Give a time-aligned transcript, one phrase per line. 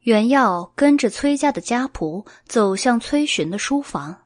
[0.00, 4.22] 袁耀跟着崔家的家仆走向崔寻的书房，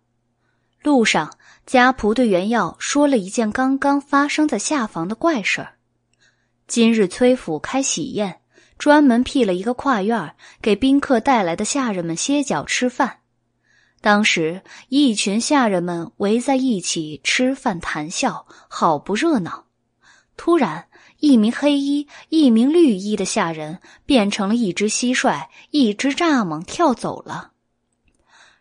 [0.82, 5.74] 路上，家仆对袁耀说了一件刚刚发生在下房的怪事儿。
[6.68, 8.40] 今日崔府开喜宴，
[8.78, 13.18] 专门辟了一个跨院给宾客带来的下人们歇脚吃饭。
[14.00, 19.64] 当时，一群下人们围在一起吃饭谈笑，好不热闹。
[20.36, 20.86] 突然，
[21.26, 27.52] 一名黑衣、一名绿衣的下人变成了一只蟋蟀，一只蚱蜢跳走了。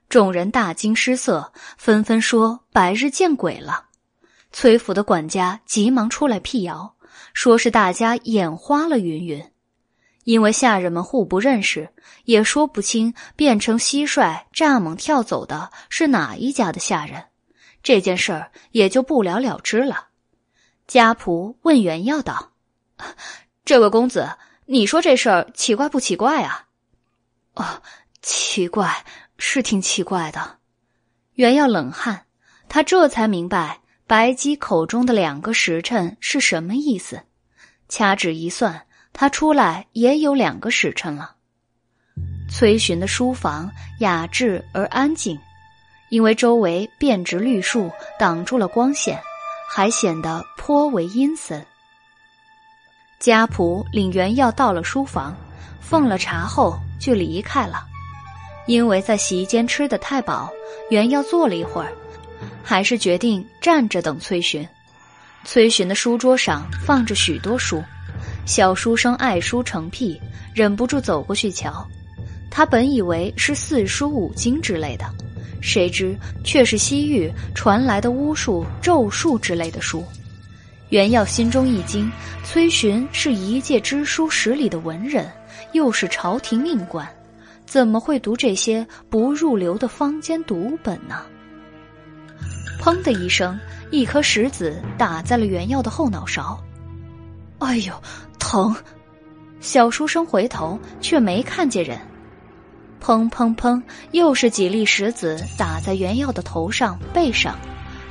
[0.07, 3.88] 众人大惊失色，纷纷说：“白日见鬼了！”
[4.53, 6.95] 崔府的管家急忙出来辟谣，
[7.33, 9.43] 说是大家眼花了云云。
[10.23, 11.89] 因为下人们互不认识，
[12.23, 17.25] 也说不清变成蟋蟀、蚱蜢跳走的是哪一家的下人，
[17.83, 20.07] 这件事儿也就不了了之了。
[20.88, 22.52] 家仆问袁耀道。
[23.65, 24.29] 这位公子，
[24.65, 26.65] 你说这事儿奇怪不奇怪啊？
[27.55, 27.81] 哦，
[28.22, 29.05] 奇怪，
[29.38, 30.58] 是挺奇怪的。
[31.33, 32.25] 袁耀冷汗，
[32.67, 37.23] 他这才明白白姬口中的两个时辰是什么意思。
[37.89, 41.36] 掐指一算，他出来也有两个时辰了。
[42.49, 45.39] 崔寻的书房雅致而安静，
[46.09, 49.19] 因为周围遍植绿树挡住了光线，
[49.69, 51.66] 还显得颇为阴森。
[53.23, 55.33] 家仆领袁耀到了书房，
[55.79, 57.85] 奉了茶后就离开了。
[58.67, 60.52] 因为在洗衣间吃的太饱，
[60.89, 61.93] 袁耀坐了一会儿，
[62.61, 64.67] 还是决定站着等崔寻。
[65.45, 67.81] 崔寻的书桌上放着许多书，
[68.45, 70.19] 小书生爱书成癖，
[70.53, 71.87] 忍不住走过去瞧。
[72.52, 75.05] 他本以为是四书五经之类的，
[75.61, 80.03] 谁知却是西域传来的巫术、咒术之类的书。
[80.94, 82.08] 袁耀心中一惊，
[82.44, 85.27] 崔寻是一介知书识礼的文人，
[85.72, 87.03] 又是朝廷命官，
[87.66, 91.16] 怎么会读这些不入流的坊间读本呢？
[92.80, 93.59] 砰的一声，
[93.89, 96.64] 一颗石子打在了袁耀的后脑勺，
[97.58, 97.92] 哎呦，
[98.37, 98.75] 疼！
[99.61, 101.98] 小书生回头却没看见人，
[103.02, 103.81] 砰砰砰，
[104.11, 107.58] 又是几粒石子打在袁耀的头上、背上，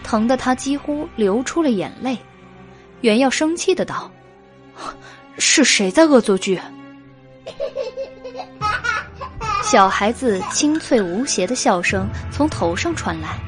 [0.02, 2.18] 疼得他几乎流出了眼泪。
[3.02, 4.10] 袁耀生气的道
[5.36, 6.60] ：“是谁在恶作剧？”
[9.62, 13.38] 小孩子清脆无邪的笑声从头上传来。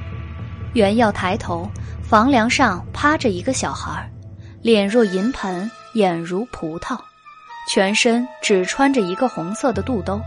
[0.73, 1.71] 袁耀抬头，
[2.03, 4.11] 房梁上趴着一个小孩，
[4.61, 6.99] 脸若银盆，眼如葡萄，
[7.71, 10.21] 全身只穿着一个红色的肚兜。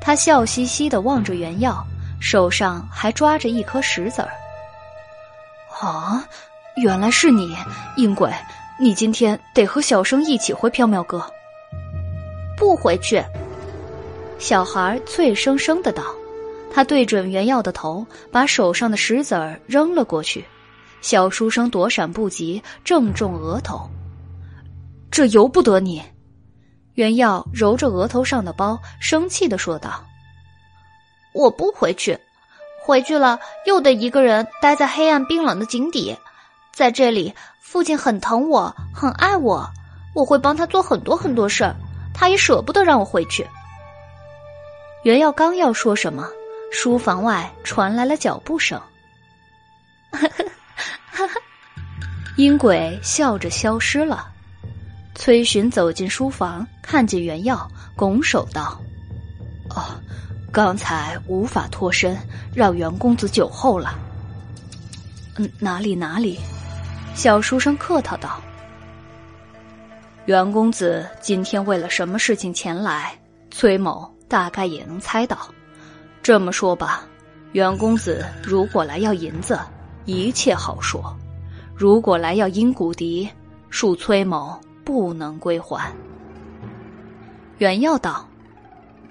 [0.00, 1.84] 他笑嘻嘻的望着袁耀，
[2.20, 4.30] 手上还抓着一颗石子儿。
[5.80, 6.24] 啊！
[6.76, 7.56] 原来是你，
[7.96, 8.32] 阴鬼！
[8.80, 11.24] 你今天得和小生一起回缥缈阁。
[12.56, 13.22] 不回去！
[14.40, 16.02] 小孩脆生生的道。
[16.72, 20.44] 他对准袁耀的头，把手上的石子儿扔了过去。
[21.00, 23.88] 小书生躲闪不及，正中额头。
[25.12, 26.02] 这由不得你！
[26.94, 30.04] 袁耀揉着额头上的包，生气的说道
[31.32, 32.18] ：“我不回去，
[32.82, 36.16] 回去了又得一个人待在黑暗冰冷的井底。”
[36.74, 39.70] 在这里，父亲很疼我，很爱我，
[40.12, 41.76] 我会帮他做很多很多事儿，
[42.12, 43.46] 他也舍不得让我回去。
[45.04, 46.28] 袁耀刚要说什么，
[46.72, 48.80] 书房外传来了脚步声。
[50.10, 50.28] 哈
[51.12, 51.24] 哈，
[52.36, 54.26] 阴鬼笑着消失了。
[55.14, 58.80] 崔寻走进书房，看见袁耀，拱手道
[59.70, 59.94] ：“哦，
[60.50, 62.18] 刚才无法脱身，
[62.52, 63.96] 让袁公子久候了。
[65.36, 66.40] 嗯，哪里哪里。”
[67.14, 68.42] 小书生客套道
[70.26, 73.16] ：“袁公子今天为了什么事情前来？
[73.52, 75.38] 崔某大概也能猜到。
[76.24, 77.04] 这么说吧，
[77.52, 79.56] 袁公子如果来要银子，
[80.06, 81.00] 一切好说；
[81.72, 83.30] 如果来要阴骨笛，
[83.70, 85.90] 恕崔某不能归还。”
[87.58, 88.28] 袁耀道：“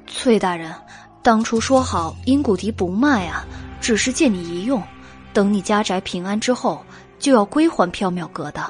[0.08, 0.76] 崔大人，
[1.22, 3.46] 当初说好阴骨笛不卖啊，
[3.80, 4.84] 只是借你一用，
[5.32, 6.84] 等你家宅平安之后。”
[7.24, 8.62] 就要归还缥缈阁的，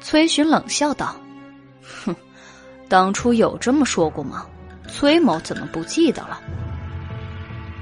[0.00, 1.14] 崔寻冷笑道
[1.84, 2.16] ：“哼，
[2.88, 4.46] 当初有这么说过吗？
[4.88, 6.40] 崔某怎么不记得了？”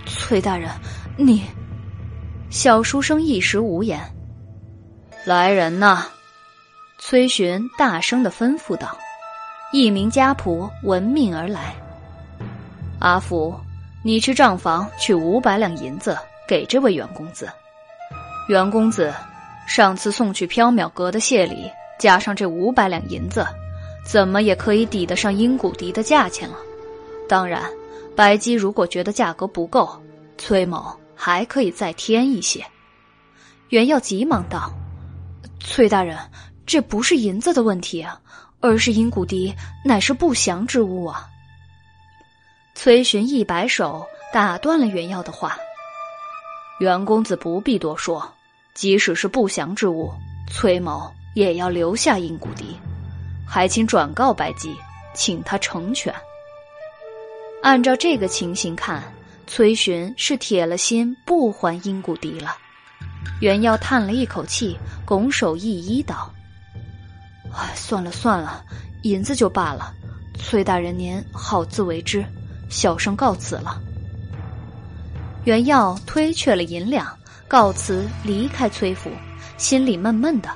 [0.07, 0.69] 崔大人，
[1.17, 1.45] 你……
[2.51, 4.01] 小书生一时无言。
[5.25, 6.05] 来人呐！
[6.99, 8.99] 崔寻大声的吩咐道。
[9.73, 11.77] 一名家仆闻命而来。
[12.99, 13.55] 阿福，
[14.03, 16.19] 你去账房取五百两银子
[16.49, 17.49] 给这位袁公子。
[18.49, 19.15] 袁公子。
[19.71, 23.47] 上次送去缥缈阁的谢礼，加上这五百两银子，
[24.05, 26.57] 怎么也可以抵得上阴谷笛的价钱了。
[27.29, 27.63] 当然，
[28.17, 29.89] 白姬如果觉得价格不够，
[30.37, 32.67] 崔某还可以再添一些。
[33.69, 34.73] 袁耀急忙道
[35.63, 36.19] ：“崔大人，
[36.67, 38.21] 这不是银子的问题啊，
[38.59, 41.29] 而是阴骨笛乃是不祥之物啊。”
[42.75, 45.57] 崔寻一摆手，打断了袁耀的话
[46.81, 48.35] ：“袁公子不必多说，
[48.75, 50.13] 即使是不祥之物，
[50.51, 52.77] 崔某也要留下阴骨笛，
[53.47, 54.75] 还请转告白姬，
[55.15, 56.15] 请他成全。”
[57.63, 59.03] 按照这个情形看，
[59.47, 62.57] 崔寻是铁了心不还阴骨笛了。
[63.41, 66.33] 袁耀叹了一口气，拱手一揖道
[67.53, 68.65] ：“哎，算了算了，
[69.03, 69.93] 银子就罢了。
[70.39, 72.25] 崔大人您好自为之，
[72.71, 73.79] 小生告辞了。”
[75.45, 77.15] 袁耀推却了银两，
[77.51, 79.11] 告辞离开崔府，
[79.57, 80.49] 心里闷闷的。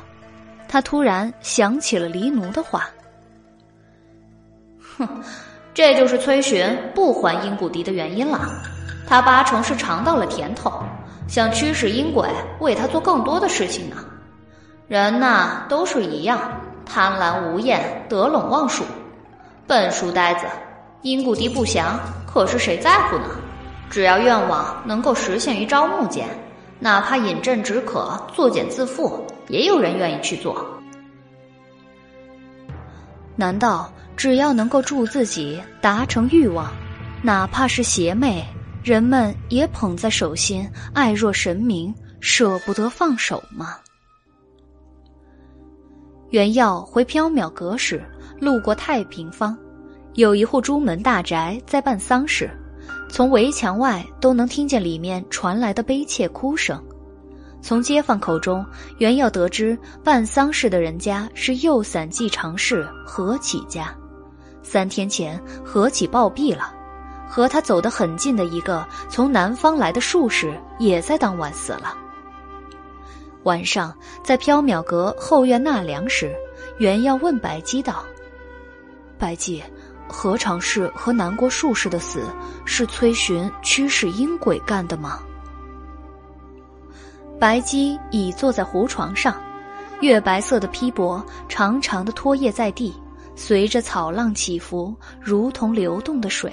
[0.68, 2.88] 他突然想起了黎奴的话
[4.96, 5.08] ：“哼，
[5.74, 6.64] 这就是崔寻
[6.94, 8.48] 不还阴谷笛的原因了。
[9.08, 10.84] 他八成是尝到了甜头。”
[11.26, 12.28] 想驱使阴鬼
[12.60, 13.96] 为他做更多的事情呢。
[14.86, 16.38] 人呐，都是一样，
[16.86, 18.84] 贪婪无厌，得陇望蜀。
[19.66, 20.46] 笨书呆子，
[21.02, 23.24] 阴谷笛不祥，可是谁在乎呢？
[23.90, 26.28] 只要愿望能够实现于朝暮间，
[26.84, 30.54] 哪怕饮鸩止渴、作茧自缚，也有人愿意去做。
[33.36, 36.70] 难道只要能够助自己达成欲望，
[37.22, 38.44] 哪怕是邪魅？
[38.82, 43.78] 人们也捧在手心，爱若神明，舍不得放手吗？
[46.28, 48.04] 袁耀回缥缈阁时，
[48.38, 49.56] 路过太平坊，
[50.16, 52.50] 有一户朱门大宅在办丧事，
[53.14, 56.82] 从围墙外都能听见里面传来的悲切哭声。
[57.62, 58.66] 从街坊口中，
[58.98, 63.94] 袁耀得知办丧事的人家是右散记常氏何启家，
[64.64, 66.74] 三天前何启暴毙了。
[67.28, 71.96] 和他走得很近的一个从南方来的术士，也在当晚死了。
[73.44, 76.34] 晚上在缥缈阁后院纳凉时，
[76.78, 78.04] 袁耀问白姬道
[79.16, 79.62] ：“白姬，
[80.16, 82.22] 何尝是和南国术士的死
[82.64, 85.18] 是崔寻驱使阴鬼干的吗？”
[87.40, 89.34] 白姬已坐在胡床上，
[90.00, 92.94] 月白色的披帛长长的拖曳在地，
[93.34, 96.52] 随着草浪起伏，如同流动的水。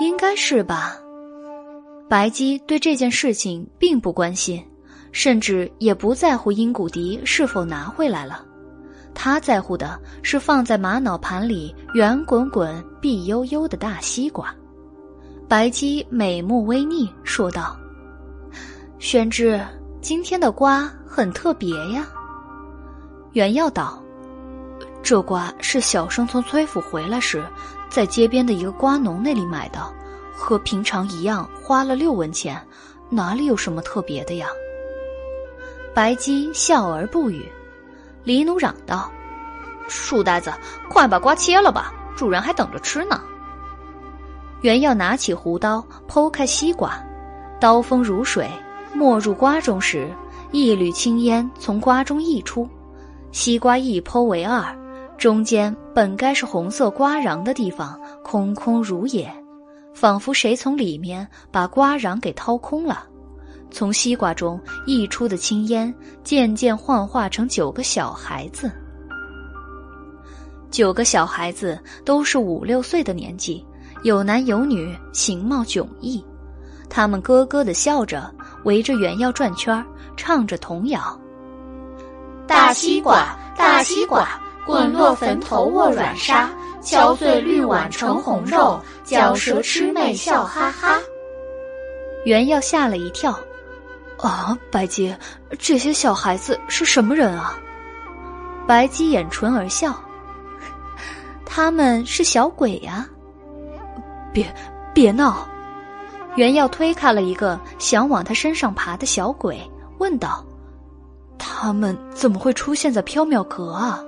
[0.00, 0.96] 应该是吧。
[2.08, 4.64] 白姬对这件事情并不关心，
[5.12, 8.44] 甚至也不在乎阴谷笛是否拿回来了。
[9.14, 14.54] 他在乎的是放在玛瑙盘里圆滚滚、碧悠悠的大西瓜。
[15.48, 17.76] 白姬美目微睨，说道
[18.98, 19.60] ：“宣之，
[20.00, 22.06] 今天的瓜很特别呀。”
[23.32, 24.02] 袁耀道
[25.02, 27.44] ：“这瓜是小生从崔府回来时。”
[27.92, 29.78] 在街边的一个瓜农那里买的，
[30.34, 32.58] 和平常一样花了六文钱，
[33.10, 34.46] 哪里有什么特别的呀？
[35.92, 37.46] 白姬笑而不语。
[38.24, 39.10] 李奴嚷道
[39.88, 40.52] ：“书呆子，
[40.88, 43.20] 快把瓜切了吧，主人还等着吃呢。”
[44.62, 46.92] 原要拿起胡刀剖开西瓜，
[47.60, 48.48] 刀锋如水，
[48.94, 50.08] 没入瓜中时，
[50.52, 52.68] 一缕青烟从瓜中溢出，
[53.32, 54.64] 西瓜一剖为二。
[55.18, 59.32] 中间本该是红色瓜瓤的地方，空空如也，
[59.94, 63.06] 仿佛谁从里面把瓜瓤给掏空了。
[63.72, 68.70] 从西瓜中溢出的青烟，渐渐幻化成九个小孩子。
[70.70, 73.66] 九个小孩子都是五六岁的年纪，
[74.04, 76.24] 有男有女，形貌迥异。
[76.88, 78.32] 他们咯咯的笑着，
[78.64, 79.84] 围着圆腰转圈儿
[80.16, 81.18] 唱着童谣
[82.46, 84.28] ：“大西瓜，大西瓜。”
[84.64, 86.48] 滚落坟头卧软沙，
[86.80, 91.00] 敲碎绿碗盛红肉，嚼舌吃妹笑哈哈。
[92.24, 93.36] 袁耀吓了一跳，
[94.22, 95.14] 啊，白姬，
[95.58, 97.58] 这些小孩子是什么人啊？
[98.66, 99.92] 白姬掩唇而笑，
[101.44, 103.06] 他们是小鬼呀。
[104.32, 104.46] 别
[104.94, 105.46] 别闹！
[106.36, 109.60] 袁耀推开了一个想往他身上爬的小鬼，
[109.98, 110.42] 问道
[111.36, 114.00] ：“他们怎么会出现在缥缈阁啊？”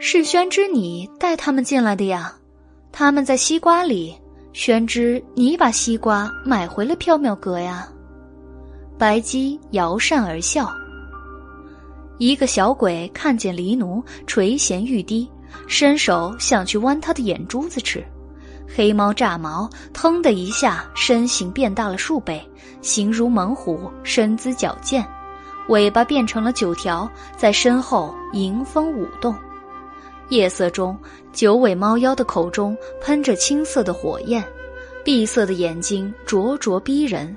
[0.00, 2.34] 是宣之你带他们进来的呀，
[2.92, 4.14] 他们在西瓜里。
[4.52, 7.88] 宣之，你把西瓜买回了缥缈阁呀？
[8.98, 10.68] 白姬摇扇而笑。
[12.18, 15.30] 一个小鬼看见黎奴垂涎欲滴，
[15.68, 18.04] 伸手想去剜他的眼珠子吃。
[18.66, 22.44] 黑猫炸毛，腾的一下，身形变大了数倍，
[22.82, 25.06] 形如猛虎，身姿矫健，
[25.68, 29.32] 尾巴变成了九条，在身后迎风舞动。
[30.28, 30.98] 夜色中，
[31.32, 34.44] 九尾猫妖的口中喷着青色的火焰，
[35.04, 37.34] 碧色的眼睛灼灼逼人。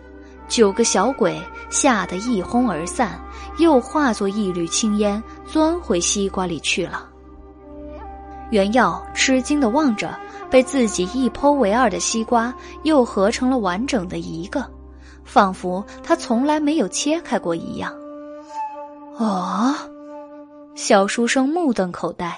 [0.51, 3.17] 九个小鬼吓得一哄而散，
[3.57, 7.07] 又化作一缕青烟钻回西瓜里去了。
[8.49, 10.13] 原耀吃惊的望着
[10.49, 12.53] 被自己一剖为二的西瓜，
[12.83, 14.69] 又合成了完整的一个，
[15.23, 17.95] 仿佛他从来没有切开过一样。
[19.15, 19.73] 哦，
[20.75, 22.37] 小书生目瞪口呆。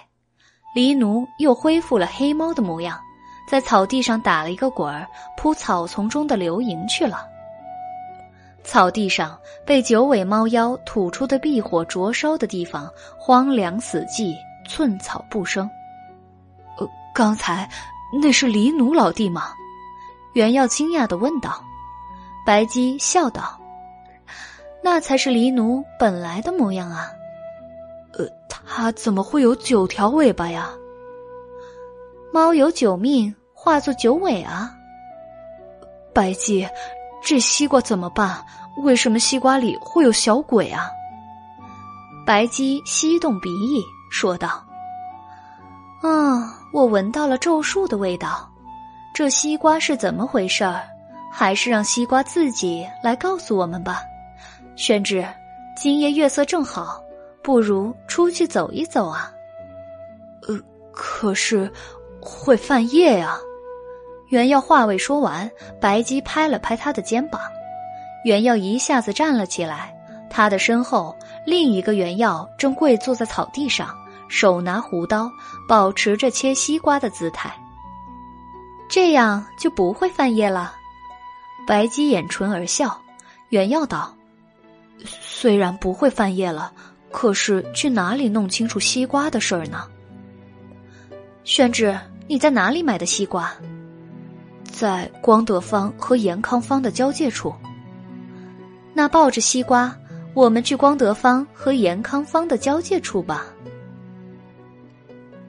[0.76, 2.96] 黎奴又恢复了黑猫的模样，
[3.50, 7.33] 在草地上打了一个滚儿，扑草丛中的流萤去了。
[8.64, 14.36] 草地上被九尾猫妖吐出的壁火灼烧的地方，荒凉死寂，
[14.68, 15.70] 寸草不生。
[16.78, 17.70] 呃，刚才
[18.22, 19.54] 那是黎奴老弟吗？
[20.34, 21.64] 袁耀惊讶的问道。
[22.46, 23.58] 白姬笑道
[24.84, 27.10] ：“那才是黎奴本来的模样啊。”
[28.18, 30.70] 呃，他怎么会有九条尾巴呀？
[32.34, 34.76] 猫有九命，化作九尾啊。
[36.14, 36.68] 白姬，
[37.24, 38.46] 这西瓜怎么办？
[38.78, 40.90] 为什么西瓜里会有小鬼啊？
[42.26, 44.64] 白姬吸动鼻翼说道
[46.02, 48.50] ：“啊，我闻到了咒术的味道。
[49.14, 50.82] 这西瓜是怎么回事儿？
[51.32, 54.02] 还是让西瓜自己来告诉我们吧。”
[54.76, 55.26] 宣之，
[55.78, 57.00] 今夜月色正好。
[57.44, 59.30] 不如出去走一走啊！
[60.48, 60.58] 呃，
[60.94, 61.70] 可是
[62.22, 63.38] 会犯夜呀。
[64.34, 65.48] 袁耀话未说完，
[65.80, 67.40] 白姬拍了拍他的肩膀，
[68.26, 69.96] 袁耀一下子站了起来。
[70.28, 73.96] 他的身后，另一个袁耀正跪坐在草地上，
[74.28, 75.30] 手拿胡刀，
[75.70, 77.54] 保持着切西瓜的姿态。
[78.90, 80.74] 这样就不会犯夜了。
[81.68, 83.00] 白姬掩唇而笑。
[83.50, 84.12] 袁耀道
[85.06, 86.74] ：“虽然不会犯夜了。”
[87.14, 89.84] 可是去哪里弄清楚西瓜的事儿呢？
[91.44, 91.96] 宣志，
[92.28, 93.54] 你在哪里买的西瓜？
[94.74, 97.54] 在光德坊和延康坊的交界处。
[98.92, 99.96] 那抱着西瓜，
[100.34, 103.46] 我们去光德坊和延康坊的交界处吧。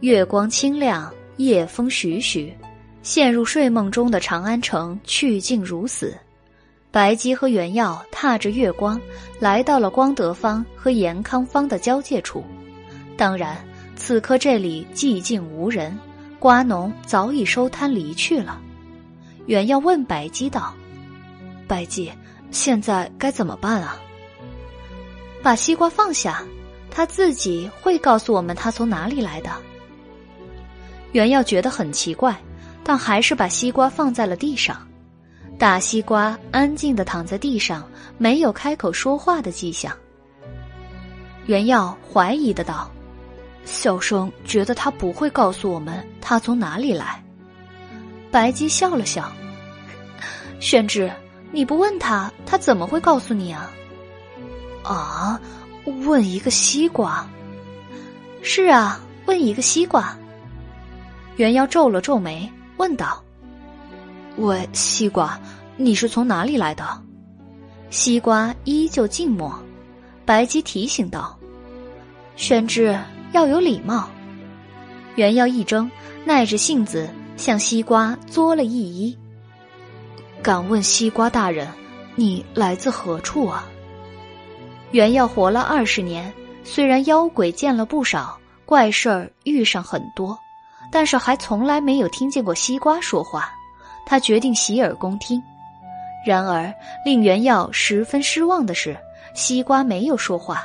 [0.00, 2.54] 月光清亮，夜风徐徐，
[3.02, 6.14] 陷入睡梦中的长安城去静如死。
[6.90, 9.00] 白姬和袁耀踏着月光，
[9.40, 12.44] 来到了光德坊和延康坊的交界处。
[13.16, 13.56] 当然，
[13.96, 15.98] 此刻这里寂静无人，
[16.38, 18.60] 瓜农早已收摊离去了。
[19.46, 20.74] 袁耀问白姬道
[21.68, 22.10] ：“白姬，
[22.50, 23.96] 现在该怎么办啊？”
[25.42, 26.42] 把西瓜放下，
[26.90, 29.50] 他自己会告诉我们他从哪里来的。
[31.12, 32.36] 袁耀觉得很奇怪，
[32.82, 34.76] 但还是把西瓜放在了地上。
[35.58, 39.96] 大西瓜安静的躺在地上，没有开口说话的迹象。
[41.46, 42.90] 袁耀怀疑的道
[43.64, 47.22] ：“小生觉得他不会告诉我们他从哪里来。”
[48.34, 49.30] 白姬笑了笑
[50.58, 51.08] ：“宣之，
[51.52, 53.70] 你不问他，他怎么会告诉你啊
[54.82, 55.40] ？”“啊，
[56.04, 57.24] 问一个西瓜
[58.42, 60.18] ？”“是啊，问一个西瓜。”
[61.38, 63.22] 袁耀皱了皱眉，问道。
[64.34, 65.38] 喂，西瓜，
[65.76, 66.84] 你是从哪里来的？
[67.88, 69.56] 西瓜依旧静默。
[70.24, 71.38] 白姬提醒道
[72.34, 72.98] ：“宣之
[73.30, 74.10] 要有礼貌。”
[75.14, 75.88] 袁耀一怔，
[76.24, 79.16] 耐着性子向西瓜作了一揖
[80.42, 81.68] ：“敢问西瓜大人，
[82.14, 83.66] 你来自何处啊？”
[84.92, 90.38] 原要活了二十年，虽然妖鬼见了不少，怪事儿遇上很多，
[90.92, 93.52] 但是还从来没有听见过西瓜说话。
[94.06, 95.42] 他决定洗耳恭听，
[96.26, 96.72] 然而
[97.04, 98.96] 令袁耀十分失望的是，
[99.34, 100.64] 西瓜没有说话。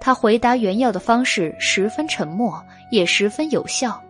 [0.00, 4.00] 他回答袁耀的方式十分沉默，也十分有效。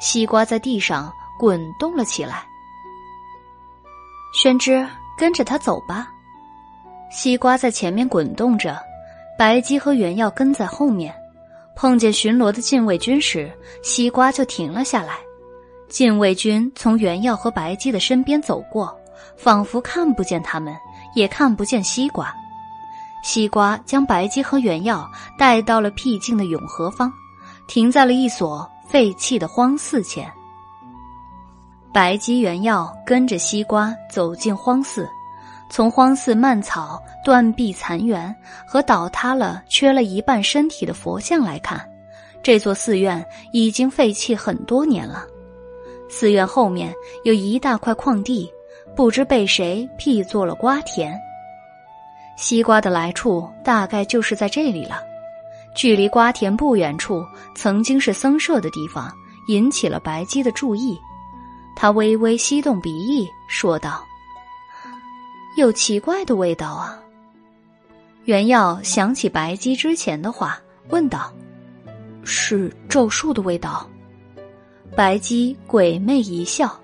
[0.00, 2.44] 西瓜在地上滚动了起来。
[4.34, 6.08] 宣之，跟着他走吧。
[7.10, 8.78] 西瓜在前面滚动着，
[9.38, 11.14] 白姬和原耀跟在后面。
[11.74, 13.50] 碰见巡逻的禁卫军时，
[13.82, 15.14] 西瓜就停了下来。
[15.88, 18.94] 禁卫军从原耀和白姬的身边走过，
[19.36, 20.76] 仿佛看不见他们，
[21.14, 22.34] 也看不见西瓜。
[23.22, 27.12] 西瓜将白姬和原耀带到了僻静的永和坊，
[27.66, 30.30] 停在了一所废弃的荒寺前。
[31.92, 35.08] 白姬、原要跟着西瓜走进荒寺，
[35.70, 38.34] 从荒寺蔓草、断壁残垣
[38.66, 41.80] 和倒塌了、缺了一半身体的佛像来看，
[42.42, 45.24] 这座寺院已经废弃很多年了。
[46.08, 48.50] 寺院后面有一大块矿地，
[48.94, 51.18] 不知被谁辟作了瓜田。
[52.36, 55.02] 西瓜的来处大概就是在这里了。
[55.74, 59.12] 距离瓜田不远处，曾经是僧舍的地方，
[59.48, 60.98] 引起了白姬的注意。
[61.80, 64.04] 他微微吸动鼻翼，说道
[65.56, 66.98] ：“有奇怪的味道啊。”
[68.26, 71.32] 袁耀想起白姬之前的话，问道
[72.26, 73.88] ：“是咒术的味道？”
[74.96, 76.76] 白姬鬼魅一笑：“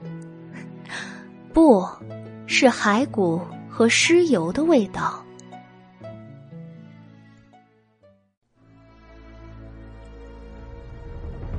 [1.53, 1.85] 不
[2.47, 5.21] 是骸骨和尸油的味道。”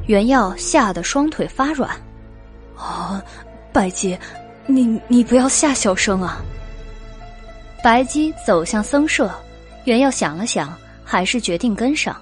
[0.07, 1.99] 袁耀吓得双腿发软。
[2.77, 3.21] 啊，
[3.71, 4.17] 白姬，
[4.65, 6.41] 你你不要吓小生啊！
[7.83, 9.31] 白姬走向僧舍。
[9.85, 12.19] 袁耀想了想，还是决定跟上，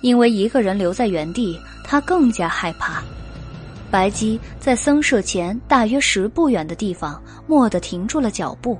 [0.00, 3.02] 因为一个人留在原地，他更加害怕。
[3.90, 8.78] 白姬在僧舍前大约十步远的地方，蓦地停住了脚步。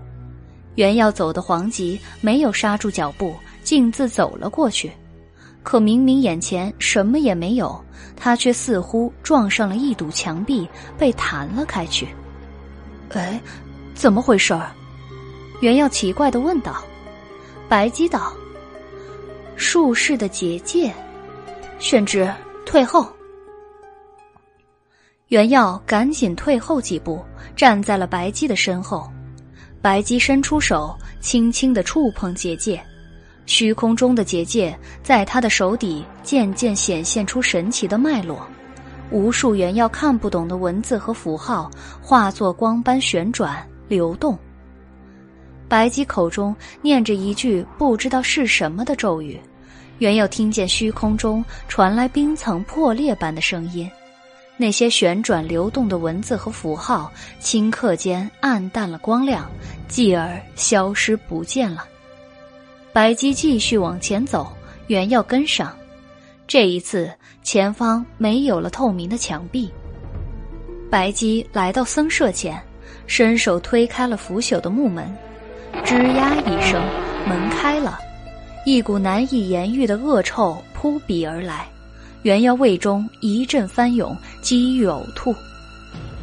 [0.76, 4.90] 袁耀走的惶急，没有刹住脚步，径自走了过去。
[5.62, 7.83] 可明明眼前什么也没有，
[8.16, 12.08] 他却似乎撞上了一堵墙壁，被弹了开去。
[13.10, 13.40] 哎，
[13.94, 14.70] 怎么回事儿？
[15.60, 16.82] 袁耀奇怪的问道。
[17.68, 18.32] 白姬道
[19.56, 20.92] ：“术士的结界，
[21.78, 22.30] 宣之
[22.66, 23.10] 退后。”
[25.28, 27.24] 袁耀赶紧退后几步，
[27.56, 29.10] 站在了白姬的身后。
[29.80, 32.82] 白姬伸出手，轻轻的触碰结界，
[33.46, 38.46] 虚空中的结界在他的手底渐渐显现出神奇的脉络，
[39.10, 41.70] 无数原要看不懂的文字和符号
[42.00, 44.38] 化作光般旋转流动。
[45.68, 49.38] 白姬口中念着一句不知道是什么的咒语，
[49.98, 53.90] 原要听见虚空中传来冰层破裂般的声音，
[54.56, 59.50] 那些旋转流动的文字和符号顷刻间暗淡了光亮，
[59.88, 61.86] 继而消失不见了。
[62.94, 64.46] 白姬继续往前走，
[64.86, 65.76] 原要跟上，
[66.46, 67.10] 这一次
[67.42, 69.68] 前方没有了透明的墙壁。
[70.88, 72.56] 白姬来到僧舍前，
[73.08, 75.12] 伸手推开了腐朽的木门。
[75.84, 76.80] 吱呀一声，
[77.26, 77.98] 门开了，
[78.64, 81.66] 一股难以言喻的恶臭扑鼻而来，
[82.22, 85.34] 原耀胃中一阵翻涌，几欲呕吐。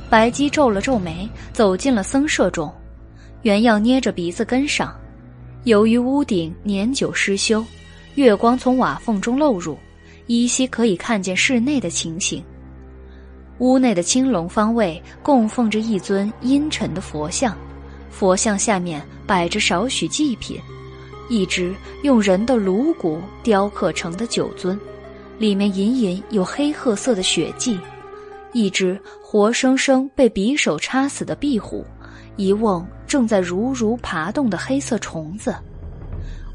[0.09, 2.73] 白姬皱了皱眉，走进了僧舍中，
[3.41, 4.95] 原耀捏着鼻子跟上。
[5.63, 7.63] 由于屋顶年久失修，
[8.15, 9.77] 月光从瓦缝中漏入，
[10.25, 12.43] 依稀可以看见室内的情形。
[13.59, 17.55] 屋内的青龙方位供奉着一尊阴沉的佛像。
[18.09, 20.59] 佛像下面摆着少许祭品，
[21.29, 24.75] 一只用人的颅骨雕刻成的酒樽，
[25.37, 27.77] 里面隐隐有黑褐色的血迹；
[28.51, 31.85] 一只活生生被匕首插死的壁虎，
[32.35, 35.53] 一瓮正在如如爬动的黑色虫子。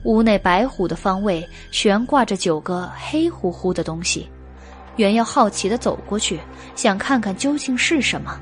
[0.05, 4.27] 屋内白虎的方位悬挂着九个黑乎乎的东西，
[4.97, 6.41] 原要好奇的走过去，
[6.75, 8.41] 想看看究竟是什么。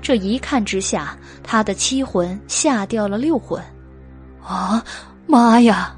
[0.00, 3.62] 这一看之下，他的七魂吓掉了六魂。
[4.42, 4.82] 啊，
[5.26, 5.94] 妈呀！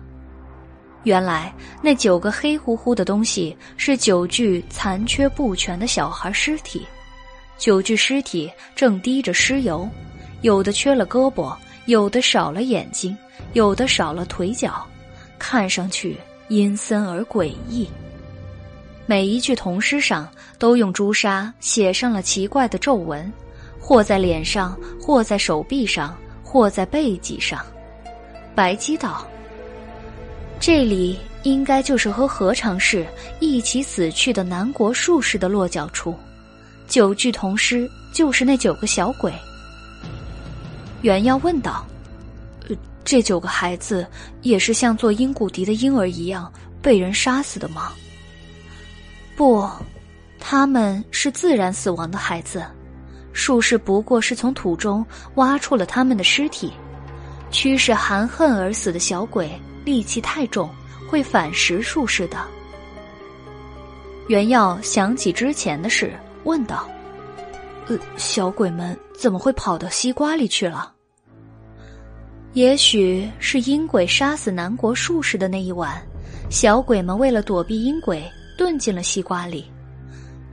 [1.04, 6.84] 原来那九个黑乎乎的东西是九具残缺不全的小孩尸体。
[7.56, 9.88] 九具尸体正滴着尸油，
[10.42, 13.16] 有的缺了胳膊，有的少了眼睛，
[13.54, 14.86] 有的少了腿脚，
[15.38, 16.16] 看上去
[16.48, 17.88] 阴森而诡异。
[19.06, 20.28] 每一具铜尸上
[20.58, 23.32] 都用朱砂写上了奇怪的皱纹。
[23.84, 27.66] 或在脸上，或在手臂上，或在背脊上。
[28.54, 29.26] 白姬道
[30.60, 33.04] ：“这里应该就是和何常氏
[33.40, 36.14] 一起死去的南国术士的落脚处。
[36.86, 39.32] 九具铜尸就是那九个小鬼。”
[41.02, 41.84] 袁耀问道
[43.04, 44.06] ：“这九个孩子
[44.42, 47.92] 也是像做阴骨笛的婴儿一样被人杀死的吗
[49.34, 49.68] ？”“不，
[50.38, 52.64] 他们是自然死亡的孩子。”
[53.34, 55.04] 术士不过是从土中
[55.36, 56.70] 挖出了他们的尸体，
[57.50, 59.50] 驱使含恨而死的小鬼
[59.86, 60.68] 戾气太重，
[61.10, 62.36] 会反噬术士的。
[64.28, 66.12] 袁耀想起之前的事，
[66.44, 66.86] 问道
[67.88, 70.91] ：“呃，小鬼们怎么会跑到西瓜里去了？
[72.54, 76.00] 也许是阴鬼杀死南国术士的那一晚，
[76.50, 78.22] 小鬼们为了躲避阴鬼，
[78.58, 79.64] 遁进了西瓜里；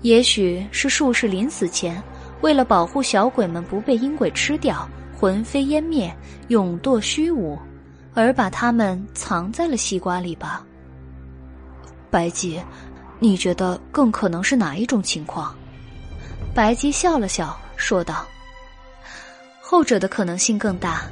[0.02, 2.02] 也许是术士临死前。”
[2.42, 6.10] 为了保护小鬼们不被阴鬼吃掉，魂飞烟灭，
[6.48, 7.60] 永堕虚无，
[8.14, 10.66] 而把他们藏在了西瓜里吧。
[12.10, 12.58] 白姬，
[13.20, 15.54] 你觉得更可能是哪一种情况？
[16.56, 18.26] 白姬笑了笑，说道
[19.60, 21.04] ：“后者的可能性更大。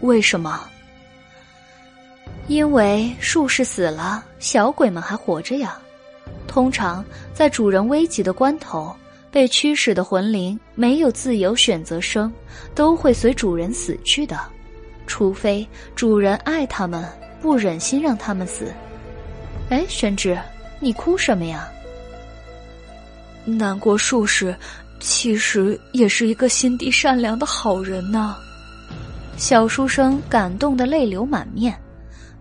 [0.00, 0.60] 为什么？
[2.46, 5.78] 因为术士死了，小鬼们还活着呀。
[6.46, 8.94] 通常在主人危急的关头，
[9.30, 12.32] 被驱使的魂灵没有自由选择生，
[12.74, 14.38] 都会随主人死去的，
[15.06, 17.04] 除非主人爱他们，
[17.42, 18.72] 不忍心让他们死。
[19.68, 20.38] 哎，玄之，
[20.80, 21.68] 你哭什么呀？
[23.44, 24.56] 难过术士，
[25.00, 28.36] 其实也是一个心地善良的好人呢。
[29.38, 31.72] 小书生感动的泪流满面，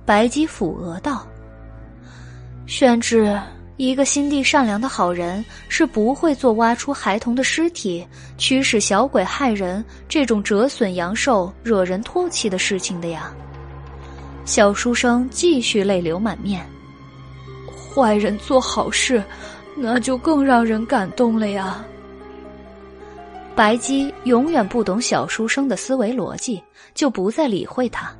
[0.03, 1.25] 白姬抚额道
[2.65, 3.39] ：“宣之。”
[3.77, 8.03] 一个心地善良的好人是不会做挖出孩童的尸体、
[8.36, 13.31] 驱使小鬼害人这种折损阳寿、惹人唾弃的事情的呀。
[14.45, 16.67] 小书生继续泪流满面。
[17.69, 19.23] 坏人做好事，
[19.75, 21.86] 那就更让人感动了呀。
[23.55, 26.63] 白姬永远不懂小书生的思维逻辑，
[26.97, 28.12] 就不再理会他。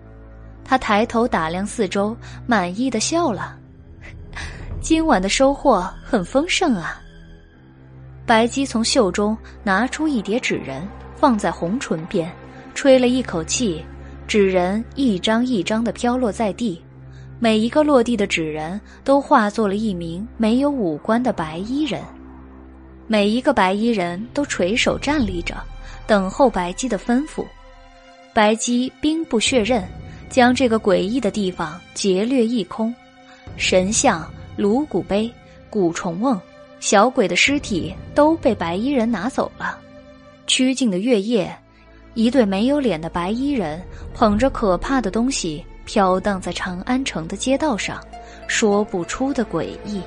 [0.64, 3.58] 他抬头打量四周，满意的笑了。
[4.80, 7.02] 今晚的收获很丰盛啊！
[8.26, 12.32] 白姬从袖中拿出一叠纸人，放在红唇边，
[12.76, 13.84] 吹了一口气，
[14.28, 16.80] 纸人一张一张的飘落在地，
[17.40, 22.04] 每一个落地的纸人都化作了一名没有五官的白衣人，
[23.08, 25.56] 每一个白衣人都垂手站立着，
[26.06, 27.44] 等候白姬的吩咐。
[28.38, 29.84] 白姬兵不血刃，
[30.30, 32.94] 将这个诡异的地方劫掠一空，
[33.56, 34.24] 神像。
[34.56, 35.32] 颅骨碑、
[35.72, 36.40] 蛊虫瓮、
[36.80, 39.80] 小鬼的尸体都被白衣人拿走了。
[40.46, 41.52] 曲靖的月夜，
[42.14, 43.82] 一对没有脸的白衣人
[44.14, 48.00] 捧着可怕的东西飘荡在长安城的街道上，
[48.48, 50.00] 说不出的诡异。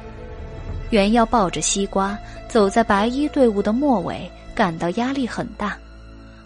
[0.91, 2.17] 袁耀抱着西瓜
[2.49, 5.77] 走在白衣队伍的末尾，感到压力很大。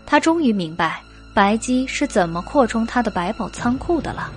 [0.06, 1.02] 他终于明白
[1.34, 4.32] 白姬是怎么扩充他的百宝仓库的了。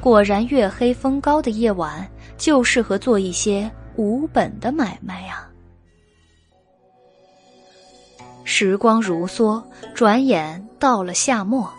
[0.00, 2.08] 果然，月黑风高的夜晚。
[2.40, 5.46] 就适合做一些无本的买卖呀。
[8.44, 9.62] 时光如梭，
[9.94, 11.70] 转眼到了夏末，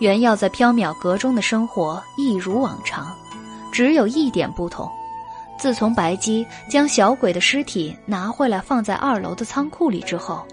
[0.00, 3.16] 原要在缥缈阁中的生活一如往常，
[3.72, 4.86] 只有一点不同：
[5.58, 10.46] 自从白姬将小鬼的尸体拿回来放在二楼的仓库里之后，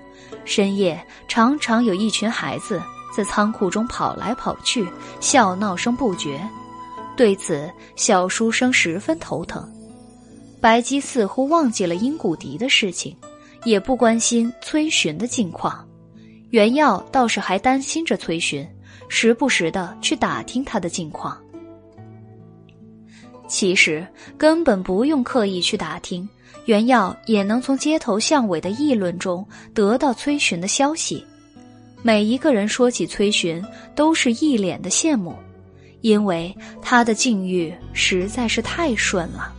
[0.46, 2.82] 深夜常常有一群孩子
[3.16, 4.88] 在仓库中跑来跑去，
[5.20, 6.42] 笑闹声不绝。
[7.18, 9.70] 对此，小书生十分头疼。
[10.60, 13.16] 白姬似乎忘记了殷古迪的事情，
[13.64, 15.86] 也不关心崔寻的近况。
[16.52, 18.68] 袁耀倒是还担心着崔寻，
[19.10, 21.38] 时不时的去打听他的近况。
[23.48, 26.28] 其实根本不用刻意去打听，
[26.66, 31.26] 袁耀也能从街头巷尾的议论中得到崔寻的消息。
[32.02, 33.64] 每一个人说起崔寻，
[33.96, 35.36] 都是一脸的羡慕。
[36.02, 39.54] 因为他的境遇实在是太顺了。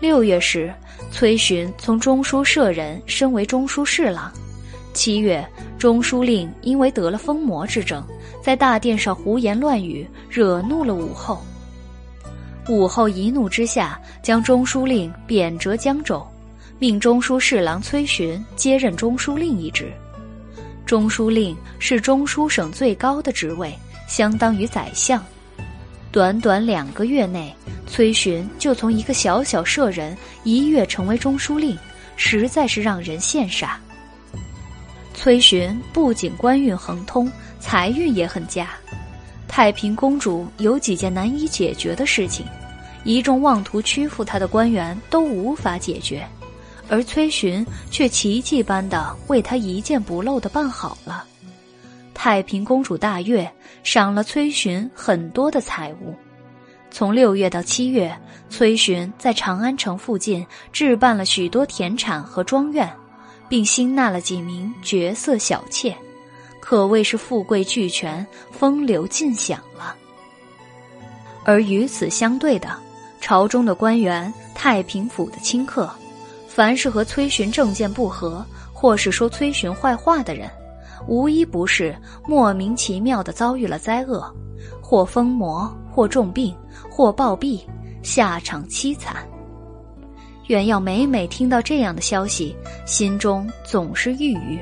[0.00, 0.72] 六月时，
[1.10, 4.32] 崔寻从中书舍人升为中书侍郎。
[4.94, 5.46] 七月，
[5.78, 8.02] 中书令因为得了疯魔之症，
[8.42, 11.38] 在大殿上胡言乱语，惹怒了武后。
[12.70, 16.26] 武后一怒之下，将中书令贬谪江州，
[16.78, 19.92] 命中书侍郎崔寻接任中书令一职。
[20.86, 23.76] 中书令是中书省最高的职位。
[24.06, 25.24] 相当于宰相，
[26.12, 27.52] 短短两个月内，
[27.86, 31.76] 崔洵就从一个小小舍人一跃成为中书令，
[32.14, 33.76] 实在是让人羡煞。
[35.14, 38.68] 崔寻不仅官运亨通，财运也很佳。
[39.48, 42.44] 太平公主有几件难以解决的事情，
[43.04, 46.28] 一众妄图屈服他的官员都无法解决，
[46.88, 51.24] 而崔寻却奇迹般的为他一件不漏的办好了。
[52.12, 53.50] 太平公主大悦，
[53.82, 56.14] 赏了崔寻很多的财物。
[56.90, 58.16] 从六月到七月，
[58.48, 62.88] 崔寻在长安城附近置办了许多田产和庄院，
[63.48, 65.96] 并新纳了几名绝色小妾，
[66.60, 69.96] 可谓是富贵俱全，风流尽享了。
[71.44, 72.74] 而与此相对的，
[73.20, 75.92] 朝中的官员、太平府的清客，
[76.54, 80.48] 凡是和崔寻政见不合，或是说崔寻坏话的人。
[81.08, 81.94] 无一不是
[82.28, 84.32] 莫名其妙的遭遇了灾厄，
[84.80, 86.54] 或疯魔，或重病，
[86.88, 87.60] 或暴毙，
[88.04, 89.16] 下场凄惨。
[90.46, 94.60] 袁耀每每听到这样的消息，心中总是郁郁。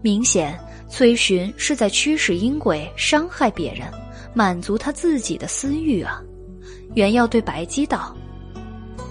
[0.00, 0.56] 明显
[0.88, 3.88] 崔寻是在驱使阴鬼伤害别人，
[4.32, 6.22] 满足他自己的私欲啊！
[6.94, 8.16] 袁耀对白姬道：“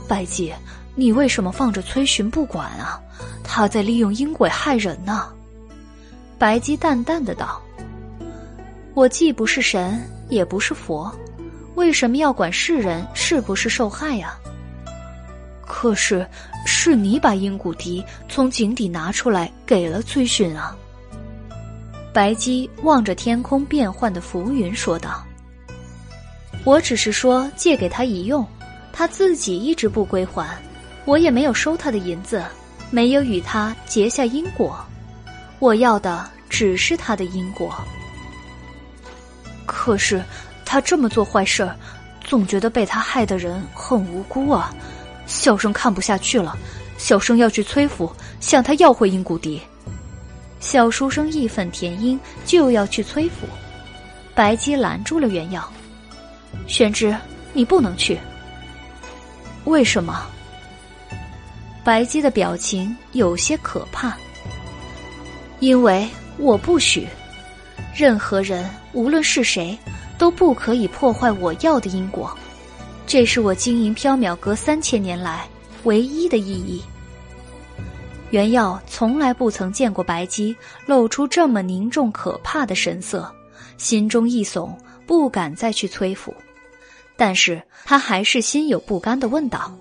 [0.07, 0.53] 白姬，
[0.99, 2.99] 你为什么放着崔寻不管啊？
[3.43, 5.29] 他在利用阴鬼害人呢。”
[6.39, 7.61] 白姬淡淡的道
[8.95, 11.15] ：“我既不是神，也不是佛，
[11.75, 14.35] 为什么要管世人是不是受害呀？
[15.67, 16.27] 可是，
[16.65, 20.75] 是你把阴谷笛从井底拿出来给了崔寻啊。
[22.11, 25.23] 白姬望着天空变幻的浮云说道
[26.65, 28.43] ：“我只是说借给他一用，
[28.91, 30.57] 他自己一直不归还，
[31.07, 32.43] 我也没有收他的银子，
[32.91, 34.77] 没有与他结下因果。
[35.57, 37.73] 我要的只是他的因果。
[39.65, 40.21] 可是，
[40.65, 41.65] 他这么做坏事，
[42.25, 44.75] 总觉得被他害的人很无辜啊。”
[45.25, 46.57] 小生看不下去了，
[46.97, 49.61] 小生要去崔府向他要回阴谷笛。
[50.59, 53.47] 小书生义愤填膺，就要去崔府。
[54.35, 55.71] 白姬拦住了袁耀
[56.67, 57.15] ：“玄之，
[57.53, 58.19] 你不能去。
[59.63, 60.27] 为什么？”
[61.87, 64.13] 白姬的表情有些可怕。
[65.61, 66.05] 因为
[66.37, 67.07] 我不许，
[67.95, 69.77] 任何人，无论是谁，
[70.17, 72.37] 都不可以破坏我要的因果。
[73.05, 75.47] 这是我经营缥缈阁三千年来
[75.83, 76.83] 唯一的意义。
[78.31, 80.53] 原耀从来不曾见过白姬
[80.85, 83.33] 露出这么凝重可怕的神色，
[83.77, 86.35] 心中一耸，不敢再去崔府。
[87.15, 89.73] 但是他还是心有不甘的问道：“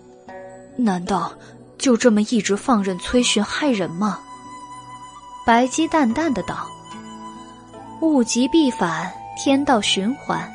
[0.78, 1.36] 难道
[1.78, 4.20] 就这么一直放任崔寻害人吗？”
[5.46, 6.66] 白姬淡淡的道
[8.02, 10.52] ：“物极必反，天道循环。”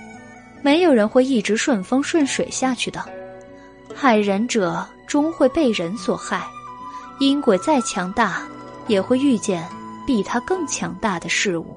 [0.63, 3.03] 没有人会一直顺风顺水下去的，
[3.95, 6.45] 害人者终会被人所害。
[7.19, 8.43] 阴鬼再强大，
[8.85, 9.67] 也会遇见
[10.05, 11.75] 比他更强大的事物。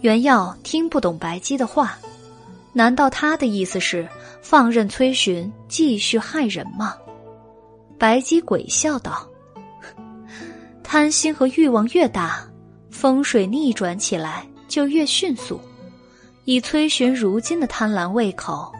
[0.00, 1.98] 袁耀听不懂白姬的话，
[2.72, 4.08] 难道他的意思是
[4.40, 6.94] 放任崔寻继续害人吗？
[8.02, 9.24] 白姬鬼笑道
[10.82, 12.44] ：“贪心和欲望越大，
[12.90, 15.60] 风水逆转起来就越迅速。”
[16.44, 18.72] 以崔寻如今的贪婪胃口，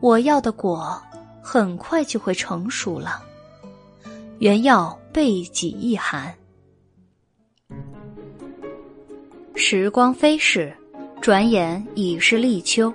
[0.00, 1.02] 我要的果
[1.40, 3.22] 很快就会成熟了。
[4.40, 6.34] 原耀背脊一寒。
[9.54, 10.70] 时光飞逝，
[11.22, 12.92] 转眼已是立秋。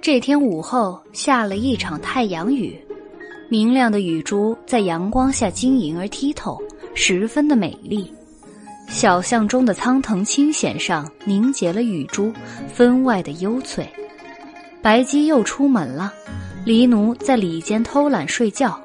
[0.00, 2.80] 这天午后下了一场太阳雨，
[3.50, 6.60] 明亮的雨珠在阳光下晶莹而剔透，
[6.94, 8.12] 十分的美丽。
[8.88, 12.30] 小巷中的苍藤青藓上凝结了雨珠，
[12.70, 13.88] 分外的幽翠。
[14.82, 16.12] 白姬又出门了，
[16.62, 18.78] 黎奴在里间偷懒睡觉，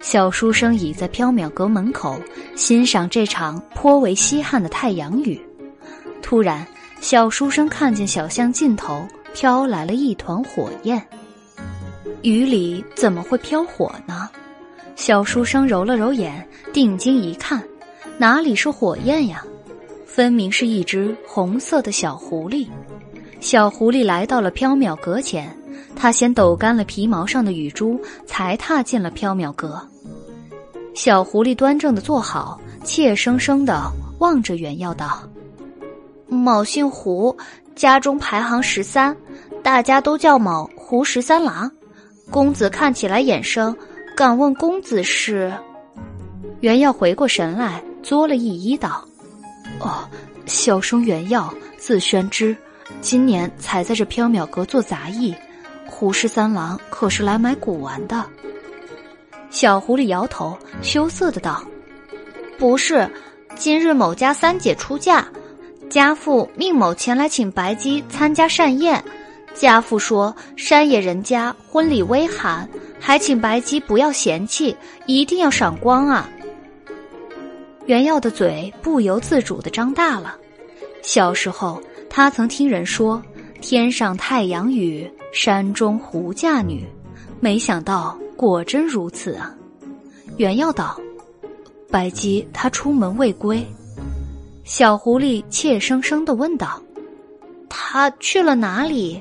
[0.00, 2.20] 小书生倚在缥缈阁门口
[2.56, 5.40] 欣赏这场颇为稀罕的太阳雨。
[6.20, 6.66] 突然，
[7.00, 11.00] 小书生看见小巷尽头飘来了一团火焰。
[12.22, 14.28] 雨里怎么会飘火呢？
[14.94, 17.60] 小书生揉了揉眼，定睛一看。
[18.16, 19.44] 哪里是火焰呀？
[20.06, 22.68] 分明是一只红色的小狐狸。
[23.40, 25.52] 小狐狸来到了缥缈阁前，
[25.96, 29.80] 它先抖干了皮毛上的雨珠，才踏进了缥缈阁。
[30.94, 35.28] 小狐狸端正的坐好，怯生生的望着袁耀道
[36.28, 37.36] ：“某姓胡，
[37.74, 39.16] 家中排行十三，
[39.60, 41.68] 大家都叫某胡十三郎。
[42.32, 43.76] 公子看起来眼生，
[44.16, 45.52] 敢问公子是？”
[46.60, 47.80] 袁耀回过神来。
[48.02, 49.06] 作了一揖道
[49.78, 50.02] ：“哦，
[50.44, 52.56] 小生原耀，字宣之，
[53.00, 55.32] 今年才在这缥缈阁做杂役。
[55.86, 58.24] 胡十三郎可是来买古玩的？”
[59.50, 61.62] 小狐狸摇头，羞涩的道
[62.58, 63.08] ：“不是，
[63.54, 65.24] 今日某家三姐出嫁，
[65.88, 69.00] 家父命某前来请白姬参加膳宴。
[69.54, 76.28] 家父说山野人家婚礼微寒，还请白姬不要嫌弃，一定要赏光啊。”
[77.86, 80.36] 袁耀的嘴不由自主的张大了。
[81.02, 83.20] 小时候，他曾听人说
[83.60, 86.86] “天上太阳雨，山中狐嫁女”，
[87.40, 89.52] 没想到果真如此啊！
[90.36, 90.98] 袁耀道
[91.90, 93.66] ：“白姬她出门未归。”
[94.64, 96.80] 小狐狸怯生生的问道
[97.68, 99.20] ：“他去了哪里？”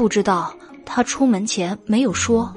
[0.00, 0.54] 不知道，
[0.86, 2.50] 他出门前没有说。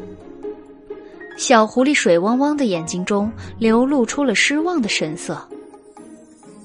[1.35, 3.29] 小狐狸水汪汪的眼睛中
[3.59, 5.45] 流露出了失望的神色。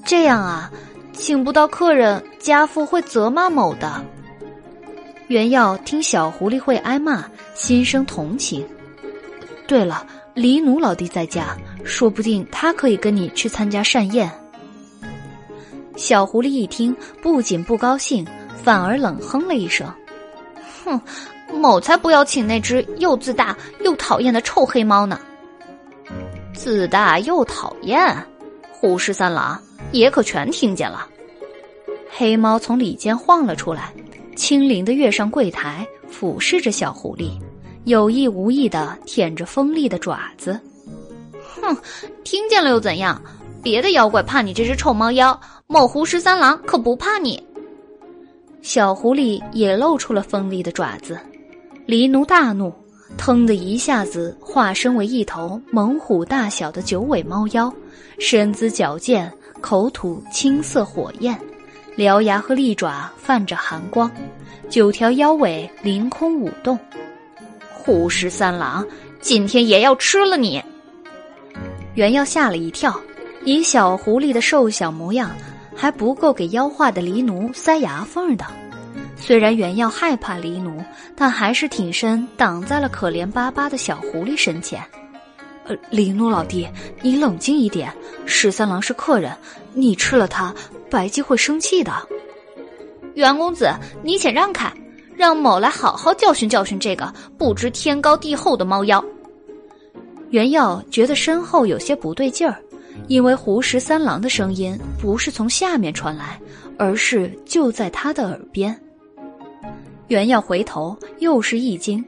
[0.05, 0.71] 这样啊，
[1.11, 4.01] 请不到客人，家父会责骂某的。
[5.27, 8.65] 袁耀听小狐狸会挨骂，心生同情。
[9.67, 14.31] 对了，黎奴老弟在家，说不定他可以跟你去参加善宴。
[15.97, 18.25] 小狐狸一听，不仅不高兴，
[18.63, 19.85] 反而冷哼了一声
[20.89, 21.01] ：“哼。”
[21.51, 25.19] 某才不要请那只又自大又讨厌的臭黑猫呢！
[26.53, 28.15] 自大又讨厌，
[28.71, 29.59] 胡十三郎
[29.91, 31.07] 也可全听见了。
[32.07, 33.91] 黑猫从里间晃了出来，
[34.35, 37.31] 轻灵的跃上柜台，俯视着小狐狸，
[37.85, 40.59] 有意无意的舔着锋利的爪子。
[41.59, 41.75] 哼，
[42.23, 43.19] 听见了又怎样？
[43.63, 47.43] 别的妖怪怕你这只臭猫妖，某狐十三郎可不怕你。
[48.61, 51.19] 小狐狸也露出了锋利的爪子，
[51.87, 52.73] 狸奴大怒，
[53.17, 57.73] 腾的一下子化身为一头猛虎大小的九尾猫妖，
[58.19, 61.39] 身姿矫健，口吐青色火焰，
[61.97, 64.11] 獠牙和利爪泛着寒光，
[64.69, 66.77] 九条妖尾凌空舞动。
[67.71, 68.85] 虎十三郎，
[69.19, 70.61] 今天也要吃了你！
[71.95, 72.93] 原耀吓了一跳，
[73.45, 75.31] 以小狐狸的瘦小模样，
[75.79, 78.45] 还不够给妖化的黎奴塞牙缝的。
[79.15, 80.83] 虽然原耀害怕黎奴，
[81.15, 84.83] 但还是挺身挡在了可怜巴巴的小狐狸身前。
[85.63, 86.67] 呃，黎奴老弟，
[87.01, 87.93] 你冷静一点。
[88.25, 89.31] 十三郎是客人，
[89.73, 90.53] 你吃了他，
[90.89, 91.93] 白姬会生气的。
[93.13, 94.69] 袁公子，你且让开，
[95.15, 99.01] 让某来好好教训教训这个不知天高地厚的猫妖。
[100.29, 102.61] 袁耀觉得身后有些不对劲儿，
[103.07, 106.39] 因为胡十三郎的声音不是从下面传来，
[106.77, 108.75] 而是就在他的耳边。
[110.07, 112.03] 袁耀回头，又是一惊，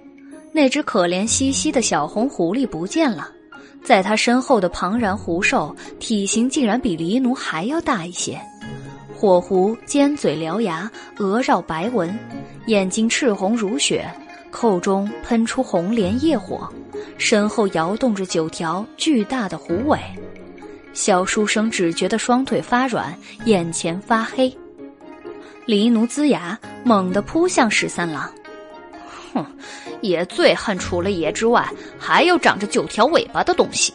[0.52, 3.30] 那只可怜兮兮的小红狐狸不见了，
[3.84, 8.40] 在他身后的庞然狐兽体型竟然比黎奴还要大一些。
[9.16, 12.18] 火狐尖嘴獠牙，额绕白纹，
[12.66, 14.04] 眼睛赤红如血，
[14.50, 16.68] 口中喷出红莲业火。
[17.18, 20.00] 身后摇动着九条巨大的狐尾，
[20.94, 24.56] 小书生只觉得双腿发软，眼前发黑。
[25.66, 28.30] 黎奴龇牙，猛地扑向十三郎。
[29.34, 29.46] 哼，
[30.02, 33.94] 爷最恨除了爷之外，还有长着九条尾巴的东西。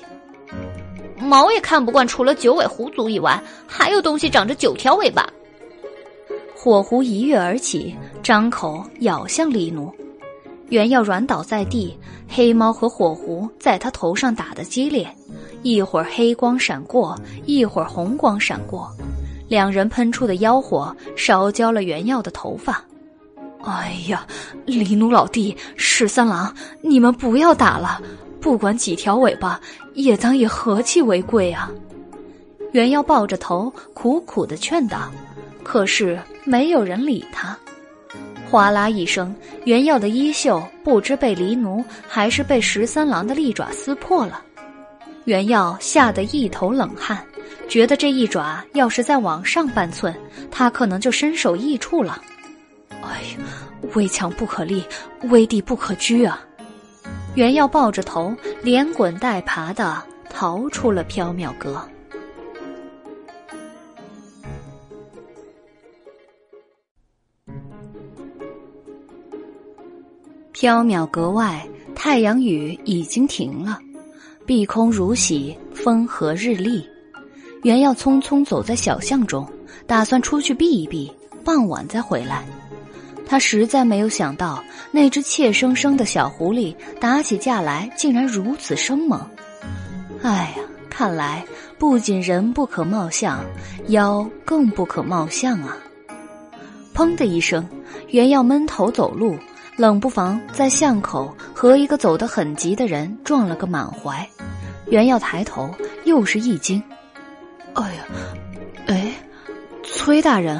[1.18, 5.28] 毛也看不惯，除了九尾狐族以外，还有东西长着九条尾巴。
[6.54, 9.92] 火狐一跃而起，张口咬向黎奴。
[10.68, 11.96] 原要软倒在地，
[12.28, 15.08] 黑猫和火狐在他头上打得激烈，
[15.66, 18.88] 一会儿黑光闪过，一会儿红光闪过，
[19.48, 22.80] 两人喷出的妖火烧焦了原耀的头发。
[23.64, 24.24] 哎呀，
[24.64, 28.00] 黎奴老弟，十三郎，你们不要打了，
[28.40, 29.60] 不管几条尾巴，
[29.94, 31.68] 也当以和气为贵啊！
[32.70, 35.10] 原耀抱着头，苦苦的劝道，
[35.64, 37.58] 可是没有人理他。
[38.48, 44.42] 哗啦一声，原耀的衣袖不知被黎奴还是被十三郎的利爪撕破了。
[45.26, 47.24] 原耀吓得一头冷汗，
[47.68, 50.14] 觉得这一爪要是再往上半寸，
[50.52, 52.22] 他可能就身首异处了。
[53.02, 53.38] 哎呀，
[53.94, 54.84] 危墙不可立，
[55.24, 56.40] 危地不可居啊！
[57.34, 61.86] 原耀抱着头，连滚带爬的逃出了缥缈阁。
[70.54, 73.78] 缥缈阁外，太阳雨已经停了，
[74.46, 76.88] 碧空如洗，风和日丽。
[77.64, 79.44] 原要匆匆走在小巷中，
[79.88, 81.12] 打算出去避一避，
[81.44, 82.44] 傍晚再回来。
[83.26, 89.20] 他实在没有想到，那只怯生生的小狐狸打起架来竟然如此生猛。
[90.22, 91.44] 哎呀，看来
[91.76, 93.44] 不仅人不可貌相，
[93.88, 95.76] 妖更不可貌相啊！
[96.94, 97.68] 砰的一声，
[98.10, 99.36] 原要闷头走路。
[99.76, 104.26] 冷不防在巷口和一个走得很急的人撞了个满怀，
[104.86, 105.70] 原要抬头，
[106.04, 106.82] 又是一惊。
[107.74, 108.06] 哎呀，
[108.86, 109.12] 哎，
[109.84, 110.58] 崔大人，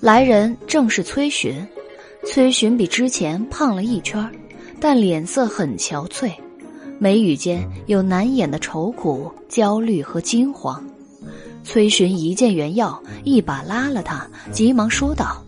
[0.00, 1.66] 来人正是崔寻。
[2.26, 4.30] 崔寻比之前胖了一圈，
[4.78, 6.30] 但脸色很憔悴，
[6.98, 10.84] 眉宇间有难掩的愁苦、焦虑和惊慌。
[11.64, 15.42] 崔寻一见原耀，一把拉了他，急忙说道。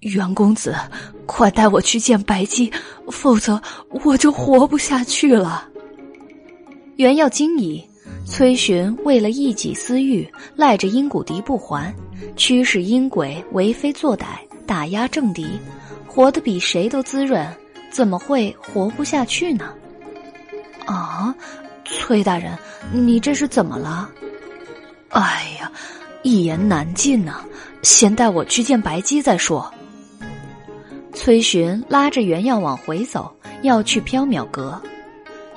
[0.00, 0.76] 袁公子，
[1.26, 2.72] 快带我去见白姬，
[3.10, 3.60] 否则
[4.04, 5.66] 我就活不下去了。
[6.96, 7.84] 袁耀惊疑，
[8.24, 11.92] 崔寻为了一己私欲，赖着阴谷敌不还，
[12.36, 14.24] 驱使阴鬼为非作歹，
[14.66, 15.46] 打压政敌，
[16.06, 17.44] 活得比谁都滋润，
[17.90, 19.72] 怎么会活不下去呢？
[20.86, 21.34] 啊，
[21.84, 22.56] 崔大人，
[22.92, 24.08] 你这是怎么了？
[25.08, 25.72] 哎呀，
[26.22, 27.40] 一言难尽呐，
[27.82, 29.68] 先带我去见白姬再说。
[31.12, 33.30] 崔寻拉着原耀往回走，
[33.62, 34.80] 要去缥缈阁。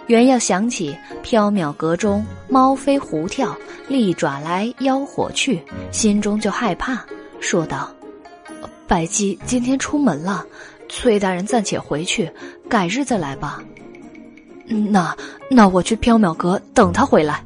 [0.07, 3.55] 原耀想起缥缈阁中猫飞狐跳、
[3.87, 7.05] 利爪来、妖火去，心中就害怕，
[7.39, 7.89] 说道
[8.87, 10.45] ：“百姬今天出门了，
[10.89, 12.29] 崔大人暂且回去，
[12.67, 13.63] 改日再来吧。”
[14.67, 15.15] 那
[15.49, 17.43] 那我去缥缈阁等他回来。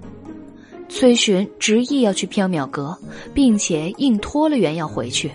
[0.88, 2.97] 崔寻执意要去缥缈阁，
[3.34, 5.32] 并且硬拖了原耀回去。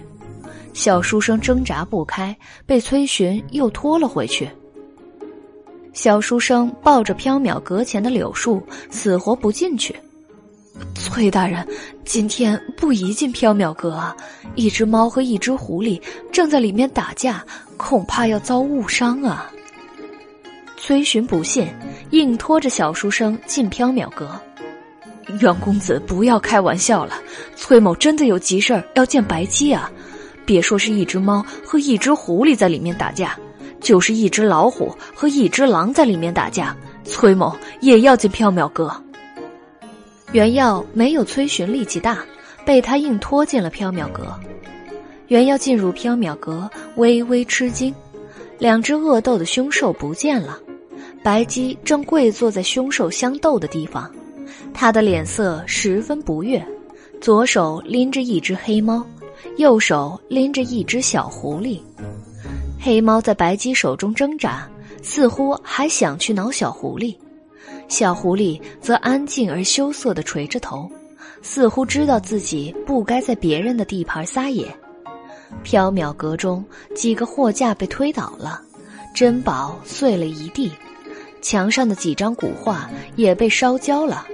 [0.73, 4.49] 小书生挣扎不开，被崔寻又拖了回去。
[5.93, 9.95] 小书生抱着缥缈阁前的柳树，死活不进去。
[10.95, 11.67] 崔大人，
[12.05, 14.17] 今天不宜进缥缈阁啊！
[14.55, 16.01] 一只猫和一只狐狸
[16.33, 17.45] 正在里面打架，
[17.77, 19.51] 恐怕要遭误伤啊！
[20.79, 21.69] 崔寻不信，
[22.11, 24.41] 硬拖着小书生进缥缈阁。
[25.41, 27.15] 袁公子，不要开玩笑了，
[27.57, 29.91] 崔某真的有急事儿要见白姬啊！
[30.45, 33.39] 别说是一只猫和一只狐狸在里面打架，
[33.81, 38.91] 就是一只老虎和一只狼在里面打架，崔某也要进缥缈阁。
[40.33, 42.19] 袁耀没有崔寻力气大，
[42.65, 44.35] 被他硬拖进了缥缈阁。
[45.29, 47.95] 袁耀进入缥缈阁，微微吃惊，
[48.59, 50.59] 两只恶斗的凶兽不见了，
[51.23, 54.11] 白姬正跪坐在凶兽相斗的地方，
[54.75, 56.65] 他的脸色十分不悦，
[57.21, 59.05] 左手拎着一只黑猫，
[59.61, 61.79] 右手拎着一只小狐狸。
[62.81, 64.67] 黑猫在白鸡手中挣扎，
[65.03, 67.15] 似乎还想去挠小狐狸。
[67.87, 70.91] 小狐狸则安静而羞涩地垂着头，
[71.43, 74.75] 似乎知道自己不该在别人的地盘撒野。
[75.63, 78.63] 缥缈阁中几个货架被推倒了，
[79.15, 80.73] 珍宝碎了一地，
[81.43, 84.27] 墙上的几张古画也被烧焦了。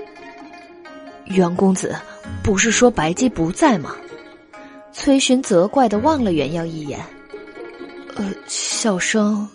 [1.25, 1.97] 袁公子，
[2.45, 3.97] 不是说白鸡不在吗？
[4.99, 6.99] 崔寻责怪的望了袁耀一眼。
[8.17, 9.47] 呃，小生，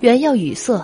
[0.00, 0.82] 袁耀语塞。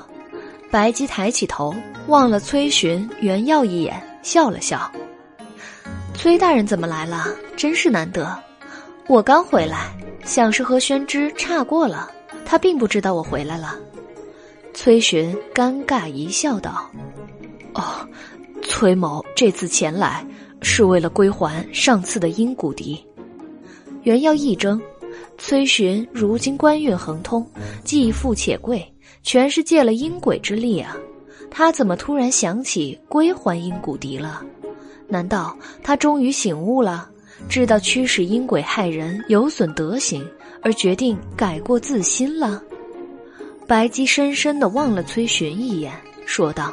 [0.71, 1.75] 白姬抬起头。
[2.07, 4.91] 望了崔寻、袁耀一眼，笑了笑。
[6.13, 7.27] 崔大人怎么来了？
[7.57, 8.37] 真是难得。
[9.07, 9.91] 我刚回来，
[10.25, 12.11] 想是和宣之差过了，
[12.45, 13.77] 他并不知道我回来了。
[14.75, 16.89] 崔寻尴尬一笑，道
[17.75, 18.07] ：“哦，
[18.63, 20.25] 崔某这次前来
[20.61, 23.03] 是为了归还上次的阴骨笛。”
[24.03, 24.81] 原要一怔，
[25.39, 27.47] 崔寻如今官运亨通，
[27.85, 28.87] 既富且贵，
[29.23, 30.97] 全是借了阴鬼之力啊。
[31.51, 34.43] 他怎么突然想起归还阴谷笛了？
[35.09, 37.11] 难道他终于醒悟了，
[37.49, 40.25] 知道驱使阴鬼害人有损德行，
[40.63, 42.63] 而决定改过自新了？
[43.67, 45.93] 白姬深深的望了崔寻一眼，
[46.27, 46.73] 说道：“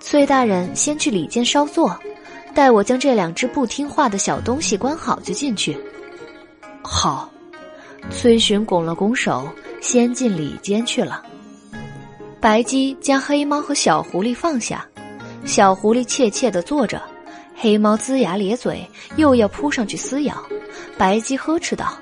[0.00, 1.98] 崔大人先去里间稍坐，
[2.54, 5.76] 待我将这两只不听话的小东西关好就进去。”
[6.90, 7.28] 好，
[8.10, 9.46] 崔寻拱了拱手，
[9.78, 11.22] 先进里间去了。
[12.40, 14.84] 白姬将黑猫和小狐狸放下，
[15.44, 17.00] 小狐狸怯怯地坐着，
[17.54, 20.42] 黑猫龇牙咧嘴，又要扑上去撕咬。
[20.96, 21.92] 白姬呵斥道：“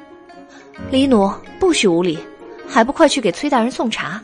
[0.88, 1.28] 李奴，
[1.58, 2.16] 不许无礼，
[2.68, 4.22] 还不快去给崔大人送茶！”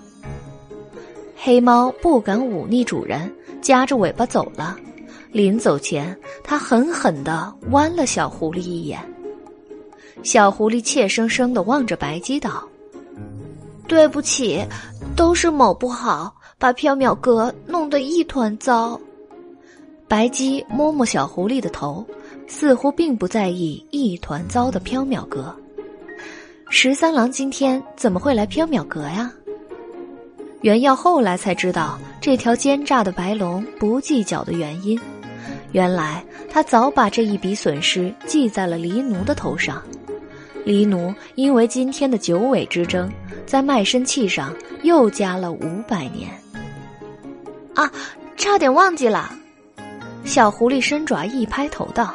[1.37, 4.77] 黑猫不敢忤逆主人，夹着尾巴走了。
[5.33, 9.01] 临走前，他狠狠地剜了小狐狸一眼。
[10.23, 12.63] 小狐狸怯生生地望着白姬道
[13.89, 14.65] ：“对不起。”
[15.15, 18.99] 都是某不好，把缥缈阁弄得一团糟。
[20.09, 22.03] 白姬摸摸小狐狸的头，
[22.47, 25.55] 似乎并不在意一团糟的缥缈阁。
[26.71, 29.31] 十三郎今天怎么会来缥缈阁呀？
[30.63, 34.99] 原耀后来才知道这条奸诈的白龙不计较的原因，
[35.73, 39.83] 原来他早把这一笔损失记在了黎奴的头上。
[40.65, 43.11] 黎奴因为今天的九尾之争，
[43.45, 46.31] 在卖身契上又加了五百年。
[47.75, 47.91] 啊，
[48.37, 49.33] 差点忘记了！
[50.25, 52.15] 小狐狸伸爪一拍头道：“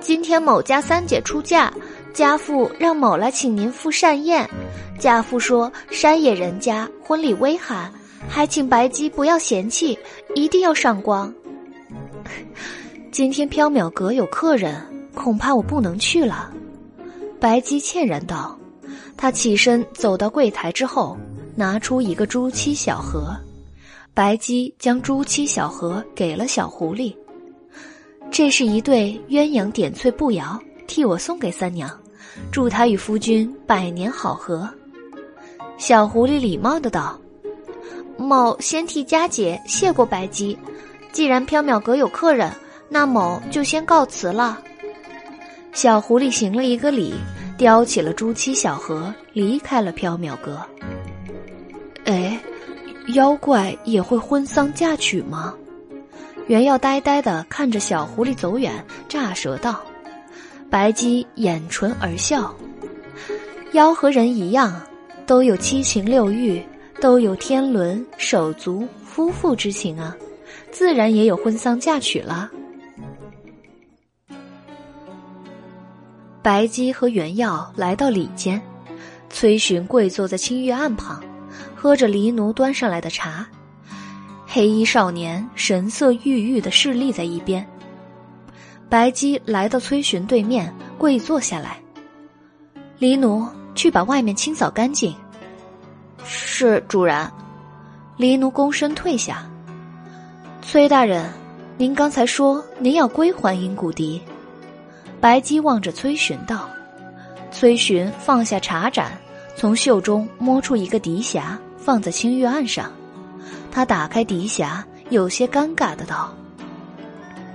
[0.00, 1.70] 今天某家三姐出嫁，
[2.14, 4.48] 家父让某来请您赴膳宴。
[4.98, 7.92] 家父说山野人家婚礼微寒，
[8.28, 9.98] 还请白姬不要嫌弃，
[10.34, 11.32] 一定要上光。
[13.10, 14.80] 今天缥缈阁有客人，
[15.14, 16.50] 恐怕我不能去了。”
[17.42, 18.56] 白姬歉然道
[19.18, 21.18] ：“他起身走到柜台之后，
[21.56, 23.36] 拿出一个朱漆小盒。
[24.14, 27.12] 白姬将朱漆小盒给了小狐狸。
[28.30, 31.90] 这是一对鸳鸯点翠步摇，替我送给三娘，
[32.52, 34.72] 祝她与夫君百年好合。”
[35.76, 37.20] 小狐狸礼貌的道
[38.16, 40.56] ：“某先替佳姐谢过白姬，
[41.10, 42.52] 既然缥缈阁有客人，
[42.88, 44.62] 那某就先告辞了。”
[45.72, 47.14] 小狐狸行了一个礼，
[47.56, 50.60] 叼起了朱漆小盒，离开了缥缈阁。
[52.04, 52.38] 哎，
[53.14, 55.54] 妖怪也会婚丧嫁娶吗？
[56.46, 59.80] 原耀呆呆的看着小狐狸走远，乍舌道
[60.68, 62.54] ：“白姬掩唇而笑，
[63.72, 64.80] 妖和人一样，
[65.24, 66.62] 都有七情六欲，
[67.00, 70.14] 都有天伦手足夫妇之情啊，
[70.70, 72.50] 自然也有婚丧嫁娶了。”
[76.42, 78.60] 白姬和袁耀来到里间，
[79.30, 81.22] 崔寻跪坐在清月案旁，
[81.76, 83.46] 喝着黎奴端上来的茶。
[84.44, 87.64] 黑衣少年神色郁郁的侍立在一边。
[88.88, 91.78] 白姬来到崔寻对面，跪坐下来。
[92.98, 95.14] 黎奴去把外面清扫干净。
[96.24, 97.30] 是主人。
[98.16, 99.48] 黎奴躬身退下。
[100.60, 101.32] 崔大人，
[101.78, 104.20] 您刚才说您要归还阴谷笛。
[105.22, 106.68] 白姬望着崔寻道。
[107.52, 109.12] 崔寻放下茶盏，
[109.54, 112.90] 从袖中摸出一个笛匣，放在青玉案上。
[113.70, 116.34] 他打开笛匣，有些尴尬的道：“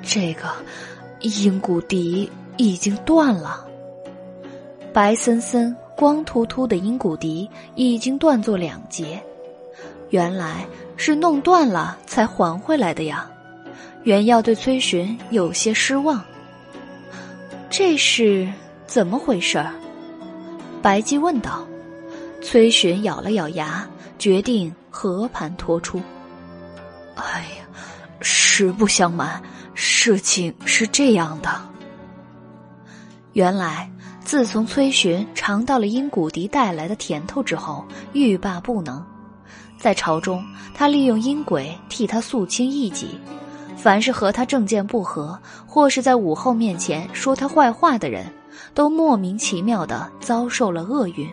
[0.01, 0.47] 这个
[1.19, 3.67] 阴谷笛已经断了。
[4.93, 9.21] 白森森、光秃秃的阴谷笛已经断作两截，
[10.11, 10.65] 原来
[10.95, 13.29] 是弄断了才还回来的呀。”
[14.03, 16.23] 原要对崔寻有些失望。
[17.69, 18.51] 这是
[18.85, 19.73] 怎么回事儿？
[20.81, 21.67] 白姬问道。
[22.41, 23.87] 崔寻咬了咬牙，
[24.17, 24.73] 决定。
[24.89, 26.01] 和盘托出。
[27.13, 27.67] 哎呀，
[28.19, 29.39] 实不相瞒，
[29.75, 31.51] 事情是这样的。
[33.33, 33.91] 原来，
[34.25, 39.05] 自从崔寻尝到了阴谷笛带来的甜头之后，欲罢不能。
[39.77, 40.43] 在朝中，
[40.73, 43.19] 他利用阴鬼替他肃清异己，
[43.77, 48.25] 凡是和他政见不合，或是在武后面前说他坏话的人，
[48.73, 51.29] 都莫名其妙的遭受了厄运。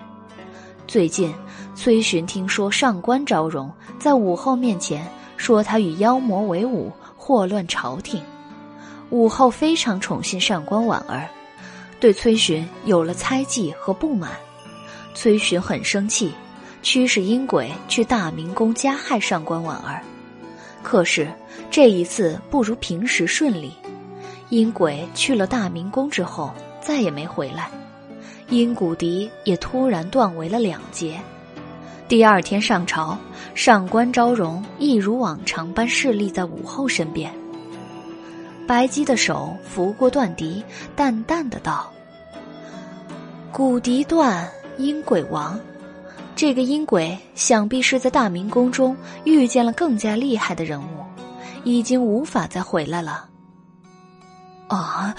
[0.86, 1.34] 最近，
[1.74, 8.22] 崔寻听说上官昭容在武后面前说他与妖魔为伍，祸乱朝廷。
[9.08, 11.26] 武后非常宠信上官婉儿，
[11.98, 14.30] 对崔寻有了猜忌和不满。
[15.14, 16.32] 崔寻很生气，
[16.82, 20.02] 驱使阴鬼去大明宫加害上官婉儿。
[20.82, 21.32] 可是
[21.74, 23.72] 这一次不如平时顺利，
[24.48, 27.68] 阴鬼去了大明宫之后再也没回来。
[28.48, 31.20] 阴谷笛也突然断为了两截。
[32.06, 33.18] 第二天上朝，
[33.56, 37.28] 上官昭容一如往常般侍立在武后身边。
[38.68, 40.62] 白姬的手拂过断笛，
[40.94, 41.90] 淡淡的道
[43.50, 44.48] ：“骨笛断，
[44.78, 45.58] 阴鬼亡。
[46.36, 50.84] 这个阴鬼想必是在大明宫中遇见了更加厉害的人物，
[51.64, 53.28] 已经无法再回来了。”
[54.68, 55.14] 啊，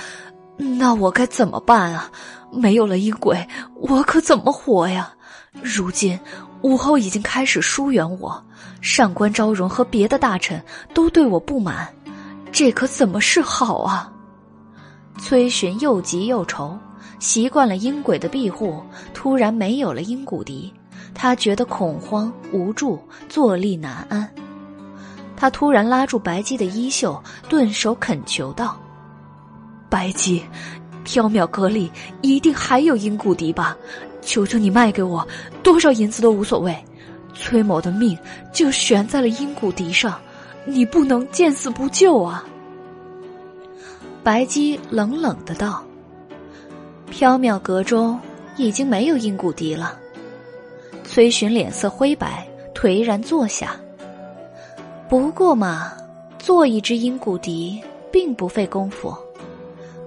[0.58, 2.10] 那我该怎么办啊？
[2.52, 5.14] 没有了阴鬼，我可怎么活呀？
[5.62, 6.20] 如今
[6.62, 8.44] 武后已经开始疏远我，
[8.82, 11.88] 上官昭容和别的大臣都对我不满，
[12.52, 14.12] 这可怎么是好啊？
[15.18, 16.78] 崔寻又急又愁，
[17.20, 18.82] 习惯了阴鬼的庇护，
[19.14, 20.74] 突然没有了阴谷笛，
[21.14, 24.30] 他觉得恐慌无助，坐立难安。
[25.38, 28.80] 他突然拉住白姬的衣袖，顿首恳求道
[29.90, 30.44] ：“白姬。”
[31.06, 33.78] 缥缈阁里一定还有阴骨笛吧？
[34.24, 35.26] 求求你卖给我，
[35.62, 36.76] 多少银子都无所谓。
[37.36, 38.18] 崔某的命
[38.52, 40.20] 就悬在了阴骨笛上，
[40.66, 42.44] 你不能见死不救啊！
[44.24, 45.84] 白姬冷冷的道
[47.14, 48.20] ：“缥缈阁中
[48.58, 50.00] 已经没有阴骨笛了。”
[51.06, 53.76] 崔寻脸色灰白，颓然坐下。
[55.08, 55.94] 不过嘛，
[56.40, 57.80] 做一只阴骨笛
[58.12, 59.16] 并不费功夫。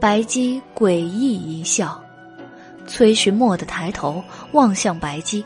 [0.00, 2.00] 白姬诡异一笑，
[2.86, 4.22] 崔寻蓦地抬头
[4.52, 5.44] 望向白姬，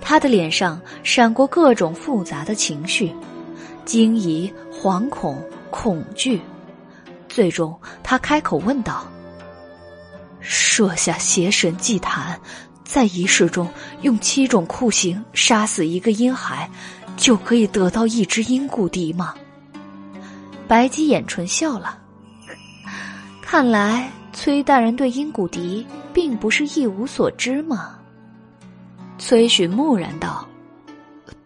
[0.00, 3.14] 他的脸上闪过各种复杂的情绪，
[3.84, 6.40] 惊疑、惶恐、恐惧。
[7.28, 9.06] 最终，他开口问道
[10.40, 12.40] ：“设下邪神祭坛，
[12.84, 13.68] 在仪式中
[14.00, 16.68] 用七种酷刑杀死一个婴孩，
[17.18, 19.34] 就可以得到一只阴骨笛吗？”
[20.66, 21.98] 白姬掩唇笑了。
[23.42, 27.94] 看来崔大人对阴骨笛并不是一无所知嘛。
[29.18, 30.46] 崔寻木然道：“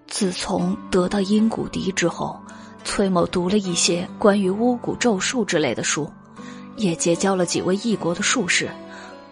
[0.08, 2.38] 自从得到阴骨笛之后，
[2.84, 6.10] 崔某读了一些关于巫蛊咒术之类的书，
[6.76, 8.68] 也结交了几位异国的术士，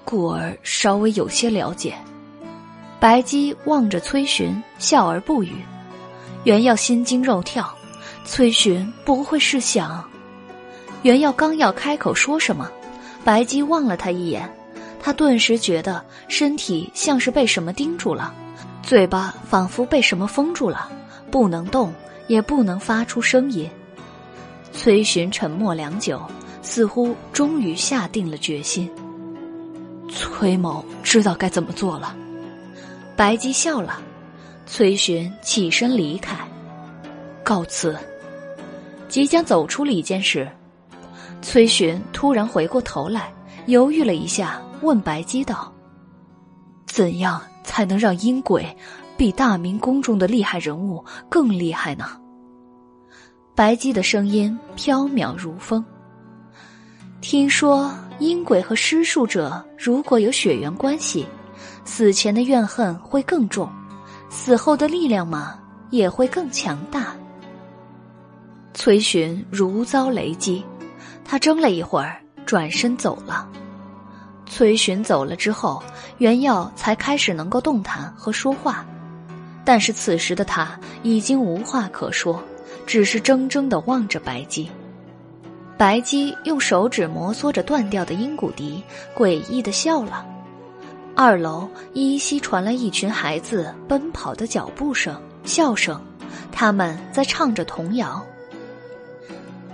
[0.05, 1.95] 故而稍微有些了解。”
[3.01, 5.57] 白姬望着崔寻，笑而不语。
[6.45, 7.73] 原要心惊肉跳，
[8.25, 10.05] 崔寻不会是想。
[11.03, 12.71] 袁耀刚要开口说什么，
[13.25, 14.51] 白姬望了他一眼，
[15.03, 18.35] 他顿时觉得身体像是被什么盯住了，
[18.83, 20.91] 嘴巴仿佛被什么封住了，
[21.31, 21.93] 不能动，
[22.27, 23.69] 也不能发出声音。
[24.73, 26.23] 崔寻沉默良久，
[26.63, 28.91] 似乎终于下定了决心。
[30.09, 32.15] 崔某知道该怎么做了。
[33.17, 34.01] 白姬笑了，
[34.73, 36.37] 崔寻起身离开，
[37.43, 37.99] 告辞。
[39.09, 40.49] 即将走出里间时。
[41.43, 43.33] 崔寻突然回过头来，
[43.67, 45.73] 犹豫了一下，问白姬道
[46.87, 48.65] ：“怎样才能让阴鬼
[49.17, 52.07] 比大明宫中的厉害人物更厉害呢？”
[53.57, 55.85] 白姬的声音飘渺如风。
[57.21, 61.27] 听说阴鬼和施术者如果有血缘关系，
[61.85, 63.69] 死前的怨恨会更重，
[64.31, 65.59] 死后的力量嘛
[65.91, 67.15] 也会更强大。
[68.73, 70.65] 崔寻如遭雷击，
[71.25, 73.47] 他怔了一会儿，转身走了。
[74.47, 75.83] 崔寻走了之后，
[76.19, 78.87] 袁耀才开始能够动弹和说话，
[79.65, 82.43] 但是此时的他已经无话可说，
[82.87, 84.71] 只是怔怔的望着白姬。
[85.77, 88.83] 白姬用手指摩挲着断掉的阴骨笛，
[89.17, 90.25] 诡异的笑了。
[91.17, 96.01] 二楼依稀传来一群孩子奔跑的脚步声、笑声，
[96.51, 98.25] 他们在唱着童谣：“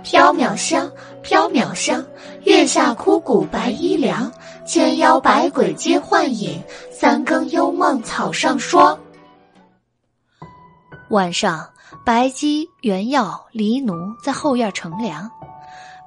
[0.03, 0.91] 缥缈香，
[1.23, 2.05] 缥缈香，
[2.43, 4.31] 月下枯骨白衣凉，
[4.65, 6.61] 千妖百鬼皆幻影，
[6.91, 8.97] 三更幽梦草上霜。”
[11.11, 11.65] 晚上，
[12.05, 15.29] 白姬、原药、黎奴在后院乘凉。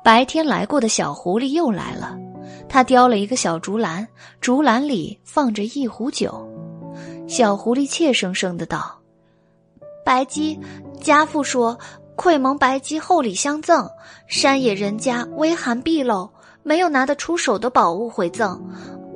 [0.05, 2.16] 白天来过的小狐狸又来了，
[2.71, 4.07] 他雕了一个小竹篮，
[4.41, 6.49] 竹篮里放着一壶酒。
[7.27, 8.97] 小狐狸怯生生的道
[10.07, 10.57] ：“白姬，
[11.01, 11.77] 家父说，
[12.14, 13.91] 愧蒙白姬厚礼相赠，
[14.29, 16.31] 山野人家微寒毕露，
[16.62, 18.62] 没有拿得出手的宝物回赠，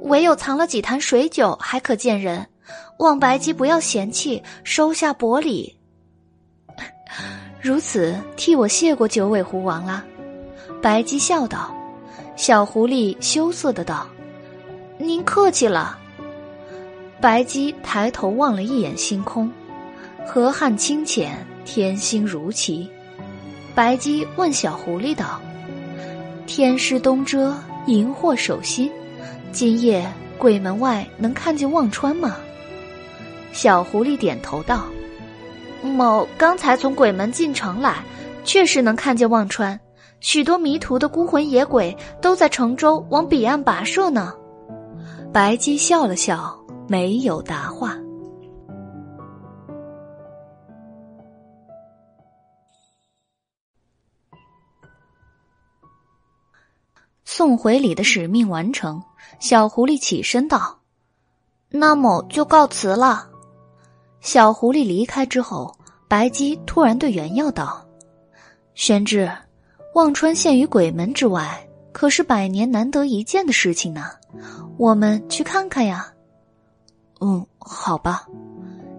[0.02, 2.44] 唯有藏了几坛水酒还可见人，
[2.98, 5.78] 望白姬不要嫌弃，收下薄礼。
[7.62, 10.04] 如此，替我谢过九尾狐王了。”
[10.82, 11.72] 白姬笑道
[12.36, 14.06] ：“小狐狸羞涩的道，
[14.98, 15.98] 您客气了。”
[17.20, 19.50] 白姬抬头望了一眼星空，
[20.26, 22.88] 河汉清浅，天星如棋。
[23.74, 25.40] 白姬问小狐狸道
[26.46, 27.56] ：“天师东遮，
[27.86, 28.90] 荧惑守心，
[29.52, 30.06] 今夜
[30.36, 32.36] 鬼门外能看见忘川吗？”
[33.52, 34.84] 小狐狸点头道
[35.80, 38.04] ：“某刚才从鬼门进城来，
[38.44, 39.78] 确实能看见忘川。”
[40.24, 44.32] 许多迷途的孤魂野鬼都在城州往彼岸跋涉呢。
[45.30, 46.58] 白姬笑了笑，
[46.88, 47.94] 没有答话。
[57.26, 59.02] 送回礼的使命完成，
[59.40, 60.78] 小狐狸起身道
[61.68, 63.28] ：“那么就告辞了。”
[64.22, 65.76] 小狐狸离开之后，
[66.08, 67.86] 白姬突然对袁耀道
[68.74, 69.30] ：“宣志。”
[69.94, 74.06] 忘川陷于鬼门之外，可是百年难得一见的事情呢。
[74.76, 76.12] 我们去看看呀。
[77.20, 78.26] 嗯，好吧。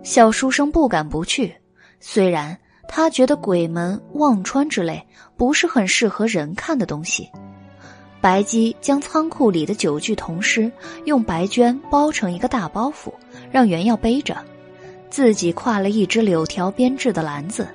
[0.04, 1.54] 小书生不敢不去，
[2.00, 7.30] 虽然他觉得鬼门、忘川之类不是很适合人看的东西。
[8.22, 10.72] 白姬将仓库里的九具铜尸
[11.04, 13.12] 用白绢包成一个大包袱，
[13.52, 14.38] 让袁耀背着，
[15.10, 17.68] 自己挎了一只柳条编制的篮子。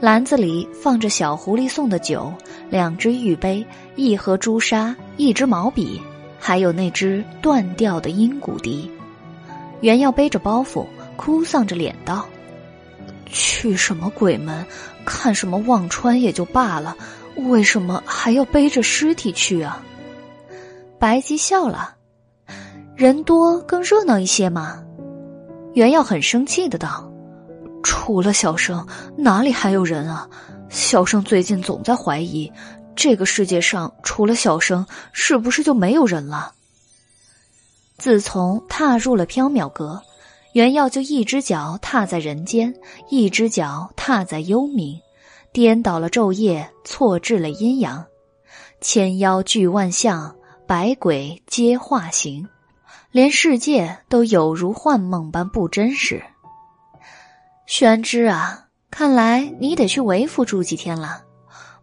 [0.00, 2.32] 篮子里放着小狐狸送的酒，
[2.70, 3.64] 两只玉杯，
[3.96, 6.00] 一盒朱砂，一支毛笔，
[6.38, 8.90] 还有那只断掉的阴骨笛。
[9.82, 10.86] 袁耀背着包袱，
[11.16, 12.26] 哭丧着脸道
[13.26, 14.64] ：“去什么鬼门，
[15.04, 16.96] 看什么忘川也就罢了，
[17.36, 19.84] 为什么还要背着尸体去啊？”
[20.98, 21.94] 白姬笑了
[22.96, 24.82] ：“人多更热闹一些嘛。”
[25.74, 27.09] 袁耀很生气的道。
[27.82, 30.28] 除了小生，哪里还有人啊？
[30.68, 32.52] 小生最近总在怀疑，
[32.94, 36.52] 这个世界上除了小生，是不是就没有人了？
[37.98, 40.02] 自从踏入了缥缈阁，
[40.52, 42.74] 袁耀就一只脚踏在人间，
[43.08, 45.00] 一只脚踏在幽冥，
[45.52, 48.04] 颠倒了昼夜，错置了阴阳，
[48.80, 52.48] 千妖聚万象，百鬼皆化形，
[53.10, 56.22] 连世界都有如幻梦般不真实。
[57.70, 61.22] 玄之啊，看来你得去为府住几天了，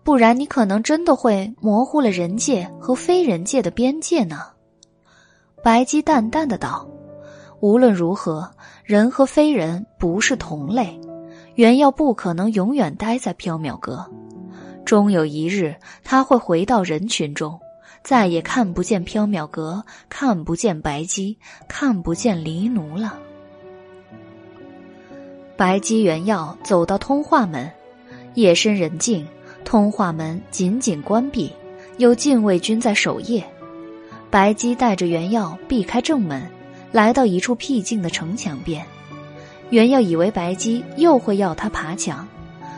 [0.04, 4.48] 不然你可能真的会模糊了人界和非人界的边界呢。
[5.64, 6.86] 白姬淡淡的道
[7.62, 8.52] ：“无论如何，
[8.84, 11.00] 人和非人不是同类，
[11.56, 14.06] 原耀不可能永远待在缥缈阁，
[14.84, 15.74] 终有一日
[16.04, 17.58] 他会回到人群中，
[18.04, 23.18] 再也看不见缥缈阁，看不见白姬，看不见黎奴了。”
[25.58, 27.68] 白姬原耀走到通化门，
[28.36, 29.28] 夜深人静，
[29.66, 31.52] 通化门紧紧关闭，
[31.98, 33.44] 有禁卫军在守夜。
[34.30, 36.48] 白姬带着原耀避开正门，
[36.92, 38.86] 来到一处僻静的城墙边。
[39.72, 42.28] 原耀以为白姬又会要他爬墙，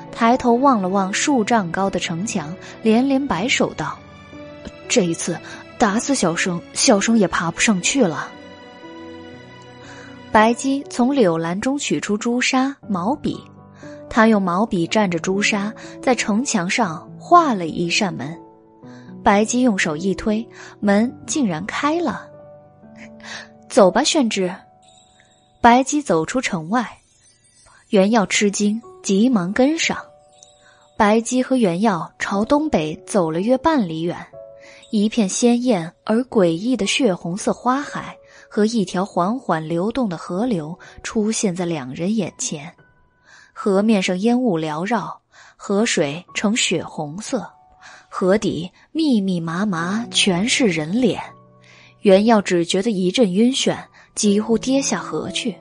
[0.09, 3.99] 抬头望了望数丈高的城墙，连连摆手道
[4.87, 5.37] ：“这一次，
[5.77, 8.31] 打死小生，小生也爬不上去了。
[10.31, 13.35] 白姬从柳篮中取出朱砂、毛笔，
[14.09, 15.73] 他用毛笔蘸着朱砂，
[16.03, 18.39] 在城墙上画了一扇门。
[19.23, 20.47] 白姬用手一推，
[20.79, 22.27] 门竟然开了。
[23.67, 24.53] 走吧，炫之。
[25.61, 26.87] 白姬走出城外，
[27.89, 29.97] 袁耀吃惊，急忙跟上。
[30.95, 34.15] 白姬和袁耀朝东北走了约半里远，
[34.91, 38.15] 一片鲜艳而诡异的血红色花海
[38.49, 42.73] 和一条缓缓流动的河流出现在两人眼前。
[43.53, 45.21] 河面上烟雾缭绕，
[45.55, 47.47] 河水呈血红色。
[48.09, 51.21] 河底密密麻麻全是人脸，
[52.01, 53.77] 袁耀只觉得一阵晕眩，
[54.15, 55.55] 几乎跌下河去。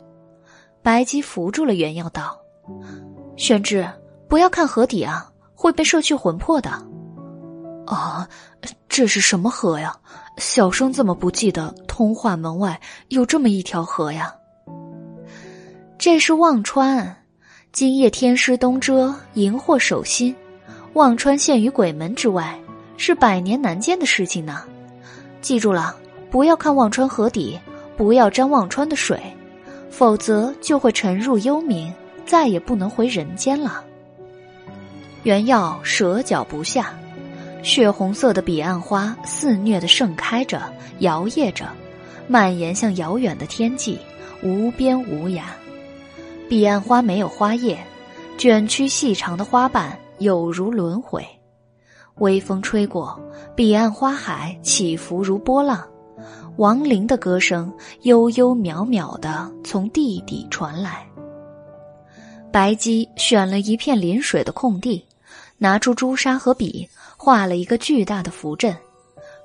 [0.83, 2.39] 白姬扶住了袁耀，道
[3.37, 3.87] ：“宣之，
[4.29, 6.71] 不要看河底啊，会被摄去魂魄的。”
[7.87, 8.27] 啊，
[8.89, 9.95] 这是什么河呀？
[10.39, 14.33] 小生怎么不记得通化门外有这么一条河呀？
[15.99, 17.25] 这是忘川，
[17.73, 20.33] 今夜天师东遮，荧惑守心。
[20.93, 22.57] 忘川陷于鬼门之外，
[22.97, 24.63] 是百年难见的事情呢。
[25.41, 25.97] 记住了，
[26.31, 27.59] 不要看忘川河底，
[27.97, 29.21] 不要沾忘川的水，
[29.91, 31.93] 否则就会沉入幽冥，
[32.25, 33.83] 再也不能回人间了。
[35.25, 36.97] 原药舍脚不下，
[37.65, 40.63] 血红色的彼岸花肆虐的盛开着，
[41.01, 41.67] 摇曳着，
[42.29, 43.99] 蔓延向遥远的天际，
[44.43, 45.43] 无边无涯。
[46.49, 47.79] 彼岸花没有花叶，
[48.37, 49.99] 卷曲细长的花瓣。
[50.19, 51.25] 有如轮回，
[52.17, 53.17] 微风吹过，
[53.55, 55.87] 彼岸花海起伏如波浪，
[56.57, 57.73] 亡灵的歌声
[58.03, 61.07] 悠悠渺渺的从地底传来。
[62.51, 65.07] 白姬选了一片临水的空地，
[65.57, 68.77] 拿出朱砂和笔，画了一个巨大的符阵。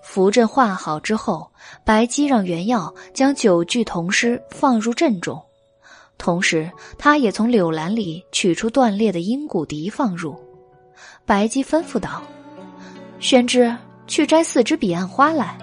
[0.03, 1.49] 符阵画好之后，
[1.83, 5.41] 白姬让原药将九具铜尸放入阵中，
[6.17, 10.37] 同时，他也从柳篮里取出断裂的阴骨笛放入。
[11.25, 12.21] 白姬吩咐道
[13.19, 13.75] ：“宣之，
[14.05, 15.57] 去摘四枝彼岸花来。”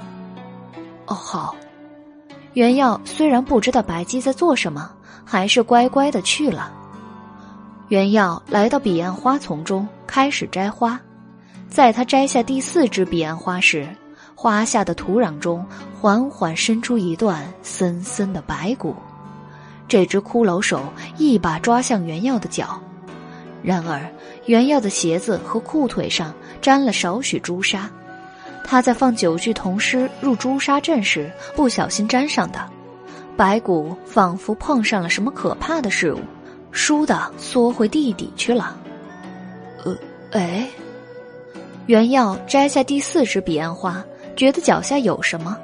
[1.06, 1.54] 哦，好。
[2.54, 4.90] 袁耀虽然不知道白姬在做什么，
[5.24, 6.72] 还是乖乖的去了。
[7.88, 10.98] 袁耀来到彼岸花丛中，开始摘花。
[11.68, 13.86] 在他摘下第四枝彼岸花时，
[14.42, 15.62] 花下的土壤中
[16.00, 18.96] 缓缓伸出一段森森的白骨。
[19.86, 20.82] 这只骷髅手
[21.18, 22.80] 一把抓向袁耀的脚。
[23.62, 24.00] 然而，
[24.46, 26.32] 原耀的鞋子和裤腿上
[26.62, 27.90] 沾了少许朱砂，
[28.64, 32.66] 他在放九具铜尸入朱砂阵时不小心沾上的。
[33.36, 36.20] 白骨仿佛碰上了什么可怕的事物，
[36.72, 38.74] 倏地缩回地底去了。
[39.84, 39.94] 呃，
[40.30, 40.66] 哎，
[41.84, 44.02] 原耀摘下第四支彼岸花，
[44.40, 45.54] 觉得脚下有什么，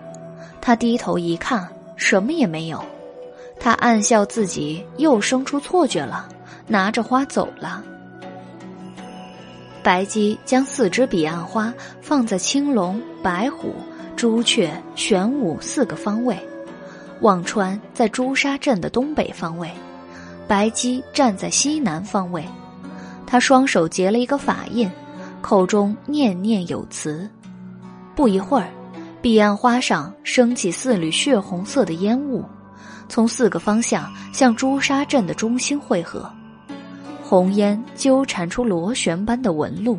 [0.60, 1.66] 他低头一看，
[1.96, 2.84] 什么也没有。
[3.58, 6.28] 他暗笑自己又生出错觉了。
[6.68, 7.82] 拿着花走了。
[9.82, 11.72] 白姬将四支彼岸花
[12.02, 13.72] 放在青龙、白虎、
[14.14, 16.36] 朱雀、玄武四个方位，
[17.22, 19.70] 忘川在朱砂镇的东北方位，
[20.46, 22.44] 白姬站在西南方位。
[23.26, 24.90] 他双手结了一个法印，
[25.40, 27.26] 口中念念有词。
[28.16, 28.70] 不一会儿，
[29.20, 32.42] 彼岸花上升起四缕血红色的烟雾，
[33.10, 36.28] 从四个方向向朱砂阵的中心汇合。
[37.22, 39.98] 红烟纠缠出螺旋般的纹路，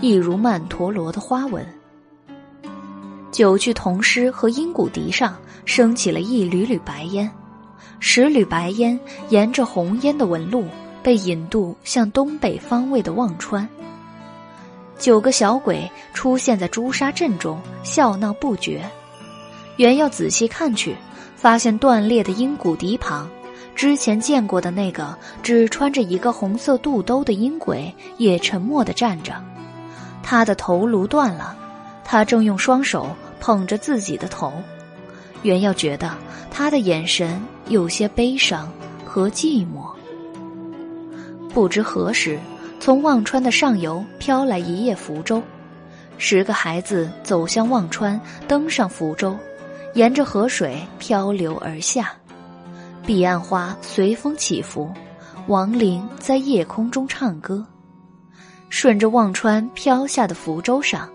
[0.00, 1.62] 一如曼陀罗的花纹。
[3.30, 5.36] 九具铜狮和阴骨笛上
[5.66, 7.30] 升起了一缕缕白烟，
[7.98, 8.98] 十缕白烟
[9.28, 10.64] 沿着红烟的纹路
[11.02, 13.68] 被引渡向东北方位的忘川。
[15.00, 18.84] 九个小鬼出现在朱砂阵中，笑闹不绝。
[19.76, 20.94] 袁耀仔细看去，
[21.34, 23.26] 发现断裂的阴骨笛旁。
[23.74, 29.42] 之前见过的那个只穿着一个红色肚兜的阴鬼也沉默地站着，
[30.22, 31.56] 他的头颅断了，
[32.04, 33.08] 他正用双手
[33.40, 34.52] 捧着自己的头。
[35.40, 36.10] 袁耀觉得
[36.50, 38.70] 他的眼神有些悲伤
[39.06, 39.88] 和寂寞。
[41.54, 42.38] 不知何时，
[42.80, 45.42] 从忘川的上游飘来一叶浮舟，
[46.16, 48.18] 十个孩子走向忘川，
[48.48, 49.36] 登上浮舟，
[49.92, 52.10] 沿着河水漂流而下。
[53.04, 54.90] 彼岸花随风起伏，
[55.46, 57.64] 亡灵在夜空中唱歌。
[58.70, 61.06] 顺着忘川飘下的浮舟上，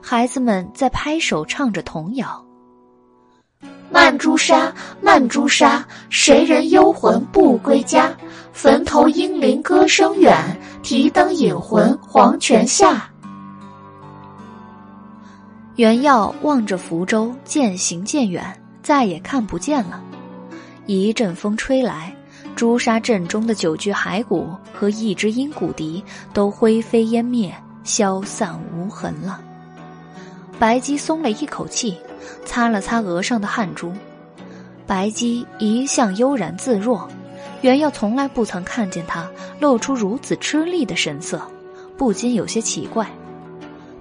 [0.00, 2.44] 孩子们在拍手唱着童谣
[3.90, 8.16] ：“漫朱砂，漫朱砂，谁人幽魂不归家？
[8.60, 10.36] 坟头英灵歌声远，
[10.82, 13.08] 提灯引魂黄泉下。”
[15.76, 18.44] 袁耀望着福州渐行渐远，
[18.82, 20.02] 再也看不见了。
[20.86, 22.12] 一阵风吹来，
[22.56, 26.02] 朱砂阵中的九具骸骨和一只阴骨笛
[26.32, 27.54] 都灰飞烟灭，
[27.84, 29.40] 消散无痕了。
[30.58, 31.96] 白姬松了一口气，
[32.44, 33.92] 擦了擦额上的汗珠。
[34.84, 37.08] 白姬一向悠然自若，
[37.60, 39.28] 袁耀从来不曾看见他
[39.58, 41.42] 露出如此吃力的神色，
[41.96, 43.08] 不禁有些奇怪。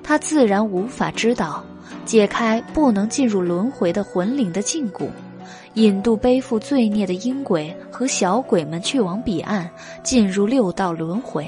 [0.04, 1.64] 他自然无法知道，
[2.06, 5.10] 解开不能进入轮回的魂灵的禁锢，
[5.74, 9.70] 引渡背负罪孽的阴鬼和小鬼们去往彼岸，
[10.04, 11.48] 进入六道轮回。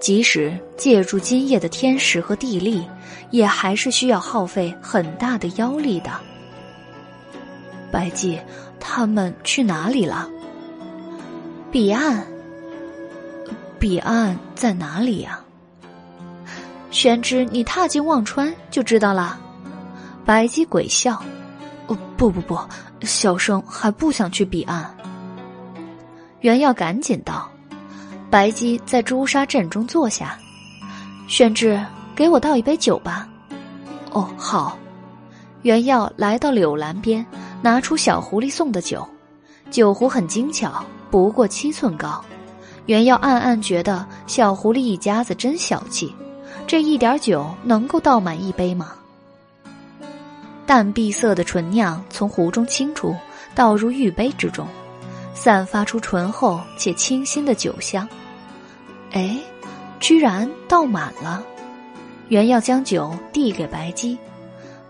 [0.00, 2.84] 即使借助今夜的天时和地利，
[3.30, 6.10] 也还是需要耗费很大的妖力的。
[7.90, 8.38] 白姬，
[8.80, 10.28] 他们去哪里了？
[11.70, 12.26] 彼岸。
[13.78, 15.38] 彼岸在哪里呀？
[16.90, 19.38] 玄之，你踏进忘川就知道了。
[20.24, 21.22] 白姬鬼笑
[21.86, 22.58] ：“哦，不不不，
[23.02, 24.92] 小生还不想去彼岸。”
[26.40, 27.48] 袁耀赶紧道。
[28.28, 30.36] 白姬在朱砂阵中坐下，
[31.28, 31.80] 玄之，
[32.16, 33.28] 给我倒一杯酒吧。
[34.10, 34.76] 哦，好。
[35.62, 37.24] 袁耀来到柳兰边，
[37.62, 39.06] 拿出小狐狸送的酒，
[39.70, 42.24] 酒壶很精巧，不过七寸高。
[42.86, 46.14] 袁耀暗暗觉得小狐狸一家子真小气，
[46.66, 48.92] 这一点酒能够倒满一杯吗？
[50.66, 53.14] 淡碧色的醇酿从壶中倾出，
[53.54, 54.66] 倒入玉杯之中。
[55.34, 58.06] 散发出醇厚且清新的酒香，
[59.12, 59.38] 哎，
[59.98, 61.42] 居然倒满了。
[62.28, 64.18] 原耀将酒递给白姬，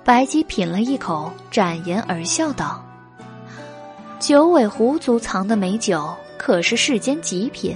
[0.04, 2.84] 白姬品了一口，展颜而笑道
[4.20, 7.74] ：“九尾狐族藏的美酒可是世间极品，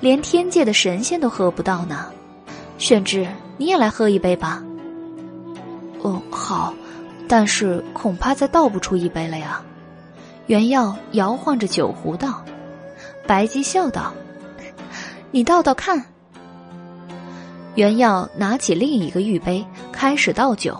[0.00, 2.06] 连天界的神仙都喝不到呢。
[2.78, 3.24] 玄之，
[3.56, 4.60] 你也来喝一杯吧。
[6.02, 6.74] ”“哦，好，
[7.28, 9.62] 但是恐怕再倒不出一杯了呀。”
[10.48, 12.42] 原耀摇晃着酒壶道
[13.24, 14.12] ：“白姬笑道，
[15.30, 16.04] 你倒倒看。”
[17.76, 20.76] 原耀拿起另一个玉杯，开始倒酒。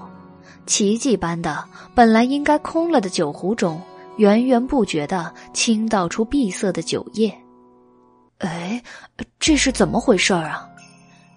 [0.67, 3.81] 奇迹般的，本来应该空了的酒壶中，
[4.19, 7.33] 源源不绝的倾倒出碧色的酒液。
[8.39, 8.83] 哎，
[9.39, 10.69] 这是怎么回事儿啊？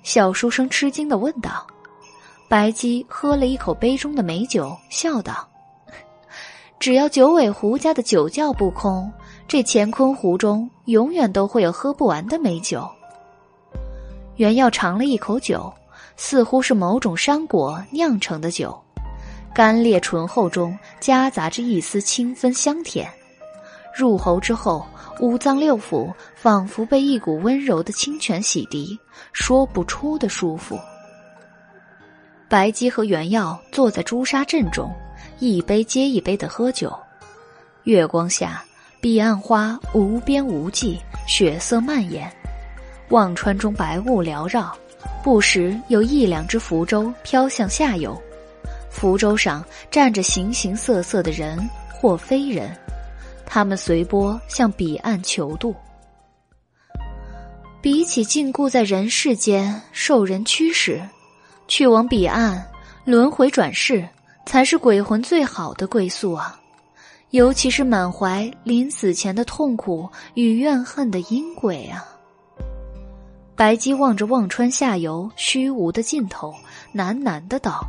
[0.03, 1.65] 小书生吃惊的问道。
[2.49, 5.47] 白姬喝了一口杯中的美酒，笑道。
[6.79, 9.09] 只要九尾狐家的酒窖不空，
[9.47, 12.89] 这乾坤湖中永远都会有喝不完的美酒。
[14.37, 15.71] 原耀尝了一口酒，
[16.17, 18.80] 似乎是某种山果酿成的酒，
[19.53, 23.09] 干冽醇厚中夹杂着一丝清芬香甜。
[23.95, 24.85] 入喉之后，
[25.19, 28.97] 五脏六腑仿佛被一股温柔的清泉洗涤，
[29.33, 30.79] 说不出的舒服。
[32.47, 34.91] 白姬和原耀坐在朱砂阵中。
[35.39, 36.95] 一杯接一杯的喝酒，
[37.83, 38.63] 月光下，
[38.99, 42.31] 彼岸花无边无际，血色蔓延。
[43.09, 44.71] 忘川中白雾缭绕，
[45.23, 48.19] 不时有一两只浮舟飘向下游。
[48.91, 51.57] 浮舟上站着形形色色的人
[51.89, 52.77] 或非人，
[53.45, 55.73] 他们随波向彼岸求渡。
[57.81, 61.01] 比起禁锢在人世间受人驱使，
[61.67, 62.63] 去往彼岸
[63.05, 64.07] 轮回转世。
[64.43, 66.59] 才是鬼魂最好的归宿啊！
[67.29, 72.03] 尤其是满怀临死前的痛苦与怨恨的阴鬼啊！
[73.55, 76.53] 白姬望着忘川下游虚无的尽头，
[76.93, 77.85] 喃喃的道：“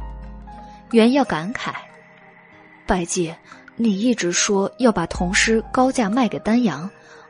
[0.93, 1.73] 原要感慨，
[2.87, 3.35] 白姬，
[3.77, 6.89] 你一直说要把童尸高价卖给丹阳，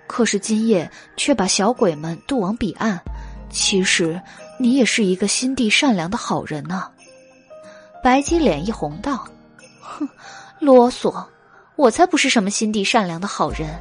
[0.09, 3.01] 可是今夜却把小鬼们渡往彼岸。
[3.51, 4.21] 其实
[4.59, 6.91] 你也是一个心地善良的好人呐。”
[8.03, 9.25] 白姬脸一红，道
[9.81, 10.09] ：“哼，
[10.59, 11.25] 啰嗦！
[11.77, 13.79] 我才不是什么心地善良的好人，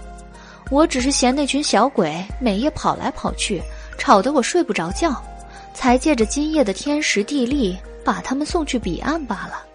[0.69, 3.59] 我只是嫌那群小鬼每夜跑来跑去，
[3.97, 5.19] 吵得我睡不着觉，
[5.73, 7.75] 才借着今夜的天时地利
[8.05, 9.65] 把他们送去彼岸罢了。”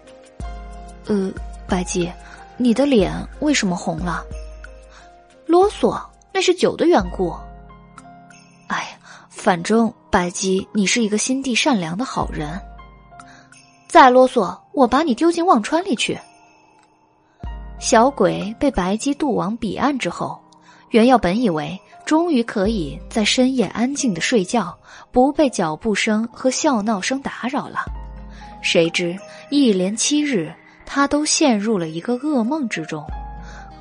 [1.07, 1.31] 呃，
[1.67, 2.11] 白姬，
[2.57, 4.23] 你的脸为什么红了？
[5.45, 6.01] 啰嗦，
[6.33, 7.33] 那是酒的缘故。
[8.67, 8.87] 哎呀，
[9.29, 12.59] 反正白姬，你是一个心地善良的好人。
[13.87, 16.19] 再啰嗦，我把你丢进忘川里去。
[17.79, 20.37] 小鬼被白姬渡往彼岸之后，
[20.89, 24.77] 原耀本以为终于可以在深夜安静的睡觉，
[25.11, 27.85] 不被脚步声和笑闹声打扰了。
[28.61, 29.17] 谁知
[29.49, 30.53] 一连七日，
[30.89, 33.05] 他都陷入了一个噩梦之中，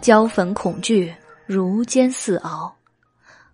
[0.03, 1.15] 焦焚恐惧
[1.47, 2.75] 如煎似熬。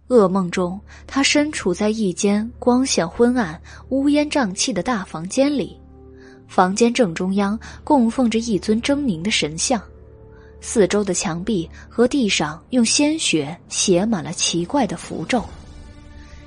[0.09, 5.79] 噩梦中，他身处在一间光线昏暗、乌烟瘴气的大房间里。
[6.49, 9.81] 房间正中央供奉着一尊狰狞的神像，
[10.61, 15.45] 四周的墙壁和地上用鲜血写满了奇怪的符咒。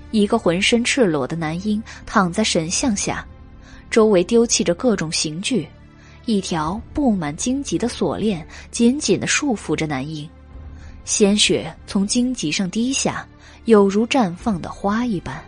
[0.09, 3.25] 一个浑身赤裸的男婴躺在神像下，
[3.91, 5.67] 周围丢弃着各种刑具，
[6.26, 10.28] 一条布满荆棘的锁链紧紧的束缚着男婴，
[11.03, 13.26] 鲜血从荆棘上滴下，
[13.65, 15.39] 有如绽放的花一般。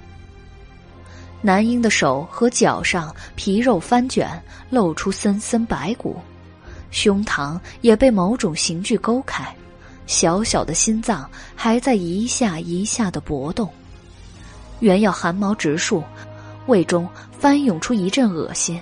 [1.41, 4.29] 男婴的手和脚上皮肉翻卷，
[4.69, 6.15] 露出森森白骨，
[6.91, 9.55] 胸膛也被某种刑具勾开，
[10.05, 13.67] 小小的心脏还在一下一下的搏动。
[14.79, 16.03] 原耀汗毛直竖，
[16.67, 18.79] 胃中翻涌出一阵恶心。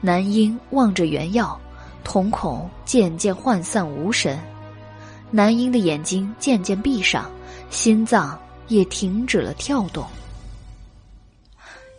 [0.00, 1.58] 男婴望着原耀，
[2.04, 4.38] 瞳孔渐渐涣散无神。
[5.30, 7.30] 男婴的眼睛渐渐闭上，
[7.68, 8.38] 心脏
[8.68, 10.06] 也停止了跳动。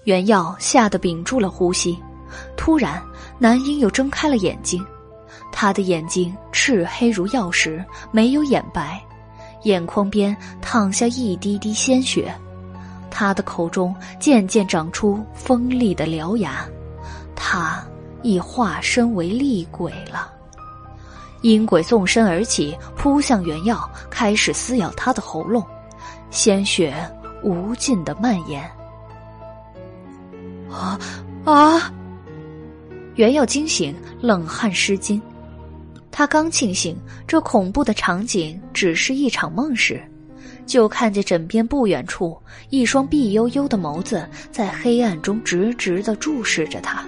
[0.06, 2.00] 原耀吓得屏住了呼吸，
[2.56, 3.04] 突然，
[3.38, 4.84] 男婴又睁开了眼睛，
[5.52, 9.00] 他的眼睛赤黑如曜石，没有眼白，
[9.64, 12.34] 眼眶边淌下一滴滴鲜血。
[13.12, 16.66] 他的口中渐渐长出锋利的獠牙，
[17.36, 17.86] 他
[18.24, 20.32] 已化身为厉鬼了。
[21.42, 25.66] 阴鬼纵身而起，扑向原药，开始撕咬他的喉咙，
[26.32, 26.94] 鲜血
[27.44, 28.62] 无尽的蔓延。
[30.70, 31.00] 啊
[31.46, 31.92] 啊！
[33.16, 35.22] 原药惊醒，冷汗湿巾。
[36.12, 40.02] 他刚庆幸这恐怖的场景只是一场梦时。
[40.66, 42.40] 就看见枕边不远处，
[42.70, 47.04] 一双碧幽幽的眸子在黑暗中直直的注视着他。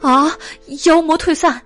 [0.00, 0.32] 啊！
[0.84, 1.60] 妖魔退散！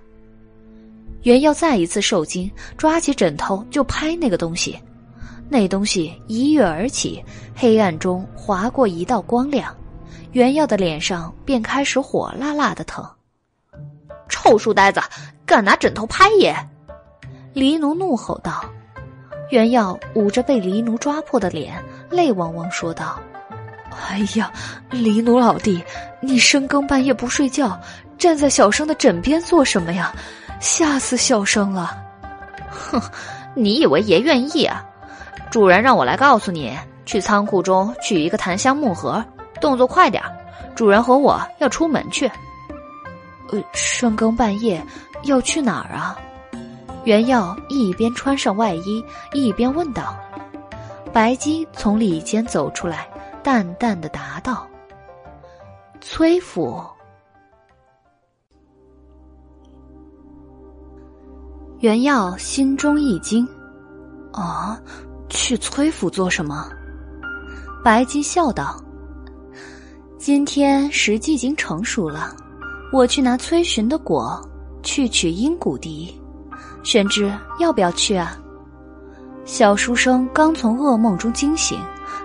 [1.23, 4.79] 原耀再一次受惊，抓起枕头就拍那个东西。
[5.49, 7.23] 那东西一跃而起，
[7.55, 9.75] 黑暗中划过一道光亮，
[10.31, 13.05] 原耀的脸上便开始火辣辣的疼。
[14.29, 15.01] 臭书呆子，
[15.45, 16.55] 敢拿枕头拍爷！
[17.53, 18.63] 黎奴怒吼道。
[19.49, 23.19] 原耀捂着被黎奴抓破的脸，泪汪汪说道
[24.09, 24.51] ：“哎呀，
[24.89, 25.83] 黎奴老弟，
[26.19, 27.79] 你深更半夜不睡觉，
[28.17, 30.13] 站在小生的枕边做什么呀？
[30.59, 31.97] 吓死小生了！”
[32.69, 33.01] 哼，
[33.55, 34.83] 你以为爷愿意啊？
[35.49, 39.23] 主人让我来告诉你，去仓库中取一个檀香木盒，
[39.59, 40.23] 动作快点
[40.75, 42.27] 主人和我要出门去。
[43.51, 44.81] 呃，深更半夜
[45.23, 46.17] 要去哪儿啊？
[47.03, 50.15] 袁耀一边穿上外衣，一边问道
[51.11, 53.07] ：“白姬从里间走出来，
[53.43, 54.67] 淡淡的答道
[56.01, 56.83] ：‘崔府。’”
[61.79, 63.47] 袁耀心中一惊
[64.33, 64.79] ：“啊，
[65.29, 66.69] 去崔府做什么？”
[67.83, 68.79] 白姬笑道
[70.19, 72.35] ：“今天时机已经成熟了，
[72.93, 74.39] 我去拿崔寻的果，
[74.83, 76.15] 去取阴骨笛。”
[76.83, 78.37] 玄之要不要去啊？
[79.43, 81.79] 小书生刚从噩梦中惊醒，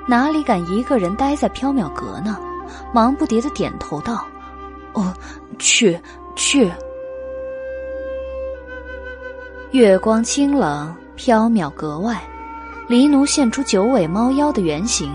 [0.07, 2.39] 哪里敢一个人待在缥缈阁呢？
[2.93, 4.25] 忙不迭的点头道
[4.95, 5.13] ：“哦，
[5.59, 5.99] 去
[6.35, 6.71] 去。”
[9.73, 12.23] 月光清冷，缥缈阁外，
[12.87, 15.13] 黎奴现出九尾猫妖的原形，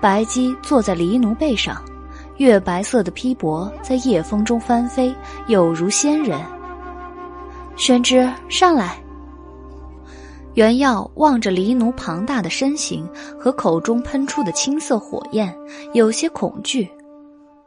[0.00, 1.80] 白姬坐在黎奴背上，
[2.38, 5.14] 月白色的披帛在夜风中翻飞，
[5.46, 6.40] 有如仙人。
[7.76, 8.98] 宣之，上来。
[10.58, 15.56] 袁耀望着黎奴庞大的身形和口中喷出的青色火焰，
[15.94, 16.90] 有些恐惧。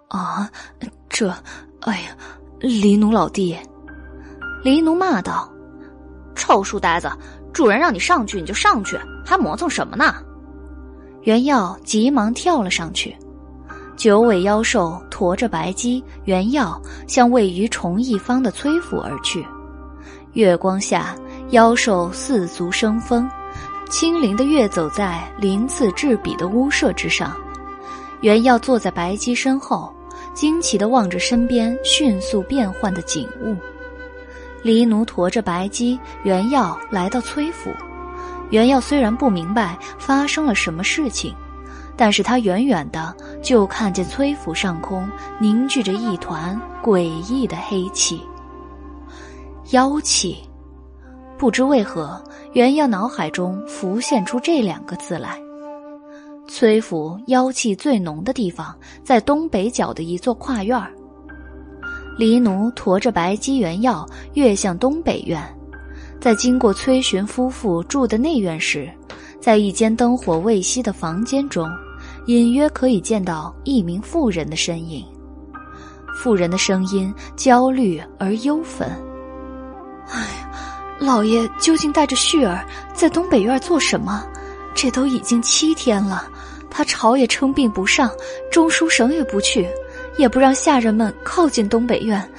[0.10, 0.52] 啊，
[1.08, 1.34] 这，
[1.84, 2.10] 哎呀，
[2.60, 3.56] 黎奴老弟！
[4.62, 5.50] 黎奴骂道
[6.36, 7.10] ：“臭书呆子，
[7.54, 10.14] 主人让你上去你就上去，还磨蹭什么呢？”
[11.24, 13.16] 袁耀急忙跳了上去。
[13.96, 16.78] 九尾妖兽驮着白鸡，袁耀
[17.08, 19.48] 向位于崇义方的崔府而去。
[20.34, 21.16] 月光下，
[21.52, 23.30] 妖兽四足生风，
[23.90, 27.36] 轻灵的跃走在鳞次栉比的屋舍之上。
[28.22, 29.94] 原耀坐在白姬身后，
[30.34, 33.54] 惊奇地望着身边迅速变换的景物。
[34.64, 37.70] 黎奴驮着白姬，原耀来到崔府。
[38.50, 41.36] 原耀虽然不明白发生了什么事情，
[41.98, 45.06] 但是他远远的就看见崔府上空
[45.38, 48.22] 凝聚着一团诡异的黑气。
[49.72, 50.38] 妖气，
[51.42, 52.24] 不知为何，
[52.54, 55.42] 袁耀脑海中浮现出这两个字来。
[56.48, 60.94] 崔府妖气最浓的地方在东北角的一座跨院儿。
[62.16, 65.42] 黎奴驮着白姬原药跃向东北院，
[66.20, 68.88] 在经过崔寻夫妇住的内院时，
[69.40, 71.68] 在一间灯火未熄的房间中，
[72.28, 75.04] 隐约可以见到一名妇人的身影。
[76.20, 78.88] 妇人的声音焦虑而忧愤
[80.08, 80.52] ：“哎呀，
[81.02, 84.24] 老爷究竟带着旭儿在东北院做什么？
[84.76, 86.28] 这都已经七天了，
[86.70, 88.12] 他朝也称病不上，
[88.52, 89.68] 中书省也不去，
[90.16, 92.32] 也不让下人们靠近东北院，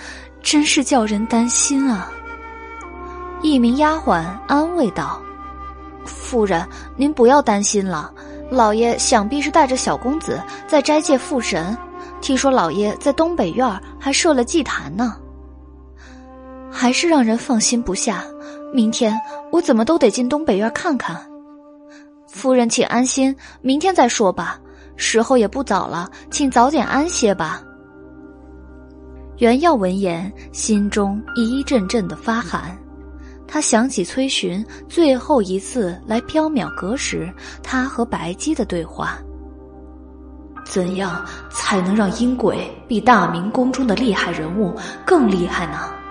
[0.43, 2.09] 真是叫人担心啊。”
[3.43, 5.21] 一名丫鬟安慰道
[6.07, 6.65] ：“夫人，
[6.97, 8.13] 您不要担心了。
[8.49, 11.77] 老爷想必是带着小公子在斋戒父神。
[12.21, 15.17] 听说老爷在东北院还设了祭坛呢，
[16.71, 18.25] 还是让人放心不下。
[18.73, 19.19] 明天
[19.51, 21.17] 我怎么都得进东北院看看。
[22.27, 24.59] 夫人，请安心，明天再说吧。
[24.97, 27.63] 时候也不早了，请早点安歇吧。”
[29.39, 32.77] 袁耀闻言，心中一阵阵的发寒。
[33.47, 37.31] 他想起崔寻最后一次来缥缈阁时，
[37.63, 39.19] 他和白姬的对话。
[40.65, 46.02] 怎样才能让阴鬼比大明宫中的厉害人物更厉害呢？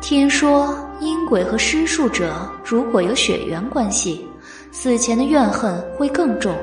[0.00, 4.26] 听说阴鬼和施术者如果有血缘关系，
[4.72, 6.54] 死前的怨恨会更重，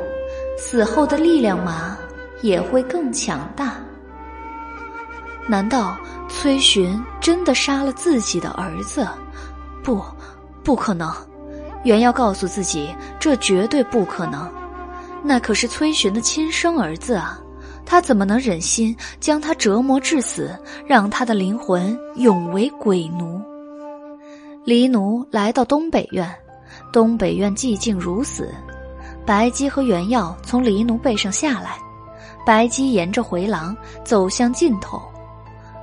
[0.57, 1.97] 死后的力量嘛
[2.41, 3.75] 也会更强大。
[5.47, 5.97] 难道？
[6.29, 9.07] 崔寻真的杀了自己的儿子？
[9.81, 10.03] 不，
[10.61, 11.09] 不可能！
[11.85, 14.51] 袁耀告诉自己，这绝对不可能。
[15.23, 17.39] 那可是崔寻的亲生儿子啊！
[17.89, 20.53] 他怎么能忍心将他折磨致死，
[20.85, 23.41] 让他的灵魂永为鬼奴？
[24.65, 26.29] 黎奴来到东北院，
[26.91, 28.53] 东北院寂静如死。
[29.25, 31.77] 白姬和袁耀从黎奴背上下来，
[32.45, 35.01] 白姬沿着回廊走向尽头。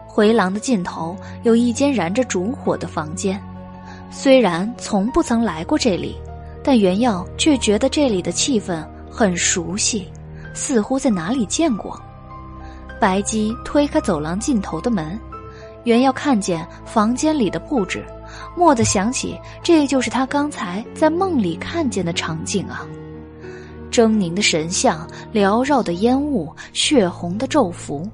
[0.07, 3.43] 回廊的尽头有一间燃着烛火的房间，
[4.11, 6.17] 虽然从不曾来过这里，
[6.63, 10.07] 但袁耀却觉得这里的气氛很熟悉，
[10.55, 12.01] 似乎在哪里见过。
[13.01, 15.21] 白姬推开走廊尽头的门，
[15.83, 18.03] 袁耀看见房间里的布置，
[18.57, 22.87] 蓦地想起这就是他刚才在梦里看见的场景啊！
[23.91, 28.09] 狰狞的神像，缭绕的烟雾，血红的咒符。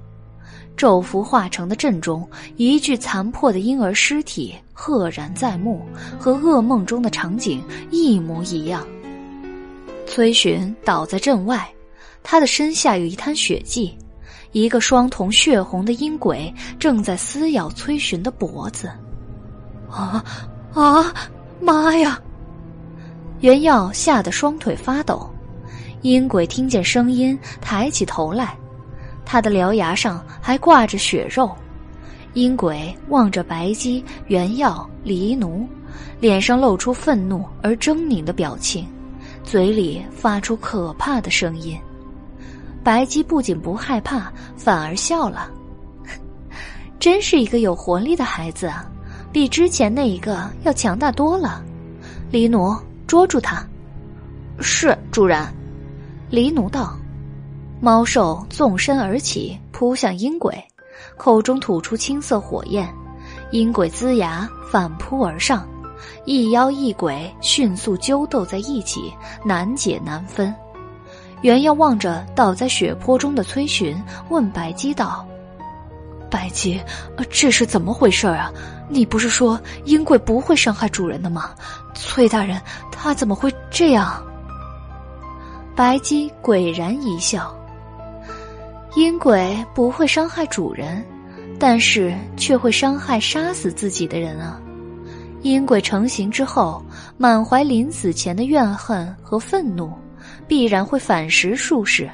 [0.76, 2.26] 咒符化成的阵中，
[2.57, 5.82] 一具残破的婴儿尸体赫然在目，
[6.18, 8.84] 和噩梦中的场景一模一样。
[10.07, 11.70] 崔寻倒在阵外，
[12.22, 13.96] 他的身下有一滩血迹，
[14.52, 18.90] 一个双瞳血红的阴鬼正在撕咬崔寻的脖子。
[19.90, 20.24] 啊
[20.72, 21.12] 啊！
[21.60, 22.20] 妈呀！
[23.40, 25.28] 袁耀吓得双腿发抖。
[26.02, 28.56] 阴鬼听见声音，抬起头来。
[29.24, 31.50] 他的獠牙上还挂着血肉，
[32.34, 35.66] 阴鬼望着白姬、原耀、黎奴，
[36.20, 38.86] 脸上露出愤怒而狰狞的表情，
[39.44, 41.78] 嘴里发出可怕的声音。
[42.82, 45.50] 白姬不仅不害怕，反而笑了，
[46.98, 48.84] 真是一个有活力的孩子啊，
[49.32, 51.62] 比之前那一个要强大多了。
[52.30, 52.74] 黎奴，
[53.06, 53.64] 捉住他。
[54.60, 55.46] 是主人。
[56.30, 56.96] 黎奴道。
[57.80, 60.54] 猫兽纵身而起，扑向阴鬼，
[61.16, 62.88] 口中吐出青色火焰。
[63.52, 65.66] 阴鬼龇牙反扑而上，
[66.24, 69.12] 一妖一鬼迅速揪斗在一起，
[69.44, 70.54] 难解难分。
[71.43, 73.97] 原要望着倒在血泊中的崔寻，
[74.28, 75.26] 问白姬道
[76.30, 76.80] ：“白姬，
[77.30, 78.53] 这是怎么回事啊？
[78.88, 81.50] 你不是说阴鬼不会伤害主人的吗？
[81.95, 82.61] 崔大人，
[82.92, 84.22] 他怎么会这样？”
[85.75, 87.57] 白姬诡然一笑。
[88.96, 91.03] 阴鬼不会伤害主人，
[91.58, 94.61] 但是却会伤害杀死自己的人啊！
[95.42, 96.84] 阴鬼成形之后，
[97.17, 99.91] 满怀临死前的怨恨和愤怒，
[100.50, 102.10] 必然会反噬术士。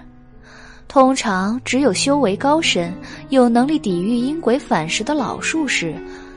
[0.87, 2.93] 通常只有修为高深、
[3.31, 5.95] 有能力抵御阴鬼反噬的老术士，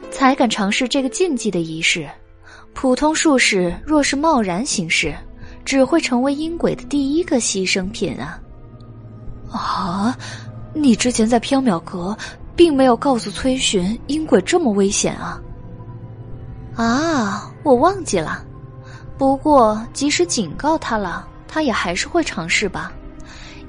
[0.10, 2.10] 才敢尝试这个禁忌的仪式。
[2.74, 5.14] 普通术士若是贸然行事，
[5.66, 8.40] 只会成为阴鬼的第一个牺牲品啊！
[9.52, 10.18] 啊！
[10.74, 12.18] 你之前在缥缈阁，
[12.56, 15.42] 并没有告诉崔寻阴鬼这么危险啊！
[16.78, 18.46] 啊，我忘记了。
[19.18, 22.94] 不过即使警告他了，他也还是会尝试吧，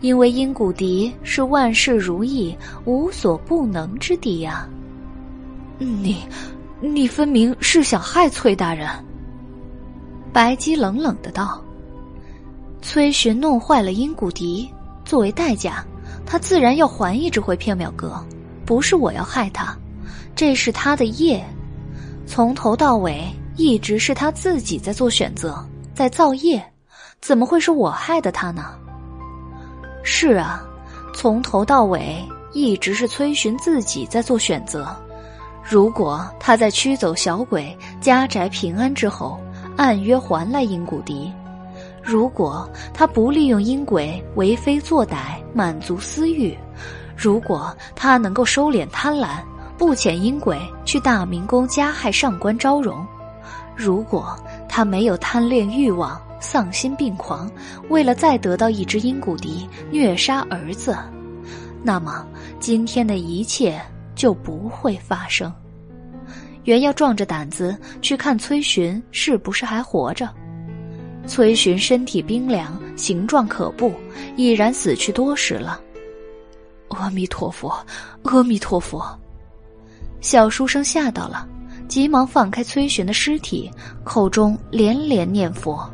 [0.03, 4.69] 因为阴谷敌是万事如意、无所不能之敌呀。
[5.79, 6.23] 你，
[6.81, 8.87] 你分明是想害崔大人。
[10.33, 11.61] 白姬冷冷的道
[12.83, 14.71] ：“崔寻弄坏了阴谷敌。”
[15.03, 15.85] 作为代价，
[16.25, 18.25] 他自然要还一只回缥缈阁。
[18.65, 19.77] 不是我要害他，
[20.37, 21.45] 这是他的业，
[22.27, 23.25] 从头到尾
[23.57, 26.63] 一直是他自己在做选择，在造业，
[27.21, 28.75] 怎么会是我害的他呢？
[30.03, 30.63] 是啊，
[31.15, 34.89] 从头到尾一直是崔寻自己在做选择。
[35.63, 39.39] 如果他在驱走小鬼、家宅平安之后，
[39.77, 41.31] 按约还来阴谷笛；
[42.03, 46.57] 如果他不利用阴鬼为非作歹、满足私欲；
[47.15, 49.29] 如果他能够收敛贪婪，
[49.77, 53.05] 不遣阴鬼去大明宫加害上官昭容；
[53.77, 54.35] 如果
[54.69, 57.49] 他没有贪恋欲望、丧心病狂，
[57.89, 60.99] 为了再得到一只鹰骨笛虐杀儿子，
[61.85, 62.27] 那么
[62.59, 63.81] 今天的一切。
[64.17, 65.51] 就不会发生。
[66.65, 70.29] 袁耀壮着胆子去看崔寻是不是还活着。
[71.27, 73.95] 崔寻身体冰凉，形状可怖，
[74.37, 75.81] 已然死去多时了。
[76.89, 77.75] 阿弥陀佛，
[78.25, 79.03] 阿弥陀佛！
[80.21, 81.49] 小书生吓到了，
[81.89, 83.71] 急忙放开崔寻的尸体，
[84.05, 85.91] 口中连连念佛。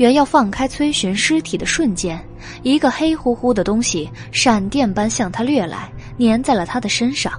[0.00, 2.18] 袁耀放开崔寻尸体的瞬间，
[2.62, 5.92] 一个黑乎乎的东西闪电般向他掠来。
[6.18, 7.38] 粘在了他的身上，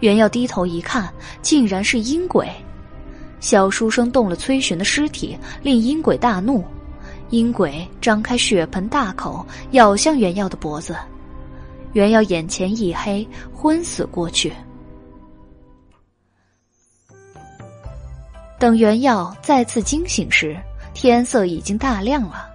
[0.00, 1.08] 袁耀低头一看，
[1.42, 2.50] 竟然是阴鬼。
[3.38, 6.64] 小书生动了崔寻的尸体，令阴鬼大怒。
[7.30, 10.96] 阴鬼张开血盆大口，咬向袁耀的脖子。
[11.92, 14.52] 袁耀眼前一黑，昏死过去。
[18.58, 20.60] 等袁耀再次惊醒时，
[20.96, 22.48] 天色已经大亮了。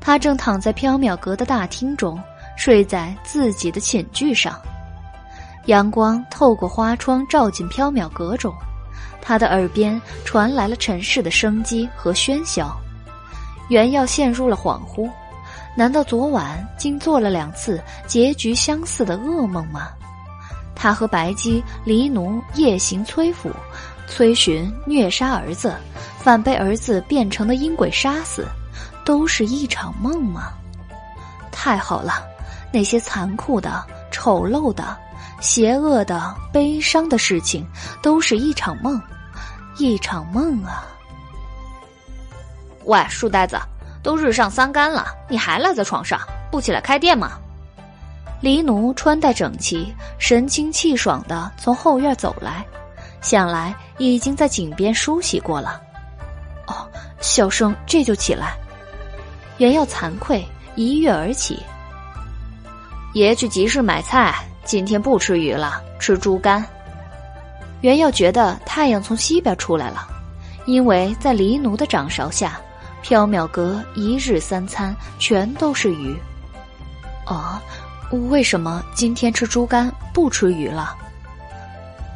[0.00, 2.18] 他正躺在缥缈阁的大厅中，
[2.56, 4.58] 睡在自己的寝具上。
[5.66, 8.54] 阳光透过花窗照进缥缈阁中，
[9.20, 12.74] 他的耳边传来了尘世的生机和喧嚣。
[13.68, 15.10] 袁耀陷入了恍惚，
[15.76, 19.88] 难道昨晚竟做了两次结局相似的噩梦吗？
[20.74, 23.50] 他和白姬离奴夜行崔府，
[24.06, 25.74] 崔寻虐杀儿子，
[26.24, 28.46] 反被儿子变成的阴鬼杀死，
[29.04, 30.54] 都是一场梦吗？
[31.52, 32.14] 太好了，
[32.72, 34.96] 那些残酷的、丑陋的。
[35.40, 37.66] 邪恶的、悲伤的事情，
[38.00, 38.98] 都是一场梦，
[39.76, 40.86] 一场梦啊！
[42.86, 43.58] 喂，书呆子，
[44.02, 46.18] 都日上三竿了，你还赖在床上，
[46.50, 47.32] 不起来开店吗？
[48.40, 52.64] 黎奴穿戴整齐，神清气爽的从后院走来，
[53.20, 55.78] 想来已经在井边梳洗过了。
[56.66, 56.88] 哦，
[57.20, 58.56] 小生这就起来。
[59.58, 61.62] 原要惭愧，一跃而起。
[63.12, 64.34] 爷去集市买菜。
[64.64, 66.64] 今天不吃鱼了，吃猪肝。
[67.82, 70.08] 袁耀觉得太阳从西边出来了，
[70.64, 72.58] 因为在黎奴的掌勺下，
[73.02, 76.16] 缥缈阁一日三餐全都是鱼。
[77.26, 77.62] 啊，
[78.30, 80.96] 为什么今天吃猪肝不吃鱼了？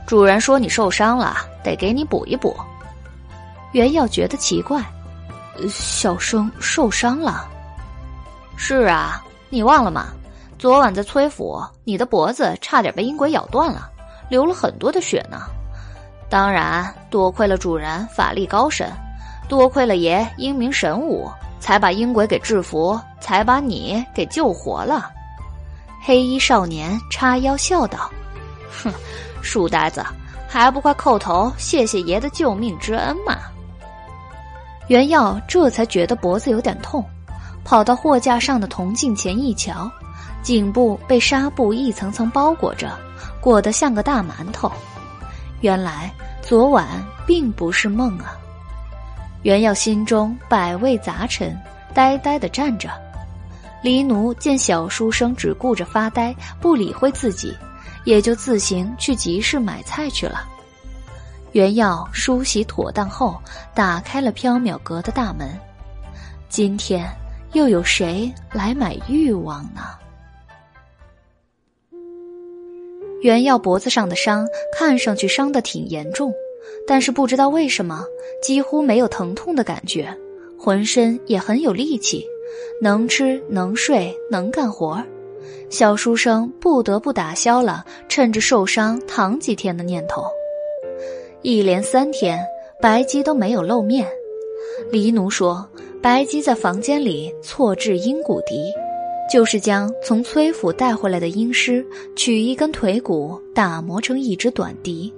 [0.06, 2.56] 主人说你受伤了，得给你补一补。
[3.72, 4.82] 袁耀觉得奇怪，
[5.68, 7.46] 小生受伤了。
[8.56, 10.08] 是啊，你忘了吗？
[10.58, 13.88] 昨晚在崔府，你的脖子差点被阴鬼咬断了，
[14.28, 15.42] 流了很多的血呢。
[16.28, 18.90] 当然，多亏了主人法力高深，
[19.48, 21.30] 多亏了爷英明神武，
[21.60, 25.10] 才把阴鬼给制服，才把你给救活了。
[26.02, 28.10] 黑衣少年叉腰笑道
[28.82, 28.92] ：“哼，
[29.42, 30.04] 书呆子，
[30.48, 33.36] 还不快叩头谢谢爷的救命之恩嘛！”
[34.88, 37.04] 袁耀这才觉得脖子有点痛，
[37.62, 39.90] 跑到货架上的铜镜前一瞧。
[40.42, 42.96] 颈部被纱布一层层包裹着，
[43.40, 44.70] 裹得像个大馒头。
[45.60, 46.10] 原来
[46.40, 46.86] 昨晚
[47.26, 48.38] 并不是梦啊！
[49.42, 51.54] 袁耀心中百味杂陈，
[51.92, 52.88] 呆呆地站着。
[53.82, 57.54] 黎奴见小书生只顾着发呆，不理会自己，
[58.04, 60.46] 也就自行去集市买菜去了。
[61.52, 63.40] 袁耀梳洗妥当后，
[63.74, 65.48] 打开了缥缈阁的大门。
[66.48, 67.06] 今天
[67.52, 69.80] 又有谁来买欲望呢？
[73.22, 74.46] 袁耀脖子上的伤
[74.78, 76.32] 看上去伤得挺严重，
[76.86, 78.04] 但是不知道为什么
[78.42, 80.16] 几乎没有疼痛的感觉，
[80.58, 82.24] 浑身也很有力气，
[82.80, 85.04] 能吃能睡能干活儿
[85.70, 90.24] 小书生不得不打消了趁着受伤躺几天的念头。
[91.42, 92.38] 一连三天，
[92.80, 94.06] 白姬都没有露面。
[94.90, 95.66] 黎奴说，
[96.02, 98.72] 白姬在房间里错置阴骨笛。
[99.30, 101.84] 就是将从崔府带回来的阴尸
[102.16, 105.12] 取一根腿骨打磨成一支短笛，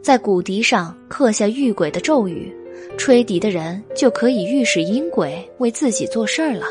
[0.00, 2.50] 在骨笛上刻下遇鬼的咒语，
[2.96, 6.64] 吹笛的人就可以预使阴鬼为自己做事儿了。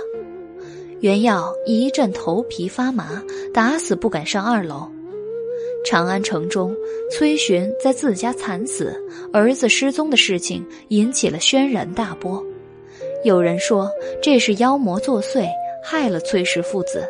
[1.01, 3.21] 袁耀一阵头皮发麻，
[3.53, 4.89] 打死不敢上二楼。
[5.83, 6.75] 长安城中，
[7.11, 8.95] 崔寻在自家惨死，
[9.33, 12.43] 儿子失踪的事情引起了轩然大波。
[13.23, 13.89] 有人说
[14.21, 15.47] 这是妖魔作祟。
[15.83, 17.03] 害了崔氏父子，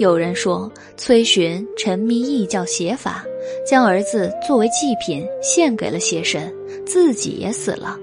[0.00, 3.24] 有人说崔寻沉迷异教邪法，
[3.64, 6.52] 将儿子作为祭品献给了邪神，
[6.84, 7.96] 自己也死了。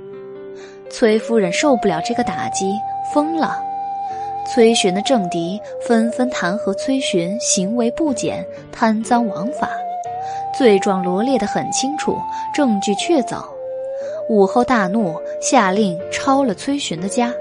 [0.89, 2.71] 崔夫人受不了这个打击，
[3.13, 3.57] 疯了。
[4.53, 9.69] 崔寻的政敌纷纷弹劾崔寻行为不检、贪赃枉法，
[10.57, 12.17] 罪状罗列得很清楚，
[12.53, 13.45] 证据确凿。
[14.27, 17.31] 武后大怒，下令抄了崔寻的家。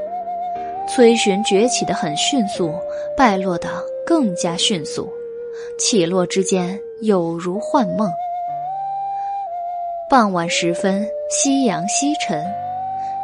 [0.88, 2.72] 崔寻崛起的很迅速，
[3.16, 3.68] 败落的
[4.04, 5.08] 更加迅速，
[5.78, 8.08] 起落之间有如幻梦。
[10.08, 12.44] 傍晚时分，夕阳西沉，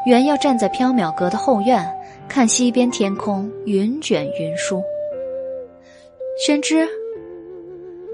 [0.07, 1.87] 原要站在缥缈阁的后院，
[2.29, 4.83] 看西边天空云卷云舒。
[6.45, 6.89] 宣之，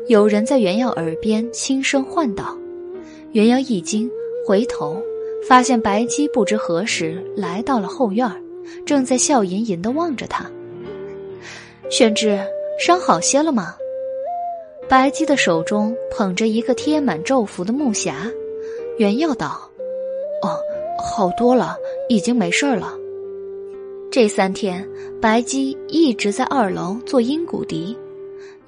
[0.09, 2.57] 有人在袁耀耳边轻声唤道。
[3.33, 4.11] 袁耀一惊，
[4.47, 5.01] 回头。
[5.47, 8.29] 发现白姬不知何时来到了后院，
[8.85, 10.51] 正在笑吟吟的望着他。
[11.91, 12.41] 宣之，
[12.79, 13.77] 伤好些了吗？
[14.89, 18.13] 白姬的手中捧着一个贴满咒符的木匣，
[18.99, 19.61] 袁耀道
[20.43, 20.59] ：“哦，
[20.99, 21.77] 好多了，
[22.09, 22.95] 已经没事了。”
[24.11, 24.87] 这三天，
[25.21, 27.97] 白姬一直在二楼做阴骨笛。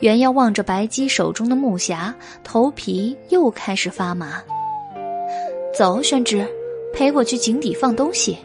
[0.01, 2.13] 原耀望着白姬手中的木匣，
[2.43, 4.43] 头皮又开始发麻。
[5.75, 6.47] 走，宣之。
[6.93, 8.37] 陪我去井底放东西。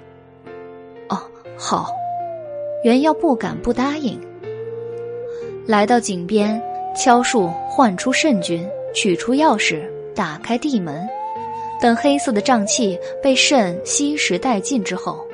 [1.10, 1.20] 哦，
[1.58, 1.90] 好。
[2.84, 4.22] 袁耀不敢不答应。
[5.66, 6.62] 来到井边，
[6.96, 8.64] 敲树唤出慎君，
[8.94, 9.84] 取出钥匙，
[10.14, 11.10] 打开地门。
[11.82, 15.26] 等黑色的瘴气被肾吸食殆尽之后，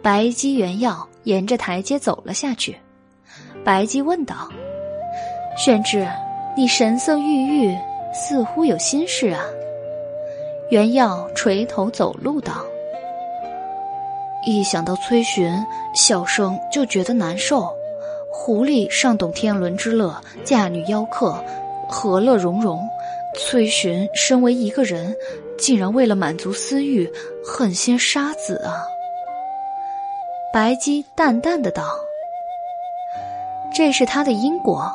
[0.00, 2.76] 白姬、袁耀沿着台阶走了下去。
[3.64, 4.48] 白姬问道
[5.56, 6.08] ：“玄之，
[6.56, 7.78] 你神色郁郁，
[8.12, 9.44] 似乎有心事啊？”
[10.70, 12.64] 袁耀垂头走路道
[14.46, 15.52] ：“一想到崔寻，
[15.94, 17.68] 小生就觉得难受。
[18.32, 21.44] 狐狸尚懂天伦之乐，嫁女邀客，
[21.88, 22.78] 和乐融融；
[23.36, 25.14] 崔寻身为一个人，
[25.58, 27.10] 竟然为了满足私欲，
[27.44, 28.86] 狠心杀子啊！”
[30.54, 31.82] 白姬淡淡的道
[33.74, 34.90] ：“这是他的因果，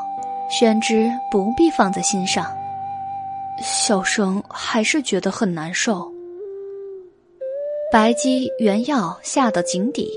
[0.49, 2.45] 宣之不必放在心上。”
[3.61, 6.11] 小生还是觉得很难受。
[7.91, 10.11] 白姬原要下到井底，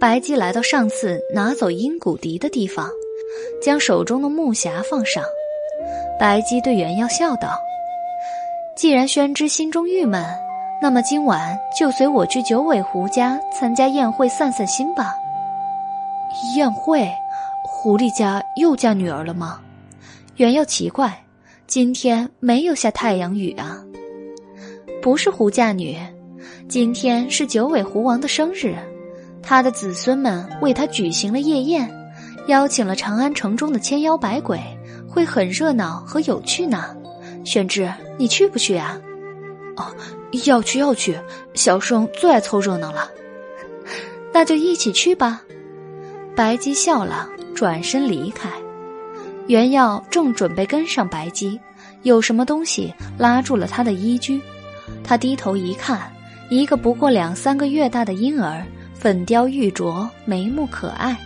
[0.00, 2.88] 白姬来到上次拿走阴骨笛的地方，
[3.62, 5.22] 将手中的木匣放上。
[6.18, 7.56] 白姬对原要笑道
[8.76, 10.24] ：“既然宣之心中郁闷，
[10.82, 15.14] 那么今晚就随我去九尾狐家参加宴会，散散心吧。”
[16.56, 17.08] 宴会，
[17.84, 19.60] 狐狸家又嫁女儿了吗？
[20.36, 21.22] 原药奇怪。
[21.66, 23.84] 今天没有下太阳雨啊，
[25.02, 25.98] 不是狐嫁女，
[26.66, 28.74] 今天是九尾狐王的生日，
[29.42, 31.86] 他的子孙们为他举行了夜宴，
[32.46, 34.58] 邀请了长安城中的千妖百鬼，
[35.06, 36.96] 会很热闹和有趣呢。
[37.44, 38.98] 宣之，你去不去啊？
[39.76, 39.94] 哦，
[40.46, 41.18] 要去要去，
[41.52, 43.10] 小生最爱凑热闹了，
[44.32, 45.42] 那就一起去吧。
[46.34, 48.50] 白姬笑了，转身离开。
[49.46, 51.60] 袁耀正准备跟上白姬，
[52.02, 54.40] 有什么东西拉住了他的衣裾。
[55.02, 56.10] 他低头一看，
[56.50, 58.64] 一个不过两三个月大的婴儿，
[58.94, 61.16] 粉雕玉琢，眉目可爱，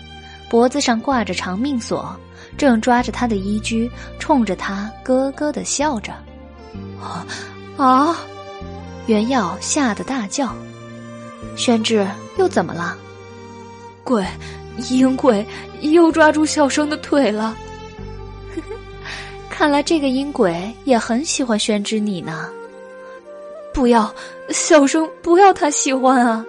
[0.51, 2.15] 脖子上挂着长命锁，
[2.57, 3.89] 正抓着他的衣裾，
[4.19, 6.13] 冲着他咯咯的笑着。
[7.01, 7.27] 啊
[7.77, 8.17] 啊！
[9.07, 10.53] 袁耀吓得大叫
[11.57, 12.07] ：“宣之，
[12.37, 12.97] 又怎么了？”
[14.05, 14.25] 鬼，
[14.91, 15.45] 阴鬼
[15.81, 17.57] 又抓住小生的腿了。
[19.51, 22.49] 看来这个阴鬼也很喜欢宣之你呢。
[23.75, 24.13] 不要，
[24.51, 26.45] 小生不要他喜欢啊！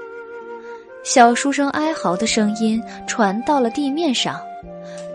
[1.04, 4.40] 小书生哀嚎的声音传到了地面上，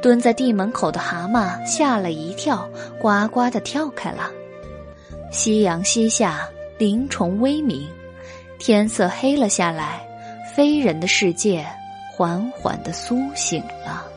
[0.00, 2.68] 蹲在地门口的蛤蟆吓了一跳，
[3.00, 4.30] 呱呱的跳开了。
[5.30, 7.86] 夕阳西下，灵虫微鸣，
[8.58, 10.06] 天色黑了下来，
[10.54, 11.66] 非人的世界
[12.16, 14.08] 缓缓的苏醒了。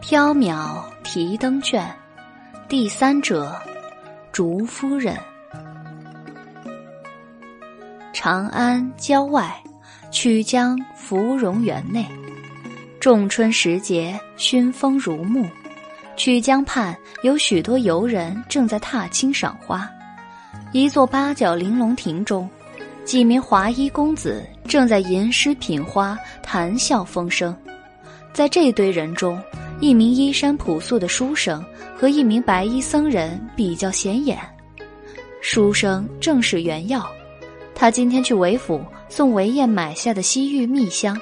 [0.00, 1.94] 缥缈提灯卷，
[2.66, 3.60] 第三者，
[4.32, 5.14] 竹夫人。
[8.14, 9.62] 长安郊外，
[10.10, 12.06] 曲江芙蓉园内，
[13.00, 15.48] 仲春时节，熏风如沐。
[16.16, 19.88] 曲江畔有许多游人正在踏青赏花。
[20.72, 22.48] 一座八角玲珑亭中，
[23.04, 27.56] 几名华衣公子正在吟诗品花，谈笑风生。
[28.32, 29.40] 在这堆人中。
[29.78, 31.62] 一名衣衫朴素的书生
[31.94, 34.38] 和一名白衣僧人比较显眼。
[35.42, 37.06] 书生正是袁耀，
[37.74, 41.14] 他今天去韦府送韦燕买下的西域蜜香，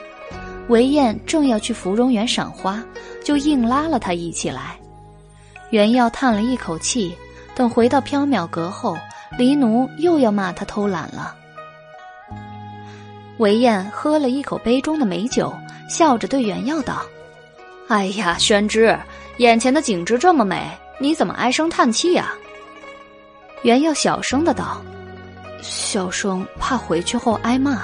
[0.69, 2.83] 韦燕正要去芙蓉园赏花，
[3.23, 4.79] 就硬拉了他一起来。
[5.71, 7.15] 袁耀叹了一口气，
[7.55, 8.97] 等回到缥缈阁后，
[9.37, 11.35] 黎奴又要骂他偷懒了。
[13.39, 15.53] 韦燕喝了一口杯中的美酒，
[15.89, 17.03] 笑着对袁耀道
[17.89, 18.97] ：“哎呀，宣之，
[19.39, 20.71] 眼前的景致这么美，
[21.01, 22.33] 你怎么唉声叹气呀？”
[23.63, 24.81] 袁耀小声的道
[25.61, 27.83] ：“小生怕回去后挨骂。”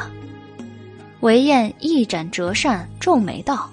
[1.21, 3.69] 韦燕一展折扇，皱眉道：“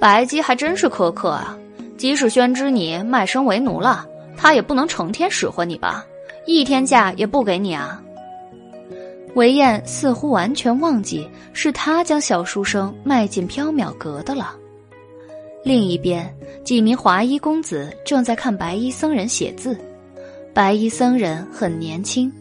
[0.00, 1.56] 白姬还真是苛刻啊！
[1.98, 4.06] 即使宣之你卖身为奴了，
[4.38, 6.04] 他也不能成天使唤你吧？
[6.46, 8.02] 一天假也不给你啊？”
[9.36, 14.56] 韦燕似乎完全忘记是他将小书生卖进缥缈阁的了。
[15.62, 16.34] 另一边，
[16.64, 19.78] 几名华衣公子正在看白衣僧人写字。
[20.54, 22.32] 白衣僧人很年轻，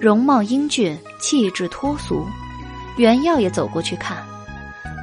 [0.00, 2.24] 容貌英俊，气质脱俗。
[2.98, 4.18] 袁耀也走过去看，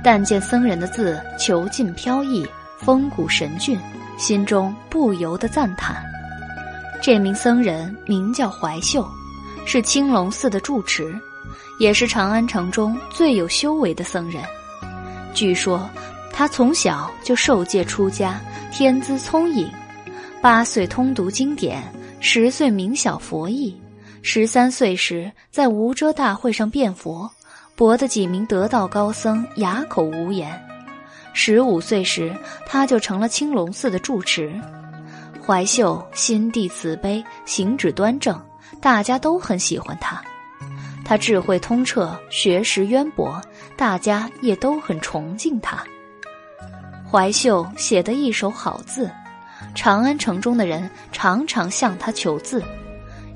[0.03, 2.45] 但见僧人的字遒劲飘逸，
[2.77, 3.79] 风骨神俊，
[4.17, 6.03] 心中不由得赞叹：
[7.01, 9.07] 这名僧人名叫怀秀，
[9.65, 11.17] 是青龙寺的住持。
[11.77, 14.41] 也是长安城中最有修为的僧人。
[15.33, 15.89] 据说，
[16.31, 18.39] 他从小就受戒出家，
[18.71, 19.69] 天资聪颖。
[20.41, 21.83] 八岁通读经典，
[22.21, 23.75] 十岁明晓佛意，
[24.21, 27.29] 十三岁时在无遮大会上辩佛，
[27.75, 30.49] 博得几名得道高僧哑口无言。
[31.33, 32.33] 十五岁时，
[32.65, 34.53] 他就成了青龙寺的住持。
[35.45, 38.41] 怀秀心地慈悲，行止端正，
[38.79, 40.23] 大家都很喜欢他。
[41.03, 43.39] 他智慧通彻，学识渊博，
[43.75, 45.83] 大家也都很崇敬他。
[47.11, 49.11] 怀秀写得一手好字，
[49.75, 52.63] 长安城中的人常常向他求字，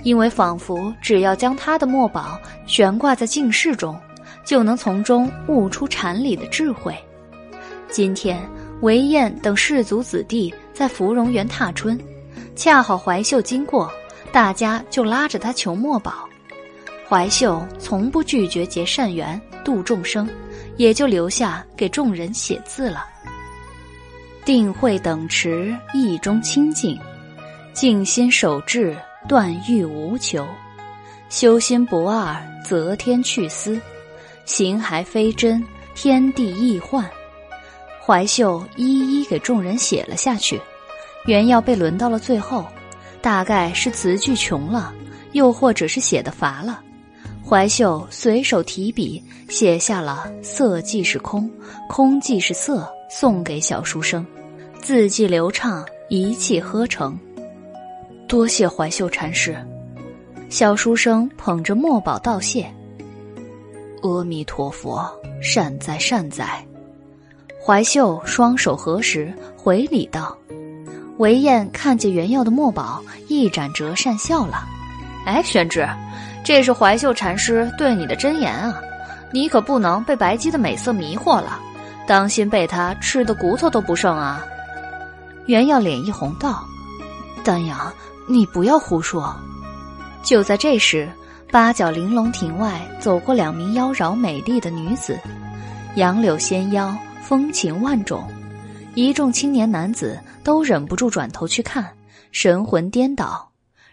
[0.04, 4.00] 因为仿佛只要将他的墨宝悬挂在镜室中，
[4.50, 6.98] 就能从中悟出禅理的智慧。
[7.88, 8.42] 今天
[8.82, 11.96] 韦燕等士族子弟在芙蓉园踏春，
[12.56, 13.94] 恰好怀秀经过，
[14.32, 16.28] 大家就拉着他求墨宝。
[17.08, 20.28] 怀秀从不拒绝结善缘、度众生，
[20.78, 23.06] 也就留下给众人写字了。
[24.46, 27.00] 定慧等持意中清净，
[27.72, 28.98] 静心守志
[29.28, 30.44] 断欲无求，
[31.30, 32.36] 修心不二
[32.66, 33.80] 则天去思，
[34.50, 35.64] 形还非真
[35.94, 37.08] 天地易幻。
[38.04, 40.60] 怀秀一一给众人写了下去，
[41.28, 42.66] 原要被轮到了最后，
[43.22, 44.92] 大概是词句穷了，
[45.34, 46.82] 又或者是写的乏了。
[47.48, 51.48] 怀秀随手提笔写下了“色即是空，
[51.88, 54.26] 空即是色”，送给小书生，
[54.82, 57.18] 字迹流畅，一气呵成。
[58.28, 59.56] 多谢怀秀禅师。
[60.50, 62.68] 小书生捧着墨宝道谢。
[64.02, 65.10] 阿弥陀佛，
[65.42, 66.66] 善哉善哉。
[67.64, 70.38] 怀秀双手合十，回礼道
[71.18, 74.64] ：“韦燕看见原耀的墨宝，一展折扇笑了。
[75.26, 75.88] 哎，玄之。”
[76.42, 78.82] 这是怀秀禅师对你的真言啊！
[79.32, 81.60] 你可不能被白姬的美色迷惑了，
[82.08, 84.44] 当心被他吃的骨头都不剩啊！
[85.46, 86.66] 袁耀脸一红道
[87.44, 87.92] ：“丹阳，
[88.28, 89.36] 你不要胡说。”
[90.24, 91.08] 就在这时，
[91.52, 95.20] 八角玲珑亭外走过两名妖娆美丽的女子，
[95.96, 98.24] 杨柳纤腰，风情万种，
[98.94, 101.92] 一众青年男子都忍不住转头去看，
[102.32, 103.50] 神魂颠倒。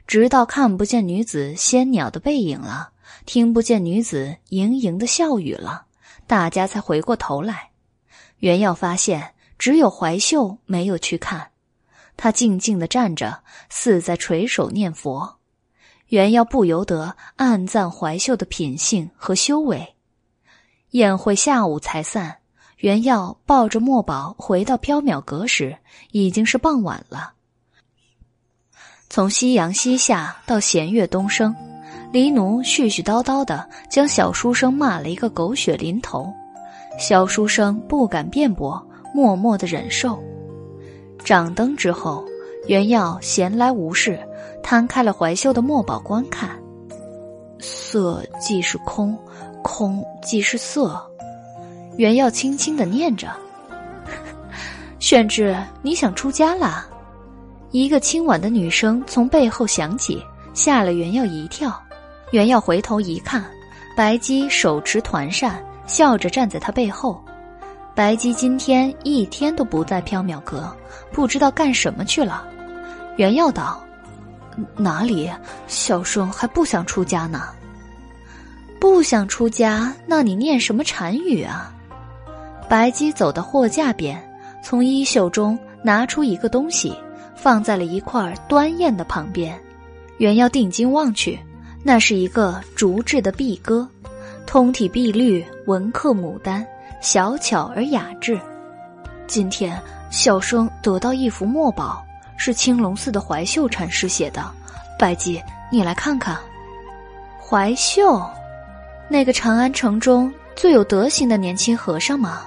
[0.06, 2.90] 直到看不见女子仙鸟的背影了，
[3.24, 5.86] 听不见女子盈盈的笑语了，
[6.26, 7.70] 大家才回过头来。
[8.40, 11.52] 袁耀发现只有怀秀没有去看，
[12.18, 15.38] 他静静的站着，似在垂手念佛。
[16.08, 19.94] 袁耀不由得暗赞怀秀的品性和修为。
[20.90, 22.36] 宴会下午才散，
[22.78, 25.76] 袁耀抱着墨宝回到缥缈阁时，
[26.12, 27.32] 已经是傍晚了。
[29.08, 31.54] 从夕阳西下到弦月东升，
[32.12, 36.32] 黎奴絮絮叨叨的将小书生骂了一个狗血淋头。
[36.98, 40.18] 小书生不敢辩驳，默默的忍受。
[41.24, 42.24] 掌灯之后，
[42.68, 44.25] 袁耀闲来无事，
[44.66, 46.60] 摊开了怀秀的墨宝观看。
[47.60, 49.16] 色即是空，
[49.62, 51.00] 空即是色。
[51.96, 53.28] 袁耀轻轻的念着
[54.98, 56.84] ：“宣之，你想出家啦？”
[57.70, 60.20] 一个轻婉的女声从背后响起，
[60.52, 61.80] 吓了袁耀一跳。
[62.32, 63.44] 袁耀回头一看，
[63.96, 67.22] 白姬手持团扇，笑着站在他背后。
[67.94, 70.76] 白姬今天一天都不在缥缈阁，
[71.12, 72.44] 不知道干什么去了。
[73.16, 73.80] 原耀道
[74.76, 75.30] ：“哪里？
[75.66, 77.42] 小生还不想出家呢。
[78.78, 81.72] 不想出家，那你念什么禅语啊？”
[82.68, 84.22] 白姬走到货架边，
[84.62, 86.94] 从衣袖中拿出一个东西，
[87.34, 89.58] 放在了一块端砚的旁边。
[90.18, 91.38] 原要定睛望去，
[91.82, 93.88] 那是一个竹制的碧鸽，
[94.46, 96.66] 通体碧绿，纹刻牡丹。
[97.00, 98.40] 小巧而雅致。
[99.26, 99.80] 今天
[100.10, 102.05] 小生得到一幅墨宝，
[102.36, 104.44] 是青龙寺的怀秀禅师写的。
[104.98, 106.38] 白姬，你来看看。
[107.38, 108.22] 怀秀，
[109.08, 112.46] 那个长安城中最有德行的年轻和尚吗？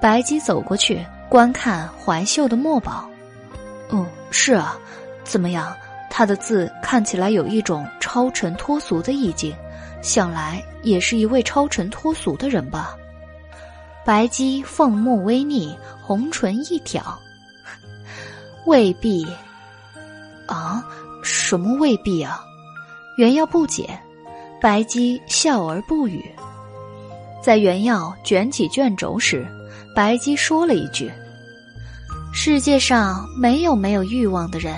[0.00, 3.08] 白姬走过去观看怀秀的墨宝。
[3.90, 4.76] 嗯，是啊。
[5.22, 5.72] 怎么样？
[6.08, 9.54] 他的字看起来有一种超尘脱俗的意境，
[10.02, 12.96] 想来也是一位超尘脱俗的人吧。
[14.04, 17.16] 白姬凤目微睨，红唇一挑，
[18.66, 19.26] 未必。
[20.46, 20.84] 啊，
[21.22, 22.44] 什么未必啊？
[23.16, 23.98] 袁耀不解。
[24.60, 26.22] 白姬笑而不语。
[27.42, 29.46] 在袁耀卷起卷轴时，
[29.96, 31.10] 白姬说了一句
[32.30, 34.76] ：“世界上没有没有欲望的人，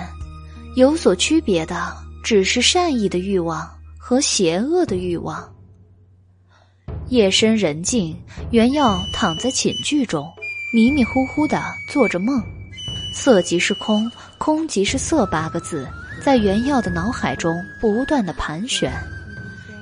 [0.77, 1.93] 有所区别的
[2.23, 3.69] 只是善意的欲望
[3.99, 5.53] 和邪恶的欲望。”
[7.09, 8.17] 夜深人静，
[8.51, 10.31] 袁耀躺在寝具中，
[10.73, 11.61] 迷迷糊糊的
[11.91, 12.41] 做着梦。
[13.13, 15.87] 色即是空，空即是色，八个字
[16.21, 18.91] 在袁耀的脑海中不断的盘旋。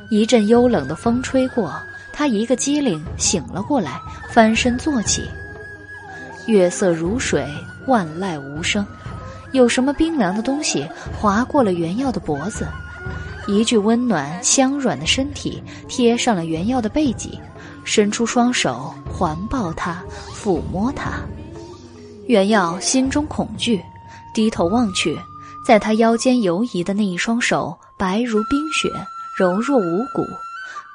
[0.10, 1.74] 一阵幽冷的风吹过，
[2.12, 4.00] 他一个机灵醒了过来，
[4.30, 5.30] 翻身坐起。
[6.46, 7.48] 月色如水，
[7.88, 8.86] 万籁无声。
[9.54, 10.88] 有什么冰凉的东西
[11.18, 12.68] 划过了袁耀的脖子？
[13.48, 17.40] 一具温暖香软的身体贴上了原耀的背脊，
[17.84, 20.04] 伸出双手环抱他，
[20.36, 21.22] 抚摸他。
[22.32, 23.84] 原耀心中恐惧，
[24.34, 25.20] 低头望去，
[25.68, 28.90] 在他腰间游移的那一双手白如冰雪，
[29.38, 30.26] 柔若无骨，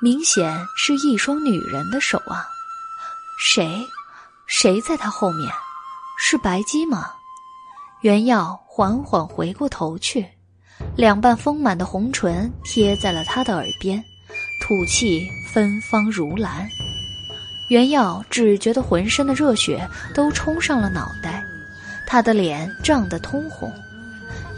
[0.00, 2.48] 明显是一双女人的手啊！
[3.38, 3.86] 谁？
[4.46, 5.52] 谁在他后面？
[6.18, 7.10] 是白姬吗？
[8.00, 10.26] 原耀缓缓回过头去。
[10.96, 14.02] 两瓣丰满的红唇贴在了他的耳边，
[14.62, 16.66] 吐气芬芳如兰。
[17.68, 21.44] 袁耀只觉得浑身的热血都冲上了脑袋，
[22.06, 23.72] 他的脸涨得通红。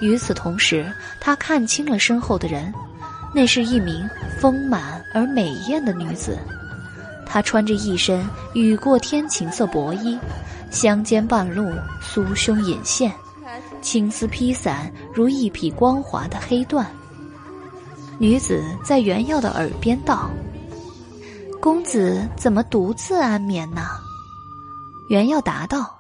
[0.01, 2.72] 与此同时，他看清了身后的人，
[3.35, 4.09] 那是一名
[4.39, 6.39] 丰满而美艳的女子。
[7.26, 10.18] 她穿着一身雨过天晴色薄衣，
[10.70, 11.70] 香肩半露，
[12.02, 13.12] 酥胸隐现。
[13.82, 16.85] 青丝披散，如一匹光滑的黑缎。
[18.18, 20.30] 女子在袁耀的耳边道
[21.60, 23.89] ：“公子怎么独自安眠呢？”
[25.10, 25.98] 袁耀答道：“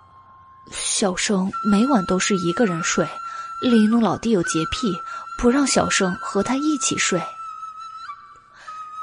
[0.70, 3.08] 小生每晚都是一个人睡，
[3.62, 4.92] 黎奴老弟有洁癖，
[5.38, 7.20] 不让小生和他一起睡。”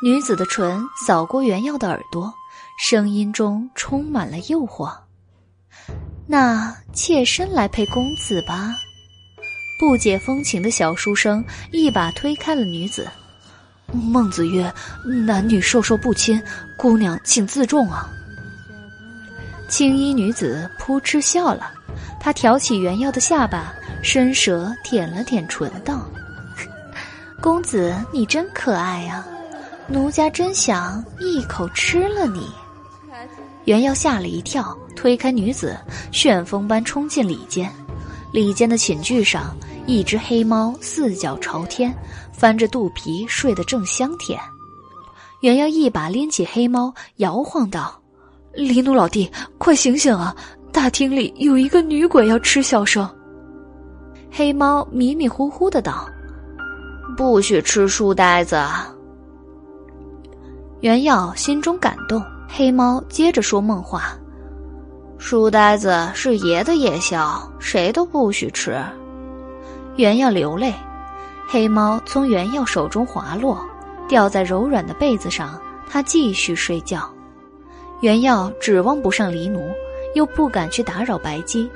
[0.04, 2.32] 女子的唇扫过袁耀的耳朵，
[2.80, 4.96] 声音中充满了诱惑。
[6.28, 8.76] 那妾身来陪公子吧。
[9.80, 13.10] 不解风情的小书生一把推开了女子。
[13.92, 14.72] 孟子曰
[15.26, 16.42] ：“男女授受不亲，
[16.76, 18.10] 姑娘请自重啊。”
[19.68, 21.72] 青衣女子扑哧笑了，
[22.20, 26.06] 她挑起原耀的下巴，伸舌舔了舔唇，道
[27.42, 29.26] ：“公子你真可爱呀，
[29.88, 32.50] 奴家真想一口吃了你。”
[33.66, 35.76] 原耀吓了一跳，推开女子，
[36.12, 37.72] 旋风般冲进里间。
[38.32, 39.56] 里间的寝具上，
[39.88, 41.92] 一只黑猫四脚朝天，
[42.38, 44.40] 翻着肚皮睡得正香甜。
[45.42, 48.00] 原耀一把拎起黑猫，摇晃道
[48.54, 50.36] ：“黎奴老弟，快醒醒啊！
[50.72, 53.10] 大厅里有一个女鬼要吃小生。”
[54.32, 56.08] 黑猫迷迷糊糊的道
[57.16, 58.62] ：“不许吃书呆子。”
[60.82, 62.22] 原耀心中感动。
[62.48, 64.18] 黑猫接着说梦话
[65.18, 68.80] ：“书呆子是爷的夜宵，谁都不许吃。”
[69.98, 70.74] 原耀流泪，
[71.48, 73.64] 黑猫从原耀手中滑落，
[74.08, 75.60] 掉在柔软的被子上。
[75.88, 77.08] 他继续睡觉。
[78.02, 79.70] 原耀指望不上黎奴，
[80.16, 81.70] 又不敢去打扰白姬，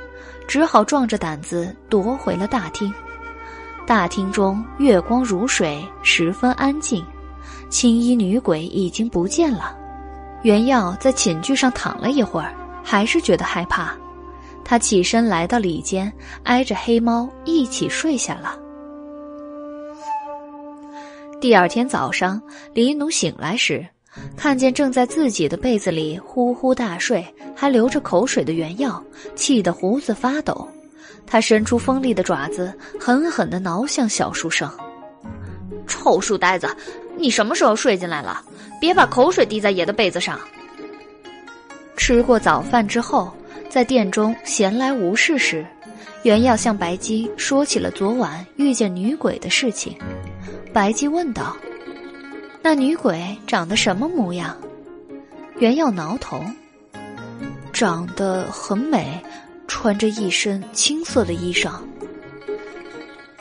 [0.47, 2.91] 只好壮着胆子夺回了大厅。
[3.85, 7.05] 大厅中月光如水，十分安静。
[7.69, 9.77] 青衣女鬼已经不见了。
[10.41, 13.95] 袁耀在寝具上躺了一会儿，还是觉得害怕。
[14.65, 16.11] 他起身来到里间，
[16.43, 18.57] 挨着黑猫一起睡下了。
[21.41, 22.41] 第二天早上，
[22.73, 23.87] 黎奴醒来时，
[24.35, 27.25] 看见正在自己的被子里呼呼大睡、
[27.55, 29.01] 还流着口水的原耀，
[29.35, 30.67] 气得胡子发抖。
[31.25, 34.69] 他伸出锋利的爪子，狠狠地挠向小书生。
[35.87, 36.67] 臭书呆子，
[37.15, 38.43] 你什么时候睡进来了？
[38.81, 40.37] 别把口水滴在爷的被子上。
[41.95, 43.31] 吃过早饭之后，
[43.69, 45.65] 在殿中闲来无事时，
[46.23, 49.95] 原耀向白姬说起了昨晚遇见女鬼的事情。
[50.71, 51.57] 白姬问道
[52.61, 54.55] ：“那女鬼长得什么模样？”
[55.59, 56.39] 原耀挠头
[57.73, 59.19] ：“长得很美，
[59.67, 61.73] 穿着一身青色的衣裳。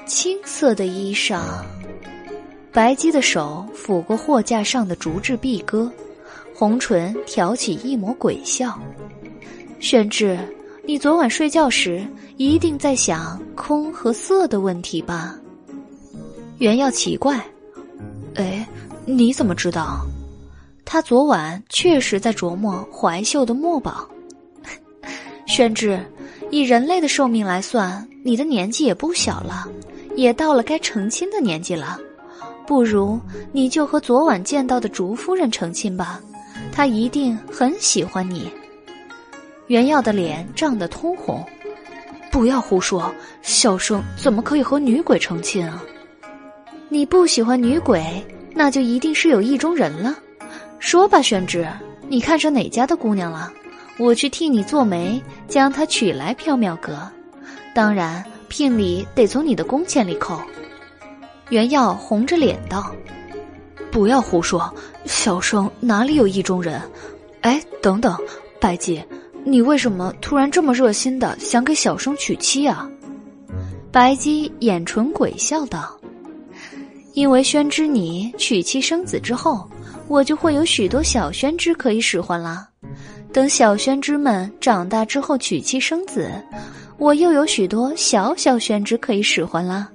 [0.07, 1.43] 青色的衣裳。”
[2.73, 5.91] 白姬的手抚过货架上的竹制壁歌，
[6.55, 8.79] 红唇挑起一抹鬼笑。
[9.81, 10.39] 宣志，
[10.85, 12.07] 你昨晚睡觉时
[12.37, 15.37] 一定在想空和色的问题吧？
[16.59, 17.41] 袁耀奇怪，
[18.35, 18.67] 哎，
[19.07, 20.05] 你怎么知道？
[20.85, 24.09] 他昨晚确实在琢磨怀秀的墨宝。
[25.47, 26.05] 宣志，
[26.51, 29.69] 以人类的寿命来算，你的年纪也不小了，
[30.17, 31.97] 也到了该成亲的年纪了。
[32.67, 33.21] 不如
[33.53, 36.21] 你就和昨晚见到的竹夫人成亲吧，
[36.73, 38.51] 她一定很喜欢你。
[39.69, 41.47] 袁耀的脸涨得通红，
[42.33, 45.85] 不要胡说，小生怎么可以和女鬼成亲啊？
[46.91, 48.03] 你不喜欢女鬼，
[48.55, 50.19] 那就一定是有意中人了。
[50.79, 51.69] 说吧，宣之，
[52.09, 53.53] 你看上哪家的姑娘了？
[53.99, 56.97] 我去替你做媒，将她娶来缥缈阁。
[57.75, 60.41] 当然，聘礼得从你的工钱里扣。
[61.51, 62.95] 袁耀红着脸道
[63.91, 64.73] ：“不要胡说，
[65.05, 66.81] 小生哪里有意中人？
[67.41, 68.17] 哎，等等，
[68.61, 69.03] 白姬，
[69.45, 72.89] 你为什么突然这么热心的想给小生娶妻啊？”
[73.91, 75.98] 白姬眼唇鬼笑道
[77.19, 79.69] ：“因为宣之你娶妻生子之后，
[80.07, 82.69] 我就会有许多小宣之可以使唤啦。
[83.33, 86.31] 等小宣之们长大之后娶妻生子，
[86.97, 89.89] 我又有许多小小宣之可以使唤啦。”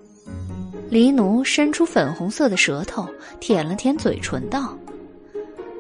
[0.92, 3.08] 黎奴伸出粉红色的舌头，
[3.40, 4.78] 舔了舔嘴唇，道：“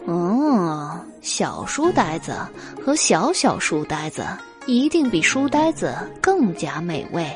[0.07, 2.34] 嗯，小书呆子
[2.82, 4.26] 和小小书呆子
[4.65, 7.30] 一定比书呆子更加美味。”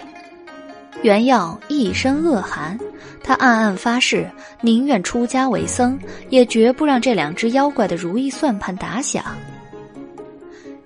[1.03, 2.77] 袁耀一身恶寒，
[3.23, 4.29] 他暗暗发誓，
[4.61, 5.97] 宁愿出家为僧，
[6.29, 9.23] 也绝不让这两只妖怪的如意算盘打响。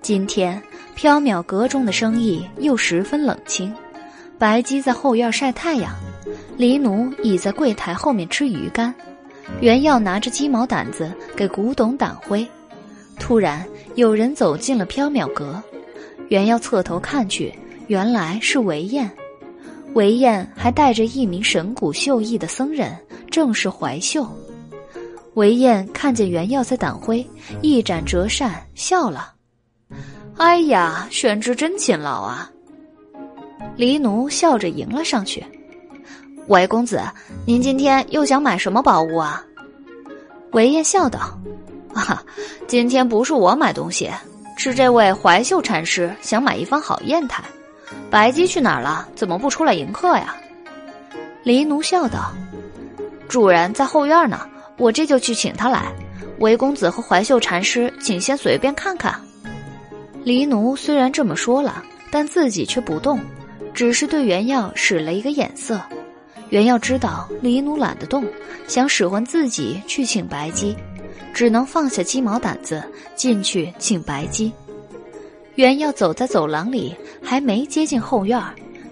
[0.02, 0.60] 今天
[0.96, 3.74] 缥缈阁中的生意又十分冷清，
[4.38, 5.92] 白姬在后院晒太阳。
[6.56, 8.94] 黎奴倚在柜台后面吃鱼干，
[9.60, 12.46] 袁耀拿着鸡毛掸子给古董掸灰。
[13.18, 15.60] 突然，有人走进了缥缈阁，
[16.28, 17.52] 袁耀侧头看去，
[17.86, 19.10] 原来是韦燕。
[19.94, 22.96] 韦燕还带着一名神骨秀逸的僧人，
[23.30, 24.26] 正是怀秀。
[25.34, 27.26] 韦燕看见袁耀在掸灰，
[27.60, 29.32] 一展折扇笑了
[30.36, 32.50] ：“哎呀，玄之真勤劳啊！”
[33.76, 35.44] 黎奴笑着迎了上去。
[36.48, 37.00] 韦公子，
[37.46, 39.44] 您今天又想买什么宝物啊？
[40.52, 41.38] 韦燕笑道
[41.94, 42.22] ：“啊，
[42.66, 44.10] 今天不是我买东西，
[44.56, 47.44] 是这位怀秀禅师想买一方好砚台。
[48.10, 49.08] 白姬去哪儿了？
[49.14, 50.36] 怎么不出来迎客呀？”
[51.44, 52.32] 黎奴笑道
[53.28, 54.46] ：“主人在后院呢，
[54.78, 55.92] 我这就去请他来。
[56.38, 59.20] 韦公子和怀秀禅师，请先随便看看。”
[60.24, 63.18] 黎奴虽然这么说了，但自己却不动，
[63.74, 65.80] 只是对原耀使了一个眼色。
[66.50, 68.24] 原耀知道黎奴懒得动，
[68.68, 70.76] 想使唤自己去请白姬，
[71.32, 72.82] 只能放下鸡毛掸子
[73.16, 74.52] 进去请白姬。
[75.56, 78.40] 原要走在走廊里，还没接近后院，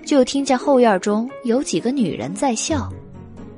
[0.05, 2.89] 就听见后院中有几个女人在笑。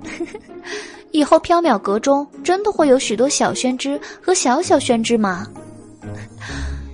[1.11, 5.47] 以后缥缈阁中真的会有许多小宣之和小小宣之吗？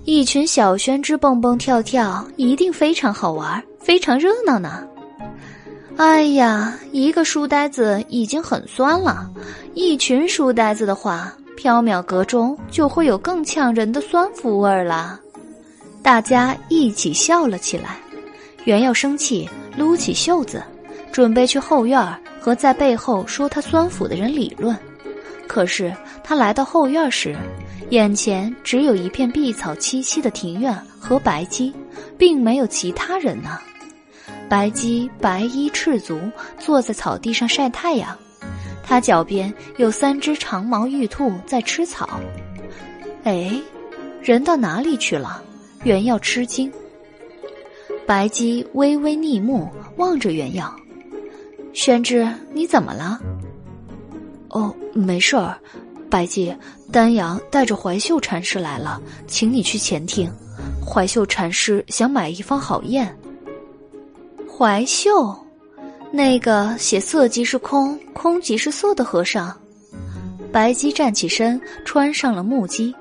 [0.04, 4.82] 一群小宣之蹦蹦跳跳，一定非常好玩，非常热闹呢。
[5.96, 9.28] 哎呀，一个书呆子已经很酸了，
[9.74, 15.20] 一群书呆子的话，缥缈阁中就会有更呛人的酸腐味儿了。
[16.02, 17.96] 大家一起笑了起来。
[18.64, 20.62] 袁耀生气，撸起袖子，
[21.10, 22.02] 准备去后院
[22.40, 24.76] 和在背后说他酸腐的人理论。
[25.46, 27.34] 可是他来到后院时，
[27.90, 31.72] 眼前只有一片碧草萋萋的庭院和白鸡，
[32.18, 33.58] 并没有其他人呢。
[34.48, 36.20] 白鸡白衣赤足
[36.58, 38.16] 坐在草地上晒太阳，
[38.82, 42.20] 他脚边有三只长毛玉兔在吃草。
[43.24, 43.50] 哎，
[44.22, 45.42] 人到哪里去了？
[45.84, 46.70] 袁耀吃惊。
[48.06, 50.74] 白姬微微逆目望着袁耀
[51.74, 53.20] ：“宣之，你怎么了
[54.48, 55.58] ？”“哦，没事儿，
[56.08, 56.56] 白姬，
[56.90, 60.32] 丹阳带着怀秀禅师来了，请你去前厅。
[60.84, 63.14] 怀秀禅师想买一方好砚。
[64.50, 65.36] 怀秀，
[66.10, 69.54] 那个写“色即是空，空即是色”的和尚。
[70.50, 72.94] 白姬站起身，穿上了木屐。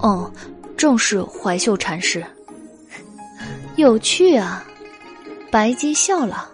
[0.00, 0.28] 哦，
[0.78, 2.24] 正是怀秀禅师。
[3.74, 4.64] 有趣啊！
[5.50, 6.48] 白姬笑了。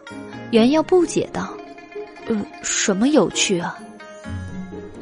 [0.51, 1.53] 袁耀不解道
[2.27, 3.79] ：“呃，什么有趣啊？”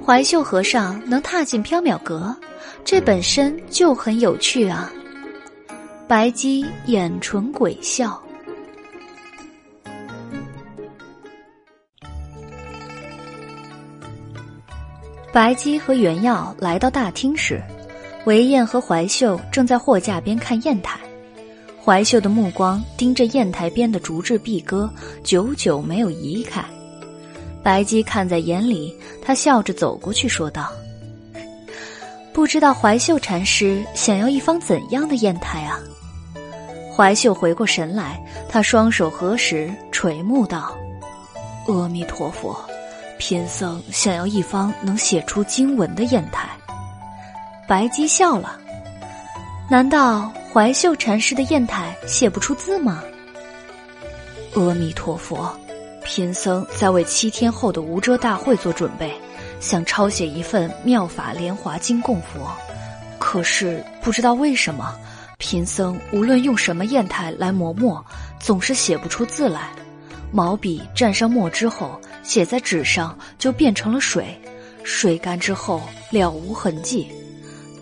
[0.05, 2.35] 怀秀和尚能踏进缥缈阁，
[2.85, 4.93] 这本身就很有趣啊！
[6.09, 8.21] 白姬眼唇鬼笑。
[15.33, 17.63] 白姬和袁耀来到大厅时，
[18.25, 20.99] 韦燕和怀秀正在货架边看砚台。
[21.85, 24.89] 怀秀的目光盯着砚台边的竹制壁鸽，
[25.25, 26.65] 久久没有移开。
[27.65, 30.71] 白姬看在眼里，他笑着走过去说道
[32.33, 35.81] ：“不知道怀秀禅师想要一方怎样的砚台啊？”
[36.97, 40.77] 怀秀回过神来，他双手合十，垂目道
[41.67, 42.57] ：“阿弥陀佛，
[43.19, 46.49] 贫僧想要一方能写出经文的砚台。”
[47.73, 48.61] 白姬笑了
[49.67, 53.03] ：“难道怀秀禅师的砚台写不出字吗？”
[54.53, 55.51] 阿弥陀佛。
[56.05, 59.11] 贫僧在为七天后的无遮大会做准备，
[59.59, 62.55] 想抄写一份《妙法莲华经》供佛，
[63.19, 64.95] 可是不知道为什么，
[65.39, 68.05] 贫僧无论用什么砚台来磨墨，
[68.39, 69.71] 总是写不出字来。
[70.31, 74.39] 毛笔蘸上墨之后，写在纸上就变成了水，
[74.85, 75.81] 水干之后
[76.11, 77.11] 了无痕迹。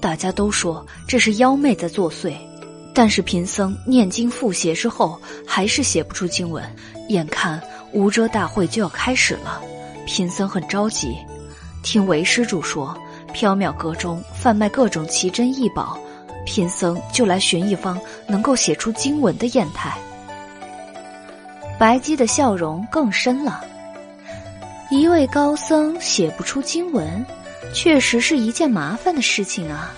[0.00, 2.34] 大家都说这是妖魅在作祟，
[2.94, 6.64] 但是贫僧念经复邪之后，还是写不出经文。
[7.08, 7.60] 眼看。
[7.92, 9.60] 无遮大会就要开始了，
[10.06, 11.16] 贫僧很着急。
[11.82, 12.96] 听韦施主说，
[13.34, 15.98] 缥缈阁中贩卖各种奇珍异宝，
[16.46, 19.98] 贫僧就来寻一方能够写出经文的砚台。
[21.80, 23.64] 白姬的笑容更深了。
[24.88, 27.26] 一位高僧写不出经文，
[27.72, 29.92] 确实是一件麻烦的事情啊。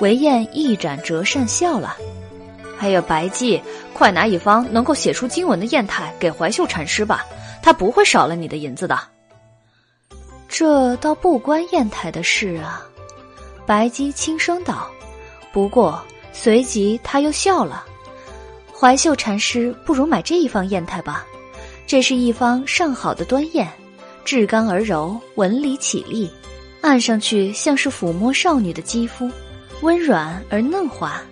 [0.00, 1.96] 韦燕一展折扇笑了。
[2.76, 3.62] 还有白姬，
[3.92, 7.24] 快拿一方能够写出经文的砚台给怀秀禅师吧，
[7.62, 8.98] 他不会少了你的银子的。
[10.48, 12.84] 这倒不关砚台的事啊，
[13.64, 14.90] 白姬轻声道。
[15.52, 16.02] 不过
[16.32, 17.84] 随即他又笑了。
[18.74, 21.24] 怀秀禅师不如买这一方砚台吧，
[21.86, 23.68] 这是一方上好的端砚，
[24.24, 26.28] 质刚而柔，纹理绮丽，
[26.82, 29.30] 按上去像是抚摸少女的肌肤，
[29.80, 31.22] 温软而嫩滑。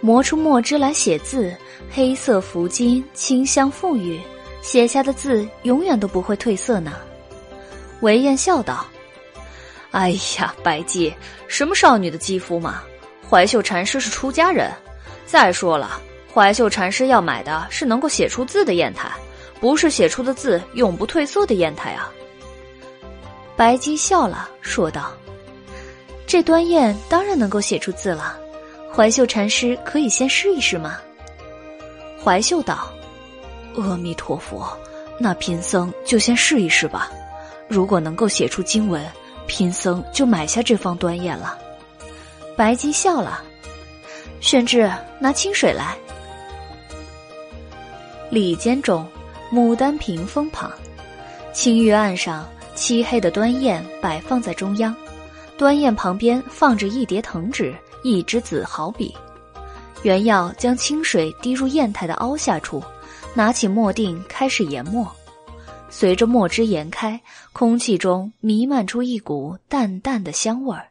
[0.00, 1.54] 磨出墨汁来写字，
[1.90, 4.18] 黑色浮金，清香馥郁，
[4.60, 6.94] 写下的字永远都不会褪色呢。
[8.00, 8.86] 韦燕笑道
[9.92, 11.14] ：“哎呀，白姬，
[11.48, 12.82] 什么少女的肌肤嘛？
[13.30, 14.70] 怀秀禅师是出家人。
[15.26, 16.00] 再说了，
[16.32, 19.10] 怀秀禅师要买的是能够写出字的砚台，
[19.60, 22.10] 不是写出的字永不褪色的砚台啊。”
[23.56, 25.12] 白姬笑了，说道
[26.26, 28.38] ：“这端砚当然能够写出字了。”
[28.92, 30.98] 怀秀禅师可以先试一试吗？
[32.22, 32.92] 怀秀道
[33.76, 34.66] ：“阿弥陀佛，
[35.18, 37.10] 那贫僧就先试一试吧。
[37.68, 39.04] 如果能够写出经文，
[39.46, 41.58] 贫僧就买下这方端砚了。”
[42.56, 43.42] 白姬笑了。
[44.40, 45.96] 宣志拿清水来。
[48.30, 49.06] 里间中，
[49.52, 50.70] 牡丹屏风旁，
[51.52, 54.94] 青玉案上，漆黑的端砚摆放在中央，
[55.56, 57.74] 端砚旁边放着一叠藤纸。
[58.06, 59.16] 一支紫毫笔，
[60.02, 62.84] 原耀将清水滴入砚台的凹下处，
[63.32, 65.10] 拿起墨锭开始研墨。
[65.88, 67.18] 随着墨汁研开，
[67.54, 70.88] 空气中弥漫出一股淡淡的香味儿。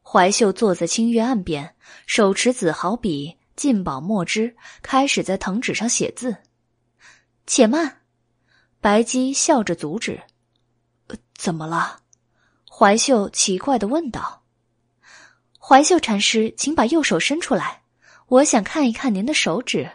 [0.00, 1.74] 怀秀坐在清月案边，
[2.06, 6.36] 手持紫毫笔，浸饱墨汁，开始在藤纸上写字。
[7.48, 7.96] 且慢，
[8.80, 10.22] 白姬笑着阻止。
[11.34, 12.00] 怎么了？
[12.70, 14.42] 怀秀奇怪的问道。
[15.58, 17.82] 怀秀禅师，请把右手伸出来，
[18.26, 19.90] 我想看一看您的手指。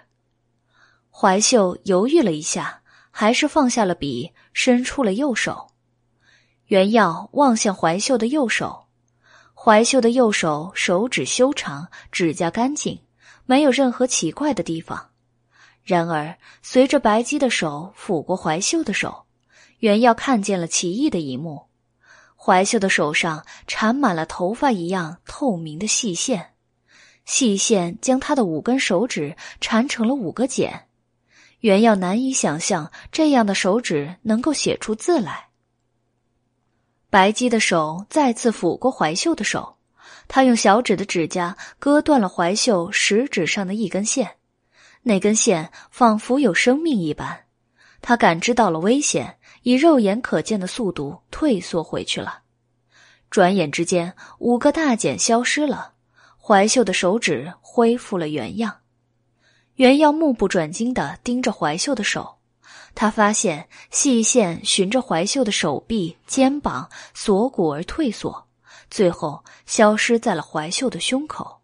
[1.11, 2.81] 怀秀犹豫了一下，
[3.11, 5.71] 还是放下了笔，伸出了右手。
[6.67, 8.87] 原耀望向怀秀的右手，
[9.53, 12.99] 怀秀的右手手指修长，指甲干净，
[13.45, 15.09] 没有任何奇怪的地方。
[15.83, 19.26] 然而，随着白姬的手抚过怀秀的手，
[19.79, 21.63] 袁耀看见了奇异的一幕。
[22.35, 26.53] 怀秀的手上缠满了头发一样透明的细线，
[27.25, 30.85] 细线将他的五根手指缠成了五个茧。
[31.59, 35.47] 袁耀难以想象这样的手指能够写出字来。
[37.09, 39.77] 白姬的手再次抚过怀秀的手，
[40.27, 44.35] 他用小指的指甲割断了怀秀食指上的一根线，
[45.01, 47.45] 那根线仿佛有生命一般。
[48.01, 49.36] 他感知到了危险，
[49.67, 52.43] 以肉眼可见的速度退缩回去了。
[53.29, 55.91] 转眼之间，五个大茧消失了，
[56.41, 58.77] 怀秀的手指恢复了原样。
[59.75, 62.37] 原耀目不转睛地盯着怀秀的手，
[62.95, 68.47] 他发现细线循着怀秀的手臂、肩膀、锁骨而退缩，
[68.89, 71.59] 最后消失在了怀秀的胸口。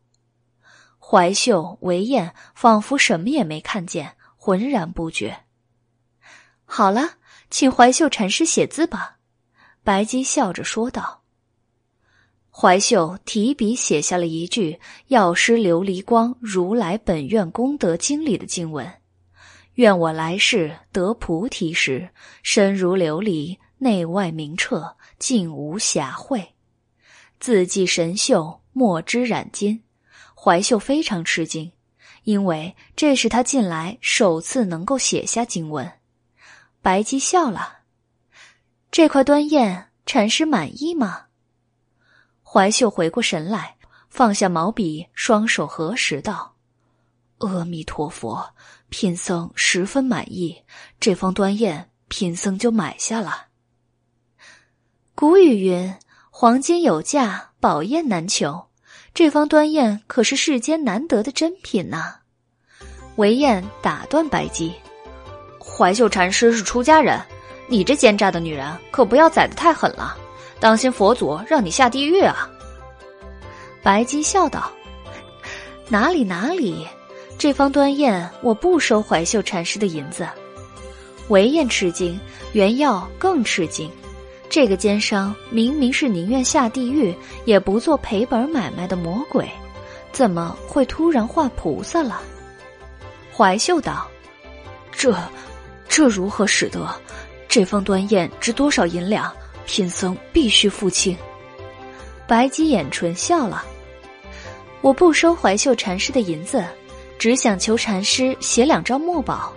[0.99, 5.42] 怀秀、韦燕仿佛什么也没看见，浑然不觉。
[6.75, 7.17] 好了，
[7.51, 9.17] 请怀秀禅师写字吧，
[9.83, 11.21] 白姬笑着说道。
[12.49, 14.79] 怀秀提笔写下了一句
[15.09, 18.91] “药师琉璃光如来本愿功德经”里的经文
[19.75, 22.09] ：“愿我来世得菩提时，
[22.41, 26.43] 身如琉璃，内外明澈，尽无瑕秽。”
[27.39, 29.83] 字迹神秀，墨汁染金。
[30.33, 31.71] 怀秀非常吃惊，
[32.23, 35.91] 因为这是他近来首次能够写下经文。
[36.83, 37.79] 白姬笑了
[38.91, 41.27] ：“这块端砚，禅师满意吗？”
[42.43, 43.77] 怀秀回过神来，
[44.09, 46.55] 放下毛笔，双手合十道
[47.39, 48.53] ：“阿弥陀佛，
[48.89, 50.61] 贫僧十分满意。
[50.99, 53.47] 这方端砚，贫僧就买下了。”
[55.15, 55.95] 古语云
[56.29, 58.67] ：“黄金有价，宝砚难求。”
[59.15, 62.15] 这方端砚可是世间难得的珍品呐！
[63.15, 64.75] 韦燕打断白姬
[65.65, 67.19] ：“怀秀禅师是出家人，
[67.67, 70.17] 你这奸诈的女人，可不要宰得太狠了。”
[70.59, 72.49] 当心佛祖让你下地狱啊！
[73.81, 74.71] 白姬笑道
[75.89, 76.87] ：“哪里哪里，
[77.37, 80.25] 这方端砚我不收怀秀禅师的银子。”
[81.27, 82.17] 韦燕吃惊，
[82.53, 83.91] 袁耀更吃惊。
[84.49, 87.13] 这个奸商明明是宁愿下地狱
[87.43, 89.49] 也不做赔本买卖的魔鬼，
[90.11, 92.21] 怎么会突然画菩萨了？
[93.35, 94.07] 怀秀道
[94.93, 95.13] ：“这，
[95.87, 96.89] 这如何使得？
[97.47, 99.31] 这方端砚值多少银两？”
[99.65, 101.17] 贫僧必须付清。
[102.27, 103.63] 白姬掩唇笑了
[104.81, 106.65] ：“我不收怀秀禅师的银子，
[107.17, 109.53] 只想求禅师写两张墨宝，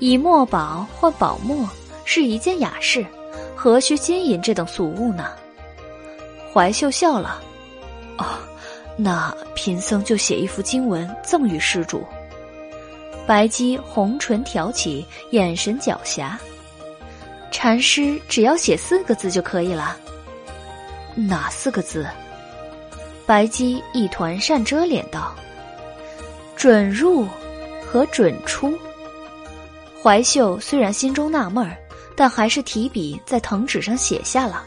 [0.00, 1.68] 以墨宝换宝墨
[2.04, 3.06] 是一件雅事，
[3.54, 5.30] 何须金银这等俗物呢？”
[6.52, 7.40] 怀秀笑了
[8.18, 8.26] ：“哦，
[8.96, 12.04] 那贫僧就写一幅经文赠与施主。”
[13.26, 16.30] 白姬红唇挑起，眼神狡黠。
[17.50, 19.96] 禅师只要写四个字就可以了。
[21.14, 22.06] 哪四个字？
[23.24, 25.34] 白姬一团扇遮脸道
[26.56, 27.26] ：“准入
[27.86, 28.76] 和准出。”
[30.02, 31.74] 怀秀虽然心中纳闷儿，
[32.14, 34.62] 但还是提笔在藤纸上写下了。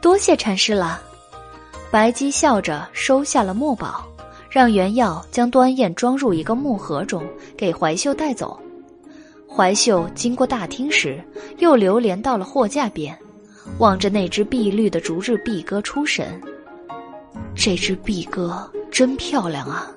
[0.00, 1.02] 多谢禅师了。
[1.90, 4.06] 白姬笑着收下了墨宝，
[4.56, 7.22] 让袁耀将端砚装入一个木盒中，
[7.58, 8.58] 给怀秀带走。
[9.46, 11.22] 怀秀经过大厅时，
[11.58, 13.14] 又流连到了货架边，
[13.76, 16.40] 望着那只碧绿的竹制碧鸽出神。
[17.54, 19.90] 这只碧鸽真漂亮啊！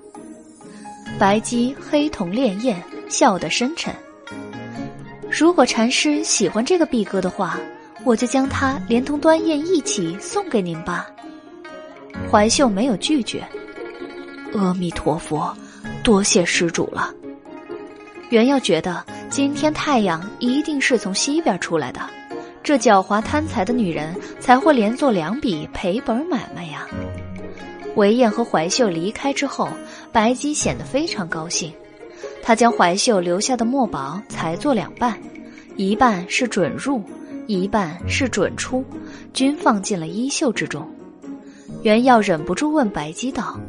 [1.18, 2.76] 白姬黑瞳潋滟，
[3.08, 3.96] 笑得深沉。
[5.32, 7.58] 如果禅师喜欢这个碧鸽的话，
[8.04, 11.10] 我就将它连同端砚一起送给您吧。
[12.30, 13.42] 怀秀没有拒绝。
[14.54, 15.56] 阿弥陀佛，
[16.04, 17.14] 多谢施主了。
[18.30, 19.04] 原要觉得。
[19.30, 22.02] 今天太阳一定是从西边出来的，
[22.64, 26.88] 这狡猾贪财的女人才会连做两笔赔本买卖呀。
[27.96, 29.70] 韦燕和怀秀离开之后，
[30.12, 31.72] 白姬显得非常高兴。
[32.42, 35.16] 她将怀秀留下的墨宝裁作两半，
[35.76, 37.04] 一半是准入，
[37.46, 38.84] 一半是准出，
[39.32, 40.90] 均放进了衣袖之中。
[41.84, 43.60] 袁耀忍不住问白姬道：“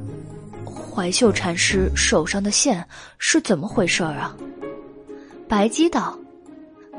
[0.90, 2.84] 怀秀禅师手上的线
[3.18, 4.36] 是怎么回事啊？”
[5.48, 6.18] 白姬道：“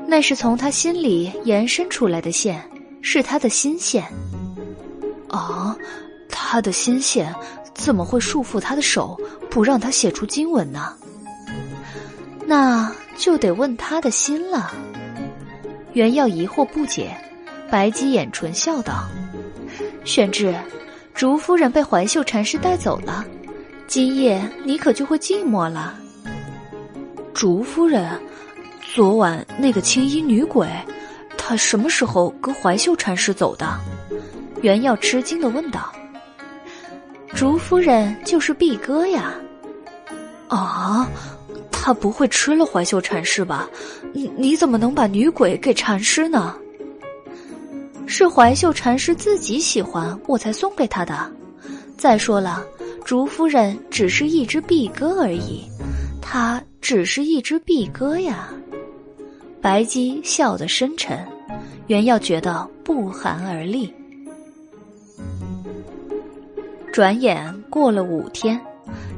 [0.08, 2.62] 那是从他心里延伸出来的线，
[3.02, 4.04] 是他的心线。
[5.28, 5.76] 啊，
[6.28, 7.34] 他的心线
[7.74, 10.94] 怎么会束缚他的手，不让他写出经文呢？
[12.46, 14.72] 那就得问他的心了。”
[15.94, 17.14] 袁耀疑惑不解，
[17.70, 19.08] 白姬掩唇笑道
[20.04, 20.54] ：“玄志，
[21.14, 23.24] 竹夫人被怀秀禅师带走了，
[23.92, 25.94] 今夜你可就会寂寞了。”
[27.34, 28.18] 竹夫人。
[28.94, 30.66] 昨晚那个青衣女鬼，
[31.36, 33.78] 她什么时候跟怀秀禅师走的？
[34.62, 35.92] 袁耀吃惊的问道。
[37.34, 39.34] 竹夫人就是碧哥呀。
[40.48, 41.06] 啊，
[41.70, 43.68] 他不会吃了怀秀禅师吧？
[44.14, 46.56] 你你怎么能把女鬼给禅师呢？
[48.06, 51.30] 是怀秀禅师自己喜欢，我才送给他的。
[51.98, 52.62] 再说了，
[53.04, 55.62] 竹夫人只是一只碧鸽而已，
[56.20, 58.48] 她只是一只碧鸽呀。
[59.60, 61.18] 白姬笑得深沉，
[61.88, 63.92] 原耀觉得不寒而栗。
[66.92, 68.60] 转眼过了五天，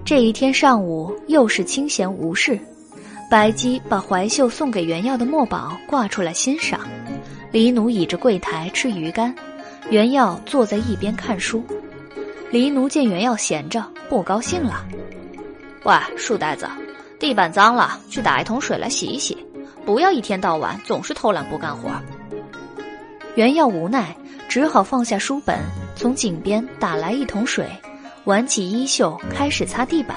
[0.05, 2.59] 这一天上午又是清闲无事，
[3.31, 6.81] 白姬把怀秀送给原耀的墨宝挂出来欣赏。
[7.53, 9.35] 黎奴倚着柜台吃鱼干，
[9.91, 11.63] 袁耀坐在一边看书。
[12.51, 14.85] 黎奴见袁耀闲着，不高兴了
[15.85, 16.69] ：“喂，书呆子，
[17.19, 19.37] 地板脏了，去打一桶水来洗一洗，
[19.85, 21.91] 不要一天到晚总是偷懒不干活。”
[23.35, 24.17] 袁耀无奈，
[24.49, 25.59] 只好放下书本，
[25.97, 27.67] 从井边打来一桶水，
[28.25, 30.17] 挽起衣袖开始擦地板。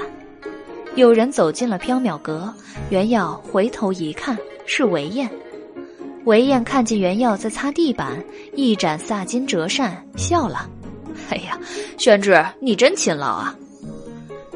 [0.93, 2.53] 有人走进了缥缈阁，
[2.89, 4.37] 袁耀回头一看，
[4.67, 5.27] 是韦燕。
[6.25, 8.23] 韦燕看见袁耀在擦地板，
[8.53, 10.69] 一展萨金折扇，笑了
[11.29, 11.59] ：“哎呀，
[11.97, 13.55] 宣之，你真勤劳啊！”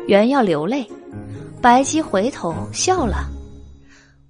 [0.07, 0.88] 袁耀流泪，
[1.61, 3.26] 白姬回头笑了：“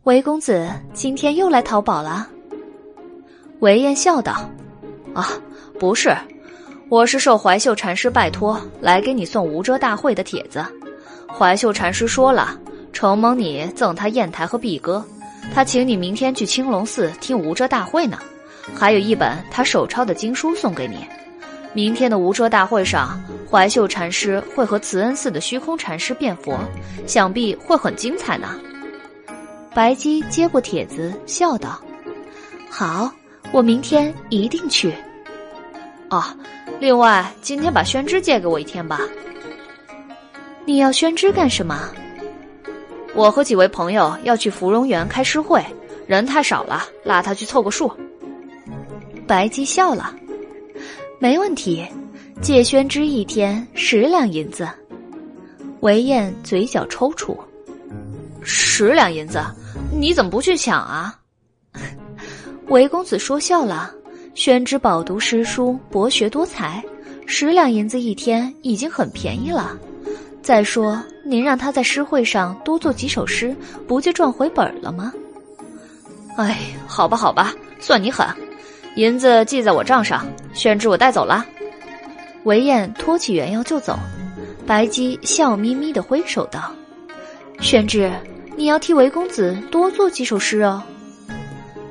[0.04, 2.28] 韦公子今天又来淘宝了？”
[3.62, 4.50] 韦燕笑道
[5.14, 5.30] ：“啊，
[5.80, 6.16] 不是，
[6.90, 10.66] 我是受怀秀禅师拜托来给你送无遮大会的帖子。
[11.28, 12.60] 怀秀禅师说了，
[12.92, 15.04] 承蒙你赠他砚台和碧歌。”
[15.54, 18.18] 他请你明天去青龙寺听无遮大会呢，
[18.76, 20.98] 还有一本他手抄的经书送给你。
[21.74, 26.60] 明天的无遮大会上，怀秀禅师会和慈恩寺的虚空禅师辩佛，
[27.08, 28.60] 想必会很精彩呢。
[29.74, 31.82] 白姬接过帖子，笑道
[32.70, 33.10] ：“好，
[33.54, 34.94] 我明天一定去。
[36.10, 36.22] 哦，
[36.80, 39.00] 另外今天把宣之借给我一天吧。
[40.66, 41.90] 你要宣之干什么？”
[43.16, 45.66] 我和几位朋友要去芙蓉园开诗会，
[46.06, 47.92] 人太少了，拉他去凑个数。
[49.26, 50.14] 白姬笑了，
[51.22, 51.88] 没问题，
[52.42, 54.68] 借宣之一天十两银子。
[55.82, 57.38] 韦燕嘴角抽搐，
[58.42, 59.40] 十两银子，
[59.96, 61.16] 你怎么不去抢啊？
[62.70, 63.94] 韦公子说笑了，
[64.34, 66.84] 宣之饱读诗书，博学多才，
[67.28, 69.78] 十两银子一天已经很便宜了。
[70.42, 73.56] 再说，您让他在诗会上多做几首诗，
[73.88, 75.14] 不就赚回本了吗？
[76.36, 76.58] 哎，
[76.88, 78.26] 好吧，好吧，算你狠，
[78.96, 80.26] 银子记在我账上。
[80.54, 81.46] 宣之，我带走了。
[82.44, 83.98] 韦燕托起原药就走，
[84.66, 86.72] 白姬笑眯眯的挥手道
[87.62, 88.12] ：“宣之，
[88.56, 90.82] 你要替韦公子多做几首诗哦。”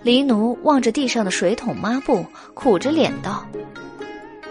[0.03, 2.25] 黎奴望着地上的水桶抹布，
[2.55, 3.47] 苦着脸道：“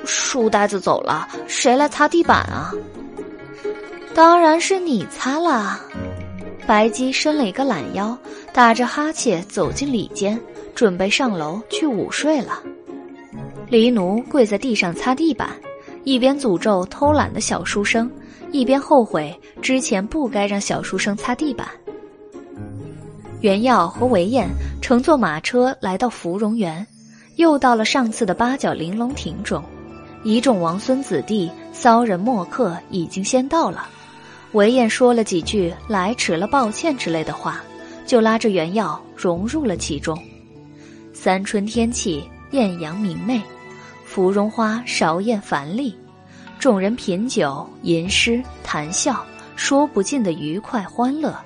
[0.06, 2.72] 书呆子走了，谁来擦地板啊？”
[4.16, 5.80] 当然是你擦了。
[6.68, 8.18] 白姬伸了一个懒腰，
[8.54, 10.40] 打着哈欠走进里间，
[10.76, 12.62] 准备上楼去午睡了。
[13.70, 15.52] 黎奴跪在地上擦地板，
[16.04, 18.10] 一边诅咒偷懒的小书生，
[18.52, 21.68] 一边后悔之前不该让小书生擦地板。
[23.42, 24.50] 袁耀和韦燕
[24.82, 26.86] 乘坐马车来到芙蓉园，
[27.36, 29.64] 又到了上次的八角玲珑亭中，
[30.24, 33.88] 一众王孙子弟、骚人墨客已经先到了。
[34.54, 37.62] 韦燕说了几句“来迟了，抱歉”之类的话，
[38.08, 40.18] 就拉着原耀融入了其中。
[41.14, 43.40] 三春天气，艳阳明媚，
[44.10, 45.96] 芙蓉花芍艳繁丽，
[46.58, 49.24] 众人品酒、吟诗、谈笑，
[49.56, 51.38] 说不尽的愉快欢乐。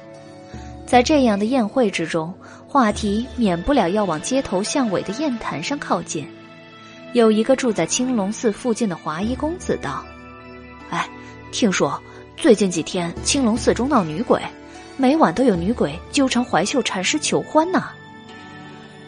[0.85, 2.33] 在这样的宴会之中，
[2.65, 6.25] 话题免不了要往街头巷尾的宴坛上靠近。
[7.11, 10.01] 有一个住在青龙寺附近的华衣公子道
[10.89, 11.05] ：“哎，
[11.51, 12.01] 听说……”
[12.37, 14.41] 最近几天，青龙寺中闹女鬼，
[14.95, 17.89] 每晚都有女鬼纠缠怀秀禅师求欢呢。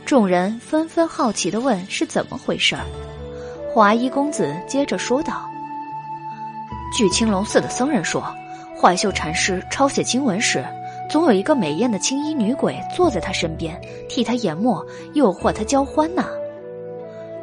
[0.05, 2.83] 众人纷纷好奇的问：“是怎么回事儿？”
[3.75, 5.49] 华衣公子接着说道
[6.95, 8.23] ：“据青龙寺的僧人说，
[8.73, 10.63] 怀秀禅师抄写经文时，
[11.09, 13.77] 总有一个美艳的青衣女鬼坐在他身边，
[14.07, 14.81] 替他研墨，
[15.13, 16.23] 诱惑他交欢呢。”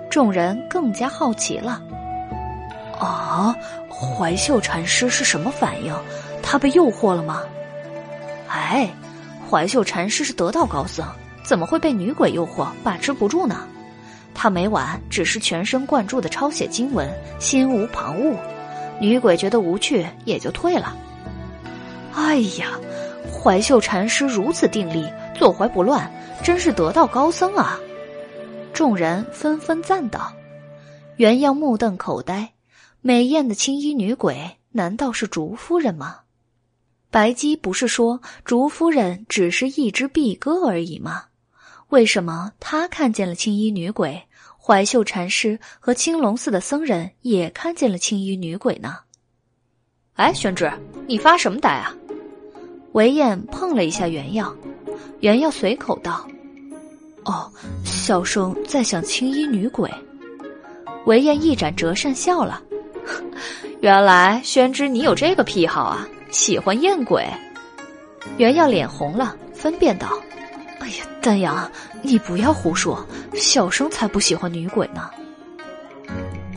[0.09, 1.83] 众人更加好奇了。
[2.99, 3.55] 啊！
[3.91, 5.95] 怀秀禅师是什么反应？
[6.43, 7.43] 他被诱惑了吗？
[8.49, 8.89] 哎，
[9.51, 11.07] 怀秀禅师是得道高僧，
[11.45, 13.67] 怎么会被女鬼诱惑把持不住呢？
[14.35, 18.37] 他每晚只是全神贯注的抄写经文，心无旁骛。
[19.01, 20.97] 女鬼觉得无趣，也就退了。
[22.15, 22.79] 哎呀，
[23.33, 26.11] 怀秀禅师如此定力，坐怀不乱，
[26.43, 27.79] 真是得道高僧啊！
[28.73, 30.33] 众人纷纷赞道。
[31.17, 32.53] 原样目瞪口呆。
[33.01, 36.21] 美艳的青衣女鬼，难道是竹夫人吗？
[37.11, 41.25] 白姬不是说竹夫人只是一只碧鸽而已吗？
[41.93, 44.23] 为什么他看见了青衣女鬼，
[44.59, 48.97] 怀秀禅师和青龙寺的僧人也看见了青衣女鬼呢。
[50.15, 50.73] 哎，宣之，
[51.07, 51.95] 你发什么呆啊？
[52.93, 54.57] 韦燕碰了一下原药，
[55.21, 56.27] 原药随口道
[57.27, 57.53] ：“哦，
[57.85, 59.93] 小生在想青衣女鬼。”
[61.05, 62.63] 韦燕一展折扇笑了
[63.83, 67.23] ：“原来宣之你有这个癖好啊，喜欢艳鬼。”
[68.39, 70.19] 原耀脸红了，分辨道
[70.83, 71.71] ：“哎呀，丹阳，
[72.03, 75.09] 你不要胡说，小生才不喜欢女鬼呢。”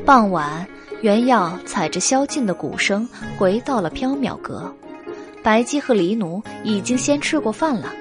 [0.04, 0.66] 傍晚，
[1.02, 3.08] 原耀踩着宵禁的鼓声
[3.38, 4.74] 回到了缥缈阁。
[5.44, 7.94] 白姬和黎奴已经先吃过饭了。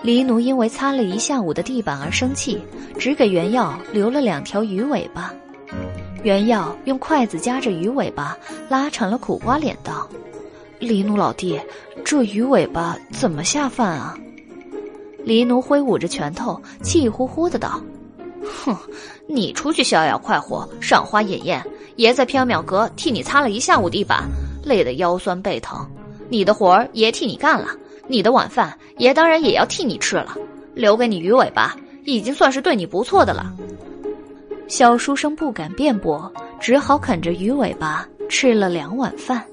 [0.00, 2.62] 黎奴因为擦了一下午的地板而生气，
[2.98, 5.34] 只给原耀留了两条鱼尾巴。
[6.22, 8.34] 原耀用筷子夹着鱼尾巴，
[8.70, 10.08] 拉长了苦瓜脸，道
[10.80, 11.60] ：“黎奴老弟，
[12.06, 14.16] 这鱼尾巴怎么下饭啊？”
[15.28, 17.78] 黎奴挥舞着拳头，气呼呼的道
[18.64, 18.74] ：“哼，
[19.26, 21.62] 你出去逍遥快活，赏花饮宴，
[21.96, 24.26] 爷在缥缈阁替你擦了一下午地板，
[24.64, 25.86] 累得腰酸背疼。”
[26.30, 27.68] 你的活儿爷替你干了，
[28.06, 30.34] 你的晚饭爷当然也要替你吃了，
[30.74, 31.76] 留给你鱼尾巴
[32.06, 33.54] 已经算是对你不错的了。
[34.66, 39.44] 小书生不敢辩驳，只好啃着鱼尾巴吃了两碗饭。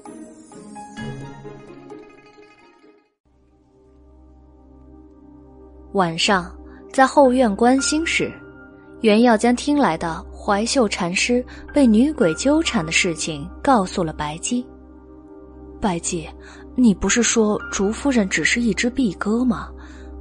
[5.96, 6.54] 晚上，
[6.92, 8.30] 在后院观星时，
[9.00, 11.42] 袁耀将听来的怀秀禅师
[11.72, 14.64] 被女鬼纠缠的事情告诉了白姬。
[15.80, 16.28] 白姬。
[16.74, 19.70] 你不是说竹夫人只是一只碧鸽吗？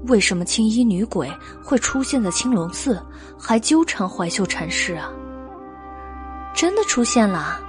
[0.08, 1.30] 为什么青衣女鬼
[1.62, 3.06] 会出现在青龙寺，
[3.38, 5.12] 还纠缠怀秀禅师啊？
[6.54, 7.60] 真的出现了，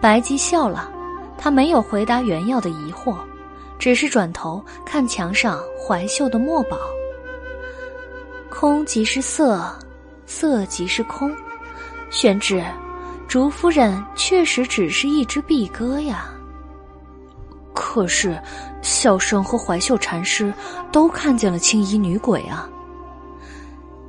[0.00, 0.90] 白姬笑了，
[1.38, 3.14] 他没有回答原耀的疑惑，
[3.78, 6.76] 只是转头看墙上怀秀的墨宝。
[8.50, 9.62] 空即是色，
[10.26, 11.34] 色即是空，
[12.10, 12.62] 玄之，
[13.26, 16.34] 竹夫人确实只是一只碧鸽呀。
[17.72, 18.38] 可是，
[18.82, 20.52] 小生和怀秀禅师
[20.92, 22.68] 都看见了青衣女鬼啊。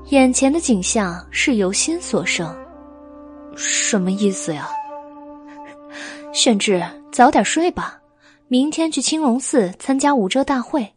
[0.09, 2.53] 眼前的景象是由心所生，
[3.55, 4.67] 什么意思呀？
[6.33, 7.99] 玄之，早点睡吧，
[8.47, 10.93] 明天去青龙寺参加五遮大会，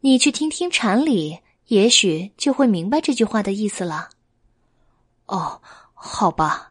[0.00, 4.10] 你去听听禅理，也许就会明白这句话的意思了。
[5.26, 5.60] 哦，
[5.94, 6.68] 好吧。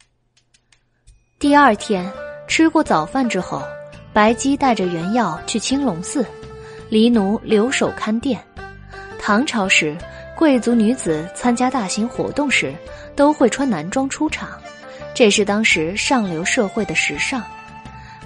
[1.40, 2.12] 第二天
[2.48, 3.62] 吃过早饭之后。
[4.14, 6.24] 白姬带着原药去青龙寺，
[6.88, 8.40] 黎奴留守看店。
[9.18, 9.98] 唐朝时，
[10.38, 12.76] 贵族女子参加大型活动时，
[13.16, 14.62] 都会穿男装出场，
[15.16, 17.42] 这是当时上流社会的时尚。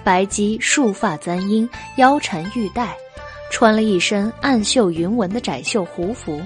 [0.04, 2.94] 白姬束发簪缨，腰缠玉带，
[3.50, 6.42] 穿了一身暗绣云纹的窄袖胡服，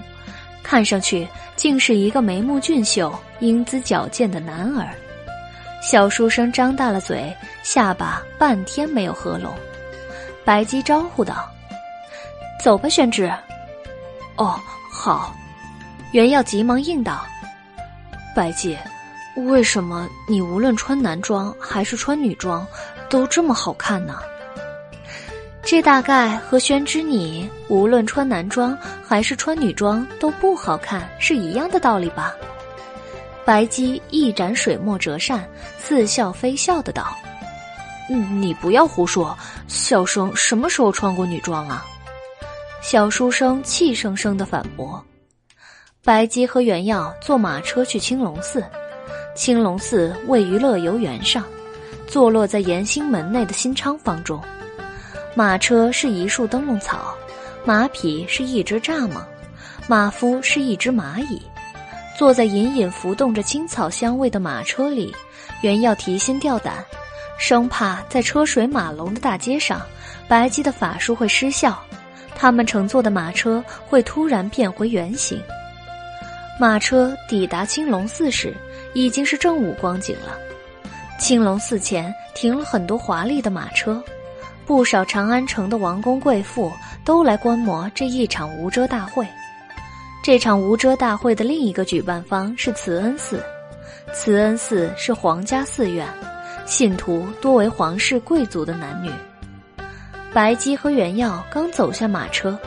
[0.63, 4.89] 看上去竟是一个眉目俊秀、英姿矫健的男儿。
[5.81, 9.53] 小书生张大了嘴，下巴半天没有合拢。
[10.45, 11.49] 白姬招呼道
[12.63, 13.31] ：“走吧，宣之。
[14.37, 14.59] ”“哦，
[14.91, 15.35] 好。”
[16.13, 17.25] 袁耀急忙应道
[18.35, 18.77] ：“白姬，
[19.35, 22.65] 为什么你无论穿男装还是穿女装，
[23.09, 24.19] 都这么好看呢？”
[25.63, 32.35] 这大概和宣之你无论穿男装还是穿女装都不好看是一样的道理吧。
[33.45, 35.47] 白姬一展水墨折扇，
[35.79, 37.15] 似笑非笑的道
[38.09, 41.85] ：“你不要胡说，小生什么时候穿过女装啊？”
[42.81, 45.03] 小书生气生生的反驳。
[46.03, 48.63] 白姬和原耀坐马车去青龙寺，
[49.35, 51.43] 青龙寺位于乐游原上，
[52.07, 54.41] 坐落在延兴门内的新昌坊中。
[55.33, 57.15] 马车是一束灯笼草，
[57.63, 59.23] 马匹是一只蚱蜢，
[59.87, 61.41] 马夫是一只蚂蚁。
[62.17, 65.15] 坐在隐隐浮动着青草香味的马车里，
[65.61, 66.83] 原要提心吊胆，
[67.39, 69.81] 生怕在车水马龙的大街上，
[70.27, 71.81] 白姬的法术会失效，
[72.35, 75.41] 他们乘坐的马车会突然变回原形。
[76.59, 78.53] 马车抵达青龙寺时，
[78.93, 80.37] 已经是正午光景了。
[81.17, 84.03] 青龙寺前停了很多华丽的马车，
[84.71, 86.71] 不少长安城的王公贵妇
[87.03, 89.27] 都来观摩这一场无遮大会。
[90.23, 93.43] 这场无遮大会的另一个举办方是慈恩寺，
[94.13, 96.07] 慈恩寺是皇家寺院，
[96.65, 99.11] 信徒多为皇室贵族的男女。
[100.33, 102.57] 白姬和袁耀刚走下马车，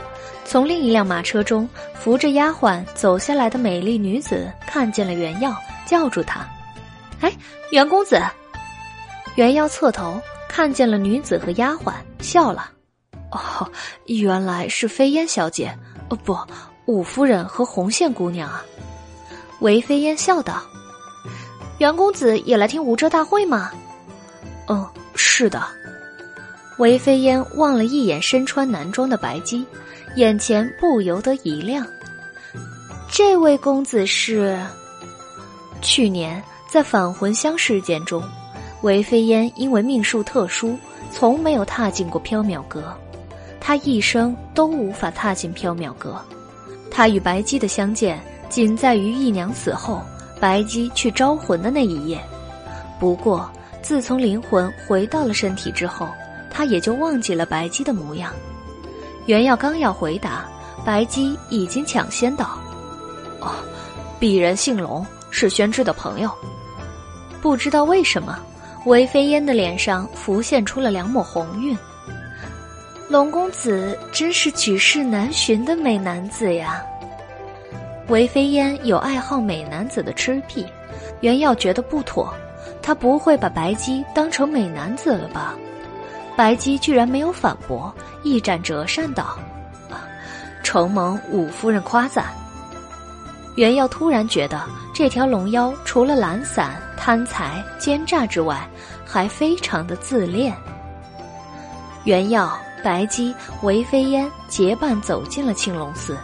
[0.45, 6.47] 从另一辆马车中扶着丫鬟走下来的美丽女子看见了袁耀，叫住他
[7.21, 7.33] ：“哎，
[7.71, 8.21] 袁公子！”
[9.33, 12.71] 袁耀侧头看见了女子和丫鬟，笑了
[13.31, 13.69] ：“哦，
[14.05, 15.77] 原来是飞燕小姐。
[16.09, 16.37] 哦，不。”
[16.85, 18.63] 五夫人和红线姑娘啊，
[19.59, 20.61] 韦飞燕笑道
[21.79, 23.71] ：“袁公子也来听无遮大会吗？
[24.67, 25.63] 嗯，是的。
[26.77, 29.65] 韦飞烟望了一眼身穿男装的白姬，
[30.15, 31.83] 眼前不由得一亮。
[33.09, 34.55] 这位公子是？
[35.81, 38.23] 去年在返魂香事件中，
[38.85, 40.77] 韦飞烟因为命数特殊，
[41.11, 42.95] 从没有踏进过缥缈阁，
[43.59, 46.23] 他一生都无法踏进缥缈阁。
[46.91, 50.03] 他与白姬的相见，仅在于义娘死后，
[50.39, 52.21] 白姬去招魂的那一夜。
[52.99, 53.49] 不过，
[53.81, 56.07] 自从灵魂回到了身体之后，
[56.51, 58.31] 他也就忘记了白姬的模样。
[59.25, 60.45] 袁耀刚要回答，
[60.85, 62.59] 白姬已经抢先道
[63.41, 63.49] ：“哦，
[64.19, 66.29] 鄙人姓龙，是宣之的朋友。”
[67.41, 68.37] 不知道为什么，
[68.85, 71.75] 韦飞烟的脸上浮现出了两抹红晕。
[73.09, 76.83] 龙公子真是举世难寻的美男子呀！
[78.09, 80.65] 韦飞烟有爱好美男子的痴癖，
[81.21, 82.31] 袁耀觉得不妥，
[82.79, 85.55] 他不会把白姬当成美男子了吧？
[86.35, 87.91] 白姬居然没有反驳，
[88.21, 89.35] 一展折扇道
[90.61, 92.25] ：“承蒙五夫人夸赞。”
[93.55, 94.61] 袁耀突然觉得
[94.93, 98.67] 这条龙妖除了懒散、贪财、奸诈之外，
[99.05, 100.53] 还非常的自恋。
[102.03, 106.17] 袁耀、白姬、韦飞烟结伴走进了青龙寺，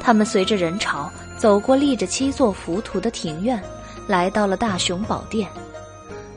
[0.00, 3.60] 他们随着人潮走过立着七座浮屠的庭院，
[4.06, 5.48] 来到了大雄宝殿。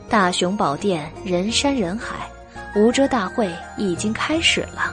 [0.08, 2.16] 大雄宝殿人山人海。
[2.78, 4.92] 无遮大会已经开始了，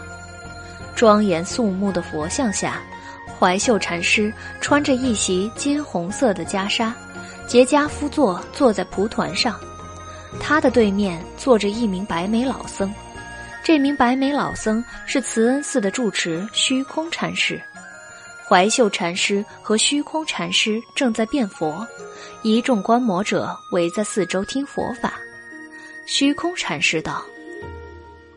[0.96, 2.82] 庄严肃穆的佛像下，
[3.40, 6.94] 怀秀禅师穿着一袭金红色的袈裟，
[7.48, 9.60] 结跏趺坐坐在蒲团上，
[10.40, 12.94] 他的对面坐着一名白眉老僧，
[13.64, 17.62] 这名白眉老僧是慈恩寺的住持虚空禅师，
[18.48, 21.86] 怀秀禅师和虚空禅师正在辩佛，
[22.44, 25.14] 一众观摩者围在四周听佛法，
[26.06, 27.24] 虚空禅师道。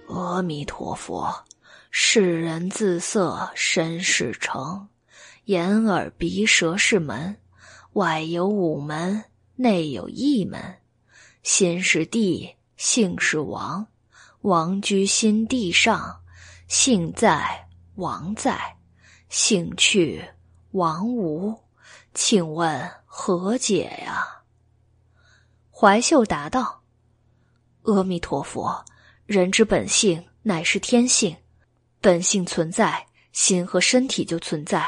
[0.09, 1.35] 阿弥陀佛，
[1.99, 4.87] 世人自色身是城，
[5.47, 7.35] 眼耳鼻舌是门，
[7.95, 9.25] 外有五门，
[9.55, 10.61] 内有一门。
[11.43, 13.87] 心是地，性是王，
[14.43, 16.21] 王居心地上，
[16.69, 18.77] 性在，王在，
[19.31, 20.23] 性去，
[20.73, 21.59] 王无。
[22.13, 24.43] 请问何解呀？
[25.71, 26.83] 怀秀答道
[27.85, 28.85] ：“阿弥陀佛。”
[29.25, 31.35] 人之本性乃是天性，
[32.07, 34.81] 本性存在，心和身体就存在；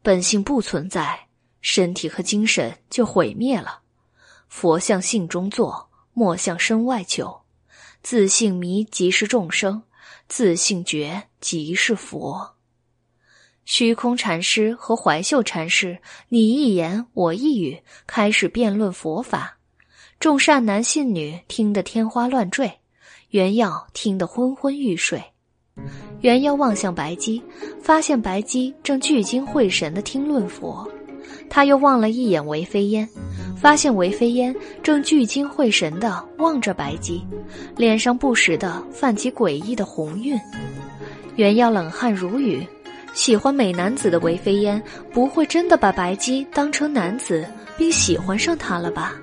[0.00, 1.26] 本性不存在，
[1.60, 3.80] 身体和精神就毁灭了。
[4.48, 7.42] 佛向性中坐，莫向身外求。
[8.02, 9.82] 自性迷即是众生，
[10.28, 12.56] 自性觉即是佛。
[13.66, 15.98] 虚空禅师和怀秀禅师
[16.30, 19.58] 你一言我一语，开始辩论佛法，
[20.18, 22.80] 众善男信女听得天花乱坠。
[23.28, 25.22] 原耀听得昏昏欲睡，
[26.20, 27.42] 袁耀望向白姬，
[27.82, 30.88] 发现白姬正聚精会神地听论佛。
[31.48, 33.08] 他又望了一眼韦飞烟，
[33.56, 37.24] 发现韦飞烟正聚精会神地望着白姬，
[37.76, 40.38] 脸上不时地泛起诡异的红晕。
[41.36, 42.66] 袁耀冷汗如雨，
[43.12, 44.82] 喜欢美男子的韦飞烟
[45.12, 47.46] 不会真的把白姬当成男子
[47.76, 49.14] 并喜欢上他了吧？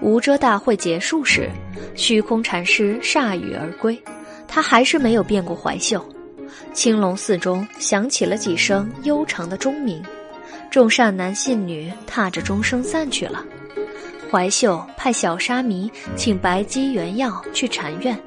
[0.00, 1.48] 无遮大会结束时，
[1.94, 3.96] 虚空禅师铩羽而归，
[4.46, 6.04] 他还是没有变过怀秀。
[6.72, 10.02] 青龙寺中响起了几声悠长的钟鸣，
[10.70, 13.44] 众善男信女踏着钟声散去了。
[14.30, 18.18] 怀秀派小沙弥请白姬元耀去禅院，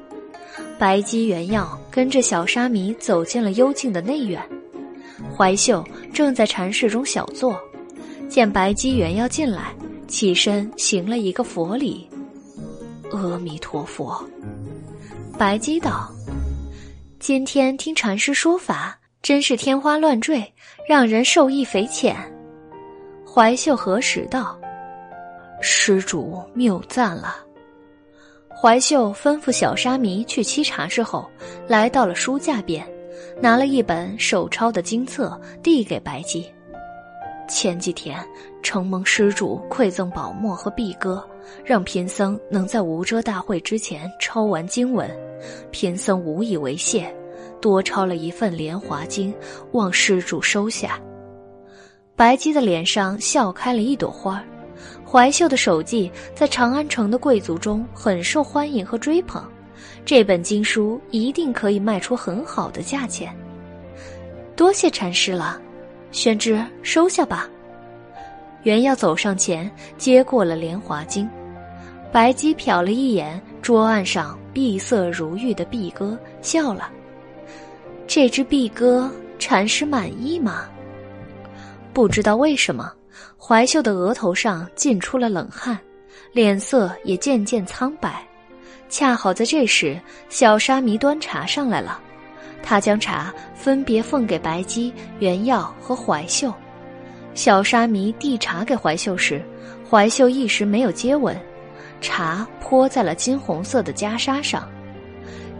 [0.78, 4.42] 白姬元耀跟着小沙弥走进了幽静的内院。
[5.36, 7.60] 怀秀正在禅室中小坐，
[8.28, 9.74] 见白姬元耀进来。
[10.06, 12.08] 起身行了一个佛礼，
[13.12, 14.26] 阿弥陀佛。
[15.38, 16.10] 白姬道
[17.20, 20.52] ：“今天听禅师说法，真是天花乱坠，
[20.88, 22.16] 让人受益匪浅。”
[23.24, 24.58] 怀秀何时道
[25.62, 27.36] ：“施主谬赞了。”
[28.50, 31.30] 怀秀吩咐小沙弥去沏茶之后，
[31.68, 32.84] 来到了书架边，
[33.40, 36.52] 拿了一本手抄的经册递给白姬。
[37.48, 38.22] 前几天，
[38.62, 41.26] 承蒙施主馈赠宝墨和碧哥，
[41.64, 45.10] 让贫僧能在无遮大会之前抄完经文，
[45.70, 47.12] 贫僧无以为谢，
[47.60, 49.34] 多抄了一份莲华经，
[49.72, 51.00] 望施主收下。
[52.14, 54.44] 白姬的脸上笑开了一朵花，
[55.04, 59.42] 怀秀的手迹在长安城的贵族中很受欢迎和追捧，
[60.04, 63.34] 这本经书一定可以卖出很好的价钱。
[64.54, 65.60] 多谢禅师了。
[66.10, 67.48] 宣之，收下吧。
[68.62, 71.28] 袁耀走上前接过了莲华经。
[72.10, 76.90] 白姬瞟了一眼桌案上碧色如玉的碧鸽，笑了。
[78.06, 80.64] 这只碧鸽，禅师满意吗？
[81.92, 82.90] 不知道为什么，
[83.38, 85.78] 怀秀的额头上浸出了冷汗，
[86.32, 88.26] 脸色也渐渐苍白。
[88.88, 92.00] 恰好在这时，小沙弥端茶上来了，
[92.62, 96.52] 他将茶分别奉给白姬、袁耀和怀秀。
[97.34, 99.42] 小沙弥递茶给怀秀时，
[99.88, 101.38] 怀秀一时没有接吻。
[102.00, 104.68] 茶泼在了金红色的袈裟上，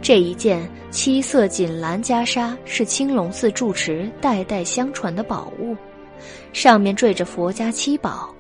[0.01, 5.77] 这一件七色锦蓝袈裟是青龙寺住持代代相传的宝物，
[6.53, 8.33] 上面缀着佛家七宝：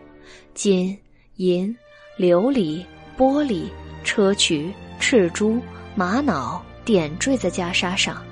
[0.54, 0.96] 金、
[1.36, 1.76] 银、
[2.16, 2.84] 琉璃、
[3.16, 3.64] 玻璃、
[4.04, 5.60] 砗磲、赤珠、
[5.96, 8.22] 玛瑙，点缀在袈裟上，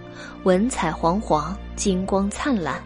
[0.46, 2.80] 文彩煌煌，金光灿烂。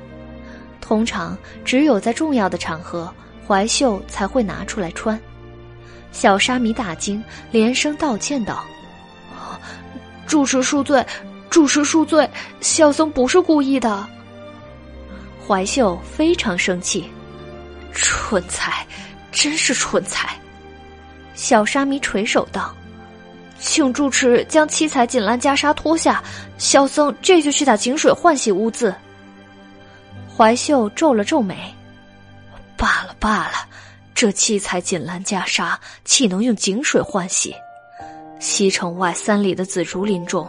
[0.81, 3.13] 通常只有在重要的场合，
[3.47, 5.21] 怀秀才会拿出来穿。
[6.11, 8.65] 小沙弥大惊，连声道歉道
[10.27, 11.05] ：“住持恕罪，
[11.51, 12.27] 住持恕罪，
[12.63, 14.09] 小僧不是故意的。”
[15.47, 17.11] 怀秀非常生气
[17.93, 18.87] ：“蠢材，
[19.31, 20.31] 真是蠢材！”
[21.37, 22.75] 小沙弥垂手道
[23.61, 26.23] ：“请住持将七彩锦兰袈裟脱下，
[26.59, 28.95] 小僧这就去打井水换洗污渍。”
[30.35, 31.57] 怀秀皱了皱眉
[32.77, 33.53] ：“罢了罢了。”
[34.15, 35.75] 这七彩锦兰袈裟
[36.05, 37.55] 岂能用井水换洗？
[38.39, 40.47] 西城外三里的紫竹林中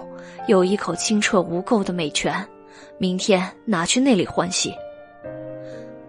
[0.48, 2.46] 有一口清澈无垢的美泉，
[2.98, 4.74] 明天拿去那里换洗。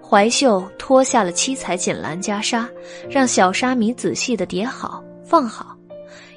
[0.01, 2.67] 怀秀脱下了七彩锦兰袈裟，
[3.09, 5.72] 让小沙弥仔细的叠好放好。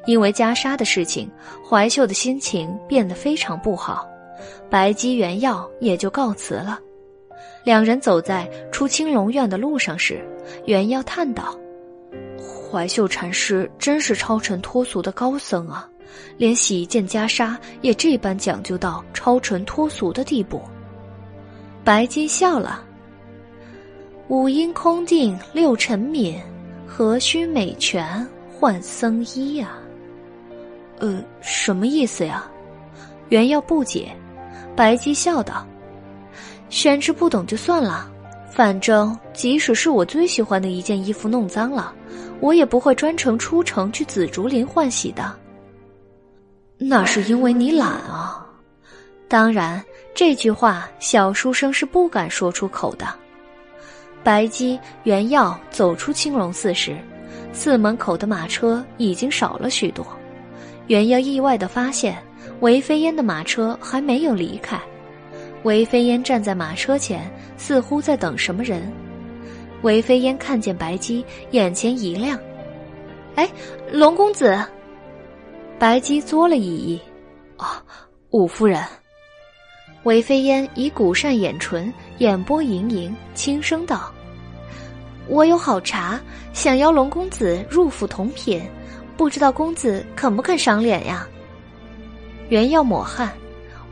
[0.05, 1.29] 因为袈裟的事情，
[1.67, 4.07] 怀秀的心情变得非常不好。
[4.69, 6.79] 白姬、原药也就告辞了。
[7.63, 10.23] 两人走在出青龙院的路上时，
[10.65, 11.57] 袁耀叹道
[12.37, 15.89] ：“怀秀禅师真是超尘脱俗的高僧啊，
[16.37, 20.61] 连洗一件袈裟也这般讲究到超尘脱俗的地步。”
[21.83, 22.83] 白姬笑了
[24.27, 26.39] ：“五阴空定六尘泯，
[26.85, 29.77] 何须美泉换僧衣呀？”
[30.99, 32.45] 呃，什么意思呀？
[33.29, 34.15] 袁耀不解。
[34.75, 35.65] 白姬笑道。
[36.69, 38.11] 玄之不懂就算了，
[38.49, 41.93] 反正即使是我最喜欢的一件衣服弄脏了，
[42.39, 45.33] 我也不会专程出城去紫竹林换洗的。
[46.77, 48.45] 那是因为你懒啊。
[49.27, 53.07] 当然，这句话小书生是不敢说出口的。
[54.23, 56.97] 白姬、原耀走出青龙寺时，
[57.53, 60.05] 寺门口的马车已经少了许多。
[60.87, 62.17] 原耀意外的发现，
[62.59, 64.79] 韦飞烟的马车还没有离开。
[65.63, 68.91] 韦飞烟站在马车前，似乎在等什么人。
[69.81, 72.39] 韦飞烟看见白姬，眼前一亮
[73.35, 73.49] ：“哎，
[73.91, 74.57] 龙公子！”
[75.79, 76.99] 白姬作了一揖
[77.63, 77.65] ：“哦，
[78.29, 78.83] 五夫人。”
[80.03, 84.13] 韦飞烟以古扇掩唇，眼波盈盈，轻声道
[85.27, 86.21] ：“我有好茶，
[86.53, 88.61] 想邀龙公子入府同品，
[89.17, 91.27] 不知道公子肯不肯赏脸呀？”
[92.49, 93.31] 原要抹汗，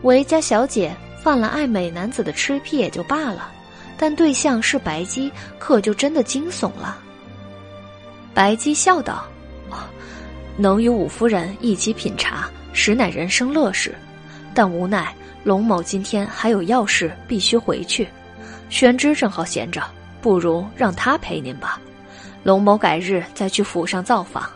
[0.01, 0.95] 韦家小姐。
[1.23, 3.49] 犯了爱美男子的痴癖也就罢了，
[3.97, 6.97] 但对象是白姬，可就真的惊悚了。
[8.33, 9.25] 白姬笑道
[10.59, 13.95] ：“能与五夫人一起品茶，实乃人生乐事。
[14.53, 18.05] 但无奈龙某今天还有要事，必须回去。
[18.69, 19.81] 玄之正好闲着，
[20.21, 21.79] 不如让他陪您吧。
[22.43, 24.51] 龙某改日再去府上造访。”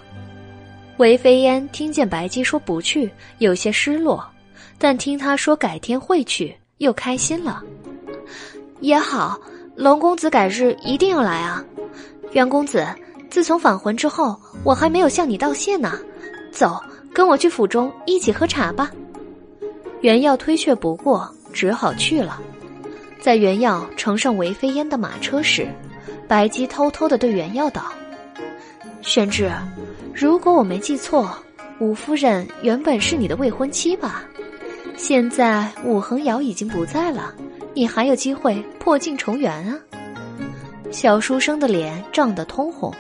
[0.97, 4.27] 韦飞烟听见白姬说不去，有些失落。
[4.79, 7.61] 但听他说改天会去，又开心了。
[8.79, 9.39] 也好，
[9.75, 11.63] 龙公子改日一定要来啊！
[12.31, 12.85] 袁公子，
[13.29, 15.99] 自从返魂之后，我还没有向你道谢呢。
[16.51, 16.79] 走，
[17.13, 18.91] 跟我去府中一起喝茶吧。
[20.01, 22.39] 袁耀推却不过，只好去了。
[23.19, 25.67] 在袁耀乘上韦飞烟的马车时，
[26.27, 27.91] 白姬偷偷的对袁耀道
[29.01, 29.51] ：“玄志，
[30.19, 31.31] 如果我没记错，
[31.79, 34.25] 武夫人原本是你的未婚妻吧？”
[34.97, 37.31] 现在武恒瑶已经不在了，
[37.75, 39.77] 你还有机会破镜重圆啊！
[40.89, 42.91] 小书生的脸涨得通红。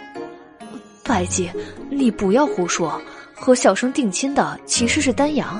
[1.03, 1.49] 白姬，
[1.89, 3.01] 你不要胡说，
[3.33, 5.59] 和小生定亲的其实是丹阳，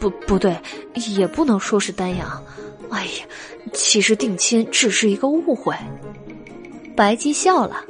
[0.00, 0.60] 不不对，
[0.94, 2.42] 也不能说是丹阳。
[2.90, 3.24] 哎呀，
[3.72, 5.76] 其实定亲只是一个误会。
[6.96, 7.84] 白姬笑了，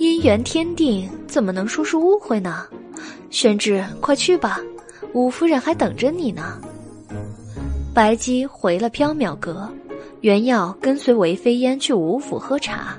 [0.00, 2.66] 姻缘天定，怎么能说是误会呢？
[3.28, 4.58] 宣之，快去吧。
[5.12, 6.58] 五夫人还等着你呢。
[7.92, 9.70] 白姬回了缥缈阁，
[10.22, 12.96] 原要跟随韦飞烟去吴府喝茶，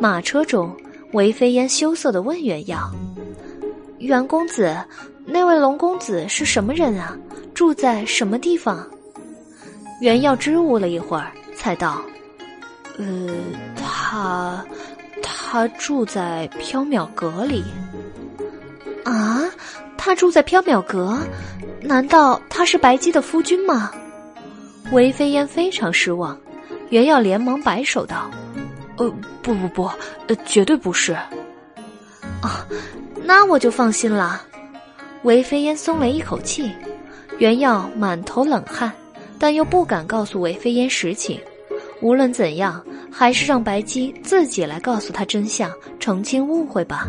[0.00, 0.76] 马车中，
[1.12, 2.90] 韦飞烟羞涩的问袁耀
[3.98, 4.76] ：“袁公子，
[5.24, 7.16] 那位龙公子是什么人啊？
[7.54, 8.84] 住在什么地方？”
[10.02, 12.02] 袁耀支吾了一会儿，才道
[12.98, 13.28] ：“呃，
[13.76, 14.64] 他，
[15.24, 17.64] 他住在缥缈阁里。”
[19.04, 19.42] 啊，
[19.96, 21.18] 他住在缥缈阁？
[21.80, 23.90] 难道他是白姬的夫君吗？
[24.92, 26.38] 韦飞烟非常失望，
[26.90, 28.30] 袁耀连忙摆手道
[28.96, 29.10] ：“呃，
[29.42, 29.90] 不不不，
[30.26, 31.12] 呃，绝对不是。”
[32.40, 32.66] 啊，
[33.24, 34.42] 那我就放心了。
[35.22, 36.70] 韦飞烟松了一口气，
[37.38, 38.92] 袁耀满头冷汗，
[39.38, 41.40] 但又不敢告诉韦飞烟实情。
[42.00, 47.08] 无论怎样，还是让白姬自己来告诉他真相，澄清误会吧。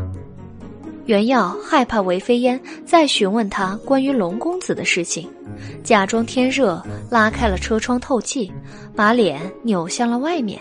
[1.06, 5.30] 袁耀害怕韦飞烟再询问他关于龙公子的事情，
[5.84, 6.82] 假装天热，
[7.12, 8.52] 拉开了车窗透气，
[8.96, 10.60] 把脸扭向了外面。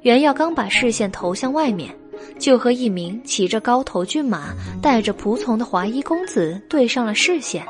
[0.00, 1.94] 袁耀刚把视线投向外面，
[2.40, 7.64] 就和一名骑着高头骏马、带着仆从的华衣公子对上了视线。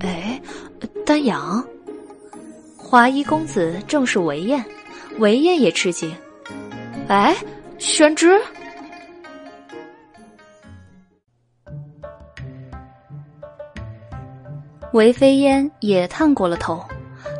[0.00, 0.40] 哎，
[1.04, 1.64] 丹阳，
[2.76, 4.64] 华衣公子正是韦燕，
[5.18, 6.14] 韦燕也吃惊。
[7.08, 7.34] 哎，
[7.78, 8.40] 宣之。
[14.92, 16.82] 韦飞烟也探过了头，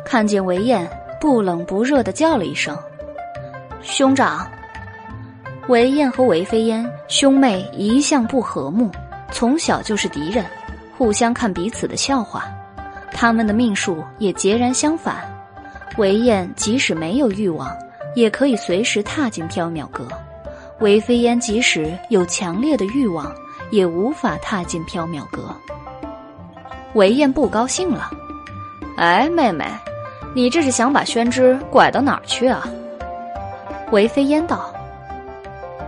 [0.05, 0.87] 看见韦燕
[1.19, 2.77] 不冷不热的叫了一声
[3.81, 4.47] ：“兄长。”
[5.67, 8.89] 韦燕和韦飞烟兄妹一向不和睦，
[9.31, 10.45] 从小就是敌人，
[10.97, 12.45] 互相看彼此的笑话。
[13.11, 15.36] 他们的命数也截然相反。
[15.95, 17.75] 韦燕即使没有欲望，
[18.13, 20.03] 也可以随时踏进缥缈阁；
[20.79, 23.33] 韦飞烟即使有强烈的欲望，
[23.71, 25.55] 也无法踏进缥缈阁。
[26.93, 28.11] 韦燕不高兴了，
[28.97, 29.65] 哎，妹妹，
[30.35, 32.67] 你这是想把宣之拐到哪儿去啊？
[33.91, 34.71] 韦飞烟道：“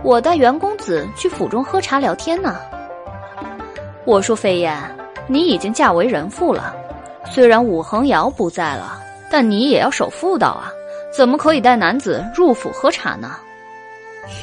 [0.02, 2.56] 我带袁公子去府中喝茶聊天呢。”
[4.04, 4.76] 我说：“飞燕，
[5.26, 6.74] 你已经嫁为人妇了，
[7.26, 10.70] 虽然武恒瑶不在了，但你也要守妇道啊，
[11.10, 13.36] 怎么可以带男子入府喝茶呢？”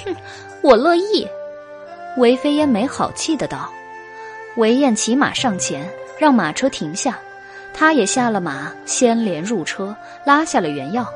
[0.06, 0.16] 哼，
[0.62, 1.28] 我乐意。
[2.18, 3.70] 韦飞烟没好气的道。
[4.56, 5.88] 韦燕骑马上前。
[6.20, 7.16] 让马车停下，
[7.76, 9.96] 他也下了马，先连入车，
[10.26, 11.08] 拉下了原药。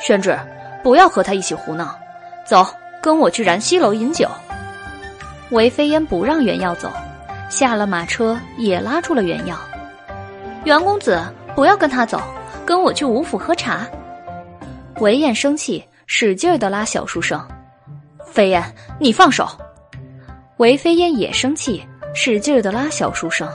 [0.00, 0.34] 宣志，
[0.82, 1.94] 不要和他一起胡闹，
[2.46, 2.66] 走，
[3.02, 4.26] 跟我去燃溪楼饮酒。
[5.50, 6.90] 韦飞烟不让原药走，
[7.50, 9.54] 下了马车也拉住了原药。
[10.64, 11.22] 袁公子，
[11.54, 12.18] 不要跟他走，
[12.66, 13.86] 跟我去吴府喝茶。
[14.96, 17.40] 韦燕生气，使劲的拉小书生。
[18.26, 18.62] 飞燕，
[18.98, 19.48] 你放手。
[20.56, 23.48] 韦飞燕也生气，使劲的拉小书生。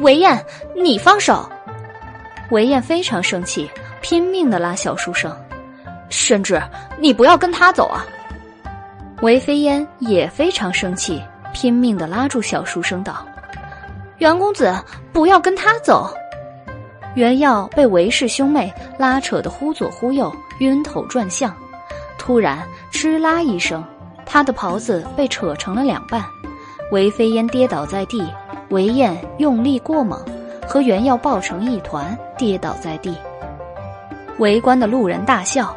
[0.00, 0.44] 韦燕，
[0.76, 1.48] 你放手！
[2.50, 3.70] 韦燕非常生气，
[4.02, 5.34] 拼命的拉小书生。
[6.10, 6.60] 甚至，
[6.98, 8.04] 你不要跟他走啊！
[9.22, 11.22] 韦飞燕也非常生气，
[11.54, 13.26] 拼命的拉住小书生道
[14.18, 14.74] ：“袁公子，
[15.12, 16.12] 不要跟他走！”
[17.14, 21.54] 袁耀被韦氏兄妹拉扯的忽左忽右，晕头转向。
[22.18, 23.84] 突然，哧啦一声，
[24.24, 26.24] 他的袍子被扯成了两半，
[26.90, 28.26] 韦飞烟跌倒在地。
[28.70, 30.18] 韦燕用力过猛，
[30.66, 33.14] 和袁耀抱成一团，跌倒在地。
[34.38, 35.76] 围观的路人大笑，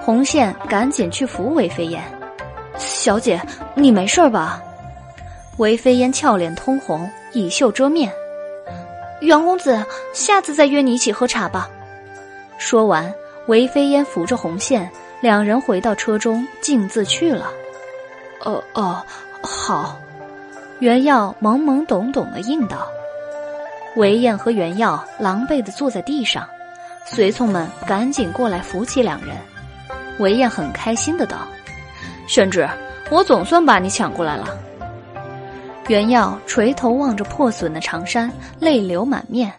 [0.00, 2.00] 红线赶紧去扶韦飞燕。
[2.76, 3.40] 小姐，
[3.74, 4.62] 你没事吧？
[5.56, 8.12] 韦飞燕俏脸通红，以袖遮面。
[9.20, 11.68] 袁公子，下次再约你一起喝茶吧。
[12.58, 13.12] 说完，
[13.46, 14.90] 韦飞燕扶着红线，
[15.20, 17.50] 两人回到车中，径自去了。
[18.44, 19.02] 哦哦，
[19.42, 19.98] 好。
[20.80, 22.86] 袁耀懵懵懂懂的应道
[23.96, 26.46] ：“韦燕和袁耀狼狈的坐在地上，
[27.06, 29.34] 随从们赶紧过来扶起两人。
[30.18, 31.38] 韦燕很开心的道
[32.28, 32.68] ：‘宣之，
[33.08, 34.46] 我总算把你抢过来了。’
[35.88, 39.52] 袁耀垂头望着破损的长衫，泪流满面。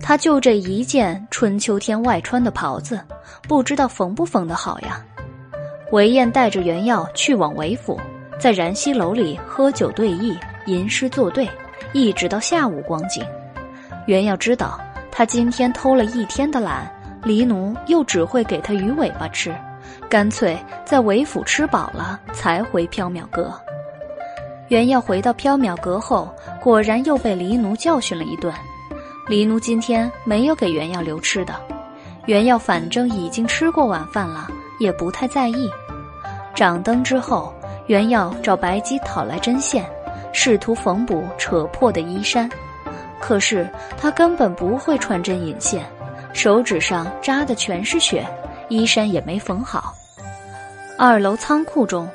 [0.00, 3.00] 他就这一件春秋天外穿的袍子，
[3.46, 5.04] 不知道缝不缝得好呀。”
[5.92, 8.00] 韦燕带着袁耀去往韦府，
[8.38, 10.36] 在燃溪楼里喝酒对弈。
[10.66, 11.48] 吟诗作对，
[11.92, 13.24] 一直到下午光景。
[14.06, 14.78] 袁耀知道
[15.10, 16.88] 他今天偷了一天的懒，
[17.22, 19.54] 黎奴又只会给他鱼尾巴吃，
[20.08, 23.52] 干脆在韦府吃饱了才回缥缈阁。
[24.70, 26.32] 袁耀回到缥缈阁后，
[26.62, 28.54] 果然又被黎奴教训了一顿。
[29.26, 31.54] 黎奴今天没有给袁耀留吃的，
[32.26, 34.46] 袁耀反正已经吃过晚饭了，
[34.78, 35.68] 也不太在意。
[36.54, 37.52] 掌灯之后，
[37.88, 39.84] 袁耀找白姬讨来针线。
[40.32, 42.48] 试图缝补扯破的衣衫，
[43.18, 43.68] 可是
[43.98, 45.84] 他根本不会穿针引线，
[46.32, 48.24] 手指上扎的全是血，
[48.68, 49.92] 衣衫也没缝好。
[50.96, 52.08] 二楼仓库中，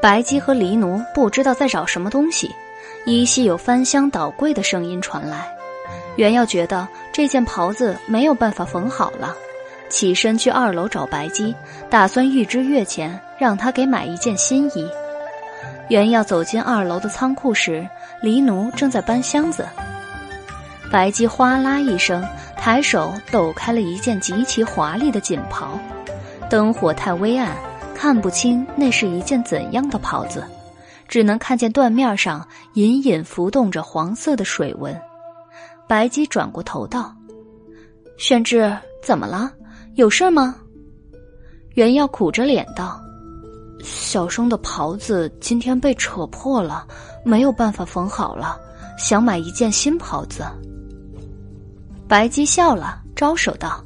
[0.00, 2.50] 白姬和黎奴不知道在找什么东西，
[3.04, 5.46] 依稀有翻箱倒柜的声音传来。
[6.16, 9.36] 袁耀觉得这件袍子没有办法缝好了，
[9.90, 11.54] 起身去二楼找白姬，
[11.90, 14.88] 打算预支月钱让他给买一件新衣。
[15.88, 17.86] 袁耀走进二楼的仓库时，
[18.22, 19.66] 黎奴正在搬箱子。
[20.90, 25.78] 白姬哗啦一声，抬手抖开了一件极其华丽的锦袍，
[26.48, 27.54] 灯火太微暗。
[28.00, 30.42] 看不清那是一件怎样的袍子，
[31.06, 34.98] 只能看见缎面上隐隐浮动着黄色的水纹。
[35.86, 37.14] 白姬转过头道
[38.16, 38.74] ：“宣之，
[39.04, 39.52] 怎么了？
[39.96, 40.56] 有事吗？”
[41.76, 42.98] 袁耀苦着脸道
[43.84, 46.86] ：“小生的袍子今天被扯破了，
[47.22, 48.58] 没有办法缝好了，
[48.98, 50.42] 想买一件新袍子。”
[52.08, 53.84] 白姬笑了，招手道：“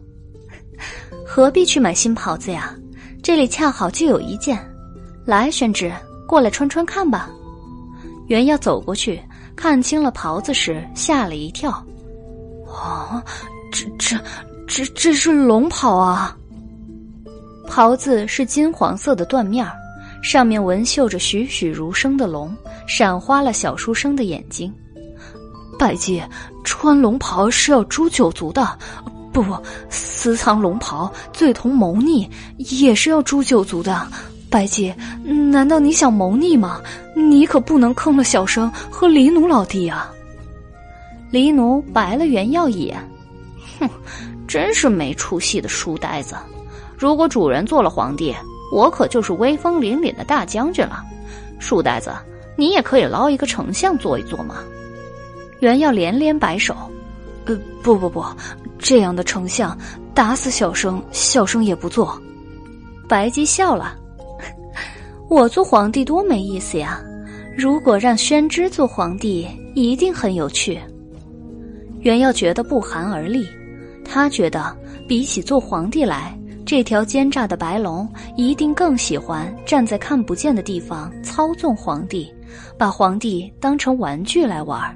[1.26, 2.72] 何必去买新袍子呀？”
[3.24, 4.62] 这里恰好就有一件，
[5.24, 5.90] 来，宣之，
[6.28, 7.30] 过来穿穿看吧。
[8.26, 9.18] 袁耀走过去，
[9.56, 11.70] 看清了袍子时，吓了一跳。
[12.68, 13.24] 啊，
[13.72, 14.18] 这这
[14.66, 16.36] 这这是龙袍啊！
[17.66, 19.66] 袍子是金黄色的缎面
[20.22, 22.54] 上面纹绣着栩栩如生的龙，
[22.86, 24.70] 闪花了小书生的眼睛。
[25.78, 26.28] 拜见，
[26.62, 28.78] 穿龙袍是要诛九族的。
[29.34, 34.06] 不不，私藏龙袍，罪同谋逆，也是要诛九族的。
[34.48, 34.94] 白姬，
[35.24, 36.80] 难道你想谋逆吗？
[37.16, 40.08] 你可不能坑了小生和黎奴老弟啊！
[41.32, 43.10] 黎奴白了袁耀一眼，
[43.80, 43.90] 哼，
[44.46, 46.36] 真是没出息的书呆子。
[46.96, 48.32] 如果主人做了皇帝，
[48.72, 51.02] 我可就是威风凛凛的大将军了。
[51.58, 52.12] 书呆子，
[52.56, 54.58] 你也可以捞一个丞相做一做嘛！
[55.58, 56.76] 袁耀连连摆手。
[57.46, 58.24] 呃，不不不，
[58.84, 59.76] 这样的丞相
[60.12, 62.20] 打死小生，小生也不做。
[63.08, 63.96] 白姬笑了，
[65.30, 67.00] 我做皇帝多没意思呀！
[67.56, 70.78] 如果让宣之做皇帝，一定很有趣。
[72.00, 73.48] 袁耀觉得不寒而栗，
[74.04, 74.76] 他觉得
[75.08, 78.06] 比起做皇帝来，这条奸诈的白龙
[78.36, 82.30] 一定更喜欢站在看不见的地方操纵皇帝，
[82.76, 84.94] 把皇帝当成玩具来玩。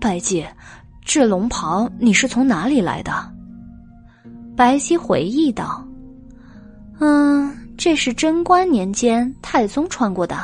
[0.00, 0.44] 白姬。
[1.04, 3.12] 这龙袍你是从哪里来的？
[4.56, 5.86] 白皙回忆道
[6.98, 10.36] ：“嗯，这是贞观年间太宗穿过的。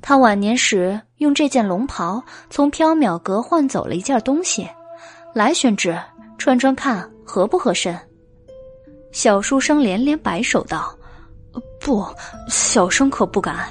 [0.00, 4.66] 他晚年时用这件龙袍从缥缈阁换走了一件东西。
[5.34, 5.98] 来，宣之，
[6.38, 7.98] 穿穿看合不合身？”
[9.12, 10.96] 小书生连连摆手道
[11.80, 12.06] ：“不，
[12.48, 13.66] 小生可不敢。”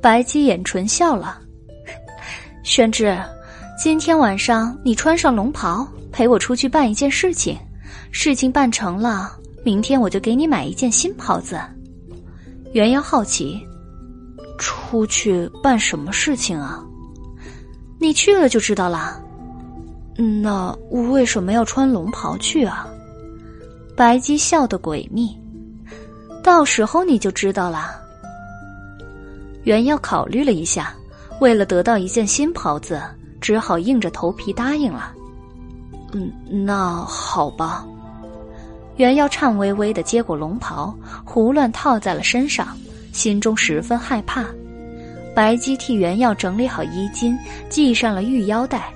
[0.00, 1.40] 白姬掩唇笑了
[2.64, 3.16] ：“宣之。”
[3.76, 7.58] 今天晚上你穿上龙袍，陪我出去办一件事情。
[8.12, 11.60] 事情办成了，明天我就给你买一件新袍子。
[12.72, 13.60] 元瑶好奇，
[14.58, 16.84] 出去办什么事情啊？
[17.98, 19.20] 你去了就知道了。
[20.16, 22.86] 那我为什么要穿龙袍去啊？
[23.96, 25.36] 白姬笑得诡秘，
[26.44, 27.90] 到时候你就知道了。
[29.64, 30.94] 元耀考虑了一下，
[31.40, 33.02] 为了得到一件新袍子。
[33.44, 35.12] 只好硬着头皮答应了。
[36.14, 36.32] 嗯，
[36.64, 37.84] 那好吧。
[38.96, 40.94] 袁耀颤巍巍的接过龙袍，
[41.26, 42.68] 胡乱套在了身上，
[43.12, 44.46] 心中十分害怕。
[45.36, 47.38] 白姬替袁耀整理好衣襟，
[47.68, 48.90] 系上了玉腰带。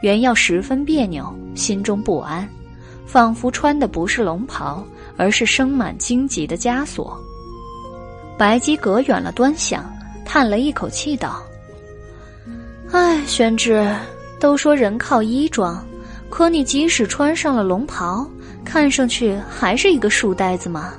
[0.00, 2.48] 袁耀十分别扭，心中不安，
[3.04, 4.84] 仿佛穿的不是龙袍，
[5.16, 7.20] 而是生满荆棘的枷锁。
[8.38, 9.92] 白姬隔远了端详，
[10.24, 11.42] 叹了一口气道。
[12.92, 13.90] 唉，宣之，
[14.38, 15.82] 都说人靠衣装，
[16.28, 18.28] 可你即使穿上了龙袍，
[18.66, 20.92] 看上去还是一个书呆子吗？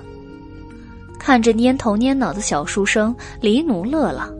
[1.19, 4.33] 看着蔫头蔫脑的小书生，黎奴乐了。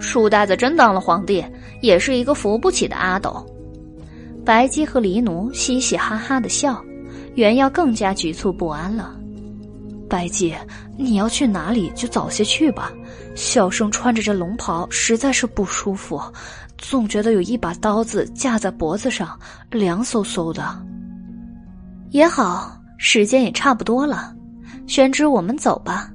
[0.00, 1.44] 书呆子真当了皇帝，
[1.80, 3.46] 也是一个扶不起的阿斗。
[4.44, 6.84] 白姬和黎奴嘻嘻哈哈的笑，
[7.36, 9.14] 袁耀更加局促不安了。
[10.10, 10.52] 白姬，
[10.98, 12.92] 你要去哪里就早些去吧，
[13.34, 16.20] 小生穿着这龙袍实在是不舒服。
[16.78, 19.38] 总觉得有一把刀子架在脖子上，
[19.70, 20.64] 凉飕飕的。
[22.10, 24.34] 也好，时间也差不多了，
[24.86, 26.10] 宣之，我们走吧。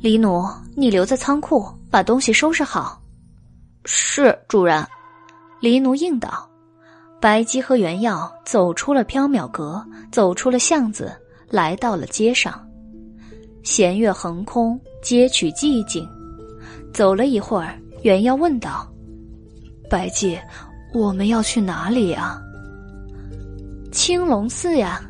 [0.00, 0.46] 李奴，
[0.76, 3.00] 你留在仓库，把东西收拾好。
[3.84, 4.86] 是，主人。
[5.60, 6.48] 黎奴应道。
[7.20, 11.10] 白姬和袁耀走出了缥缈阁，走出了巷子，
[11.48, 12.62] 来到了街上。
[13.62, 16.06] 弦月横空，街曲寂静。
[16.92, 18.86] 走了一会儿，袁耀问道。
[19.94, 20.36] 白姬，
[20.92, 22.36] 我们要去哪里呀？
[23.92, 25.00] 青龙寺呀。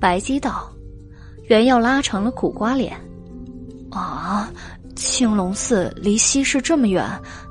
[0.00, 0.72] 白姬道。
[1.48, 2.98] 原要拉成了苦瓜脸。
[3.90, 4.50] 啊，
[4.94, 7.06] 青龙寺离西市这么远，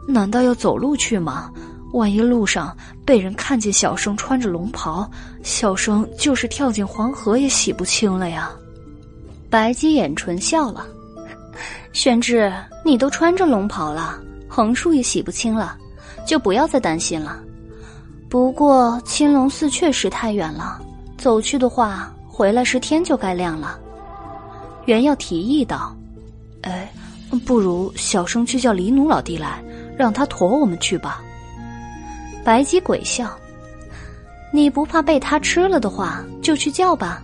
[0.08, 1.52] 难道要走路去吗？
[1.94, 2.76] 万一路上
[3.06, 5.08] 被人看见小生穿着龙袍，
[5.44, 8.50] 小生就是跳进黄河也洗不清了呀。
[9.52, 10.88] 白姬掩唇笑了，
[11.94, 12.52] 玄志，
[12.84, 15.78] 你都穿着龙袍了，横竖也洗不清了，
[16.26, 17.40] 就不要再担心了。
[18.30, 20.82] 不过青龙寺确实太远了，
[21.18, 23.80] 走去的话，回来时天就该亮了。
[24.86, 25.96] 袁耀提议道。
[26.62, 26.92] 哎，
[27.46, 29.64] 不如小生去叫李奴老弟来，
[29.96, 31.22] 让他驮我们去吧。
[32.44, 33.30] 白姬鬼笑
[34.52, 37.24] ：“你不怕被他吃了的话，就去叫吧。”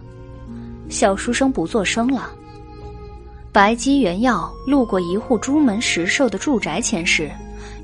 [0.90, 2.30] 小书生不作声了。
[3.52, 7.32] 白姬、原耀路过一户朱门石兽的住宅前时，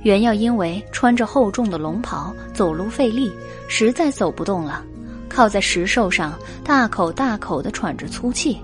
[0.07, 3.29] 原耀因为穿着厚重的龙袍，走路费力，
[3.67, 4.81] 实在走不动了，
[5.27, 8.57] 靠在石兽上，大口大口的喘着粗气。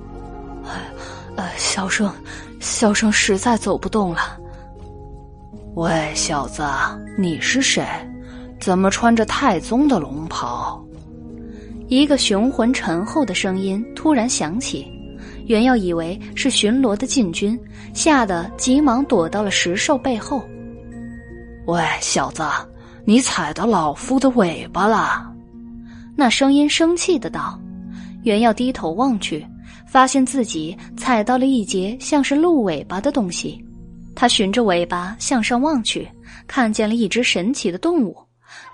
[0.66, 0.90] 哎，
[1.36, 2.10] 呃，小生。
[2.62, 4.40] 小生实在走不动了。
[5.76, 6.64] 喂，小子，
[7.18, 7.86] 你是谁？
[8.58, 10.82] 怎么穿着太宗的龙袍？
[11.90, 14.90] 一个雄浑沉厚的声音突然响起，
[15.48, 17.60] 原要以为是巡逻的禁军，
[17.94, 20.42] 吓得急忙躲到了石兽背后。
[21.66, 22.44] 喂，小子，
[23.06, 25.34] 你踩到老夫的尾巴了！
[26.16, 27.60] 那声音生气的道。
[28.24, 29.46] 原要低头望去。
[29.86, 33.64] 发现自己踩到了一截像是鹿尾巴的东西，
[34.16, 36.10] 他循着尾巴向上望去，
[36.48, 38.18] 看见了一只神奇的动物，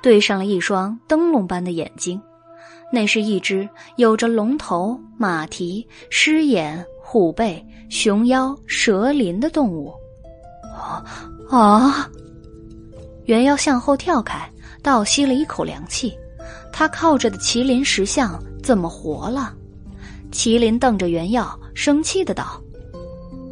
[0.02, 2.22] 对上了一双灯笼般的眼睛，
[2.90, 3.68] 那是一只
[3.98, 9.94] 有着龙头、马蹄、狮眼、虎背、熊腰、蛇鳞的动物。
[10.74, 11.04] 啊
[11.50, 12.10] 啊！
[13.30, 14.50] 猿妖向后跳开，
[14.82, 16.18] 倒吸了一口凉气，
[16.74, 19.54] 他靠着的麒麟石像怎么活了？
[20.32, 22.60] 麒麟瞪着原耀，生气的道：“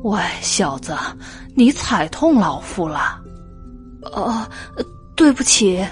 [0.01, 0.97] 喂，小子，
[1.53, 3.21] 你踩痛老夫了。
[4.13, 4.43] ”“哦，
[5.15, 5.85] 对不起。”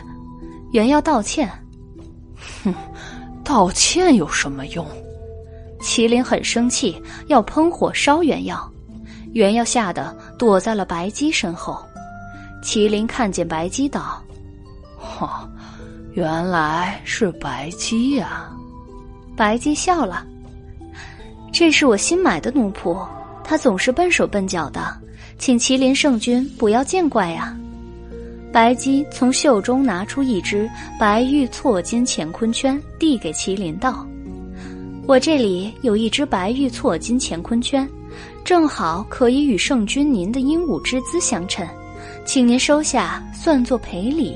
[0.74, 1.48] 原耀道歉。
[2.66, 2.74] “哼，
[3.44, 4.84] 道歉有什么用？”
[5.80, 8.68] 麒麟很生气，要喷火烧原耀。
[9.34, 11.80] 原耀吓得躲在了白姬身后。
[12.66, 14.20] 麒麟看见白鸡道
[14.98, 15.48] ：“哦，
[16.14, 18.50] 原来是白鸡呀。”
[19.38, 20.26] 白鸡笑了。
[21.54, 23.08] 这是我新买的奴仆，
[23.44, 25.00] 他总是笨手笨脚的，
[25.38, 27.56] 请麒麟圣君不要见怪呀。
[28.52, 30.68] 白鸡从袖中拿出一只
[31.00, 34.04] 白玉错金乾坤圈，递给麒麟道
[35.08, 37.88] ：“我这里有一只白玉错金乾坤圈，
[38.44, 41.68] 正好可以与圣君您的鹦鹉之姿相称，
[42.26, 44.36] 请您收下，算作赔礼。”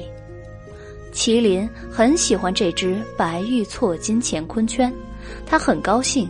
[1.11, 4.93] 麒麟很喜欢这只白玉错金乾坤圈，
[5.45, 6.29] 他很高兴。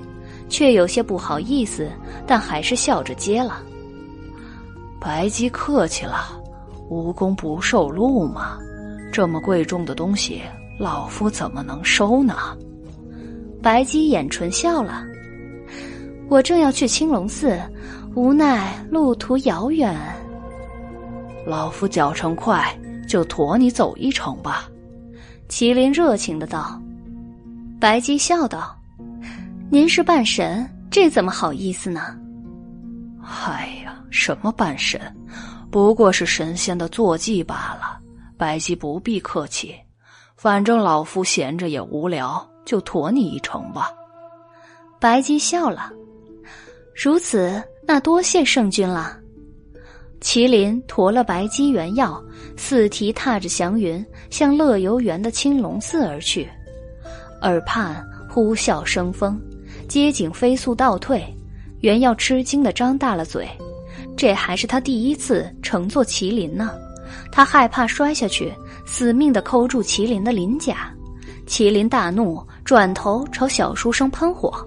[0.51, 1.87] 却有些不好意思，
[2.25, 3.61] 但还是笑着接了。
[4.99, 6.41] 白姬客气了，
[6.89, 8.57] 无功不受禄嘛。
[9.13, 10.41] 这么贵重的东西，
[10.79, 12.57] 老夫怎么能收呢？
[13.61, 15.05] 白姬掩唇笑了。
[16.29, 17.55] 我正要去青龙寺，
[18.15, 19.95] 无奈路途遥远。
[21.49, 22.63] 老夫脚程快，
[23.07, 24.69] 就驮你走一程吧。
[25.49, 26.79] 麒麟热情的道。
[27.79, 28.77] 白姬笑道。
[29.71, 32.15] 您是半神，这怎么好意思呢？
[33.23, 35.01] 哎呀，什么半神，
[35.71, 37.99] 不过是神仙的坐骑罢了。
[38.37, 39.75] 白姬不必客气，
[40.35, 43.89] 反正老夫闲着也无聊，就驮你一程吧。
[44.99, 45.91] 白姬笑了，
[46.93, 49.17] 如此，那多谢圣君了。
[50.21, 52.21] 麒麟驮了白姬原药，
[52.57, 56.47] 四蹄踏着祥云，向乐游园的青龙寺而去，
[57.41, 59.39] 耳畔呼啸生风。
[59.87, 61.23] 街景飞速倒退，
[61.79, 63.47] 原耀吃惊的张大了嘴，
[64.17, 66.71] 这还是他第一次乘坐麒麟呢。
[67.31, 68.53] 他害怕摔下去，
[68.85, 70.93] 死命的抠住麒麟的鳞甲。
[71.47, 74.63] 麒麟大怒，转头朝小书生喷火：“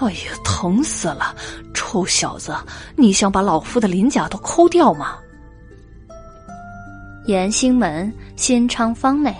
[0.00, 1.34] 哎呀，疼死了！
[1.74, 2.54] 臭小子，
[2.96, 5.16] 你想把老夫的鳞甲都抠掉吗？”
[7.26, 9.34] 延兴门新昌坊内，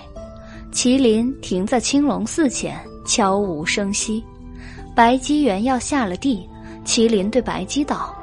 [0.73, 4.23] 麒麟停在青龙寺前，悄无声息。
[4.95, 6.49] 白姬原要下了地，
[6.85, 8.15] 麒麟对白姬道：“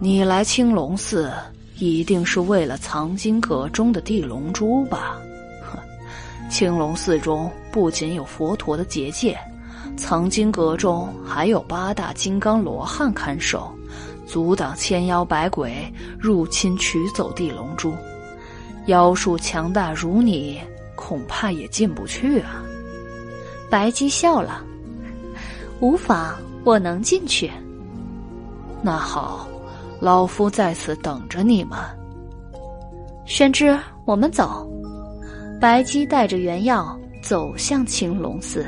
[0.00, 1.32] 你来青龙寺，
[1.78, 5.18] 一定是为了藏经阁中的地龙珠吧？
[5.70, 5.78] 哼，
[6.50, 9.38] 青龙寺中不仅有佛陀的结界，
[9.96, 13.70] 藏经阁中还有八大金刚罗汉看守，
[14.26, 17.92] 阻挡千妖百鬼入侵取走地龙珠。
[18.86, 20.60] 妖术强大如你，
[20.94, 22.62] 恐怕也进不去啊。”
[23.68, 24.62] 白姬笑了。
[25.80, 27.50] 无妨，我能进去。
[28.82, 29.48] 那好，
[29.98, 31.78] 老夫在此等着你们。
[33.24, 34.70] 宣之，我们走。
[35.60, 38.64] 白姬带着原药走向青龙寺。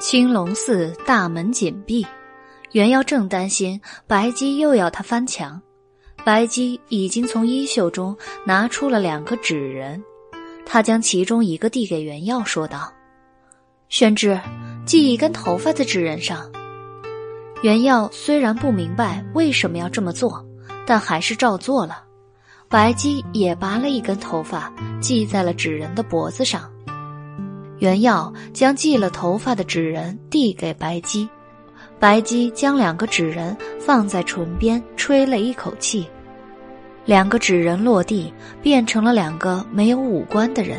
[0.00, 2.06] 青龙寺大门紧闭，
[2.72, 5.60] 原耀正担心白姬又要他翻墙。
[6.24, 10.02] 白姬已经从衣袖中拿出了两个纸人，
[10.64, 12.90] 他将其中一个递给原耀，说道
[13.90, 14.40] ：“宣之，
[14.86, 16.50] 系一根头发在纸人上。”
[17.60, 20.42] 原耀虽然不明白为什么要这么做，
[20.86, 22.04] 但还是照做了。
[22.70, 24.72] 白姬也拔了一根头发，
[25.02, 26.72] 系在了纸人的脖子上。
[27.80, 31.28] 原耀将系了头发的纸人递给白姬。
[31.98, 36.06] 白姬将两个纸人放在唇边，吹了一口气，
[37.04, 40.78] 两个纸人落地，变成了两个没有五官的人。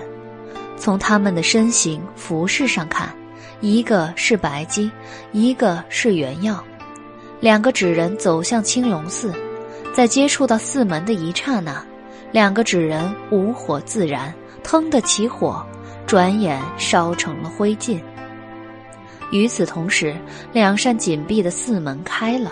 [0.78, 3.14] 从他们的身形、服饰上看，
[3.60, 4.90] 一个是白姬，
[5.32, 6.64] 一个是原耀。
[7.40, 9.32] 两个纸人走向青龙寺，
[9.94, 11.86] 在接触到寺门的一刹那，
[12.32, 15.64] 两个纸人无火自燃，腾的起火，
[16.12, 17.98] 转眼烧成了灰烬。
[19.32, 20.14] 与此同时，
[20.52, 22.52] 两扇紧闭的寺门开了。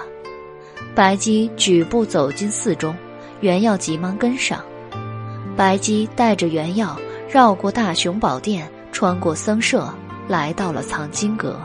[0.96, 2.96] 白姬举步走进寺中，
[3.42, 4.64] 原耀急忙跟上。
[5.58, 6.98] 白姬带着原耀
[7.30, 9.94] 绕过大雄宝殿，穿过僧舍，
[10.26, 11.60] 来到了藏经阁。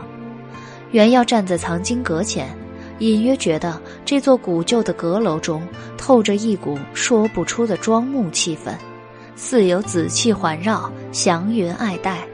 [0.91, 2.53] 原耀站在藏经阁前，
[2.99, 5.65] 隐约觉得这座古旧的阁楼中
[5.97, 8.73] 透着一股说不出的庄穆气氛，
[9.35, 12.27] 似有紫气环绕，祥云爱戴。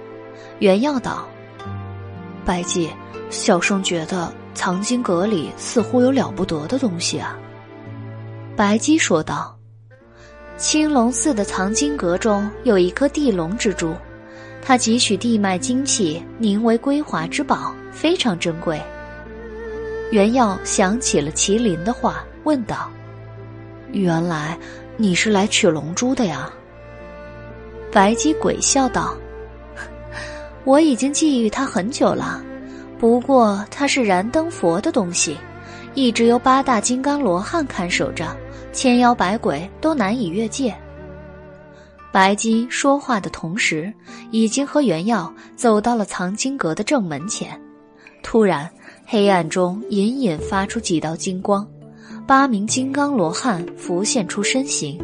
[0.60, 1.28] 原耀道。
[2.46, 2.90] 白姬，
[3.30, 7.38] 小生觉得藏经阁里似乎有了不得的东西啊。
[8.56, 9.58] 白姬说道
[10.58, 13.96] ：“青龙寺的藏经阁中有一颗地龙之珠，
[14.62, 18.82] 它汲取地脉精气，凝为归华之宝，非常珍贵。”
[20.12, 22.92] 袁耀想起了麒麟的话，问道
[23.94, 24.58] ：“原来
[24.98, 26.52] 你是来取龙珠的呀？”
[27.92, 29.16] 白姬鬼笑道。
[30.64, 32.42] 我已经觊觎他很久了，
[32.98, 35.36] 不过他是燃灯佛的东西，
[35.94, 38.26] 一直由八大金刚罗汉看守着，
[38.72, 40.74] 千妖百鬼都难以越界。
[42.12, 43.92] 白姬说话的同时，
[44.32, 47.60] 已经和原耀走到了藏经阁的正门前。
[48.22, 48.70] 突然，
[49.06, 51.68] 黑暗中隐隐发出几道金光，
[52.28, 55.00] 八名金刚罗汉浮现出身形，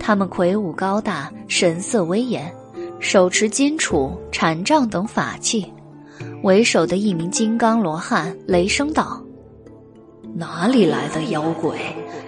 [0.00, 2.52] 他们魁梧高大，神色威严。
[2.98, 5.72] 手持金杵、禅杖等法器，
[6.42, 9.22] 为首的一名金刚罗汉雷声道
[10.36, 11.78] ：“哪里来的妖鬼，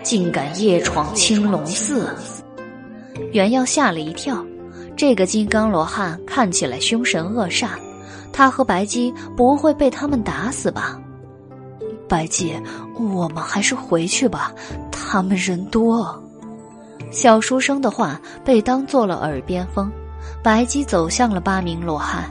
[0.02, 2.09] 竟敢夜闯青龙寺？”
[3.33, 4.42] 袁耀吓了一跳，
[4.97, 7.73] 这个金刚罗汉看起来凶神恶煞，
[8.33, 10.99] 他和白姬不会被他们打死吧？
[12.09, 12.55] 白姬，
[12.99, 14.55] 我们还是回去吧，
[14.91, 16.22] 他们人多。
[17.12, 19.92] 小书生的话被当做了耳边风。
[20.42, 22.28] 白姬走向了八名罗汉，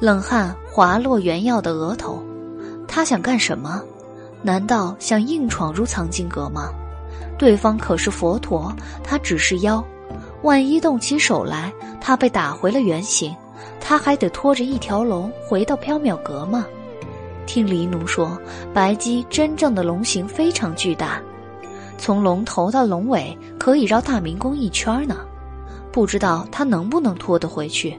[0.00, 2.22] 冷汗滑落原耀的额头。
[2.86, 3.82] 他想干什么？
[4.42, 6.70] 难道想硬闯入藏经阁吗？
[7.36, 9.84] 对方可是佛陀，他只是妖。
[10.42, 13.34] 万一动起手来，他被打回了原形，
[13.80, 16.64] 他还得拖着一条龙回到缥缈阁吗？
[17.44, 18.38] 听黎奴说，
[18.72, 21.20] 白姬真正的龙形非常巨大，
[21.98, 25.16] 从龙头到龙尾可以绕大明宫一圈呢。
[25.92, 27.98] 不知道他能不能拖得回去，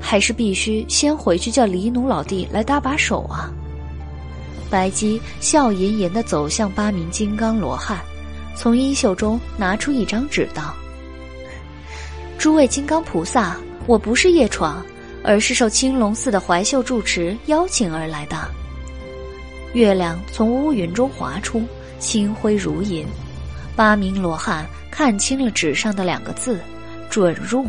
[0.00, 3.52] 还是必须先回去叫黎奴老弟来搭把手啊！
[4.70, 8.00] 白姬笑吟吟地走向八名金刚罗汉，
[8.56, 10.74] 从衣袖中拿出一张纸道
[12.38, 13.56] ：“诸位金刚菩萨，
[13.86, 14.82] 我不是夜闯，
[15.22, 18.36] 而是受青龙寺的怀秀住持邀请而来的。”
[19.74, 21.62] 月亮从乌云中划出，
[21.98, 23.06] 清辉如银。
[23.76, 26.58] 八名罗汉看清了纸上的两个字。
[27.08, 27.66] 准入。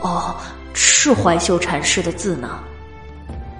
[0.00, 0.34] 哦，
[0.72, 2.58] 是怀秀禅师的字呢。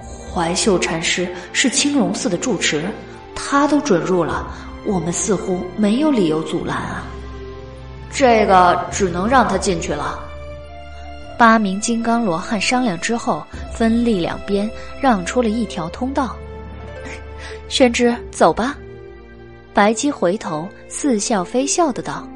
[0.03, 2.89] 怀秀禅师是青龙寺的住持，
[3.35, 4.47] 他都准入了，
[4.85, 7.05] 我们似乎没有理由阻拦啊。
[8.11, 10.19] 这个只能让他进去了。
[11.39, 14.69] 八名金刚罗汉商量之后，分立两边，
[15.01, 16.35] 让出了一条通道。
[17.69, 18.77] 宣之，走吧。
[19.79, 22.27] 白姬回头，似笑非笑的道。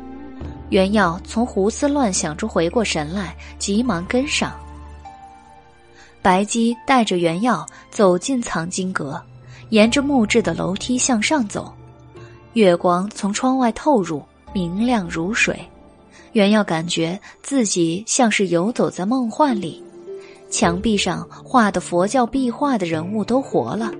[0.68, 4.52] 袁耀从胡思乱想中回过神来，急忙跟上。
[6.22, 9.20] 白姬带着袁耀走进藏经阁，
[9.70, 11.74] 沿着木质的楼梯向上走。
[12.52, 14.22] 月光从窗外透入，
[14.52, 15.58] 明亮如水。
[16.34, 19.82] 袁耀感觉自己像是游走在梦幻里，
[20.48, 23.90] 墙壁上画的佛教壁画的人物都活了，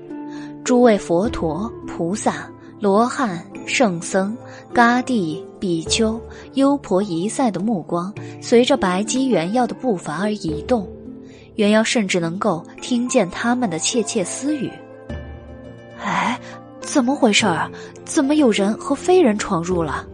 [0.62, 2.48] 诸位佛陀、菩萨、
[2.82, 4.36] 罗汉、圣僧、
[4.74, 6.20] 嘎帝、比丘、
[6.54, 10.88] 优婆夷塞的目光随着白姬原药的步伐而移动，
[11.54, 14.68] 原药甚至能够听见他们的窃窃私语。
[16.02, 16.36] 哎，
[16.80, 17.70] 怎么回事儿？
[18.04, 20.04] 怎么有人和非人闯入了？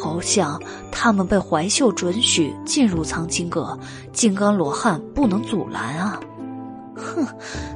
[0.00, 0.62] 好像
[0.92, 3.76] 他们被怀秀准许进入藏经阁，
[4.12, 6.20] 金刚罗汉不能阻拦啊！
[6.94, 7.26] 哼，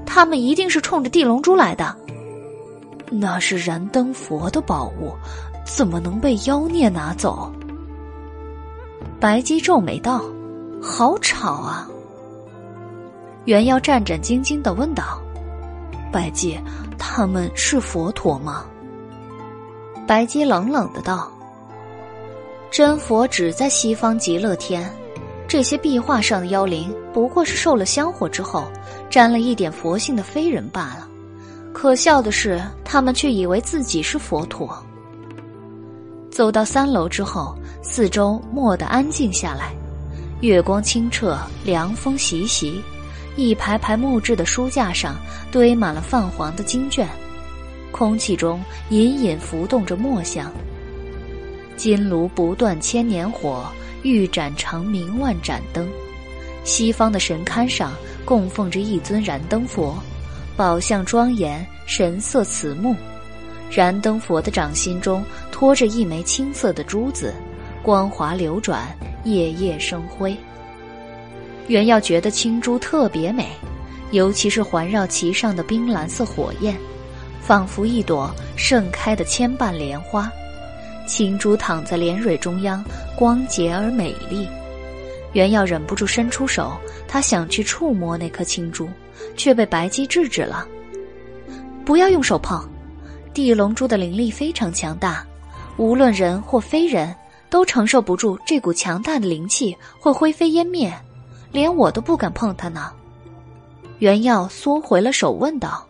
[0.06, 1.96] 他们一定是冲着地龙珠来的。
[3.10, 5.14] 那是燃灯佛的宝物，
[5.64, 7.52] 怎么能被妖孽拿走？
[9.20, 10.24] 白姬皱眉道
[10.82, 11.88] ：“好吵啊！”
[13.46, 15.20] 元妖战战兢兢的问道
[16.12, 16.58] ：“白姬，
[16.98, 18.64] 他们是佛陀吗？”
[20.06, 21.30] 白姬冷冷的道。
[22.70, 24.92] 真佛只在西方极乐天，
[25.48, 28.64] 这些壁画上的妖灵不过是受了香火之后，
[29.08, 31.08] 沾了一点佛性的非人罢了。
[31.86, 34.76] 可笑的是，他们却以为自己是佛陀。
[36.32, 39.72] 走到三楼之后，四周蓦地安静下来，
[40.40, 42.82] 月光清澈，凉风习习，
[43.36, 45.14] 一排排木质的书架上
[45.52, 47.08] 堆满了泛黄的经卷，
[47.92, 50.50] 空气中隐隐浮动着墨香。
[51.76, 53.64] 金炉不断千年火，
[54.02, 55.88] 玉盏长明万盏灯。
[56.64, 57.92] 西方的神龛上
[58.24, 59.96] 供奉着一尊燃灯佛，
[60.56, 62.96] 宝相庄严，神色慈目。
[63.70, 67.34] 燃灯佛的掌心中托着一枚青色的珠子，
[67.82, 68.88] 光华流转，
[69.24, 70.34] 夜夜生辉。
[71.68, 73.48] 原耀觉得青珠特别美，
[74.12, 76.74] 尤其是环绕其上的冰蓝色火焰，
[77.42, 80.30] 仿佛一朵盛开的千瓣莲花。
[81.06, 82.82] 青珠躺在莲蕊中央，
[83.14, 84.48] 光洁而美丽。
[85.34, 86.72] 原耀忍不住伸出手，
[87.06, 88.88] 他想去触摸那颗青珠，
[89.36, 90.66] 却被白姬制止了。
[91.84, 92.68] 不要用手碰，
[93.32, 95.26] 地龙珠的灵力非常强大，
[95.76, 97.14] 无论人或非人
[97.48, 100.92] 都承受不住这股强大的灵气，会灰飞烟灭。
[101.52, 102.92] 连我都不敢碰它呢。
[103.98, 105.86] 原耀缩回了手，问道：“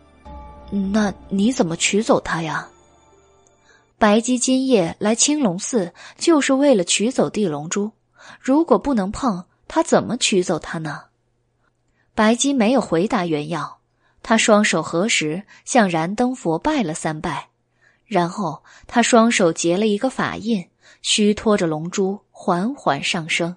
[0.92, 2.68] 那你怎么取走它呀？”
[3.98, 7.90] 白姬今夜来青龙寺，就是为了取走地龙珠。
[8.38, 11.00] 如果不能碰，他怎么取走它呢？
[12.16, 13.80] 白姬没有回答原耀，
[14.22, 17.50] 他双手合十，向燃灯佛拜了三拜，
[18.06, 20.66] 然后他双手结了一个法印，
[21.02, 23.56] 虚托着龙珠，缓缓上升。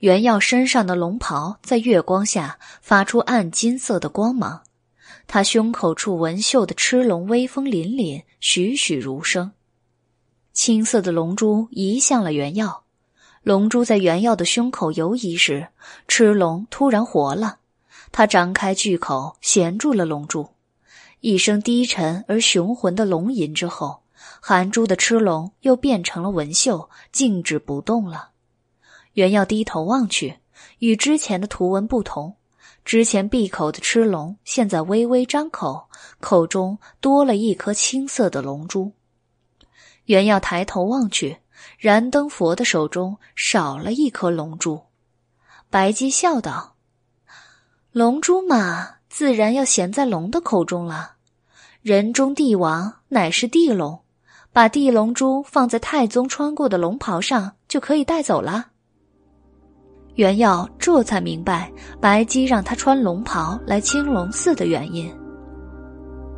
[0.00, 4.62] 原耀身上的龙袍在月光下发出暗金色的光芒。
[5.26, 9.52] 他胸口处纹绣的螭龙威风凛凛，栩栩如生。
[10.52, 12.84] 青色的龙珠移向了原耀，
[13.42, 15.68] 龙珠在原耀的胸口游移时，
[16.06, 17.58] 赤龙突然活了。
[18.12, 20.50] 他张开巨口，衔住了龙珠。
[21.20, 24.02] 一声低沉而雄浑的龙吟之后，
[24.42, 28.32] 含珠的赤龙又变成了纹绣，静止不动了。
[29.14, 30.36] 原耀低头望去，
[30.80, 32.36] 与之前的图文不同。
[32.84, 35.88] 之前闭口的赤龙，现在微微张口，
[36.20, 38.92] 口中多了一颗青色的龙珠。
[40.04, 41.38] 原耀抬头望去，
[41.80, 44.78] 燃灯佛的手中少了一颗龙珠。
[45.70, 46.74] 白姬笑道
[47.90, 51.12] ：“龙珠嘛，自然要衔在龙的口中了。
[51.80, 53.98] 人中帝王乃是地龙，
[54.52, 58.66] 把地龙珠放在太宗穿过的龙袍上，就可以带走了。”
[60.16, 65.10] 袁耀这才明白白姬让他穿龙袍来青龙寺的原因。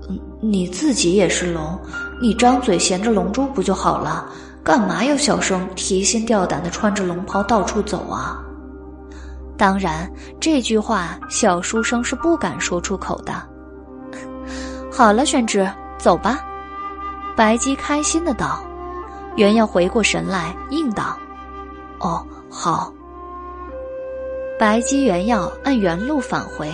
[0.09, 1.77] 嗯你自己也是龙，
[2.21, 4.33] 你张嘴衔着龙珠不就好了？
[4.65, 8.41] 干嘛要小声提心吊胆的穿着龙袍到处走啊？
[9.57, 10.11] 当然，
[10.41, 13.35] 这句话小书生是不敢说出口的。
[14.91, 15.69] 好了，宣之，
[15.99, 16.41] 走吧。
[17.37, 18.63] 白姬开心的道。
[19.37, 21.17] 袁耀回过神来，应道
[22.01, 22.93] ：“哦，好。”
[24.61, 26.71] 白姬原要按原路返回，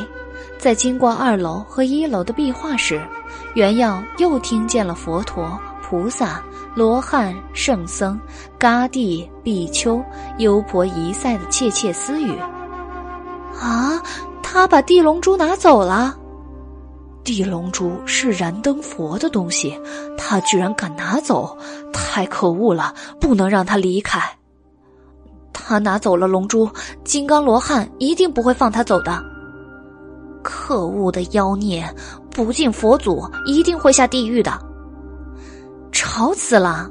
[0.58, 3.00] 在经过二楼和一楼的壁画时，
[3.54, 6.42] 原耀又听见了佛陀、菩萨、
[6.78, 8.16] 罗汉、圣僧、
[8.56, 10.00] 嘎地、比丘、
[10.38, 12.30] 优婆夷塞的窃窃私语。
[13.60, 14.00] 啊，
[14.44, 16.16] 他把地龙珠拿走了！
[17.24, 19.76] 地龙珠是燃灯佛的东西，
[20.16, 21.58] 他居然敢拿走，
[21.92, 22.94] 太可恶了！
[23.20, 24.22] 不能让他离开。
[25.52, 26.70] 他拿走了龙珠，
[27.02, 29.20] 金刚罗汉一定不会放他走的。
[30.44, 31.92] 可恶的妖孽，
[32.30, 34.67] 不敬佛祖，一定会下地狱的。
[36.00, 36.88] 吵死了！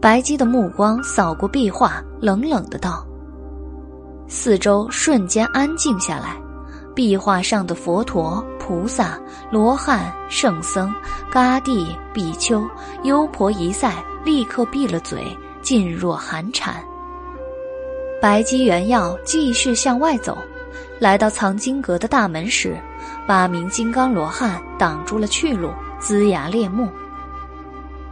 [0.00, 3.06] 白姬的目光扫过壁画，冷冷的道
[4.26, 6.34] ：“四周瞬间安静下来，
[6.94, 9.20] 壁画上的佛陀、菩萨、
[9.50, 10.90] 罗汉、圣僧、
[11.30, 12.66] 嘎帝、比丘、
[13.02, 13.92] 优婆夷塞
[14.24, 15.22] 立刻闭了嘴，
[15.62, 16.82] 噤若寒蝉。
[18.22, 20.38] 白姬原要继续向外走，
[20.98, 22.74] 来到藏经阁的大门时，
[23.26, 25.68] 八名金刚罗汉挡住了去路，
[26.00, 26.88] 龇牙咧目。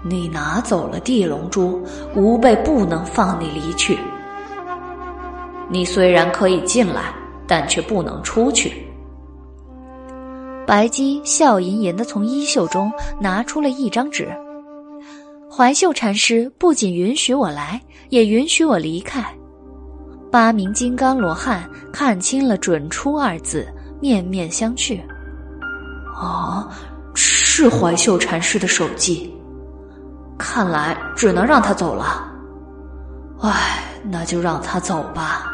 [0.03, 1.83] 你拿走了地龙珠，
[2.17, 3.99] 吾辈不能放你离去。
[5.71, 7.15] 你虽然可以进来，
[7.47, 8.87] 但却不能出去。
[10.67, 14.29] 白姬笑吟吟的从衣袖中拿出了一张纸。
[15.51, 19.25] 怀秀禅师不仅允许我来，也允许我离开。
[20.31, 23.67] 八名金刚罗汉看清了“准出”二字，
[24.01, 25.01] 面面相觑。
[26.15, 26.69] 啊，
[27.15, 29.32] 是怀秀禅师的手迹，
[30.39, 32.29] 看来只能让他走了。
[33.41, 35.47] 唉，那就让他走吧。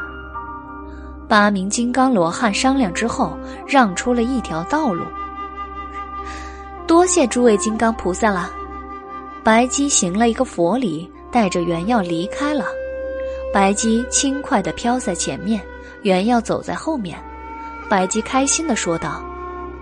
[1.29, 5.05] 八名金刚罗汉商量之后，让出了一条道路。
[6.87, 8.51] 多谢诸位金刚菩萨了。
[9.45, 12.65] 白姬行了一个佛礼，带着原耀离开了。
[13.53, 15.61] 白姬轻快地飘在前面，
[16.03, 17.19] 原耀走在后面。
[17.89, 19.23] 白姬开心地说道：“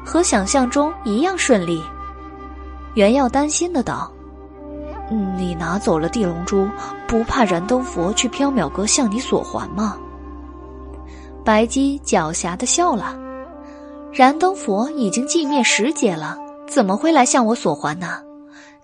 [0.06, 1.82] 和想象中一样顺利。”
[2.94, 4.10] 原耀担心的道
[5.08, 6.68] ：“你拿走了地龙珠，
[7.06, 9.96] 不怕燃灯佛去缥缈阁向你索还吗？”
[11.44, 13.16] 白姬狡黠的笑了
[14.12, 16.36] ：“燃灯佛已经寂灭十劫了，
[16.68, 18.20] 怎么会来向我索还呢？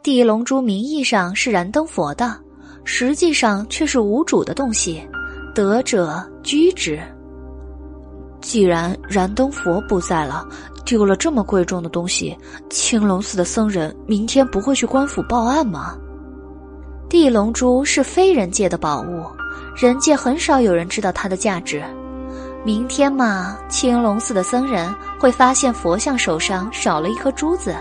[0.02, 2.36] 地龙珠名义上是燃灯佛的。”
[2.84, 5.08] 实际上却是无主的东西，
[5.54, 7.00] 得者居之。
[8.40, 10.44] 既然燃灯佛不在了，
[10.84, 12.36] 丢了这么贵重的东西，
[12.70, 15.96] 青龙寺的僧人明天不会去官府报案吗？
[17.12, 19.26] 地龙珠是非人界的宝物，
[19.76, 21.84] 人界很少有人知道它的价值。
[22.64, 27.76] 明天嘛，青龙寺的僧人会发现佛像手上少了一颗珠子，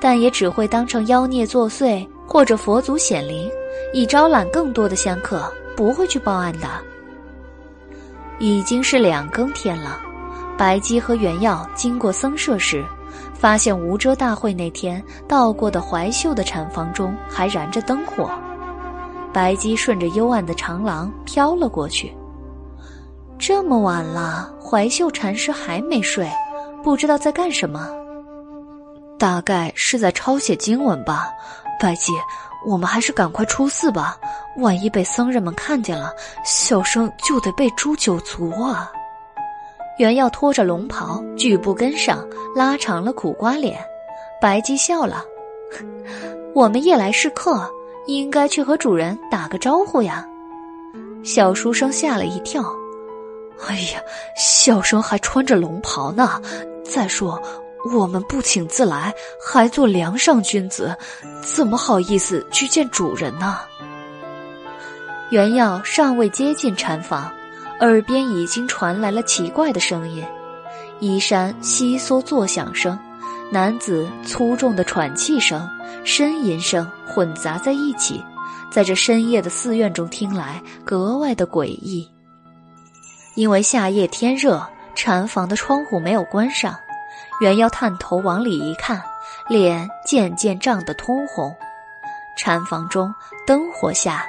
[0.00, 3.50] 但也只会当成妖孽作祟，或者佛祖显灵。
[3.92, 6.66] 以招揽更多的香客，不会去报案的。
[8.38, 10.00] 已经是两更天了，
[10.56, 12.82] 白姬和原耀经过僧舍时，
[13.34, 18.30] 发现无遮大会那天到过的怀秀的禅房中还燃着灯火。
[19.34, 22.14] 白姬顺着幽暗的长廊飘了过去。
[23.36, 26.30] 这么晚了，怀秀禅师还没睡，
[26.84, 27.90] 不知道在干什么。
[29.18, 31.30] 大概是在抄写经文吧，
[31.80, 32.12] 白姬。
[32.64, 34.16] 我们还是赶快出寺吧，
[34.56, 36.12] 万一被僧人们看见了，
[36.44, 38.90] 小生就得被诛九族啊！
[39.98, 43.78] 原耀拖着龙袍，拒不跟上，拉长了苦瓜脸。
[44.40, 45.22] 白姬笑了
[46.54, 47.70] ：“我们夜来是客，
[48.06, 50.26] 应该去和主人打个招呼呀。”
[51.24, 52.62] 小书生吓了一跳
[53.66, 54.00] ：“哎呀，
[54.36, 56.40] 小生还穿着龙袍呢！
[56.84, 57.40] 再说……”
[57.94, 60.96] 我们不请自来，还做梁上君子，
[61.42, 63.58] 怎么好意思去见主人呢？
[65.28, 67.30] 原耀尚未接近禅房，
[67.80, 70.24] 耳边已经传来了奇怪的声音：
[70.98, 72.98] 衣衫窸窣作响声，
[73.50, 75.68] 男子粗重的喘气声、
[76.04, 78.22] 呻吟声混杂在一起，
[78.70, 82.08] 在这深夜的寺院中听来格外的诡异。
[83.34, 86.74] 因为夏夜天热，禅房的窗户没有关上。
[87.40, 89.02] 原要探头往里一看，
[89.48, 91.52] 脸渐渐涨得通红。
[92.36, 93.12] 禅房中
[93.46, 94.24] 灯火下，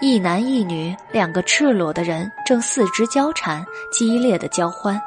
[0.00, 5.00] 一男一女两个赤裸的人正四肢交缠，激烈的交欢。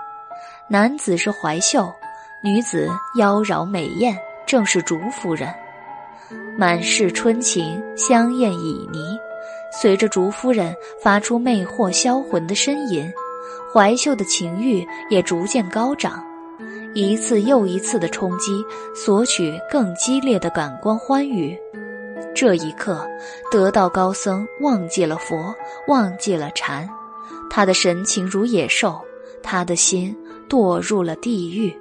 [0.67, 1.93] 男子是怀秀，
[2.43, 5.53] 女子妖娆美艳，正是竹夫人。
[6.57, 9.15] 满是春情，香艳旖旎。
[9.79, 13.07] 随着竹夫人发出魅惑销魂的呻吟，
[13.71, 16.23] 怀秀的情欲也逐渐高涨。
[16.95, 21.55] 一次又一次的冲击，索取更激烈的感官欢愉。
[22.33, 23.07] 这一刻，
[23.51, 25.53] 得道高僧忘记了佛，
[25.87, 26.89] 忘记了禅，
[27.51, 28.99] 他的神情如野兽，
[29.43, 30.15] 他的心
[30.49, 31.71] 堕入了地狱。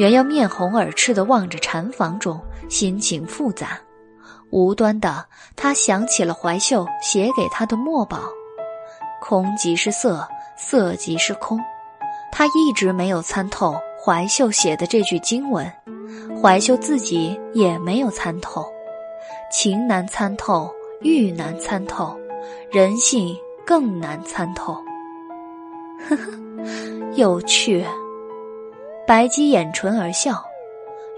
[0.00, 3.78] 原要面红耳赤地望着禅房中，心情复杂。
[4.48, 8.20] 无端的，他想起了怀秀写给他的墨宝
[9.20, 11.60] ：“空即是色，色即是空。”
[12.32, 13.76] 他一直没有参透。
[14.02, 15.70] 怀秀写的这句经文，
[16.40, 18.64] 怀秀自己也没有参透，
[19.52, 20.72] 情难参透，
[21.02, 22.18] 欲难参透，
[22.72, 24.72] 人性更难参透。
[26.08, 26.22] 呵呵，
[27.16, 27.84] 有趣。
[29.10, 30.40] 白姬掩唇而笑，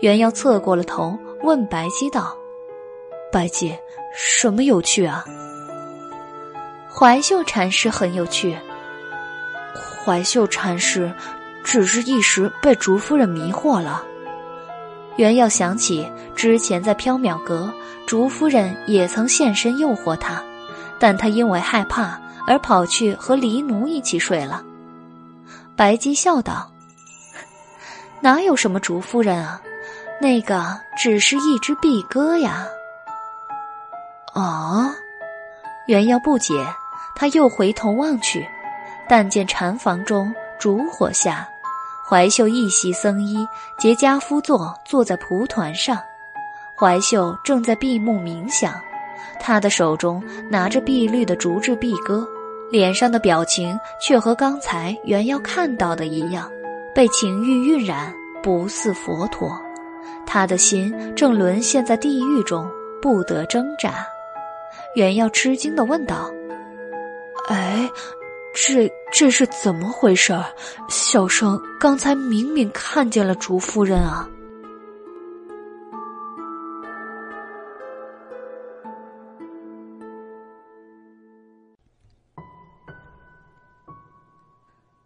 [0.01, 2.35] 原要侧过了头问白姬道
[3.31, 3.77] ：“白姬，
[4.17, 5.23] 什么有趣啊？”
[6.91, 8.57] 怀秀禅师很有趣。
[10.03, 11.13] 怀秀禅师。
[11.63, 14.03] 只是一时被竹夫人迷惑了。
[15.17, 17.71] 原要想起之前在缥缈阁，
[18.07, 20.43] 竹夫人也曾现身诱惑他，
[20.99, 24.65] 但他因为害怕而跑去和黎奴一起睡了。
[25.77, 26.72] 白姬笑道
[28.23, 29.61] ：“哪有什么竹夫人啊，
[30.21, 32.67] 那个只是一只碧鸽呀。”
[34.33, 34.95] 啊！
[35.89, 36.55] 原要不解，
[37.17, 38.49] 他又回头望去，
[39.09, 41.47] 但见禅房中烛火下，
[42.09, 45.99] 怀秀一袭僧衣，结跏趺坐，坐在蒲团上。
[46.79, 48.73] 怀秀正在闭目冥想，
[49.41, 52.27] 他的手中拿着碧绿的竹制碧歌，
[52.71, 56.49] 脸上的表情却和刚才原要看到的一样，
[56.95, 59.61] 被情欲晕染，不似佛陀。
[60.27, 64.07] 他的心正沦陷在地狱中，不得挣扎。
[64.95, 66.31] 原耀吃惊的问道
[67.49, 67.91] ：“哎，
[68.55, 70.35] 这这是怎么回事？
[70.89, 74.29] 小生刚才明明看见了竹夫人啊！”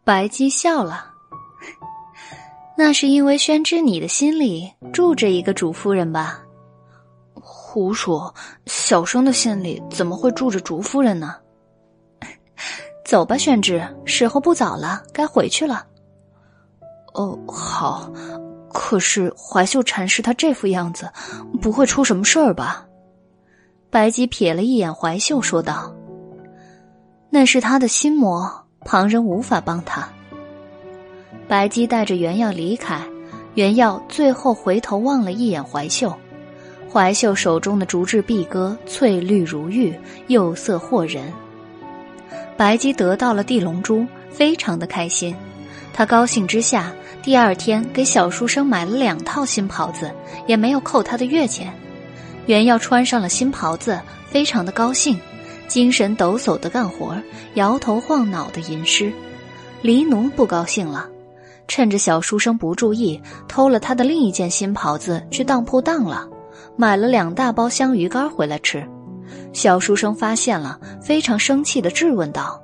[0.05, 1.15] 白姬笑了
[2.77, 6.43] ：“那是因为宣之你的心里住着一个主夫人吧？”
[7.41, 8.35] 胡说！
[8.67, 11.37] 小生的心里怎么会住着竹夫人呢？
[13.05, 15.87] 走吧，宣之，时候不早了，该回去了。
[17.15, 18.11] 哦，好。
[18.73, 21.11] 可是怀秀禅师他这副样子，
[21.63, 22.87] 不会出什么事儿吧？
[23.91, 25.95] 白姬瞥了一眼怀秀，说道
[27.31, 30.07] ：“那是他的心魔，旁人无法帮他。”
[31.49, 33.01] 白姬带着原耀离开，
[33.55, 36.13] 原耀最后回头望了一眼怀秀。
[36.93, 39.95] 怀秀手中的竹制碧戈翠绿如玉，
[40.29, 41.33] 釉色惑人。
[42.57, 45.35] 白姬得到了地龙珠，非常的开心。
[45.93, 46.93] 他高兴之下，
[47.23, 50.11] 第二天给小书生买了两套新袍子，
[50.47, 51.73] 也没有扣他的月钱。
[52.47, 55.19] 原耀穿上了新袍子，非常的高兴，
[55.69, 57.17] 精神抖擞的干活，
[57.55, 59.13] 摇头晃脑的吟诗。
[59.83, 61.09] 黎奴不高兴了，
[61.69, 66.29] 趁着小书生不注意，偷了他的另一件新袍子去当铺当了。
[66.77, 68.87] 买了两大包香鱼干回来吃，
[69.53, 72.61] 小书生发现了，非常生气的质问道：“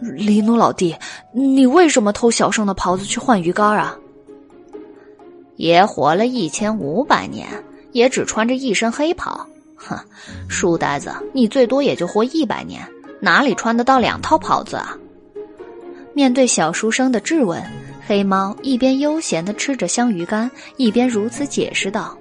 [0.00, 0.94] 李奴老弟，
[1.32, 3.96] 你为什么偷小生的袍子去换鱼干啊？”
[5.56, 7.48] 爷活了一千五百年，
[7.92, 9.46] 也只穿着一身黑袍。
[9.76, 9.98] 哼，
[10.48, 12.80] 书呆子，你最多也就活一百年，
[13.20, 14.96] 哪里穿得到两套袍子啊？
[16.14, 17.62] 面对小书生的质问，
[18.06, 22.16] 黑猫一边悠闲的吃着香鱼干，一边如此解释道。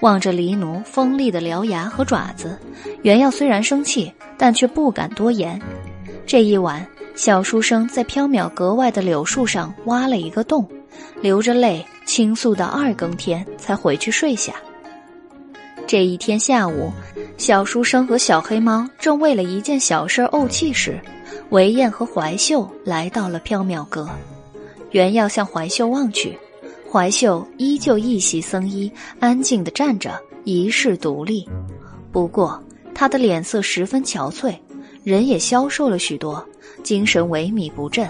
[0.00, 2.58] 望着黎奴锋利的獠牙和爪子，
[3.02, 5.60] 原耀虽然生气，但却不敢多言。
[6.26, 10.68] 这一晚，小书生在缥缈阁外的柳树上挖了一个洞，
[11.20, 14.52] 流着泪倾诉到二更天才回去睡下。
[15.86, 16.90] 这一天下午，
[17.38, 21.00] 小书生和小黑猫正为了一件小事怄气时，
[21.50, 24.08] 韦燕和怀秀来到了缥缈阁。
[24.92, 26.38] 原耀向怀秀望去。
[26.90, 31.48] 怀秀依旧一袭僧衣，安静的站着，一世独立。
[32.12, 32.62] 不过
[32.94, 34.54] 他的脸色十分憔悴，
[35.02, 36.46] 人也消瘦了许多，
[36.82, 38.06] 精神萎靡不振。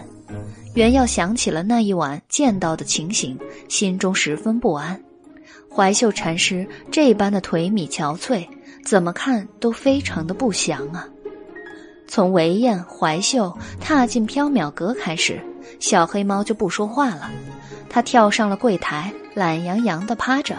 [0.74, 3.38] 原要想起了那一晚见到的情形，
[3.68, 5.00] 心中十分不安。
[5.70, 8.44] 怀秀禅师这般的颓靡憔悴，
[8.84, 11.06] 怎么看都非常的不祥啊！
[12.08, 15.40] 从韦燕、怀秀踏进缥缈阁开始，
[15.82, 17.28] 小黑猫就不说话了。
[17.90, 20.56] 它跳上了柜台，懒洋洋地趴着。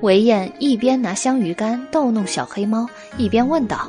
[0.00, 2.88] 韦燕一边拿香鱼干逗弄小黑猫，
[3.18, 3.88] 一边问道：“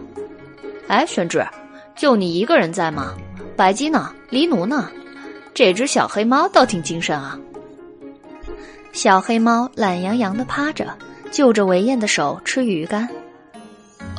[0.87, 1.47] 哎，玄志，
[1.95, 3.15] 就你一个人在吗？
[3.55, 4.13] 白姬呢？
[4.29, 4.91] 黎奴呢？
[5.53, 7.39] 这只小黑猫倒挺精神啊。”
[8.91, 10.93] 小黑猫懒洋洋地趴着，
[11.31, 13.07] 就着韦燕的手吃鱼干。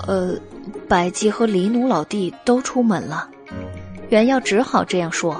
[0.07, 0.35] 呃，
[0.89, 3.29] 白姬和黎奴老弟都出门了，
[4.09, 5.39] 原耀只好这样说。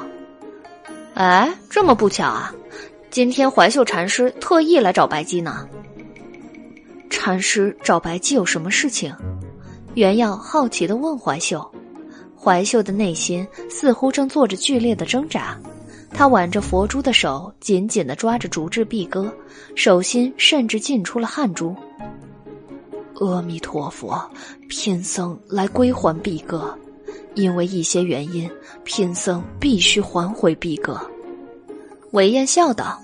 [1.15, 2.53] 哎，这么不巧啊！
[3.09, 5.69] 今天怀秀禅师特意来找白姬呢。
[7.09, 9.15] 禅师找白姬有什么事情？
[9.95, 11.65] 原耀好奇的问怀秀。
[12.37, 15.57] 怀秀的内心似乎正做着剧烈的挣扎，
[16.11, 19.33] 他挽着佛珠的手紧紧的抓着竹制碧歌，
[19.77, 21.75] 手心甚至浸出了汗珠。
[23.21, 24.29] 阿弥陀佛，
[24.69, 26.77] 贫僧来归还碧歌。
[27.35, 28.51] 因为一些原因，
[28.85, 31.01] 贫僧必须还回碧歌。
[32.13, 33.03] 韦燕笑道：“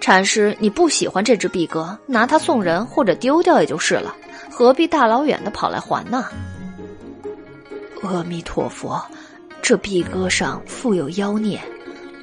[0.00, 4.16] 禅师，你不喜欢这只碧歌，拿它送人或者丢掉也就是了，
[4.50, 6.24] 何必大老远的跑来还呢？”
[8.02, 9.00] 阿弥陀佛，
[9.60, 11.60] 这碧歌上富有妖孽，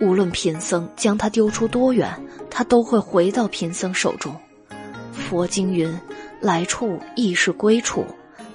[0.02, 2.12] 无论贫僧将他丢出多远，
[2.50, 4.36] 他都会回到贫僧手中。
[5.12, 5.96] 佛经云
[6.42, 8.04] ：“来处亦是归处。”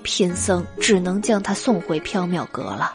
[0.02, 2.94] 贫僧只能将他送回缥缈阁了。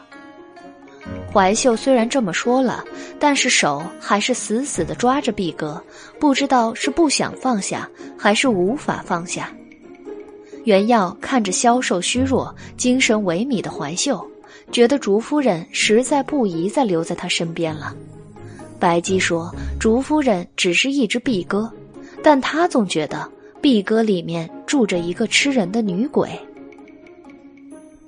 [1.32, 2.84] 怀秀虽然这么说了，
[3.18, 5.82] 但是手还是死死的抓着碧哥，
[6.18, 7.88] 不知道是不想放下，
[8.18, 9.50] 还是无法放下。
[10.64, 14.22] 袁耀看着消瘦虚弱、精神萎靡的怀秀，
[14.70, 17.94] 觉得竹夫人实在不宜再留在他身边了。
[18.78, 21.72] 白姬说：“竹夫人只是一只碧哥，
[22.22, 23.30] 但他总觉得
[23.62, 26.28] 碧哥里面住着一个吃人的女鬼。”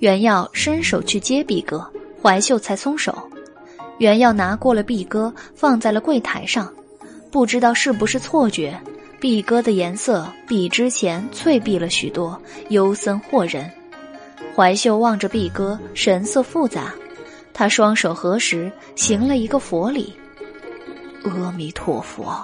[0.00, 1.86] 袁耀伸手去接碧哥，
[2.22, 3.16] 怀秀才松手。
[3.98, 6.72] 袁耀拿过了碧哥，放在了柜台上。
[7.30, 8.74] 不知道是不是错觉，
[9.20, 13.70] 碧哥的颜色比之前翠碧了许多，幽森惑人。
[14.56, 16.94] 怀秀望着碧哥，神色复杂。
[17.52, 20.14] 他双手合十，行了一个佛礼。
[21.24, 22.34] 阿弥陀佛。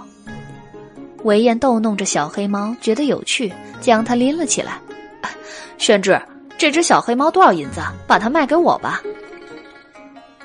[1.23, 4.79] 韦燕逗弄着小黑猫，觉得有趣，将它拎了起来。
[5.79, 6.21] 宣志。
[6.59, 7.81] 这只小黑猫多少银子？
[8.07, 9.03] 把它卖给我吧。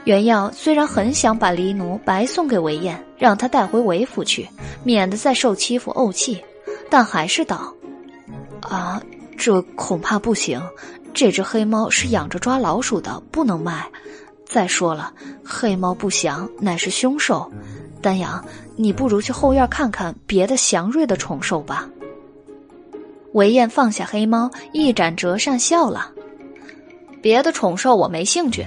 [0.03, 4.49] 原耀虽然很想把黎奴白送给韦燕，让他带回韦府去，
[4.83, 6.43] 免得再受欺负怄气，
[6.89, 7.73] 但还是道
[8.61, 9.01] ：“啊，
[9.37, 10.61] 这恐怕不行。
[11.13, 13.85] 这只黑猫是养着抓老鼠的，不能卖。
[14.45, 15.13] 再说了，
[15.45, 17.49] 黑猫不祥，乃是凶兽。
[18.01, 18.43] 丹阳，
[18.75, 21.87] 你不如去后院看看别的祥瑞的宠兽吧。”
[23.33, 26.11] 韦燕放下黑猫，一展折扇笑了。
[27.21, 28.65] 别的宠兽我没兴趣，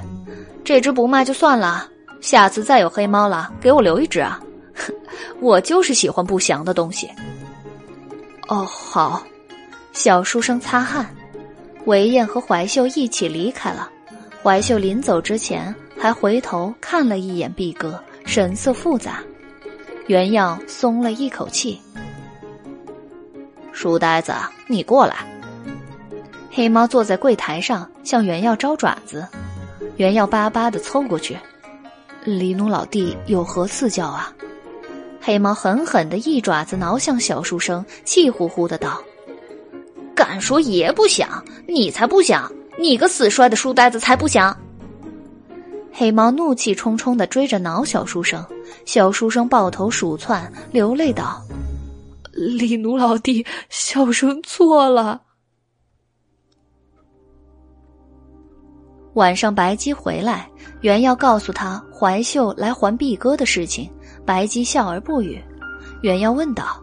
[0.65, 1.89] 这只不卖就算了。
[2.20, 4.41] 下次再有黑猫了，给我留一只啊！
[5.41, 7.10] 我就是喜欢不祥的东西。
[8.49, 9.23] 哦，好。
[9.93, 11.07] 小书生擦汗。
[11.84, 13.91] 韦燕和怀秀一起离开了。
[14.43, 19.23] 怀秀临走之前还回头看了一眼毕哥，神色复杂。
[20.07, 21.81] 原耀松了一口气。
[23.75, 24.33] 书呆子，
[24.69, 25.17] 你过来。
[26.51, 29.27] 黑猫坐在柜台上，向原耀招爪子。
[29.97, 31.36] 原耀巴巴的凑过去。
[32.25, 34.33] 李奴老弟有何赐教啊？
[35.20, 39.03] 黑猫狠狠的一爪子挠向小书生，气呼呼的道
[40.15, 41.44] ：“敢说爷不想？
[41.67, 42.51] 你才不想！
[42.78, 44.57] 你个死衰的书呆子才不想！”
[45.93, 48.44] 黑猫怒气冲冲的追着挠小书生，
[48.85, 51.43] 小书生抱头鼠窜，流泪道。
[52.34, 55.22] 李奴老弟，小生错了。
[59.14, 63.88] 晚上，白姬回来，原要告诉他怀秀来还碧哥的事情。
[64.26, 65.40] 白姬笑而不语。
[66.02, 66.82] 原要问道：“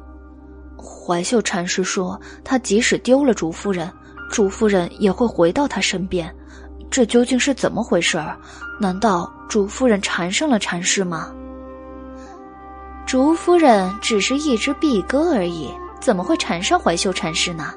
[0.80, 3.92] 怀秀禅师说，他即使丢了竹夫人，
[4.32, 6.34] 竹夫人也会回到他身边，
[6.90, 8.40] 这究竟是怎么回事儿？
[8.80, 11.34] 难道竹夫人缠上了禅师吗？”
[13.12, 17.74] 竹夫人只是一只碧鸽而已，怎么会缠上怀秀禅师呢？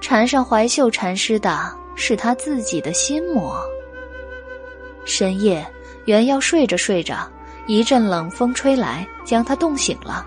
[0.00, 3.60] 缠上怀秀禅师的是他自己的心魔。
[5.04, 5.62] 深夜，
[6.06, 7.30] 原要睡着睡着，
[7.66, 10.24] 一阵冷风吹来，将他冻醒了。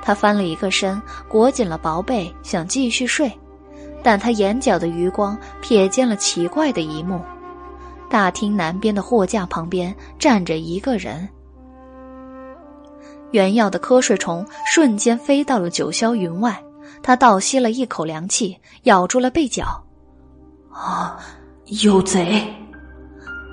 [0.00, 0.98] 他翻了一个身，
[1.28, 3.30] 裹紧了薄被，想继续睡，
[4.02, 7.20] 但他眼角的余光瞥见了奇怪的一幕：
[8.08, 11.28] 大厅南边的货架旁边站着一个人。
[13.30, 16.62] 原药的瞌睡虫瞬间飞到了九霄云外，
[17.02, 19.66] 他倒吸了一口凉气，咬住了被角。
[20.72, 21.18] 啊，
[21.82, 22.42] 有贼！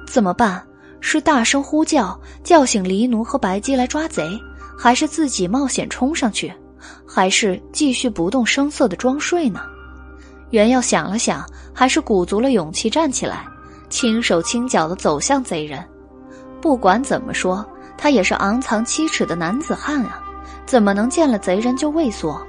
[0.08, 0.66] 怎么办？
[1.02, 4.28] 是大声呼叫叫醒黎奴和白姬来抓贼，
[4.78, 6.54] 还是自己冒险冲上去，
[7.08, 9.62] 还是继续不动声色的装睡呢？
[10.52, 13.46] 原耀想了想，还是鼓足了勇气站起来，
[13.90, 15.84] 轻手轻脚的走向贼人。
[16.62, 17.64] 不管怎么说。
[17.98, 20.22] 他也是昂藏七尺的男子汉啊，
[20.66, 22.42] 怎么能见了贼人就畏缩？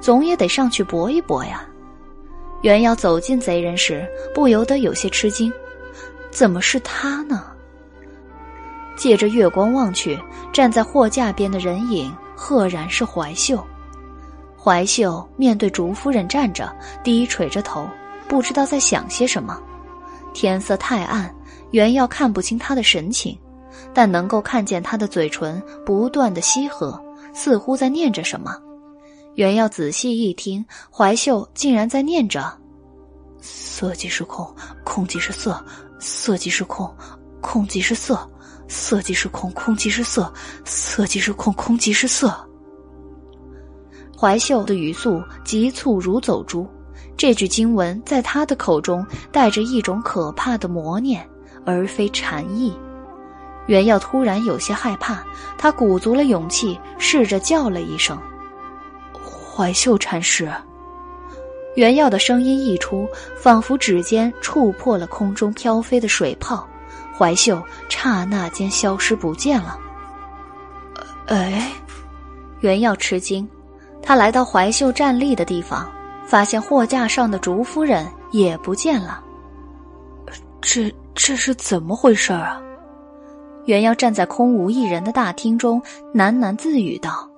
[0.00, 1.64] 总也得上去搏一搏呀！
[2.62, 5.52] 原要走进贼人时，不由得有些吃惊，
[6.30, 7.44] 怎么是他呢？
[8.96, 10.18] 借着月光望去，
[10.52, 13.64] 站在货架边的人影，赫然是怀秀。
[14.56, 16.72] 怀秀面对竹夫人站着，
[17.02, 17.88] 低垂着头，
[18.28, 19.60] 不知道在想些什么。
[20.32, 21.34] 天色太暗，
[21.72, 23.36] 原要看不清他的神情。
[23.94, 26.98] 但能够看见他的嘴唇不断的吸合，
[27.34, 28.56] 似乎在念着什么。
[29.34, 32.52] 原要仔细一听，怀秀竟然在念着
[33.40, 34.54] ：“色即是空，
[34.84, 35.52] 空即是色；
[35.98, 36.94] 色即是空，
[37.40, 38.14] 空即是色；
[38.68, 40.30] 色即是空，空即是色；
[40.64, 42.34] 色即是空，空即是色。”
[44.18, 46.66] 怀秀的语速急促如走珠，
[47.16, 51.26] 这句经文在他的口中带着一种可怕的魔念，
[51.64, 52.72] 而非禅意。
[53.66, 55.22] 袁耀突然有些害怕，
[55.56, 58.18] 他鼓足了勇气，试着叫了一声
[59.14, 60.50] ：“怀秀禅师。”
[61.76, 66.68] 袁耀的声音一出，仿佛指尖触破了空中飘飞的水泡，
[67.16, 69.78] 怀秀刹那间消失不见了。
[71.28, 71.72] 哎，
[72.60, 73.48] 袁耀吃惊，
[74.02, 75.90] 他来到怀秀站立的地方，
[76.26, 79.22] 发现货架上的竹夫人也不见了。
[80.60, 82.60] 这这是怎么回事啊？
[83.64, 85.80] 袁耀站在空无一人的大厅中，
[86.14, 87.28] 喃喃自语道，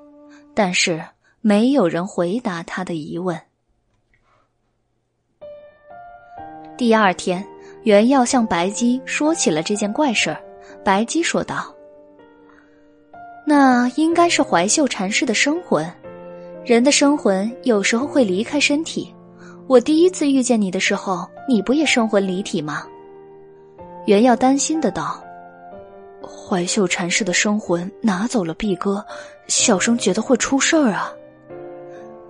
[0.55, 1.03] 但是
[1.41, 3.39] 没有人回答他的疑问。
[6.77, 7.45] 第二天，
[7.83, 10.41] 袁耀向白姬说起了这件怪事儿。
[10.83, 11.73] 白姬说道
[13.47, 15.89] ：“那应该是怀秀禅师的生魂。
[16.65, 19.15] 人的生魂有时候会离开身体。
[19.67, 22.87] 我第一次遇见你的时候，你不也生魂离体吗？”
[24.07, 25.23] 袁耀担心的道
[26.27, 29.05] ：“怀秀禅师的生魂拿走了碧哥，
[29.49, 31.13] 小生觉得会出事儿啊。”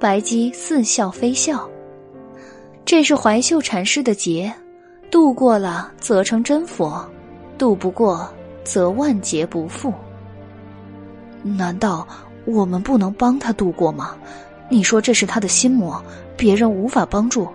[0.00, 1.68] 白姬似笑非笑。
[2.84, 4.52] 这是怀秀禅师的劫，
[5.10, 7.08] 渡过了则成真佛，
[7.56, 8.28] 渡不过
[8.62, 9.92] 则万劫不复。
[11.42, 12.06] 难道
[12.44, 14.16] 我们不能帮他度过吗？
[14.68, 16.02] 你说这是他的心魔，
[16.36, 17.48] 别人无法帮助。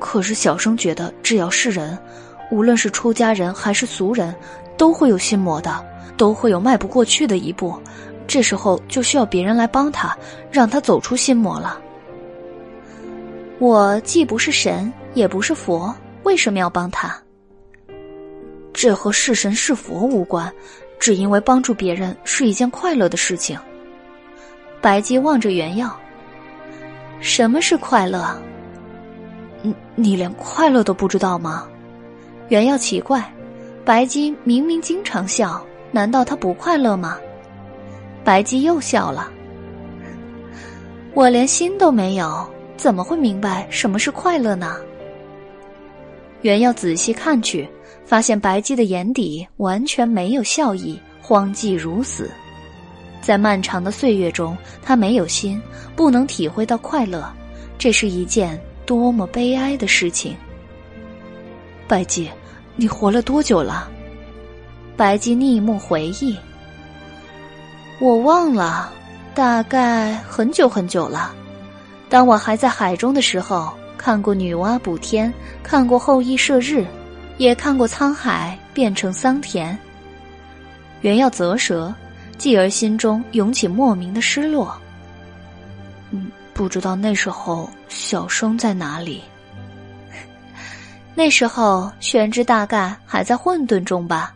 [0.00, 1.96] 可是小生觉得，只要是人，
[2.50, 4.34] 无论是出家人还是俗人，
[4.76, 5.84] 都会有心魔的，
[6.16, 7.80] 都会有迈不过去的一步。
[8.26, 10.16] 这时候就需要别人来帮他，
[10.50, 11.78] 让他走出心魔了。
[13.58, 17.14] 我既不是神，也不是佛，为什么要帮他？
[18.72, 20.52] 这和是神是佛无关，
[20.98, 23.58] 只因为帮助别人是一件快乐的事情。
[24.80, 25.94] 白姬望着原耀，
[27.20, 28.36] 什么是快乐？
[29.62, 31.68] 你你连快乐都不知道吗？
[32.48, 33.32] 原耀奇怪，
[33.84, 37.18] 白姬明明经常笑，难道他不快乐吗？
[38.24, 39.30] 白姬又笑了，
[41.12, 42.48] 我连心都没有。
[42.76, 44.76] 怎么会明白什么是快乐呢？
[46.42, 47.68] 原要仔细看去，
[48.04, 52.30] 发现白姬的眼底完全没有笑意，荒寂如死。
[53.20, 55.60] 在漫长的岁月中，他没有心，
[55.94, 57.32] 不能体会到快乐，
[57.78, 60.36] 这是一件多么悲哀的事情。
[61.86, 62.28] 白姬，
[62.76, 63.88] 你活了多久了？
[64.96, 66.36] 白姬逆目回忆，
[68.00, 68.92] 我忘了，
[69.34, 71.34] 大概很久很久了。
[72.08, 76.84] 当我还在海中的时候，看过女娲补天，看过后羿射日，
[77.38, 79.76] 也看过沧海变成桑田。
[81.00, 81.92] 原要啧舌，
[82.38, 84.76] 继而心中涌起莫名的失落。
[86.10, 89.22] 嗯，不知道那时候小生在哪里。
[91.14, 94.34] 那时候玄之大概还在混沌中吧。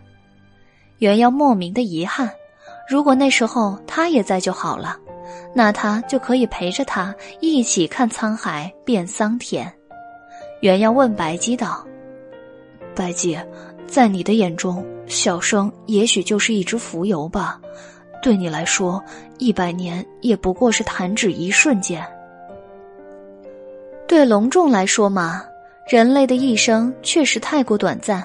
[0.99, 2.31] 原要莫名的遗憾，
[2.89, 4.97] 如果那时候他也在就好了。
[5.55, 9.71] 那他就可以陪着他一起看沧海变桑田。
[10.61, 11.85] 原要问白姬道
[12.95, 13.39] ：“白姬，
[13.87, 17.61] 在你的眼中，小生也许就是一只浮游吧？
[18.23, 19.03] 对你来说，
[19.39, 22.05] 一百年也不过是弹指一瞬间。
[24.07, 25.45] 对隆重来说嘛，
[25.89, 28.23] 人类的一生确实太过短暂，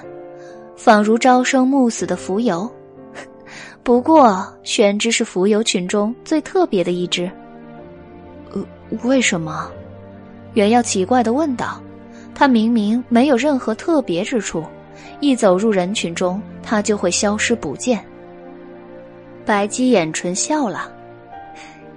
[0.76, 2.70] 仿如朝生暮死的浮游。
[3.82, 7.24] ”不过，玄之是浮游群中最特别的一只。
[8.52, 8.62] 呃，
[9.04, 9.70] 为什么？
[10.52, 11.80] 原耀奇怪的问道。
[12.34, 14.62] 他明明没有任何特别之处，
[15.20, 18.04] 一走入人群中，他就会消失不见。
[19.46, 20.92] 白姬掩唇笑了，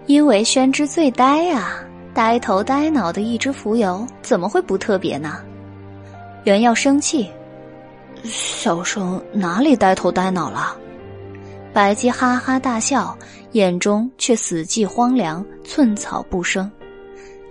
[0.05, 5.39] 因为宣之最呆啊，呆头呆脑的一只浮游，怎么会不特别呢？
[6.47, 7.29] 原耀生气，
[8.23, 10.77] 小生哪里呆头呆脑了？
[11.73, 13.17] 白姬哈哈大笑，
[13.51, 16.71] 眼中却死寂荒凉，寸草不生。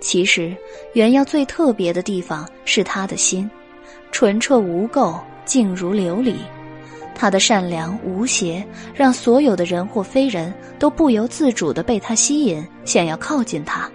[0.01, 0.57] 其实，
[0.95, 3.51] 原耀最特别的地方是他的心，
[4.13, 6.37] 纯澈无垢，静如琉璃。
[7.15, 13.91] 他的善良无邪，让所有的人或非人都不由自主的被他吸引，想要靠近他。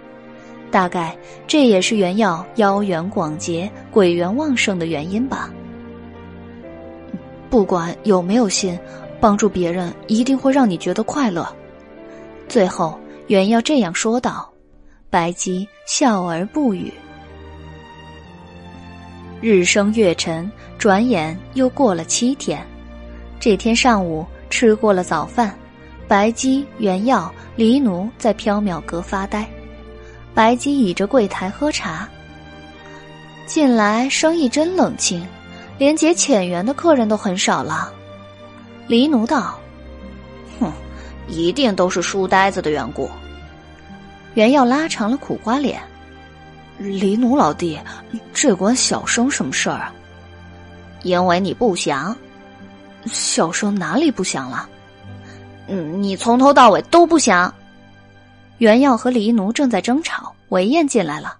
[0.72, 5.48] 大概这也是原耀妖缘广结、鬼缘旺盛的原因吧。
[7.48, 8.76] 不管有没有心。
[9.20, 11.48] 帮助别人一定会让你觉得快乐。
[12.48, 14.52] 最后，原要这样说道。
[15.08, 16.92] 白姬笑而不语。
[19.40, 22.66] 日升月沉，转眼又过了七天。
[23.38, 25.56] 这天上午吃过了早饭，
[26.08, 29.48] 白姬、原耀、黎奴在缥缈阁发呆。
[30.34, 32.08] 白姬倚着柜台喝茶。
[33.46, 35.26] 近来生意真冷清，
[35.76, 37.92] 连结浅缘的客人都很少了。
[38.86, 39.58] 黎奴道
[40.58, 40.72] ：“哼
[41.28, 43.10] 一定都是书呆子的缘故。
[44.34, 45.82] 袁耀拉长了苦瓜脸
[46.78, 47.78] ：“黎奴老弟，
[48.32, 49.92] 这关小生什么事儿啊？
[51.02, 52.16] 因为你不祥。
[53.06, 54.66] 小生哪里不祥了？
[55.66, 57.52] 嗯，你从头到尾都不祥。”
[58.62, 61.36] 袁耀和黎奴正在争吵，韦燕进来了。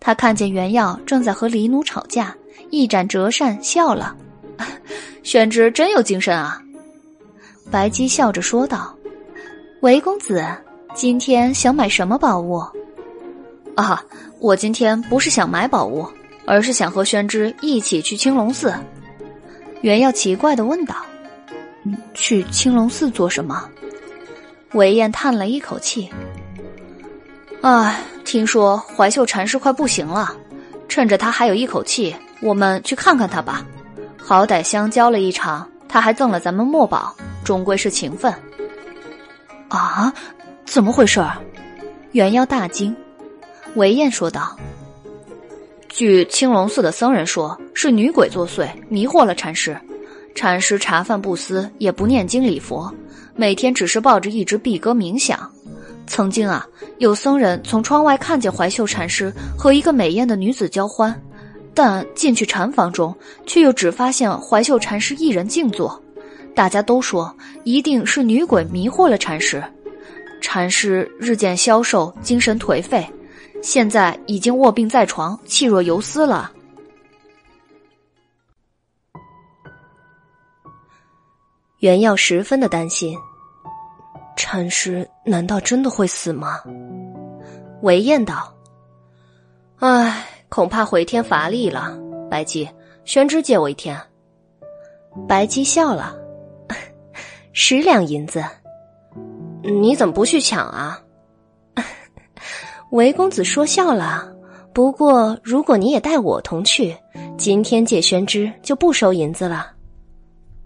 [0.00, 2.34] 他看见袁耀正在和黎奴吵架，
[2.70, 4.16] 一展折扇笑了
[5.22, 6.62] ：“宣之真有精神啊！”
[7.70, 8.96] 白姬笑着说道
[9.82, 10.42] ：“韦公子，
[10.94, 12.64] 今天想买什么宝物？”
[13.76, 14.02] 啊，
[14.40, 16.08] 我今天不是想买宝物，
[16.46, 18.72] 而是想和宣之一起去青龙寺。
[19.82, 20.96] 袁耀奇怪的问道
[22.14, 23.68] ：“去青龙寺做什么？”
[24.72, 26.08] 韦燕叹了一口气。
[27.62, 30.34] 哎，听说怀秀禅师快不行了，
[30.88, 33.64] 趁着他还有一口气，我们去看看他吧。
[34.18, 38.34] 好歹相交了一场，他还赠了咱们墨宝，终归是情分。
[39.68, 40.12] 啊，
[40.64, 41.24] 怎么回事？
[42.10, 42.94] 元妖大惊。
[43.76, 44.56] 韦燕说道
[45.88, 49.78] ：“据青龙寺的僧人说，是女鬼作祟，迷惑了禅师。
[50.34, 52.92] 禅师茶饭不思，也不念经礼佛，
[53.36, 55.48] 每天只是抱着一只碧鸽冥想。”
[56.12, 56.68] 曾经啊，
[56.98, 61.18] 有僧人从窗外看见怀秀禅师和一个美艳的女子交欢，
[61.72, 63.16] 但进去禅房中，
[63.46, 65.98] 却又只发现怀秀禅师一人静坐。
[66.54, 67.34] 大家都说
[67.64, 69.64] 一定是女鬼迷惑了禅师。
[70.42, 73.08] 禅师日渐消瘦，精神颓废，
[73.62, 76.52] 现在已经卧病在床，气若游丝了。
[81.78, 83.16] 袁耀十分的担心。
[84.36, 86.60] 禅师难道真的会死吗？
[87.82, 88.52] 韦燕道
[89.78, 91.98] ：“唉，恐怕回天乏力了。
[92.30, 92.68] 白姬，
[93.04, 94.00] 宣之借我一天。”
[95.28, 96.16] 白姬笑了
[97.52, 98.42] ：“十两银子，
[99.62, 101.00] 你怎么不去抢啊？”
[102.90, 104.28] 韦公子说笑了。
[104.72, 106.96] 不过，如果你也带我同去，
[107.36, 109.70] 今天借宣之就不收银子了。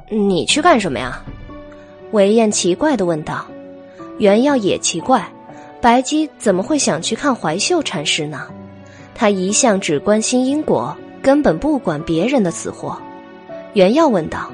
[0.08, 1.24] 你去干什么呀？
[2.12, 3.44] 韦燕奇怪的问道。
[4.18, 5.26] 袁耀也奇怪，
[5.80, 8.46] 白姬怎么会想去看怀秀禅师呢？
[9.14, 12.96] 他一向只关心因果，根本不管别人的死活。
[13.74, 14.50] 袁耀问道：“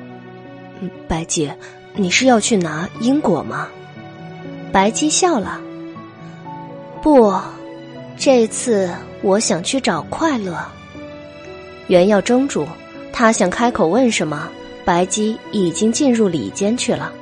[1.09, 1.51] 白姬，
[1.95, 3.69] 你是要去拿因果吗？”
[4.73, 5.61] 白姬笑了
[7.03, 7.33] ：“不，
[8.17, 8.91] 这次
[9.23, 10.57] 我想去找快乐。”
[11.89, 12.67] 袁耀怔住，
[13.13, 14.49] 他想开口问什么，
[14.85, 17.13] 白姬已经进入里间去了。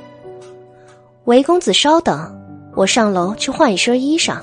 [1.26, 2.34] 韦公子稍等，
[2.74, 4.39] 我上楼去换一身衣裳。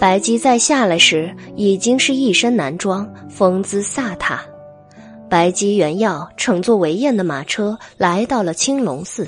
[0.00, 4.44] 白姬再下来时，已经是一身男装，风姿飒沓。
[5.30, 9.26] 白姬原要乘坐韦燕的马车来到了青龙寺，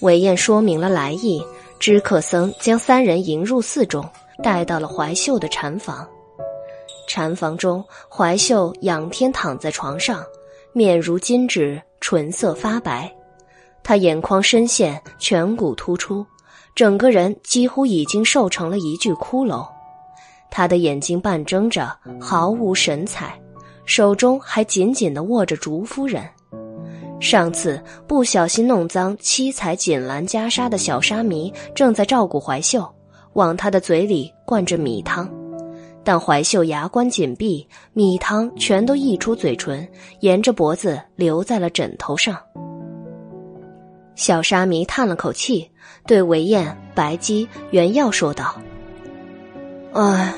[0.00, 1.42] 韦燕说明了来意，
[1.78, 4.04] 知客僧将三人迎入寺中，
[4.42, 6.06] 带到了怀秀的禅房。
[7.08, 10.24] 禅房中，怀秀仰天躺在床上，
[10.72, 13.15] 面如金纸，唇色发白。
[13.86, 16.26] 他眼眶深陷，颧骨突出，
[16.74, 19.64] 整个人几乎已经瘦成了一具骷髅。
[20.50, 23.40] 他的眼睛半睁着，毫无神采，
[23.84, 26.28] 手中还紧紧地握着竹夫人。
[27.20, 32.84] 上次不小心弄脏七彩锦兰袈裟的小沙弥正在照顾怀秀，
[33.34, 35.30] 往他的嘴里灌着米汤，
[36.02, 39.88] 但怀秀牙关紧闭，米汤全都溢出嘴唇，
[40.22, 42.36] 沿着脖子流在了枕头上。
[44.16, 45.70] 小沙弥叹了口气，
[46.06, 48.56] 对韦燕、白姬、袁耀说道
[49.92, 50.32] ：“唉，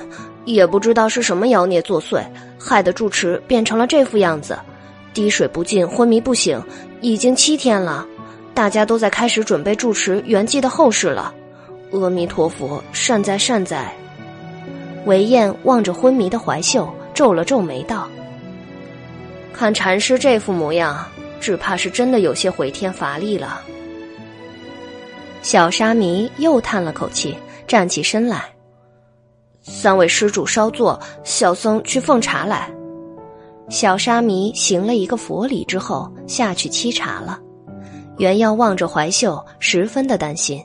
[0.44, 2.24] 也不知道是什么妖孽作祟，
[2.58, 4.58] 害得住持变成了这副样子，
[5.15, 6.60] 滴水不进，昏迷不醒，
[7.00, 8.05] 已经七天了。
[8.52, 11.32] 大家都在开始准备住持圆寂的后事了。
[11.92, 13.94] 阿弥陀佛，善哉善哉。”
[15.07, 18.08] 韦燕望着昏迷的怀秀，皱了皱眉道
[19.55, 21.07] ：“看禅师这副模样。”
[21.41, 23.60] 只怕是真的有些回天乏力了。
[25.42, 27.36] 小沙弥又叹了口气，
[27.67, 28.44] 站起身来。
[29.62, 32.70] 三位施主稍坐，小僧去奉茶来。
[33.68, 37.39] 小沙弥行了一个佛礼之后，下去沏茶了。
[38.17, 40.62] 袁耀望着怀秀，十分的担心。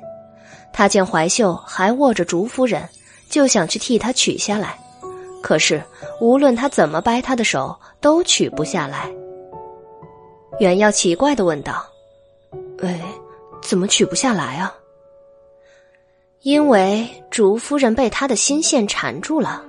[0.71, 2.87] 他见怀秀还握着竹夫人，
[3.29, 4.77] 就想去替她取下来，
[5.41, 5.83] 可是
[6.19, 9.11] 无论他怎么掰她的手，都取不下来。
[10.59, 11.85] 袁耀奇怪的问道
[12.83, 12.99] ：“喂，
[13.61, 14.73] 怎么取不下来啊？”
[16.41, 19.63] 因为竹夫人被他的心线缠住了，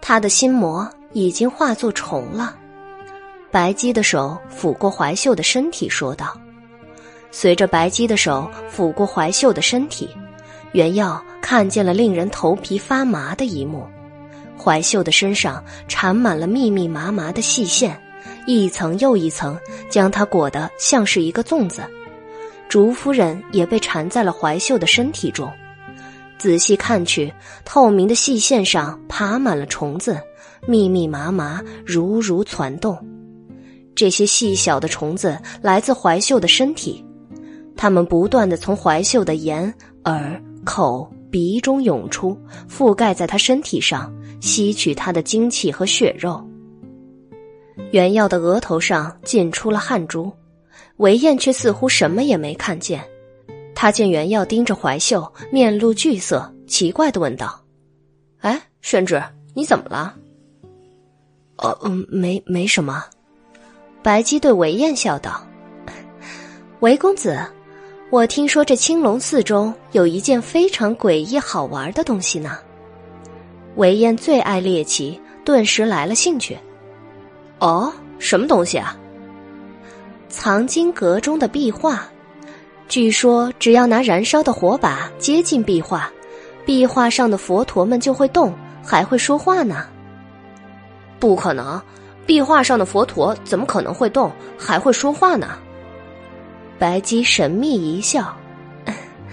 [0.00, 2.56] 他的心魔已经化作虫了。
[3.50, 6.38] 白姬的手抚过怀秀的身体，说道
[7.32, 10.10] ：“随着白姬的手抚过怀秀的身体，
[10.72, 13.86] 袁耀看见了令人头皮发麻的一幕：
[14.62, 17.98] 怀秀的身上缠满了密密麻麻的细线，
[18.48, 19.58] 一层又一层，
[19.90, 21.82] 将它裹得像是一个粽子。
[22.66, 25.52] 竹夫人也被缠在了怀秀的身体中。
[26.38, 27.30] 仔细看去，
[27.66, 30.18] 透明的细线上爬满了虫子，
[30.66, 32.96] 密密麻麻，如如攒动。
[33.94, 37.04] 这些细小的虫子来自怀秀的身体，
[37.76, 39.70] 它们不断的从怀秀的眼、
[40.04, 42.34] 耳、口、鼻中涌出，
[42.66, 44.10] 覆盖在她身体上，
[44.40, 46.42] 吸取她的精气和血肉。
[47.90, 50.30] 袁耀的额头上浸出了汗珠，
[50.98, 53.02] 韦燕却似乎什么也没看见。
[53.74, 57.58] 他见袁耀盯着怀秀，面露惧色，奇怪的问道
[58.42, 59.22] ：“哎，宣志，
[59.54, 60.14] 你怎么了
[61.56, 63.04] ？”“哦，嗯，没，没什么。”
[64.02, 65.46] 白姬对韦燕笑道
[66.80, 67.38] ：“韦公子，
[68.10, 72.58] 我听说这青龙寺中有一件非常诡异好玩的东西呢。”
[73.76, 76.58] 韦燕最爱猎奇，顿时来了兴趣。
[77.58, 78.96] “哦，什么东西啊？”
[80.28, 82.06] 藏经阁中的壁画。
[82.86, 86.10] 据说，只要拿燃烧的火把接近壁画，
[86.64, 89.86] 壁画上的佛陀们就会动，还会说话呢。
[91.20, 91.80] 不可能，
[92.24, 95.58] 壁画上的佛陀怎么可能会动，还会说话呢？
[96.78, 98.34] 白姬神秘一笑：“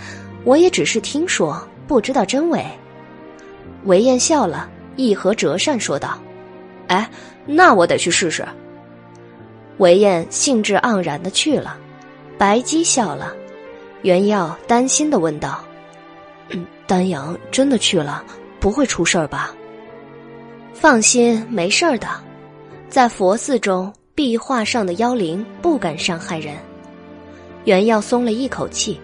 [0.44, 2.66] 我也只是听说，不知道真伪。”
[3.86, 6.18] 韦燕笑了，一合折扇说道
[6.88, 7.10] ：“哎，
[7.46, 8.46] 那我得去试试。”
[9.78, 11.78] 韦燕兴致盎然的去了，
[12.38, 13.36] 白姬笑了。
[14.04, 15.64] 袁耀担心的问道
[16.88, 18.24] ：“丹阳真的去了，
[18.60, 19.54] 不会出事儿吧
[20.74, 22.08] ？”“放心，没事儿的。
[22.88, 26.56] 在佛寺中，壁画上的妖灵不敢伤害人。”
[27.66, 29.00] 袁耀松了一口气。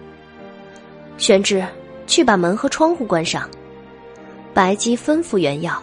[1.18, 1.62] 玄之，
[2.06, 3.48] 去把门和窗户关上。
[4.54, 5.82] 白姬吩咐袁耀。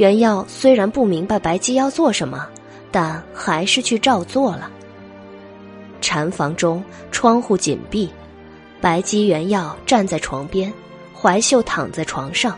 [0.00, 2.48] 袁耀虽然不明白白姬要做什么，
[2.90, 4.70] 但还是去照做了。
[6.00, 8.08] 禅房中，窗户紧闭，
[8.80, 10.72] 白姬原耀站在床边，
[11.14, 12.56] 怀秀躺在床上，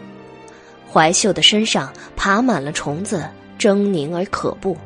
[0.88, 4.76] 怀秀的身上爬满了虫子，狰狞而可怖。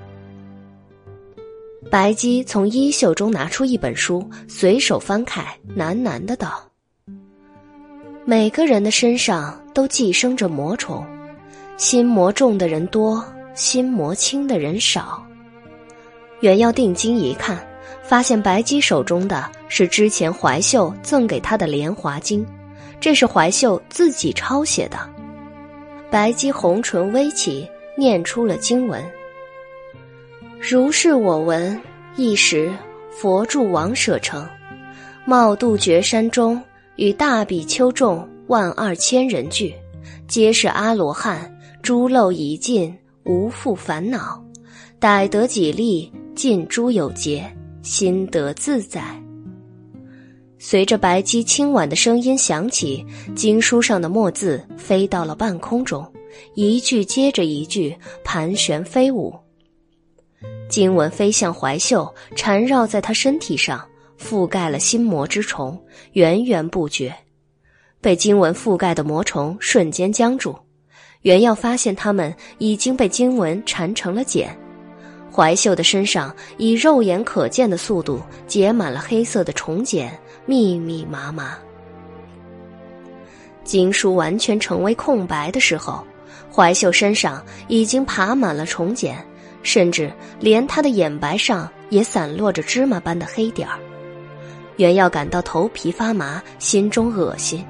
[1.91, 5.44] 白姬从衣袖中拿出一本书，随手翻开，
[5.76, 6.65] 喃喃的道
[8.25, 11.07] ：“每个人的身上都寄生着魔虫，
[11.76, 13.24] 心魔重的人多，
[13.55, 15.24] 心魔轻的人少。”
[16.40, 17.58] 袁耀定睛一看。
[18.02, 22.40] 发现白姬手中的是之前怀秀赠给他的《莲华经》，
[23.00, 24.96] 这是怀秀自己抄写的。
[26.08, 29.05] 白姬红唇微起，念出了经文
[30.62, 31.80] ：“如是我闻，
[32.14, 32.72] 一时
[33.10, 34.48] 佛住王舍城，
[35.24, 36.62] 茂杜绝山中，
[36.94, 39.74] 与大比丘众万二千人聚，
[40.28, 41.52] 皆是阿罗汉，
[41.86, 42.92] 诸漏已尽，
[43.23, 44.44] 无复烦恼。
[44.98, 47.48] 逮得己利，尽诸有节。”
[47.81, 49.00] 心得自在。
[50.58, 53.06] 随着白姬轻婉的声音响起，
[53.36, 56.05] 经书上的墨字飞到了半空中，
[56.56, 59.32] 一句接着一句盘旋飞舞。
[60.68, 65.81] 经文飞向怀秀，缠绕在他身体上，覆盖了心魔之虫，
[66.15, 67.15] 源源不绝。
[68.00, 70.58] 被经文覆盖的魔虫瞬间僵住，
[71.26, 74.56] 原耀发现他们已经被经文缠成了茧。
[75.28, 81.58] 怀秀的身上以肉眼可见的速度结满了黑色的虫茧，密密麻麻。
[83.64, 86.06] 经书完全成为空白的时候，
[86.48, 89.18] 怀秀身上已经爬满了虫茧，
[89.64, 93.80] 甚至连他的眼白上也散落着芝麻般的黑点儿。
[94.76, 97.66] 原要感到头皮发麻，心中恶心。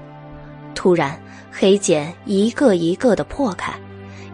[0.74, 1.18] 突然，
[1.58, 3.72] 黑茧一个一个的破开。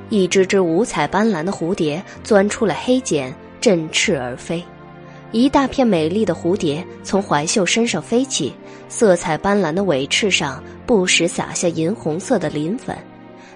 [0.08, 4.62] 一只只五彩斑斓的蝴蝶钻出了黑茧，振翅而飞。
[5.30, 8.52] 一大片美丽的蝴蝶从怀秀身上飞起，
[8.88, 12.94] 色彩斑斓的尾翅上不时洒下银红色的磷粉，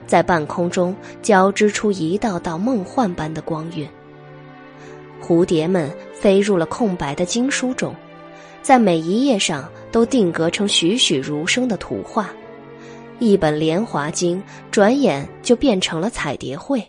[0.06, 3.86] 在半空中交织出一道道梦幻般的光晕。
[5.20, 7.94] 蝴蝶们飞入了空白的经书中，
[8.62, 12.30] 在每一页上都定格成栩栩如生的图画。
[13.18, 14.38] 一本《莲华经》
[14.70, 16.86] 转眼就变成了彩蝶会，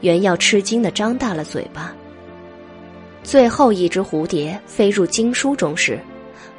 [0.00, 1.94] 原要吃惊的张大了嘴巴。
[3.22, 5.98] 最后一只蝴蝶飞入经书中时，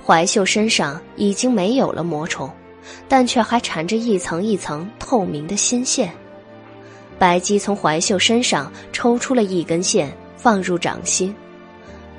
[0.06, 2.50] 怀秀身上已经没有了魔虫，
[3.08, 6.12] 但却还缠着一层一层透明的心线。
[7.18, 11.36] 白姬从怀秀身上抽出了一根线，放入掌心，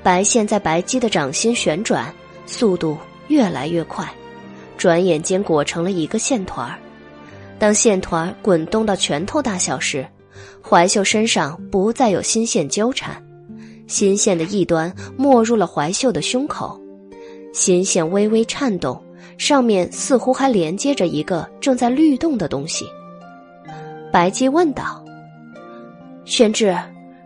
[0.02, 2.12] 白线在白姬的掌心旋转，
[2.44, 2.98] 速度
[3.28, 4.06] 越来越快，
[4.80, 6.78] 转眼间裹成了一个线团儿。
[7.58, 10.08] 当线团滚动到拳头大小时，
[10.66, 13.22] 怀秀身上不再有新线纠缠，
[13.86, 16.80] 新线的一端没入了怀秀的胸口，
[17.52, 18.98] 新线微微颤动，
[19.36, 22.86] 上面似乎还连接着一个正在律动的东西。
[24.10, 25.04] 白姬问道
[26.24, 26.74] ：“玄之，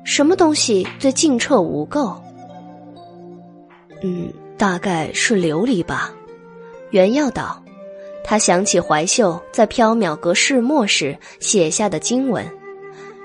[0.02, 2.16] 什么东西最净澈无垢
[4.02, 6.12] ？”“嗯，大概是琉璃吧。”
[6.94, 7.60] 原耀道。
[8.22, 12.48] 他想起怀秀在缥缈阁试墨时写下的经文：“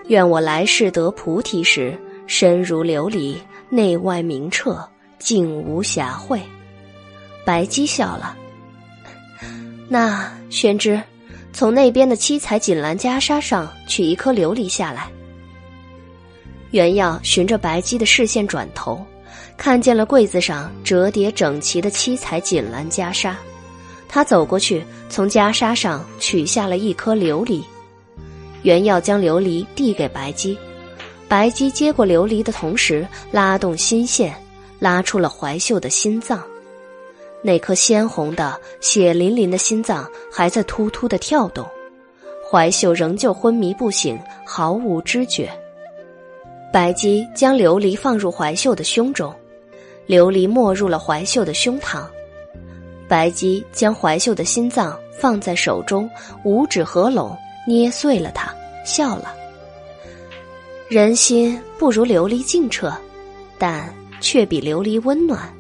[0.09, 3.38] 愿我来世得菩提时，身如琉璃，
[3.69, 4.83] 内外明澈，
[5.19, 6.39] 净无瑕秽。”
[7.45, 8.35] 白姬笑了。
[9.88, 10.99] 那宣之，
[11.53, 15.07] 从那边的七彩锦兰袈裟上取一颗琉璃下来。
[16.72, 19.06] 原耀循着白姬的视线转头，
[19.57, 23.35] 看见了柜子上折叠整齐的七彩锦兰袈裟。
[24.09, 27.61] 他走过去，从袈裟上取下了一颗琉璃。
[28.63, 30.57] 原要将琉璃递给白姬，
[31.27, 34.35] 白姬接过琉璃的同时，拉动心线，
[34.79, 36.43] 拉出了怀秀的心脏。
[37.41, 41.65] 那颗鲜红的、血淋淋的心脏还在突突的跳动，
[42.51, 45.49] 怀秀仍旧昏迷不醒，毫无知觉。
[46.73, 49.33] 白姬将琉璃放入怀秀的胸中，
[50.07, 52.03] 琉璃没入了怀秀的胸膛。
[53.09, 56.07] 白姬将怀秀的心脏放在手中，
[56.45, 57.35] 五指合拢，
[57.67, 58.53] 捏碎了它，
[58.85, 59.33] 笑了。
[60.88, 62.93] 人心不如琉璃净澈，
[63.57, 65.51] 但却比琉璃温暖。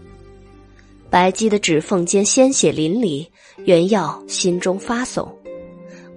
[1.09, 3.27] 白姬的指缝间鲜血淋漓，
[3.65, 5.27] 原耀心中发悚。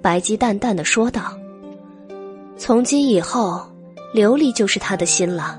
[0.02, 1.34] 白姬淡淡的说道
[2.58, 3.66] ：“从今以后，
[4.14, 5.58] 琉璃就是他的心了，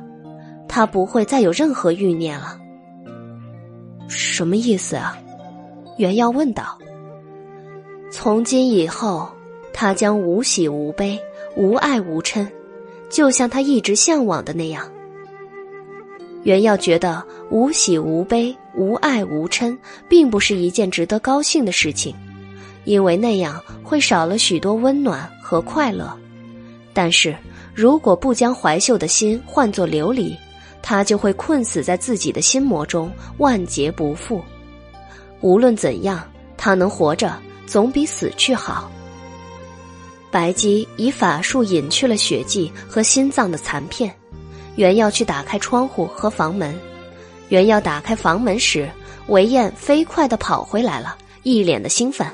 [0.67, 2.59] 他不会再有任何欲念了。”
[4.07, 5.17] 什么意思啊？
[5.97, 6.77] 袁耀问道
[8.11, 9.29] ：“从今以后，
[9.71, 11.19] 他将无喜无悲，
[11.55, 12.47] 无爱无嗔，
[13.09, 14.89] 就像他一直向往的那样。”
[16.43, 19.77] 袁耀觉得无喜无悲、无爱无嗔，
[20.09, 22.15] 并不是一件值得高兴的事情，
[22.85, 26.11] 因为那样会少了许多温暖和快乐。
[26.91, 27.35] 但是
[27.73, 30.35] 如果不将怀秀的心换作琉璃，
[30.81, 34.41] 他就会困死在自己的心魔中，万劫不复。
[35.43, 36.23] 无论怎样，
[36.55, 38.89] 他能活着总比死去好。
[40.31, 44.11] 白姬以法术隐去了血迹和心脏的残片，
[44.77, 46.73] 原要去打开窗户和房门。
[47.49, 48.89] 原要打开房门时，
[49.27, 52.25] 韦燕飞快的跑回来了，一脸的兴奋。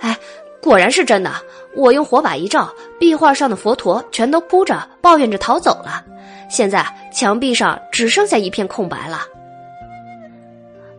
[0.00, 0.14] 哎，
[0.60, 1.32] 果然是真的！
[1.76, 6.04] 我用火把一照，壁画上的佛陀全都哭着抱怨着逃走了。
[6.50, 9.22] 现在墙壁上只剩下一片空白了。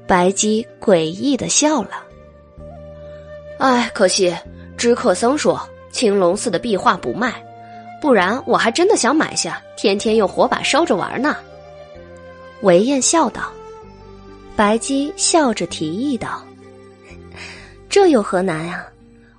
[0.09, 1.91] 白姬诡异的笑了。
[3.59, 4.35] 哎，可惜
[4.75, 7.31] 知客僧说青龙寺的壁画不卖，
[8.01, 11.37] 不然我还真的想买下，天天用火把烧着玩呢。
[12.61, 13.51] 韦燕笑道。
[14.55, 16.43] 白姬笑着提议道
[17.87, 18.83] ：“这有何难呀？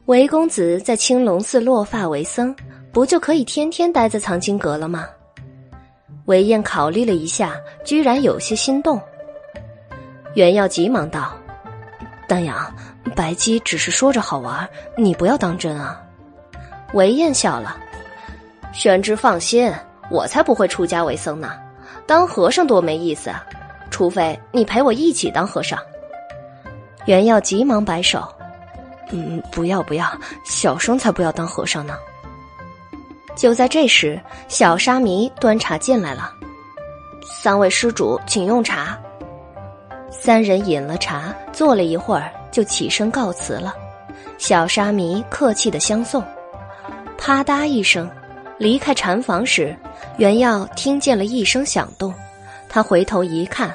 [0.06, 2.54] 韦公子在青龙寺落发为僧，
[2.92, 5.08] 不就可以天天待在藏经阁了吗？”
[6.26, 9.00] 韦燕考虑了一下，居然有些心动。
[10.34, 11.32] 袁耀急忙道
[12.28, 12.72] ：“丹阳，
[13.16, 16.00] 白姬只是说着好玩，你不要当真啊。”
[16.94, 17.76] 韦燕笑了
[18.72, 19.72] ：“玄之放心，
[20.08, 21.52] 我才不会出家为僧呢。
[22.06, 23.44] 当和尚多没意思啊，
[23.90, 25.78] 除非你陪我一起当和尚。”
[27.06, 28.22] 袁耀急忙摆手
[29.10, 30.06] ：“嗯，不要不要，
[30.44, 31.96] 小生才不要当和尚呢。”
[33.34, 36.32] 就在这时，小沙弥端茶进来了
[37.42, 38.96] ：“三位施主，请用茶。”
[40.10, 43.74] 三人饮了茶，坐了一会儿，就起身告辞了。
[44.38, 46.22] 小沙弥客气的相送，
[47.16, 48.10] 啪嗒一声，
[48.58, 49.74] 离开禅房时，
[50.16, 52.12] 袁耀听见了一声响动。
[52.68, 53.74] 他回头一看，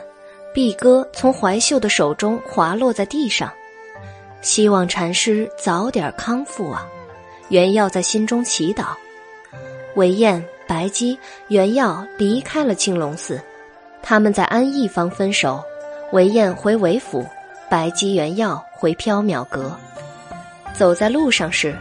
[0.53, 3.51] 碧歌从怀秀的手中滑落在地上。
[4.41, 6.88] 希望禅师早点康复啊！
[7.49, 8.85] 袁耀在心中祈祷。
[9.95, 13.41] 韦燕、白姬、袁耀离开了青龙寺，
[14.01, 15.64] 他们在安义坊分手。
[16.16, 17.26] 韦燕回韦府，
[17.69, 19.69] 白姬原耀回缥缈阁。
[20.74, 21.77] 走在路上时，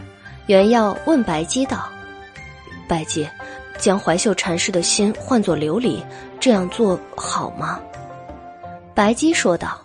[0.47, 1.87] 原耀问白姬道
[2.85, 3.25] ：“白姬，
[3.77, 6.03] 将怀秀禅师的心换作琉璃，
[6.37, 7.79] 这样做好吗？”
[8.93, 9.79] 白姬说道：“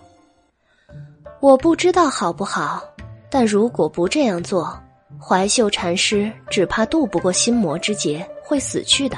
[1.39, 2.83] 我不知道好不好，
[3.31, 4.77] 但如果不这样做，
[5.17, 9.17] 怀秀禅师只怕渡不过心魔之劫，会死去的。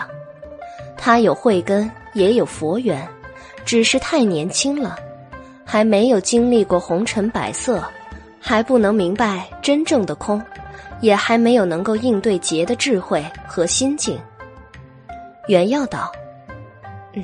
[0.95, 3.09] 他有慧根，也有佛缘，
[3.65, 4.99] 只是太年轻了。”
[5.73, 7.83] 还没有经历过红尘百色，
[8.39, 10.39] 还不能明白真正的空，
[11.01, 14.21] 也还没有能够应对劫的智慧和心境。
[15.49, 16.13] 原耀道：“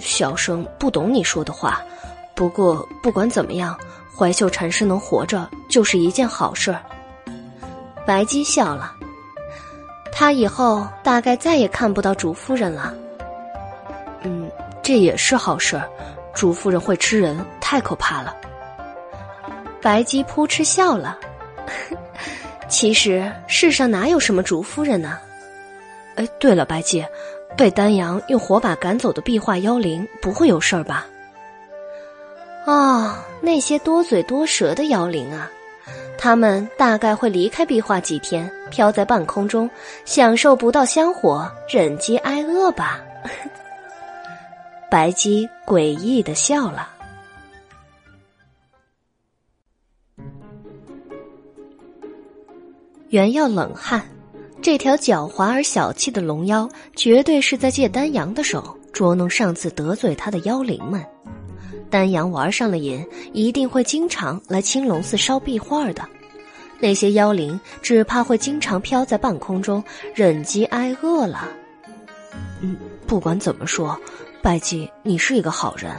[0.00, 1.82] 小生不懂你说的话，
[2.34, 3.78] 不过不管怎么样，
[4.16, 6.74] 怀秀禅师能活着就是一件好事。”
[8.06, 8.94] 白姬笑了，
[10.10, 12.94] 他以后大概再也看不到主夫人了。
[14.22, 14.50] 嗯，
[14.82, 15.78] 这也是好事。
[16.38, 18.36] 竹夫人会吃人，太可怕了。
[19.82, 21.18] 白姬扑哧笑了。
[22.70, 25.18] 其实世上哪有什么竹夫人呢？
[26.14, 27.04] 哎，对了，白姬，
[27.56, 31.06] 被丹阳用火把赶走的壁画妖灵不会有事儿吧？
[32.66, 35.50] 哦，那些多嘴多舌的妖灵啊，
[36.16, 39.68] 他们大概会离开壁画几天，飘在半空中，
[40.04, 43.00] 享受不到香火，忍饥挨饿吧。
[44.90, 46.88] 白姬诡异的笑了。
[53.10, 54.02] 原要冷汗，
[54.60, 61.04] 这条狡猾而小气的龙妖，绝对是在借丹阳的手捉弄上次得罪他的妖灵们。
[61.90, 66.06] 丹阳玩上了瘾，一定会经常来青龙寺烧壁画的。
[66.80, 69.82] 那些妖灵只怕会经常飘在半空中，
[70.14, 71.48] 忍饥挨饿了。
[72.60, 72.76] 嗯，
[73.06, 73.98] 不管怎么说。
[74.42, 75.92] 白姬，你是一个好人。”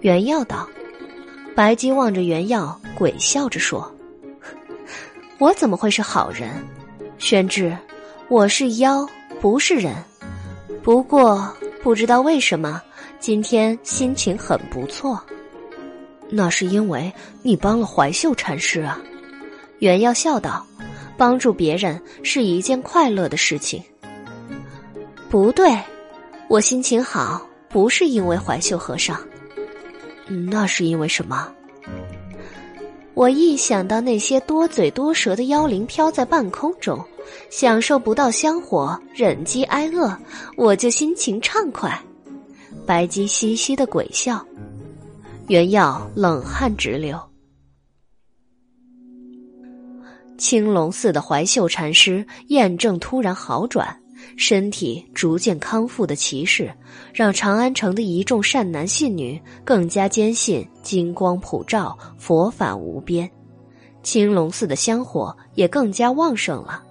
[0.00, 0.68] 原耀道。
[1.54, 3.92] 白姬望着原耀，鬼笑着说
[5.38, 6.48] ：“我怎么会是好人？
[7.18, 7.76] 宣志，
[8.28, 9.06] 我是妖，
[9.40, 9.94] 不是人。
[10.82, 12.80] 不过不知道为什么，
[13.18, 15.22] 今天心情很不错。
[16.30, 17.12] 那是因为
[17.42, 18.98] 你帮了怀秀禅师啊。”
[19.80, 20.64] 原耀笑道
[21.18, 23.82] ：“帮助别人是一件快乐的事情。”
[25.28, 25.76] 不对。
[26.50, 29.16] 我心情好，不是因为怀秀和尚，
[30.50, 31.48] 那是因为什么？
[33.14, 37.00] 我一想到那些多嘴多舌的妖灵飘在半空中，
[37.50, 40.12] 享受不到香火，忍饥挨饿，
[40.56, 41.96] 我就心情畅快。
[42.84, 44.44] 白姬嘻嘻的鬼笑，
[45.46, 47.16] 原耀冷汗直流。
[50.36, 53.96] 青龙寺的怀秀禅师验证突然好转。
[54.40, 56.72] 身体逐渐康复的骑士，
[57.12, 63.30] 让长安城的一众善男信女更加坚信金光普照，佛法无边。
[64.02, 66.82] 青龙寺的香火也更加旺盛了。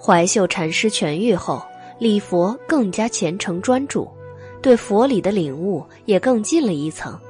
[0.00, 1.62] 怀秀禅师痊愈后，
[1.98, 4.08] 礼佛更加虔诚专注，
[4.62, 7.20] 对佛理的领悟也更进了一层。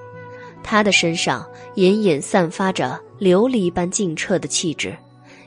[0.62, 4.96] 他的身上隐隐散发着琉璃般净澈的气质。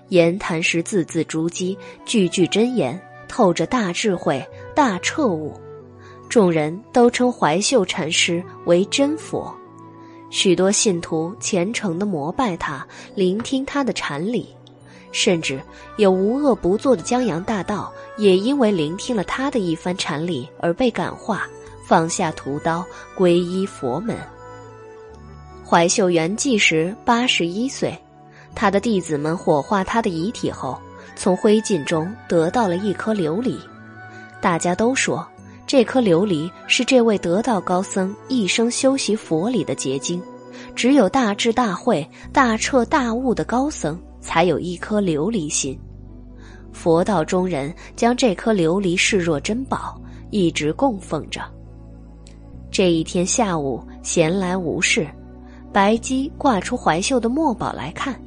[0.09, 3.01] 言谈时字字珠玑，句句真言，
[3.31, 4.45] 透着大智慧、
[4.75, 5.57] 大彻悟。
[6.27, 9.53] 众人都称怀秀禅师为真佛，
[10.29, 12.85] 许多信徒虔诚的膜拜他，
[13.15, 14.49] 聆听他的禅理，
[15.13, 15.61] 甚至
[15.95, 21.47] 有无恶不作的江洋大盗，也因为聆听了他的一番禅理而被感化，
[21.87, 22.85] 放下屠刀，
[23.17, 24.17] 皈依佛门。
[25.65, 27.97] 怀秀圆寂时八十一岁。
[28.53, 30.77] 他的弟子们火化他的遗体后，
[31.21, 33.55] 从灰烬中得到了一颗琉璃。
[34.41, 35.23] 大家都说，
[35.67, 40.19] 这颗琉璃是这位得道高僧一生修习佛理的结晶。
[40.75, 45.79] 只有大智大慧、大彻大悟的高僧，才有一颗琉璃心。
[46.71, 50.01] 佛道中人将这颗琉璃视若珍宝，
[50.31, 51.39] 一直供奉着。
[52.71, 55.07] 这一天下午闲来无事，
[55.71, 58.19] 白姬挂出怀秀的墨宝来看。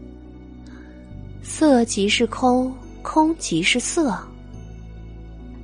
[1.43, 2.73] 色即是空，
[3.05, 4.19] 空即是色。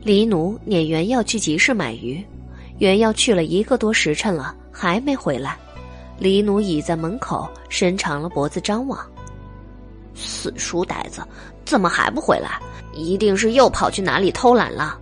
[0.04, 2.24] 黎奴撵袁耀去集市买鱼，
[2.78, 5.58] 袁耀去了一个多时辰了，还没回来。
[6.18, 9.04] 黎奴倚在门口，伸长了脖子张望。
[10.14, 11.26] 死书呆子，
[11.64, 12.60] 怎么还不回来？
[12.92, 14.98] 一定是又跑去哪里偷懒了。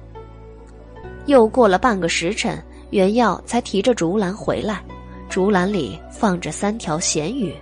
[1.27, 4.83] 又过了半个时辰，袁耀才提着竹篮回来，
[5.29, 7.53] 竹篮里放着三条咸鱼。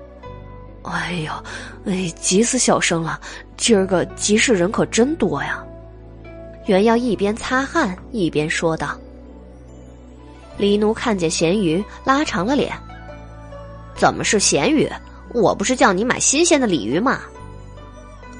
[0.82, 1.32] 哎呦，
[1.86, 3.20] 哎，急死小生了！
[3.56, 5.64] 今儿个集市人可真多呀。
[6.66, 8.96] 袁耀一边擦汗一边说道。
[10.56, 12.72] 黎奴看见咸鱼，拉长了脸
[13.96, 14.90] ：“怎么是咸鱼？
[15.34, 17.20] 我不是叫你买新鲜的鲤鱼吗？”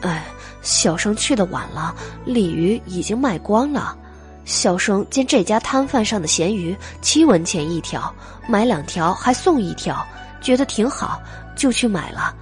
[0.02, 0.24] 哎，
[0.62, 3.96] 小生去的晚了，鲤鱼已经卖光了。
[4.44, 8.14] 小生见这家摊贩上的咸鱼七文钱一条，
[8.48, 10.06] 买两条还送一条，
[10.40, 11.20] 觉得挺好。
[11.56, 12.34] 就去买了，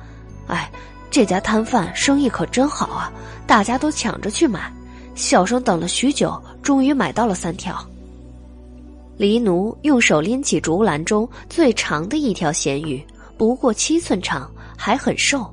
[0.48, 0.70] 哎，
[1.14, 3.08] 这家摊贩生意可真好啊！
[3.46, 4.68] 大家都抢着去买，
[5.14, 7.78] 小生等了许久，终于买到了三条。
[9.16, 13.00] 黎奴用手拎起竹篮中最长的一条咸鱼，
[13.38, 15.48] 不过七寸长，还很瘦。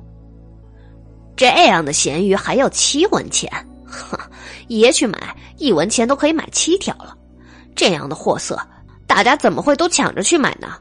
[1.36, 3.48] 这样的咸鱼还要七文钱？
[3.86, 4.18] 哼，
[4.66, 5.16] 爷去买
[5.58, 7.16] 一文钱都可以买七条了。
[7.76, 8.58] 这样的货色，
[9.06, 10.74] 大家怎么会都抢着去买呢？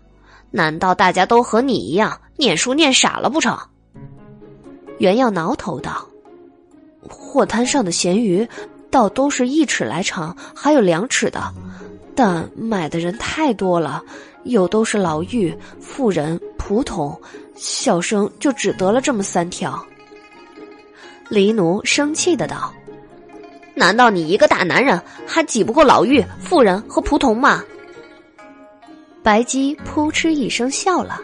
[0.49, 3.55] 难道大家都和你一样念书念傻了不成？
[5.01, 6.07] 原耀挠头道
[7.09, 8.47] ：“货摊上的咸鱼，
[8.91, 11.51] 倒都是一尺来长，还有两尺的。”
[12.13, 14.03] 但买的人太多了，
[14.43, 17.19] 又都是老妪、妇人、仆童，
[17.55, 19.83] 小生就只得了这么三条。
[21.29, 22.71] 黎奴生气的道
[23.73, 27.63] ：“难道你一个大男人还挤不过老妪、妇人和仆童吗？”
[29.23, 31.19] 白姬扑哧一声笑了，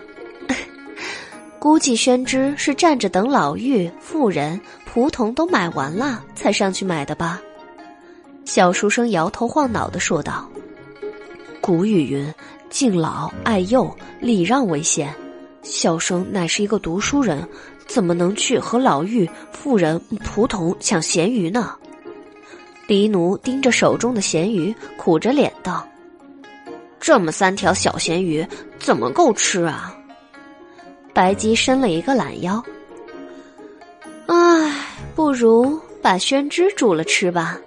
[1.59, 4.59] 估计宣之是站着等老妪、妇人、
[4.91, 7.41] 仆童都买完了才上去买的吧？
[8.45, 10.47] 小书生摇头晃脑的说道。
[11.59, 12.33] 古语云
[12.69, 15.13] ：“敬老爱幼，礼让为先。”
[15.63, 17.45] 小生乃是一个读书人，
[17.87, 21.75] 怎么能去和老妪、妇人、仆童抢咸鱼呢？
[22.87, 25.85] 黎奴盯着手中的咸鱼，苦着脸道
[27.01, 28.47] ：“这么三条小咸鱼，
[28.79, 29.93] 怎么够吃啊？”
[31.17, 32.63] 白姬伸了一个懒腰
[34.29, 37.59] ：“唉，不如把宣之煮了吃吧。”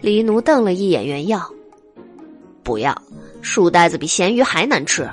[0.00, 1.46] 黎奴瞪了一眼原耀。
[2.62, 2.96] 不要，
[3.42, 5.06] 书呆子比咸鱼还难吃。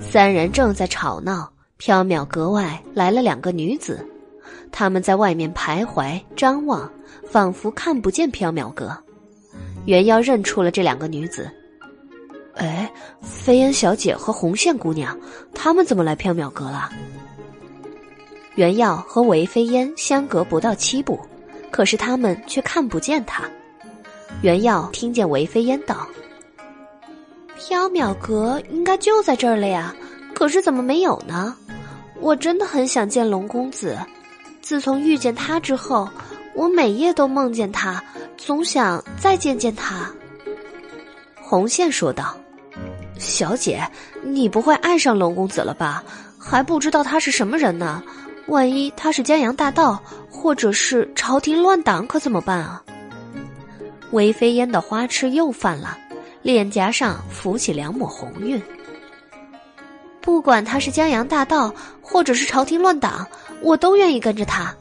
[0.00, 1.48] 三人正在吵闹，
[1.78, 4.04] 缥缈阁外来了两个女子，
[4.72, 6.90] 他们在外面徘徊张望，
[7.24, 8.92] 仿佛看不见缥缈阁。
[9.86, 11.48] 袁耀认出了这两个女子，
[12.58, 12.90] 哎，
[13.22, 15.18] 飞燕小姐和红线姑娘，
[15.54, 16.90] 她们怎么来缥缈阁了？
[18.56, 21.18] 原耀和韦飞燕相隔不到七步，
[21.70, 23.44] 可是他们却看不见他。
[24.42, 26.06] 原耀听见韦飞烟道
[27.56, 29.94] ：“缥缈阁应该就在这儿了呀，
[30.34, 31.56] 可是怎么没有呢？
[32.20, 33.96] 我真的很想见龙公子。
[34.60, 36.08] 自从遇见他之后，
[36.54, 38.02] 我每夜都梦见他，
[38.36, 40.10] 总想再见见他。”
[41.40, 42.36] 红线说道
[43.18, 43.82] ：“小姐，
[44.22, 46.02] 你不会爱上龙公子了吧？
[46.38, 48.02] 还不知道他是什么人呢。
[48.46, 52.82] 万一他是江洋大盗，或者是朝廷乱党，可怎么办啊？”
[54.12, 55.98] 韦飞烟的花痴又犯了，
[56.40, 58.62] 脸颊上浮起两抹红晕。
[60.22, 63.26] 不管他是江洋大盗，或者是朝廷乱党，
[63.60, 64.74] 我都愿意跟着他。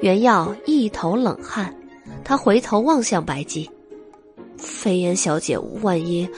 [0.00, 1.74] 袁耀一头冷汗，
[2.22, 3.70] 他回头望向白姬，
[4.58, 6.28] 飞烟小姐，万一……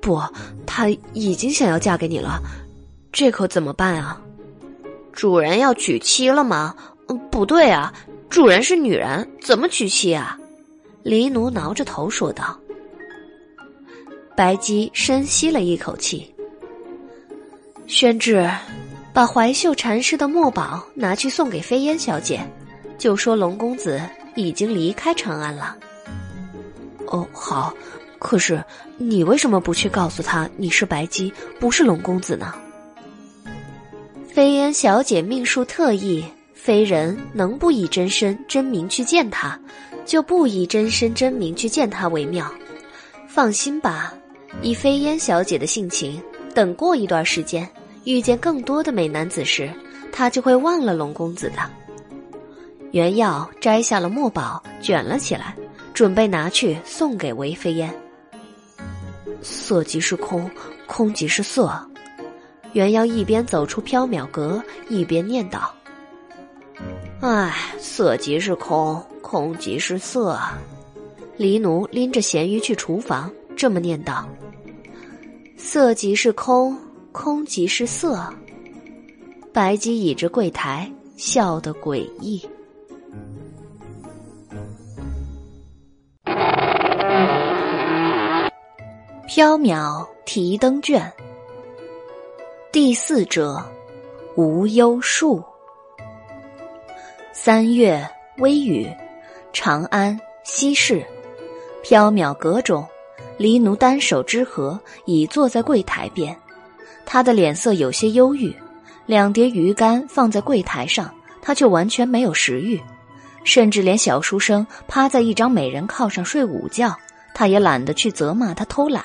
[0.00, 0.20] 不，
[0.66, 2.40] 她已经想要嫁给你了，
[3.12, 4.20] 这可怎么办啊？
[5.12, 6.74] 主人要娶妻了吗？
[7.30, 7.92] 不对啊，
[8.30, 10.38] 主人是女人，怎么娶妻啊？
[11.02, 12.58] 黎奴挠着头说道
[14.34, 16.34] ：“白姬深吸了一口气。
[17.86, 18.48] 宣志，
[19.12, 22.40] 把怀秀禅师的墨宝拿去送给飞烟小姐，
[22.96, 24.00] 就说龙公子
[24.34, 25.76] 已经离开长安了。
[27.08, 27.74] 哦，好。
[28.18, 28.64] 可是
[29.10, 32.54] 你为什么不去告诉他你是白姬，不是龙公子呢？
[34.28, 36.24] 飞烟小姐命数特异，
[36.54, 39.58] 非人能不以真身真名去见他。”
[40.04, 42.52] 就不以真身真名去见他为妙。
[43.28, 44.12] 放心吧，
[44.60, 46.20] 以飞烟小姐的性情，
[46.52, 47.66] 等过一段时间，
[48.02, 49.70] 遇见更多的美男子时，
[50.10, 51.58] 她就会忘了龙公子的。
[52.90, 55.54] 袁耀摘下了墨宝，卷了起来，
[55.94, 57.94] 准备拿去送给韦飞烟。
[59.42, 60.50] 色即是空，
[60.86, 61.70] 空即是色。
[62.72, 65.74] 袁耀一边走出缥缈阁，一边念道
[67.20, 70.38] ：“唉，色即是空。”空即是色，
[71.38, 74.28] 黎奴拎着咸鱼去厨房，这么念道
[75.56, 76.76] ：“色即是空，
[77.12, 78.28] 空即是色。”
[79.50, 82.46] 白姬倚着柜台，笑得诡异。
[89.34, 91.10] 缥缈提灯卷，
[92.70, 93.64] 第四折，
[94.36, 95.42] 无忧树。
[97.32, 98.86] 三月微雨。
[99.50, 101.02] 长安西市，
[101.82, 102.86] 缥缈阁中，
[103.38, 106.36] 黎奴单手支盒，已坐在柜台边。
[107.06, 108.54] 他的脸色有些忧郁，
[109.06, 112.78] 两碟鱼干放在柜台上，他却完全没有食欲，
[113.44, 116.94] 甚至连小书生趴在一张美人靠上睡午觉，
[117.32, 119.02] 他也懒得去责骂他偷懒。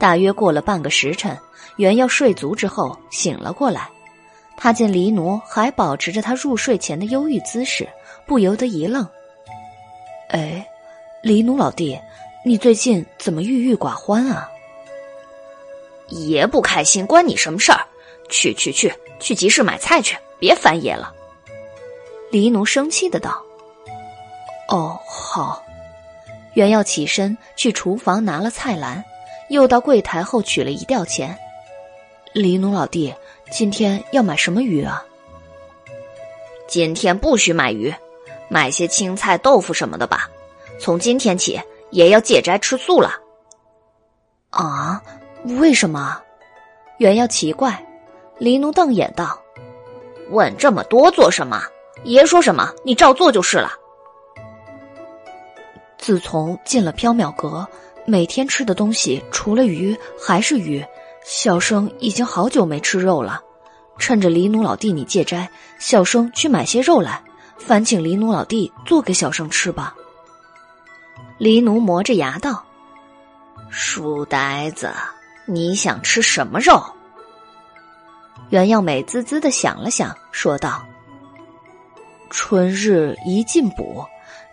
[0.00, 1.38] 大约过了半个时辰，
[1.76, 3.88] 原要睡足之后醒了过来，
[4.56, 7.86] 他见黎奴还保持着他入睡前的忧郁姿势，
[8.26, 9.06] 不由得一愣。
[10.30, 10.66] 哎，
[11.22, 12.00] 黎奴老弟，
[12.46, 14.48] 你最近怎么郁郁寡欢啊？
[16.08, 17.86] 爷不开心，关你什么事儿？
[18.30, 21.12] 去去去，去集市买菜去，别烦爷了。
[22.30, 23.44] 黎奴生气的道
[24.70, 25.62] ：“哦，好。”
[26.54, 29.04] 袁耀起身去厨房拿了菜篮，
[29.50, 31.36] 又到柜台后取了一吊钱。
[32.32, 33.12] 黎奴老弟，
[33.50, 35.04] 今天要买什么鱼啊？
[36.68, 37.92] 今天不许买鱼，
[38.48, 40.30] 买些青菜、豆腐什么的吧。
[40.78, 43.10] 从今天起，爷要戒斋吃素了。
[44.50, 45.02] 啊？
[45.58, 46.22] 为什么？
[46.98, 47.84] 袁耀奇怪。
[48.38, 49.36] 黎奴瞪眼道
[50.30, 51.60] ：“问这么多做什么？
[52.04, 53.72] 爷说什么，你照做就是了。”
[55.98, 57.68] 自从进了缥缈阁，
[58.06, 60.84] 每天吃的东西除了鱼还是鱼。
[61.22, 63.42] 小生已经好久没吃肉了，
[63.98, 65.48] 趁着黎奴老弟你戒斋，
[65.78, 67.22] 小生去买些肉来，
[67.58, 69.94] 烦请黎奴老弟做给小生吃吧。
[71.36, 72.64] 黎奴磨着牙道
[73.70, 74.90] ：“书呆子，
[75.46, 76.82] 你想吃什么肉？”
[78.48, 80.84] 袁耀美滋滋的想了想，说道
[82.30, 84.04] ：“春日宜进补。”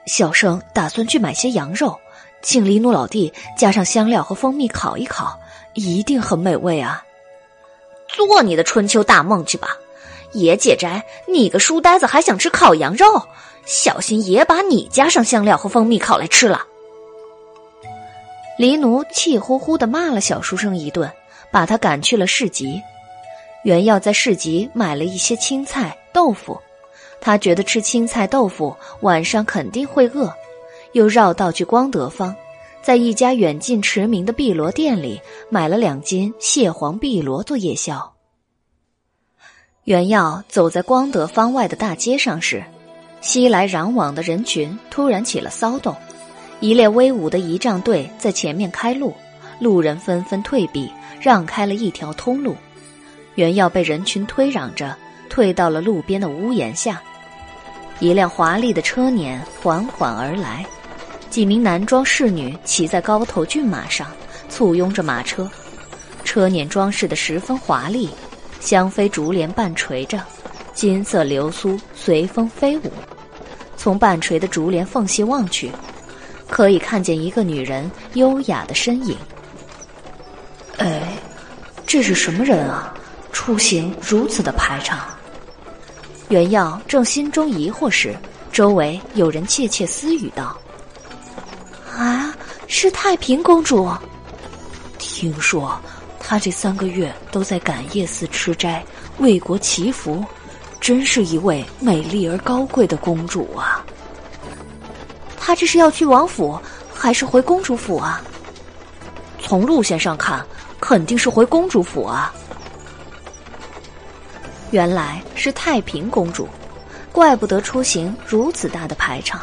[0.06, 2.00] 小生打算去买些羊肉，
[2.42, 5.40] 请黎奴老弟加上香料和蜂蜜烤一烤，
[5.74, 7.04] 一定很美味啊！
[8.08, 9.78] 做你的春秋大梦去吧，
[10.32, 13.06] 爷戒斋，你个书呆子还想吃烤羊肉？
[13.66, 16.66] 小心爷把你加上香料和蜂蜜烤来吃了！
[18.58, 21.12] 黎奴气呼呼的骂了小书生一顿，
[21.52, 22.82] 把他赶去了市集。
[23.64, 26.58] 原要在市集买了一些青菜、豆腐。
[27.20, 30.34] 他觉得吃青菜豆腐晚上肯定会饿，
[30.98, 32.36] 又绕道去光德坊，
[32.82, 38.14] 在一家远近驰名的碧螺店里买了两斤蟹黄碧螺做夜宵。
[39.84, 42.64] 袁耀走在光德坊外的大街上时，
[43.22, 45.96] 熙来攘往的人群突然起了骚动，
[46.62, 49.14] 一列威武的仪仗队在前面开路，
[49.60, 52.56] 路人纷纷退避，让开了一条通路。
[53.36, 54.98] 袁耀被人群推攘着。
[55.30, 57.00] 退到了路边的屋檐下，
[58.00, 60.66] 一辆华丽的车辇缓缓而来，
[61.38, 64.08] 几名男装侍女骑在高头骏马上，
[64.50, 65.48] 簇拥着马车。
[66.24, 68.10] 车辇装饰的十分华丽，
[68.60, 70.20] 香妃竹帘半垂着，
[70.74, 72.92] 金色流苏随风飞舞。
[73.78, 75.70] 从半垂的竹帘缝隙望去，
[76.50, 79.16] 可以看见一个女人优雅的身影。
[80.80, 81.04] 哎，
[81.86, 82.92] 这是什么人啊？
[83.32, 85.02] 出行如此的排场。
[86.30, 88.16] 袁耀正心中疑惑时，
[88.52, 90.60] 周围有人窃窃私语道
[91.98, 92.32] ：“啊，
[92.68, 93.92] 是太平公主。
[95.00, 95.76] 听说
[96.20, 98.86] 她这三个月都在感业寺吃斋，
[99.18, 100.24] 为国祈福，
[100.80, 103.84] 真是一位美丽而高贵的公主啊！
[105.40, 106.60] 她这是要去王府，
[106.94, 108.22] 还是回公主府啊？
[109.42, 110.46] 从路线上看，
[110.80, 112.32] 肯定是回公主府啊。”
[114.70, 116.48] 原来是太平公主，
[117.12, 119.42] 怪不得出行如此大的排场。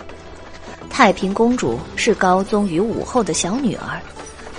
[0.97, 4.01] 太平公主是高宗与武后的小女儿，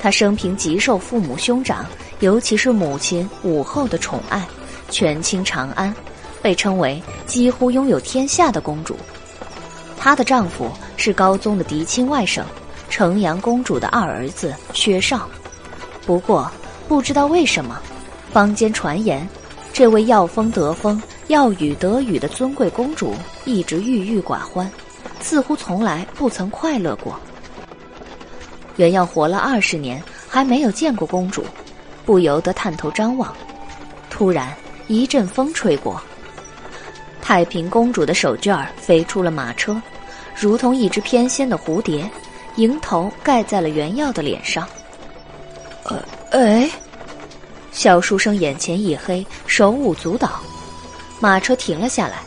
[0.02, 1.86] 她生平极受父母兄长，
[2.20, 4.46] 尤其是母亲武后的宠爱，
[4.90, 5.96] 权倾长安，
[6.42, 8.98] 被称为几乎拥有天下的公主。
[9.98, 12.44] 她的丈夫是高宗的嫡亲外甥，
[12.90, 15.30] 城阳公主的二儿子薛绍。
[16.06, 16.52] 不过
[16.86, 17.80] 不知道为什么，
[18.34, 19.26] 坊间传言。
[19.72, 23.14] 这位要风得风、要雨得雨的尊贵公主
[23.46, 24.70] 一直郁郁寡欢，
[25.26, 27.20] 似乎从来不曾快乐过。
[28.76, 31.44] 原耀活了二十年，还没有见过公主，
[32.06, 33.36] 不由得探头张望。
[34.08, 34.54] 突然
[34.86, 36.00] 一阵风吹过，
[37.24, 39.82] 太平公主的手绢飞出了马车，
[40.36, 42.08] 如同一只翩跹的蝴蝶，
[42.58, 44.68] 迎头盖在了原耀的脸上。
[45.86, 46.70] 呃，哎。
[47.72, 50.40] 小书生眼前一黑，手舞足蹈，
[51.20, 52.20] 马车停了下来。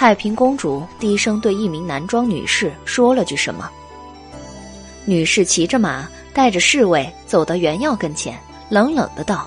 [0.00, 3.68] 太平公主低声对一名男装女士说了句什么。
[5.04, 9.46] 女士骑着马，带着侍卫走到袁耀跟前，冷冷的道：“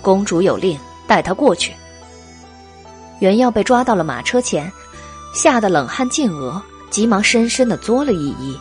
[0.00, 1.74] 公主有令，带她过去。”
[3.20, 4.72] 袁耀被抓到了马车前，
[5.34, 8.58] 吓得冷汗尽额，急忙深深的作了一揖：“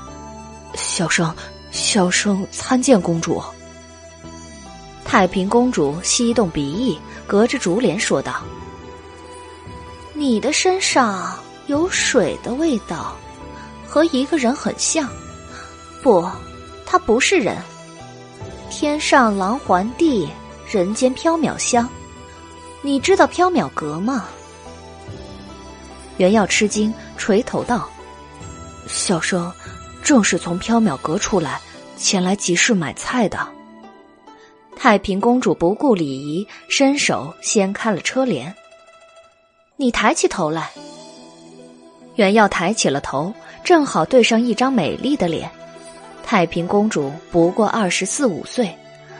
[0.75, 1.33] 小生，
[1.71, 3.41] 小生参见公主。”
[5.05, 8.41] 太平公主吸动鼻翼，隔着竹帘说道
[10.17, 11.37] ：“你的身上
[11.67, 13.13] 有水的味道，
[13.85, 15.09] 和一个人很像。
[16.01, 16.25] 不，
[16.85, 17.57] 他不是人。
[18.69, 20.29] 天上狼环地，
[20.71, 21.87] 人间缥缈香。
[22.81, 24.27] 你知道缥缈阁吗？”
[26.15, 27.89] 袁耀吃惊，垂头道
[28.87, 29.51] ：“小生
[30.01, 31.59] 正是从缥缈阁出来，
[31.97, 33.45] 前来集市买菜的。
[34.77, 38.55] 太平公主不顾礼仪，伸手掀开了车帘。
[39.77, 40.71] 你抬起头来。
[42.15, 45.51] 袁耀抬起了头，正好对上一张美丽的脸。
[46.23, 48.73] 太平公主不过二十四五岁，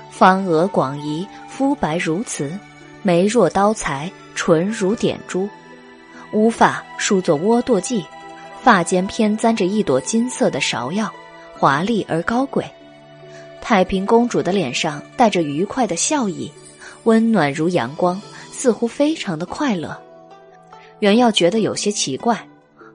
[0.09, 2.57] 方额广颐，肤白如瓷，
[3.01, 5.49] 眉若刀裁，唇如点珠，
[6.31, 8.01] 乌发梳作窝垛髻，
[8.63, 11.11] 发间偏簪着一朵金色的芍药，
[11.57, 12.63] 华丽而高贵。
[13.59, 16.49] 太平公主的脸上带着愉快的笑意，
[17.03, 18.21] 温暖如阳光，
[18.53, 19.99] 似乎非常的快乐。
[20.99, 22.47] 袁耀觉得有些奇怪，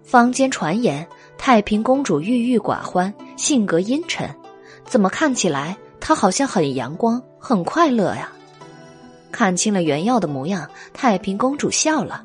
[0.03, 1.07] 坊间传言
[1.37, 4.29] 太平公主郁郁寡欢，性格阴沉，
[4.85, 8.33] 怎么看起来她好像很阳光、很快乐呀？
[9.31, 12.25] 看清了袁耀的模样，太平公主笑了，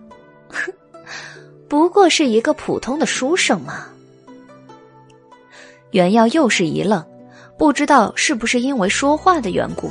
[0.50, 0.74] 哼，
[1.68, 3.86] 不过是一个普通的书生嘛。
[5.92, 7.04] 袁耀又是一愣。
[7.58, 9.90] 不知道是不是因为说话的缘故，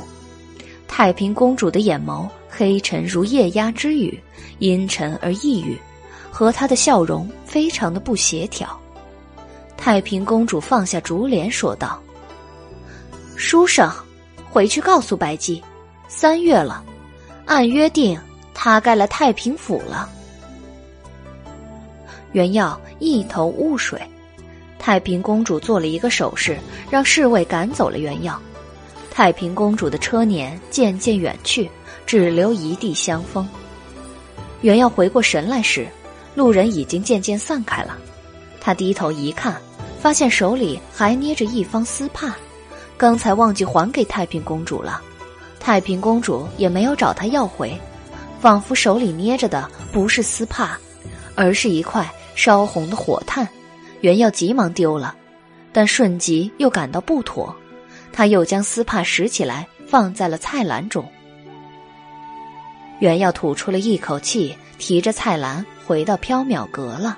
[0.87, 4.17] 太平公主的眼眸黑沉如夜鸦之羽，
[4.59, 5.77] 阴沉而抑郁，
[6.31, 8.79] 和她的笑容非常的不协调。
[9.75, 12.01] 太平公主放下竹帘说道
[13.35, 13.91] ：“书生，
[14.49, 15.61] 回去告诉白姬，
[16.07, 16.83] 三月了，
[17.45, 18.17] 按约定
[18.53, 20.09] 他该来太平府了。”
[22.31, 24.01] 袁耀一头雾水。
[24.77, 26.57] 太平公主做了一个手势，
[26.91, 28.39] 让侍卫赶走了原药。
[29.15, 31.71] 太平公主的车辇渐渐远去，
[32.05, 33.47] 只留一地香风。
[34.59, 35.87] 原耀回过神来时，
[36.35, 37.97] 路人已经渐渐散开了。
[38.59, 39.55] 他低头一看，
[40.01, 42.35] 发现手里还捏着一方丝帕，
[42.97, 45.01] 刚才忘记还给太平公主了。
[45.61, 47.73] 太平公主也没有找他要回，
[48.41, 50.77] 仿佛手里捏着的不是丝帕，
[51.35, 53.47] 而是一块烧红的火炭。
[54.01, 55.15] 袁耀急忙丢了，
[55.71, 57.55] 但瞬即又感到不妥，
[58.15, 61.05] 他又将丝帕拾起来放在了菜篮中。
[62.99, 67.17] 袁耀吐出了一口气，提着菜篮回到缥缈阁了。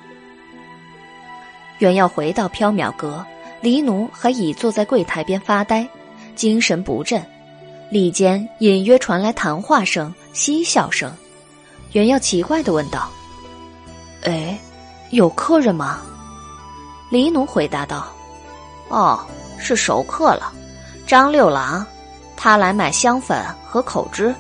[1.78, 3.24] 袁耀回到缥缈阁，
[3.62, 5.88] 黎奴还倚坐在柜台边发呆，
[6.36, 7.24] 精神不振。
[7.92, 11.14] 里间隐约传来谈话声、嬉笑声。
[11.92, 13.08] 袁耀奇怪的问道
[14.26, 14.60] ：“哎，
[15.12, 16.02] 有客人吗？”
[17.12, 18.12] 黎奴回答道
[18.90, 19.24] ：“哦，
[19.60, 20.52] 是熟客了，
[21.08, 21.86] 张六郎，
[22.36, 24.36] 他来买香粉和口脂。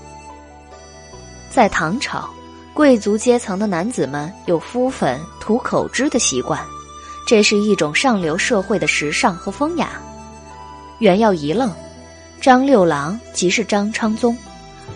[1.49, 2.29] 在唐朝，
[2.73, 6.59] 贵族阶层的男子们有敷粉、涂口脂的习惯，
[7.25, 9.91] 这是一种上流社会的时尚和风雅。”
[10.99, 11.73] 袁耀一愣，
[12.41, 14.37] 张六郎即是张昌宗，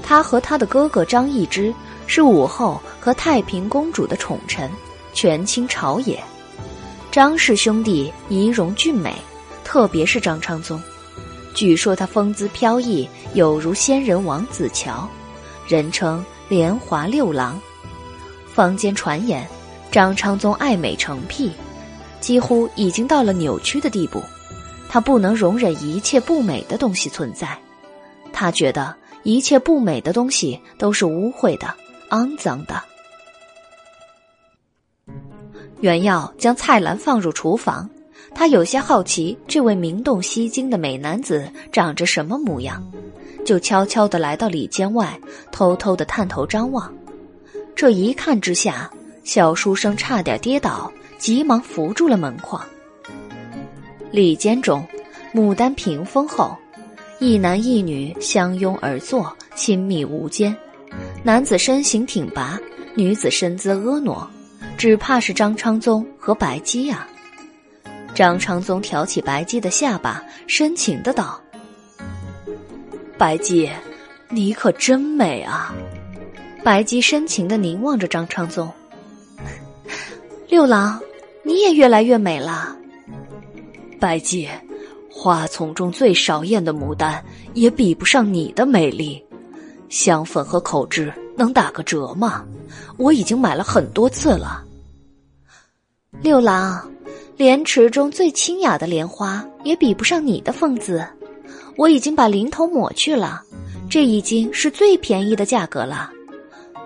[0.04, 1.74] 他和他的哥哥张易之
[2.06, 4.70] 是武后和太平公主的宠臣，
[5.14, 6.22] 权倾朝野。
[7.14, 9.16] 张氏兄弟仪容俊美，
[9.64, 10.82] 特别是张昌宗，
[11.54, 15.08] 据说他风姿飘逸，有如仙人王子乔，
[15.68, 17.60] 人称莲华六郎。
[18.54, 19.48] 坊间传言，
[19.92, 21.52] 张昌宗爱美成癖，
[22.20, 24.22] 几乎已经到了扭曲的地步。
[24.90, 27.58] 他不能容忍一切不美的东西存在，
[28.34, 31.74] 他觉得一切不美的东西都是污秽的、
[32.10, 32.82] 肮脏的。
[35.80, 37.90] 袁耀将菜篮放入厨房，
[38.34, 42.84] 他有些好奇这位名动西京的美男子长着什么模样，
[43.46, 45.20] 就悄悄地来到里间外，
[45.52, 46.92] 偷偷地探头张望。
[47.76, 48.90] 这一看之下，
[49.24, 52.64] 小书生差点跌倒，急忙扶住了门框。
[54.12, 54.86] 里间中，
[55.34, 56.58] 牡丹屏风后，
[57.20, 60.56] 一男一女相拥而坐，亲密无间。
[61.24, 62.60] 男子身形挺拔，
[62.96, 64.28] 女子身姿婀娜。
[64.78, 67.08] 只怕是张昌宗和白姬呀！
[68.14, 71.40] 张昌宗挑起白姬的下巴，深情的道
[73.18, 73.70] ：“白姬，
[74.30, 75.74] 你可真美啊！”
[76.64, 78.72] 白姬深情的凝望着张昌宗。
[80.48, 81.00] 六郎，
[81.44, 82.76] 你也越来越美了。
[84.00, 84.48] 白姬，
[85.10, 87.24] 花丛中最少艳的牡丹，
[87.54, 89.24] 也比不上你的美丽。
[89.90, 92.46] 香粉和口脂能打个折吗？
[92.98, 94.64] 我已经买了很多次了。
[96.22, 96.92] 六郎，
[97.38, 101.06] 莲池中最清雅的莲花也比不上你的风姿。
[101.76, 103.42] 我已经把零头抹去了，
[103.90, 106.12] 这已经是最便宜的价格了。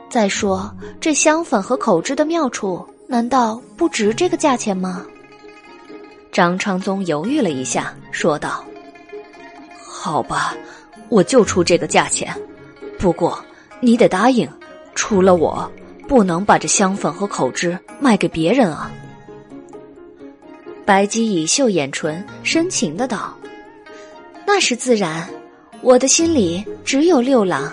[0.10, 5.06] 再说，这香粉和口脂的妙处，难道不值这个价钱吗？
[6.32, 8.64] 张昌宗犹豫了一下，说道
[9.84, 10.56] ：“好吧，
[11.10, 12.34] 我就出这个价钱。
[12.98, 13.44] 不过，
[13.82, 14.48] 你得答应，
[14.94, 15.70] 除了我，
[16.08, 18.90] 不能把这香粉和口脂卖给别人啊。”
[20.86, 23.36] 白姬以秀眼唇，深情的道
[24.46, 25.28] ：“那是自然，
[25.82, 27.72] 我的心里只有六郎。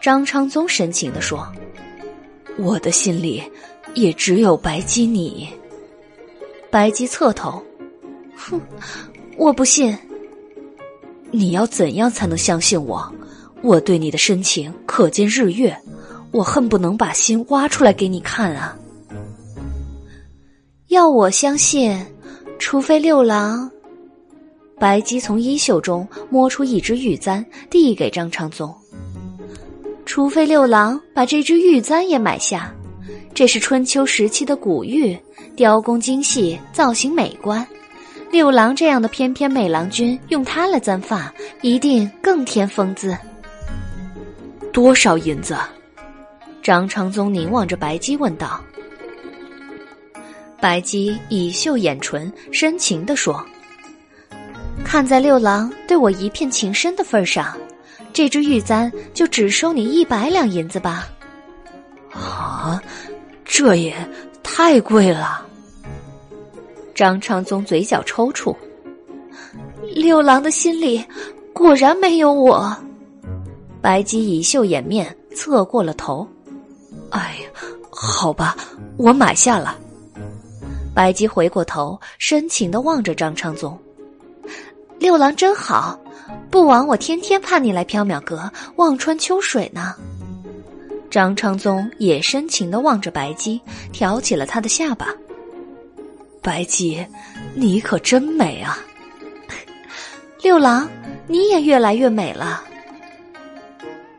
[0.00, 1.52] 张昌宗深情的说
[2.58, 3.42] ：“我的心里
[3.94, 5.48] 也只有白姬你。”
[6.70, 7.60] 白姬侧头，
[8.36, 8.60] 哼，
[9.36, 9.96] 我不信。
[11.32, 13.12] 你要怎样才能相信我？
[13.62, 15.76] 我对你的深情可见日月，
[16.30, 18.78] 我恨不能把心挖出来给你看啊！
[20.96, 21.94] 要我相信，
[22.58, 23.70] 除非六郎。
[24.78, 28.74] 白姬从衣袖中摸出一只玉簪，递给张昌宗。
[30.06, 32.74] 除非六郎把这只玉簪也买下，
[33.34, 35.14] 这是春秋时期的古玉，
[35.54, 37.66] 雕工精细，造型美观。
[38.30, 43.14] 六郎这样的翩翩美郎君，用它来簪发，一定更添风姿。
[44.72, 45.58] 多少银子？
[46.62, 48.58] 张昌宗凝望着白姬问道。
[50.60, 53.44] 白姬以秀掩唇，深情地说
[54.84, 57.56] ：“看在六郎对我一片情深的份上，
[58.12, 61.08] 这只玉簪就只收你一百两银子吧。”
[62.12, 62.82] 啊，
[63.44, 63.94] 这也
[64.42, 65.46] 太贵了。
[66.94, 68.56] 张昌宗嘴角抽搐，
[69.94, 71.04] 六郎的心里
[71.52, 72.74] 果然没有我。
[73.82, 76.26] 白姬以袖掩面，侧过了头。
[77.10, 78.56] 哎呀，好吧，
[78.96, 79.76] 我买下了。
[80.96, 83.78] 白姬回过头，深情的望着张昌宗。
[84.98, 86.00] 六郎真好，
[86.50, 89.94] 不枉我天天盼你来缥缈阁望穿秋水呢。
[91.10, 93.60] 张昌宗也深情的望着白姬，
[93.92, 95.14] 挑起了他的下巴。
[96.40, 97.06] 白姬，
[97.54, 98.78] 你可真美啊！
[100.42, 100.88] 六郎，
[101.26, 102.64] 你也越来越美了。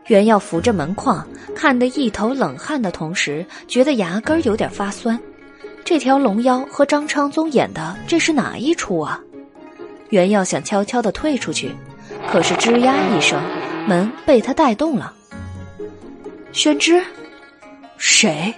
[0.06, 5.19] 袁耀扶着门框，看得一头冷汗的同时，觉得牙根有点发酸。
[5.88, 9.22] 这条龙妖和张昌宗演的这是哪一出啊？
[10.09, 11.72] 袁耀想悄悄的退出去，
[12.30, 13.41] 可是吱呀一声，
[13.88, 15.14] 门被他带动了。
[16.51, 17.01] 宣之，
[17.95, 18.53] 谁？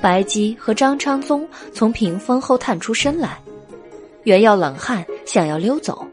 [0.00, 3.38] 白姬和张昌宗从屏风后探出身来，
[4.22, 6.08] 袁耀冷汗，想要溜走。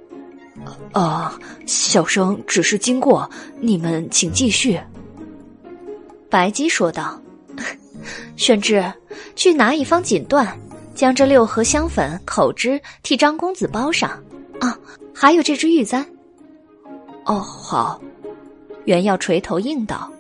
[0.92, 4.78] 啊，小生只是经过，你们请继续。
[6.30, 7.18] 白姬说道
[8.36, 8.84] ：“宣之，
[9.36, 10.48] 去拿一方锦缎，
[10.96, 14.12] 将这六盒香粉、口脂替张公子包上。
[14.60, 14.78] 啊，
[15.14, 16.06] 还有这只玉簪。”
[17.26, 18.02] 哦，好。
[18.86, 20.12] 袁耀垂头应道。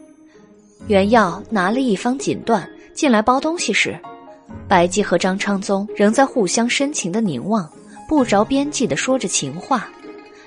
[0.88, 2.64] 袁耀拿了一方锦缎。
[2.94, 4.00] 进来包东西时，
[4.68, 7.68] 白姬和张昌宗仍在互相深情的凝望，
[8.08, 9.90] 不着边际的说着情话。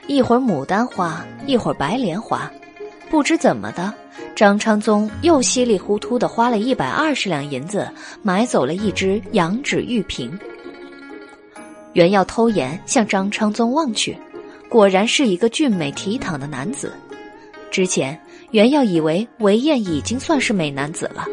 [0.06, 2.48] 一会儿牡丹花，一会儿白莲花，
[3.10, 3.92] 不知怎么的，
[4.34, 7.88] 张昌宗又稀里糊涂的花了一百二十两银子
[8.22, 10.38] 买走了一只羊脂玉瓶。
[11.94, 14.16] 原要偷眼向张昌宗望去，
[14.68, 16.92] 果然是一个俊美倜傥的男子。
[17.70, 18.18] 之前
[18.50, 21.26] 原要以为韦燕已经算是美男子了。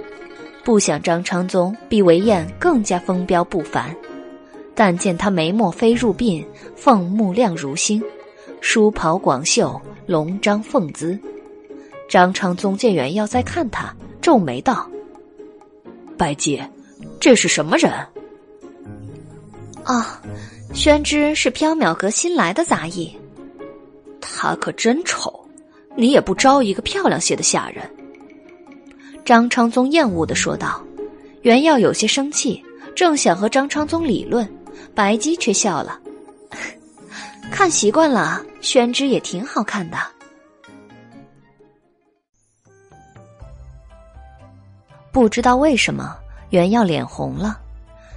[0.63, 3.93] 不想张昌宗比韦燕更加风标不凡，
[4.73, 6.45] 但见他眉墨飞入鬓，
[6.75, 8.01] 凤目亮如星，
[8.61, 11.19] 梳袍广袖，龙章凤姿。
[12.13, 14.87] 张昌宗见袁耀在看他，皱眉道
[16.15, 16.61] ：“白姬，
[17.19, 17.91] 这是什么人？”
[19.83, 20.21] 啊，
[20.75, 23.11] 宣之是缥缈阁新来的杂役。
[24.21, 25.43] 他可真丑，
[25.95, 27.83] 你也不招一个漂亮些的下人。
[29.25, 30.79] 张昌宗厌恶的说道
[31.41, 32.63] ：“袁耀有些生气，
[32.95, 34.47] 正想和张昌宗理论，
[34.93, 35.99] 白姬却笑了。
[37.49, 39.97] 看习惯了，宣之也挺好看的。”
[45.13, 46.17] 不知道为什么，
[46.49, 47.59] 袁耀脸红了，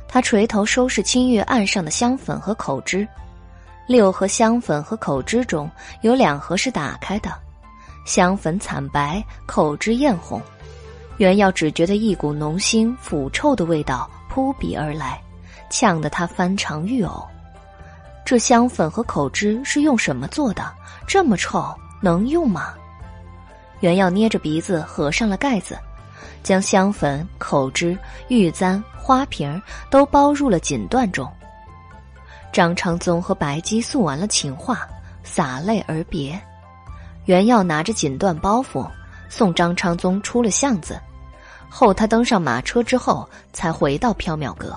[0.08, 3.06] 他垂头收拾青玉案上的香粉和口脂。
[3.86, 7.30] 六盒香粉和口脂中有两盒是打开的，
[8.06, 10.40] 香粉惨白，口脂艳红。
[11.18, 15.20] 袁耀只觉得一股浓腥腐臭的味道扑鼻而来，
[15.68, 17.26] 呛得他翻肠欲呕。
[18.24, 20.72] 这香粉和口脂是用什么做的？
[21.06, 21.62] 这么臭，
[22.00, 22.72] 能用吗？
[23.80, 25.78] 袁耀捏着鼻子合上了盖子，
[26.46, 29.60] 将香粉、口脂、玉簪、花瓶
[29.90, 31.28] 都包入了锦缎中。
[32.52, 34.86] 张昌宗和白姬诉完了情话，
[35.24, 36.40] 洒泪而别。
[37.24, 38.88] 袁耀拿着锦缎包袱。
[39.28, 41.00] 送张昌宗出了巷子，
[41.68, 44.72] 后他登上马车之后，才回到缥缈阁。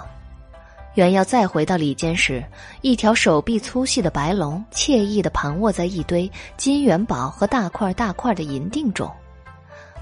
[0.96, 2.44] 原耀再回到里间时，
[2.82, 9.08] 一条手臂粗细的白龙惬意的盘卧在一堆金元宝和大块大块的银锭中。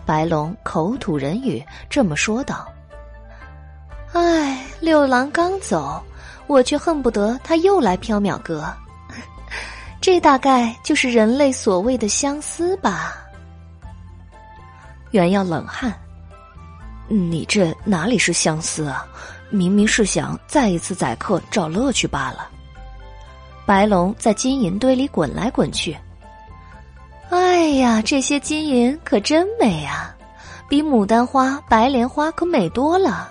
[0.08, 2.66] 白龙口吐人语，这么说道
[4.14, 6.02] ：“唉，六郎刚走，
[6.48, 8.74] 我却恨不得他又来缥缈阁。
[10.00, 13.18] 这大概就是人类所谓的相思吧。
[15.12, 15.94] 原耀冷汗，
[17.10, 19.06] 你这哪里是相思啊？
[19.50, 22.50] 明明是想再一次宰客找乐趣罢了。
[23.66, 25.98] 白龙在金银堆里滚来滚去。
[27.30, 30.16] 哎呀，这些金银可真美啊，
[30.70, 33.30] 比牡丹花、白莲花可美多了。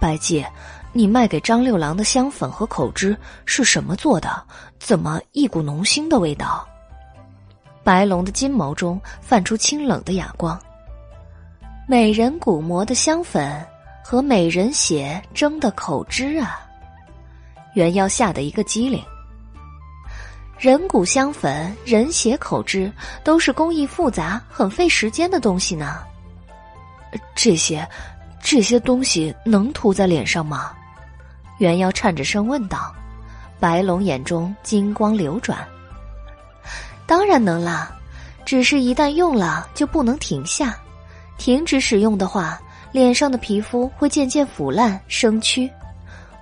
[0.00, 0.44] 白姬，
[0.92, 3.16] 你卖给张六郎的香粉和口脂
[3.46, 4.42] 是什么做的？
[4.78, 6.66] 怎么一股浓腥的味道？
[7.82, 10.60] 白龙的金眸中泛出清冷的哑光。
[11.88, 13.64] 美人骨磨的香粉
[14.02, 16.60] 和美人血蒸的口脂啊！
[17.74, 19.02] 袁耀吓得一个机灵。
[20.58, 22.90] 人骨香粉、人血口脂
[23.22, 25.98] 都是工艺复杂、很费时间的东西呢。
[27.34, 27.86] 这些。
[28.46, 30.72] 这些东西能涂在脸上吗？
[31.56, 32.94] 袁瑶颤着声问道。
[33.58, 35.66] 白龙眼中金光流转。
[37.06, 37.96] 当然能啦，
[38.44, 40.76] 只是一旦用了就不能停下，
[41.38, 42.60] 停止使用的话，
[42.92, 45.70] 脸上的皮肤会渐渐腐烂生蛆。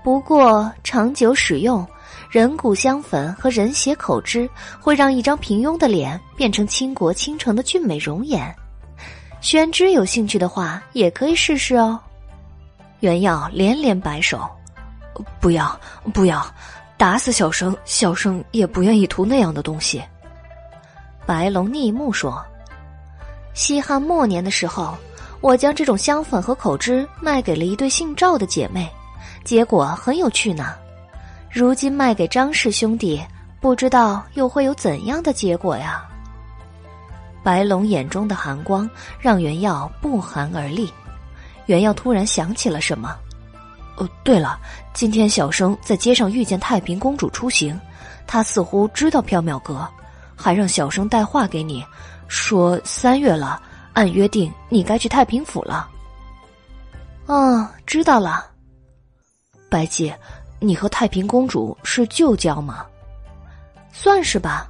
[0.03, 1.87] 不过长久使用，
[2.33, 4.49] 人骨香粉和人血口脂
[4.81, 8.51] 会让一张平庸的脸变成倾国倾城的俊美容颜。
[9.43, 12.01] 宣之有兴趣的话，也可以试试哦。
[13.01, 14.49] 袁耀连连摆手
[15.41, 15.79] ：“不要，
[16.15, 16.43] 不要！
[16.97, 20.03] 打死小生，小生也不愿意涂那样的东西。”
[21.27, 22.43] 白龙逆目说
[23.53, 24.97] ：“西汉末年的时候，
[25.43, 28.91] 我将这种香粉和口脂卖给了一对姓赵的姐妹，
[29.45, 30.77] 结果很有趣呢。
[31.53, 33.23] 如今卖给张氏兄弟，
[33.61, 36.03] 不知道又会有怎样的结果呀？”
[37.45, 40.93] 白龙眼中的寒光让袁耀不寒而栗。
[41.67, 43.15] 袁耀突然想起了什么，
[43.97, 44.59] 哦，对了，
[44.95, 47.79] 今天小生在街上遇见太平公主出行，
[48.27, 49.87] 她似乎知道缥缈阁，
[50.35, 51.85] 还让小生带话给你，
[52.29, 53.61] 说三月了，
[53.93, 55.89] 按约定你该去太平府了。
[57.27, 58.47] 哦，知道了。
[59.69, 60.19] 白姐，
[60.63, 62.87] 你和太平公主是旧交吗？
[63.93, 64.69] 算是吧。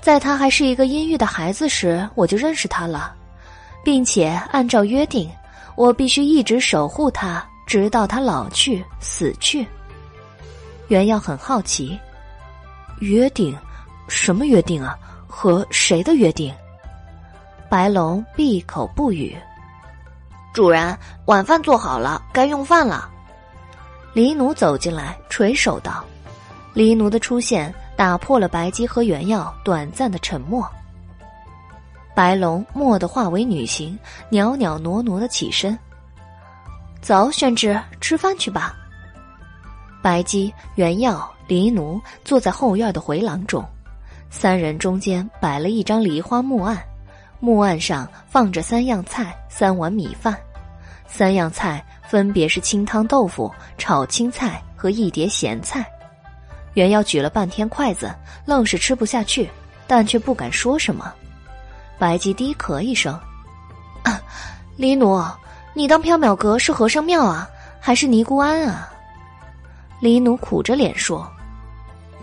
[0.00, 3.14] 在她还是一个阴郁的孩子时，我就认识她了，
[3.84, 5.30] 并且按照约定，
[5.74, 9.66] 我必须一直守护她，直到她老去死去。
[10.88, 11.98] 原耀很好奇，
[13.00, 13.56] 约定？
[14.08, 14.96] 什么约定啊？
[15.26, 16.54] 和谁的约定？
[17.68, 19.36] 白龙闭口不语。
[20.54, 23.10] 主人，晚饭做好了，该用饭了。
[24.16, 26.02] 黎奴走进来，垂手道
[26.72, 30.66] ：“黎奴的出现。”打破了白姬和原耀短暂的沉默。
[32.14, 33.98] 白龙蓦地化为女形，
[34.30, 35.78] 袅袅挪挪的起身。
[37.02, 38.74] 走，宣之，吃饭去吧。
[40.02, 43.62] 白姬、原耀、黎奴坐在后院的回廊中，
[44.30, 46.82] 三人中间摆了一张梨花木案，
[47.38, 50.36] 木案上放着三样菜、三碗米饭，
[51.08, 55.84] 三样菜分别是清汤豆腐、炒青菜和一碟咸菜。
[56.74, 59.50] 袁耀举了半天筷子，愣是吃不下去，
[59.86, 61.12] 但却不敢说什么。
[61.98, 63.18] 白吉低咳一声
[64.04, 64.20] ：“啊，
[64.76, 65.18] 黎奴，
[65.72, 67.48] 你当缥缈阁是和尚庙啊，
[67.80, 68.92] 还是尼姑庵啊？”
[70.00, 71.26] 黎奴苦着脸说：“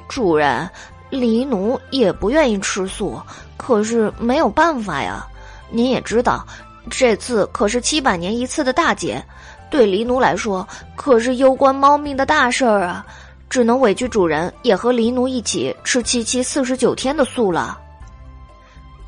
[0.08, 0.70] 主人，
[1.10, 3.20] 黎奴也不愿意吃素，
[3.58, 5.26] 可是没有办法呀。
[5.72, 6.45] 您也知道，
[6.90, 9.24] 这次可是七百年一次的大劫，
[9.70, 13.06] 对黎奴来说可是攸关猫命的大事儿啊。”
[13.50, 17.80] 只能委屈主人，也和黎奴一起吃七七四十九天的素了。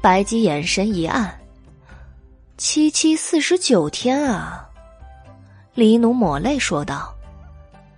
[0.01, 1.35] 白姬眼神一暗，
[2.55, 4.69] 七七四十九天啊！
[5.73, 7.11] 黎奴抹泪说道：“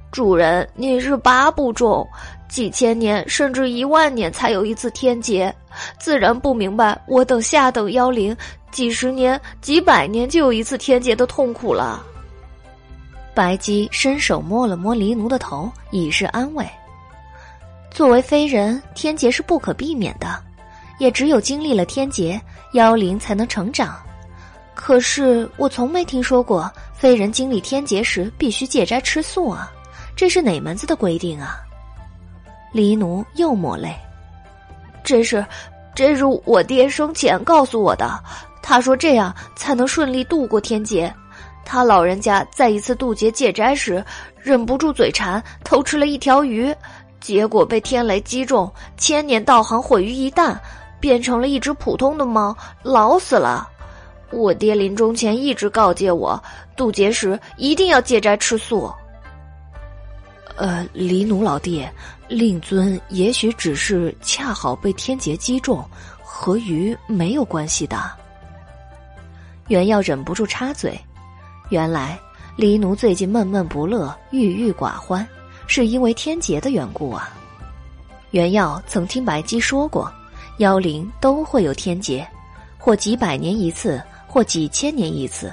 [0.09, 2.07] 主人，你是八不中，
[2.47, 5.53] 几千年甚至一万年才有一次天劫，
[5.99, 8.33] 自然不明白我等下等妖灵
[8.71, 12.05] 几十年、几百年就有一次天劫的痛苦了。”
[13.33, 16.67] 白姬伸手摸了摸黎奴的头，以示安慰。
[17.91, 20.43] 作为非人，天劫是不可避免的，
[20.99, 22.39] 也只有经历了天劫，
[22.73, 23.95] 妖灵才能成长。
[24.73, 29.71] 可是我从没听说过非人经历天劫时必须戒斋吃素啊，
[30.15, 31.59] 这是哪门子的规定啊？
[32.71, 33.95] 黎奴又抹泪，
[35.03, 35.43] 这是，
[35.95, 38.19] 这是我爹生前告诉我的，
[38.69, 41.11] 他说这样才能顺利度过天劫。
[41.63, 44.03] 他老人家在一次渡劫戒斋时，
[44.41, 46.75] 忍不住嘴馋，偷吃了一条鱼，
[47.21, 50.53] 结果被天雷击中，千年道行毁于一旦，
[50.99, 53.69] 变成了一只普通的猫，老死了。
[54.31, 56.37] 我爹临终前一直告诫我，
[56.75, 58.91] 渡劫时一定要戒斋吃素。
[60.57, 61.87] 呃，黎奴老弟，
[62.27, 65.81] 令尊也许只是恰好被天劫击中，
[66.21, 67.97] 和鱼没有关系的。
[69.67, 70.99] 袁耀忍不住插嘴
[71.69, 72.17] ：“原来
[72.55, 75.27] 黎奴最近闷闷不乐、郁郁寡欢，
[75.67, 77.33] 是因为天劫的缘故啊。”
[78.31, 80.11] 袁耀曾听白姬说过，
[80.57, 82.27] 妖灵都会有天劫，
[82.77, 85.51] 或几百年一次，或几千年一次。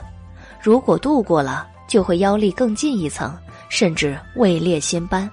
[0.61, 3.37] 如果度过了，就会妖力更进一层。
[3.71, 5.29] 甚至位列仙班，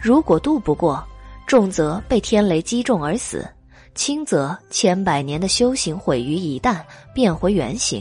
[0.00, 1.04] 如果渡不过，
[1.46, 3.48] 重则被天雷击中而死，
[3.98, 6.80] 轻则千百年的修行毁于一旦，
[7.12, 8.00] 变回原形。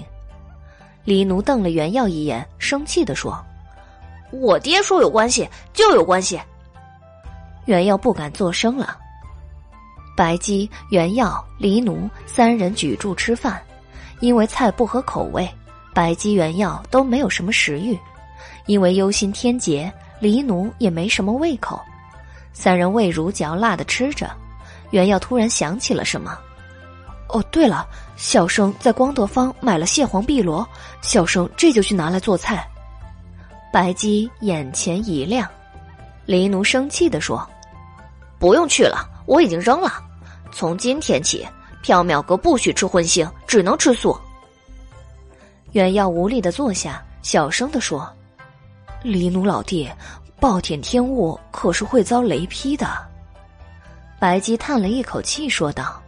[1.03, 3.43] 李奴瞪了袁耀一眼，生气地说
[4.30, 6.40] ：“我爹说有关系就有关系。”
[7.66, 8.95] 袁耀不敢作声了。
[10.16, 13.59] 白姬、袁耀、黎奴三人举箸吃饭，
[14.19, 15.50] 因为菜不合口味，
[15.95, 17.98] 白姬、袁耀都没有什么食欲。
[18.67, 21.82] 因为忧心天劫，黎奴也没什么胃口。
[22.53, 24.30] 三人味如嚼蜡的吃着，
[24.92, 26.38] 袁耀突然想起了什么。
[27.30, 27.86] 哦，对了，
[28.16, 30.68] 小生在光德坊买了蟹黄碧螺，
[31.02, 32.66] 小生这就去拿来做菜。
[33.74, 35.48] 白姬眼前一亮，
[36.26, 37.46] 黎奴生气地说
[38.40, 40.02] ：“不用去了，我已经扔了。
[40.54, 41.46] 从今天起，
[41.84, 44.18] 缥缈阁不许吃荤腥，只能吃素。”
[45.74, 48.10] 袁耀无力的坐下，小声的说。
[49.04, 49.88] 黎奴老弟，
[50.40, 53.07] 暴殄天物可是会遭雷劈的。
[54.20, 56.02] 白姬叹了一口气，说道：“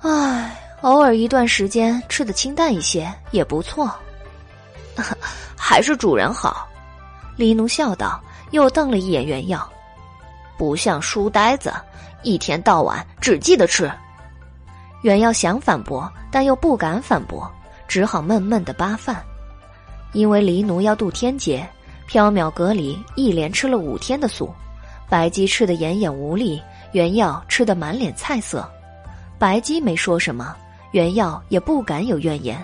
[0.00, 3.90] 唉，偶尔一段时间吃的清淡一些也不错，
[5.56, 6.66] 还是主人好。”
[7.36, 9.68] 黎奴笑道，又瞪了一眼原耀，
[10.56, 11.72] 不像书呆子，
[12.22, 13.90] 一天到晚只记得吃。
[15.02, 17.50] 原耀想反驳，但又不敢反驳，
[17.86, 19.22] 只好闷闷的扒饭。
[20.12, 21.68] 因为黎奴要渡天劫，
[22.08, 24.54] 缥缈阁里一连吃了五天的素，
[25.14, 26.60] 白姬吃得奄奄无力，
[26.90, 28.68] 原耀吃得满脸菜色。
[29.38, 30.56] 白姬没说什么，
[30.90, 32.60] 原耀也不敢有怨言。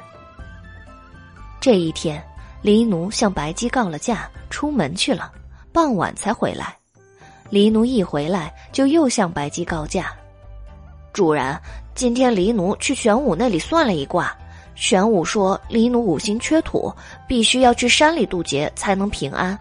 [1.60, 2.20] 这一天，
[2.60, 5.30] 黎奴向白姬告了假，出门去了，
[5.72, 6.76] 傍晚才回来。
[7.50, 10.12] 黎奴一回来，就又向白姬告假
[11.14, 11.56] ：“主人，
[11.94, 14.36] 今天黎奴去玄武那里算了一卦。”
[14.74, 16.92] 玄武说：“黎奴五行缺土，
[17.28, 19.56] 必须要去山里渡劫才能平安，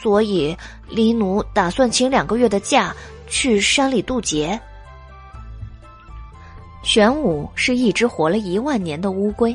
[0.00, 0.56] 所以
[0.88, 2.94] 黎奴打算请两个月的假
[3.26, 4.58] 去山里渡劫。”
[6.84, 9.54] 玄武是一只活了一万年的乌龟，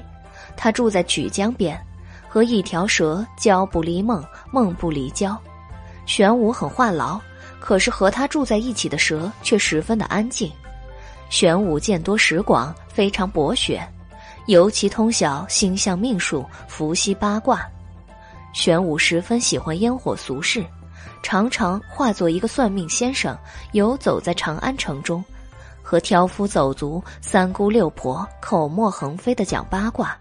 [0.55, 1.79] 它住在曲江边，
[2.27, 5.35] 和一条蛇交不离梦，梦不离交。
[6.05, 7.19] 玄武很话痨，
[7.59, 10.51] 可是和他住在一起的蛇却十分的安静。
[11.29, 13.81] 玄武见多识广，非常博学。
[14.47, 17.65] 尤其通晓星象命数、伏羲八卦，
[18.53, 20.63] 玄武十分喜欢烟火俗事，
[21.21, 23.37] 常常化作一个算命先生，
[23.73, 25.23] 游走在长安城中，
[25.81, 30.17] 和挑夫走卒、三姑六婆口沫横飞的讲八卦，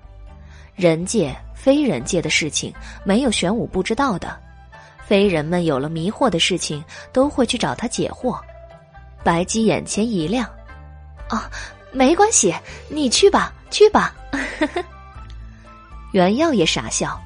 [0.74, 2.72] 人界、非人界的事情
[3.04, 4.36] 没有玄武不知道的，
[5.06, 8.40] 非人们有了迷惑的事情都会去找他解惑。
[9.22, 10.48] 白姬眼前一亮，
[11.28, 11.48] 啊。
[11.94, 12.54] 没关系，
[12.88, 14.14] 你去吧，去吧。
[16.12, 17.20] 袁耀也傻笑，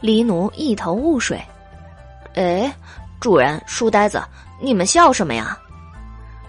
[0.00, 1.40] 黎奴一头雾水。
[2.34, 2.72] 哎，
[3.20, 4.22] 主人，书呆子，
[4.60, 5.58] 你们笑什么呀？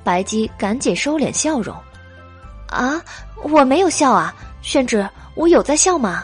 [0.04, 1.76] 白姬赶紧收敛笑容。
[2.68, 3.02] 啊，
[3.44, 6.24] 我没有笑啊，宣之，我有在笑吗？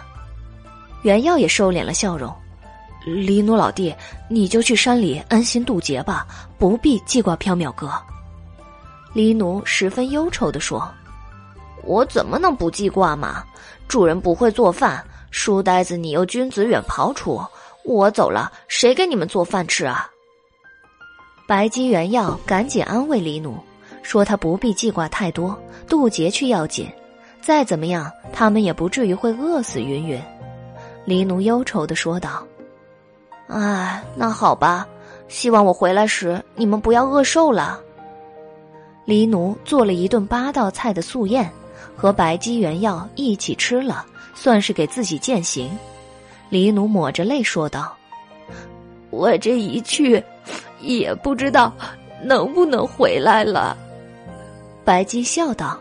[1.02, 2.34] 原耀也收敛了笑容。
[3.06, 3.94] 黎奴老弟，
[4.28, 6.26] 你就去山里安心渡劫吧，
[6.58, 7.92] 不必记挂缥缈阁。
[9.14, 10.92] 黎奴十分忧愁的说
[11.86, 13.44] ：“我怎么能不记挂嘛？
[13.88, 15.04] 主人不会做饭，
[15.38, 17.42] 书呆子你又君子远庖厨，
[17.84, 20.10] 我走了，谁给你们做饭吃啊？”
[21.46, 23.58] 白姬、原要赶紧安慰黎奴，
[24.02, 25.56] 说他不必记挂太多，
[25.90, 26.90] 渡劫去要紧。
[27.42, 29.82] 再怎么样，他们也不至于会饿死。
[29.82, 30.20] 云云，
[31.04, 32.42] 黎奴忧愁的说道
[33.48, 34.88] ：“哎，那好吧，
[35.28, 37.82] 希望我回来时你们不要饿瘦了。”
[39.04, 41.52] 黎奴做了一顿八道菜的素宴，
[41.96, 45.70] 和白姬、原药一起吃了，算是给自己践行。
[46.50, 47.96] 黎奴抹着泪说道
[49.10, 50.24] ：“我这一去，
[50.82, 51.74] 也不知道
[52.24, 53.78] 能不能回来了。”
[54.86, 55.80] 白姬笑道：“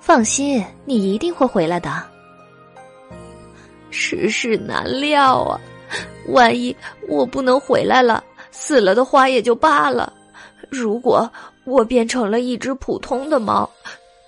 [0.00, 2.02] 放心，你一定会回来的。
[3.90, 5.60] 世事难料啊，
[6.28, 6.74] 万一
[7.08, 10.12] 我不能回来了，死了的话也就罢了。
[10.68, 11.30] 如果……”
[11.66, 13.68] 我变成了一只普通的猫，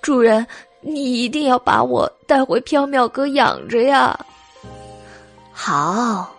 [0.03, 0.45] 主人，
[0.81, 4.19] 你一定要把我带回缥缈阁养着呀！
[5.53, 6.29] 好，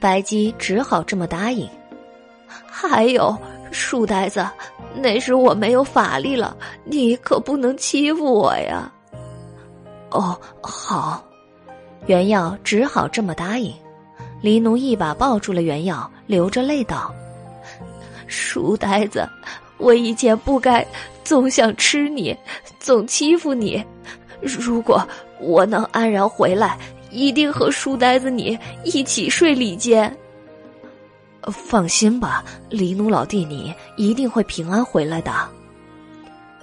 [0.00, 1.68] 白姬只好这么答应。
[2.66, 3.36] 还有，
[3.70, 4.48] 书呆子，
[4.94, 8.90] 那时我没有法力了，你可不能欺负我呀。
[10.10, 11.22] 哦，好，
[12.06, 13.74] 原耀只好这么答应。
[14.40, 17.12] 黎奴一把抱住了原耀，流着泪道
[18.26, 19.28] ：“书呆子，
[19.78, 20.86] 我以前不该
[21.24, 22.36] 总想吃你，
[22.78, 23.84] 总欺负你。
[24.40, 25.06] 如果
[25.40, 26.78] 我能安然回来，
[27.10, 30.14] 一定和书呆子你一起睡里间。
[31.52, 35.32] 放心吧，黎奴老弟，你一定会平安回来的。”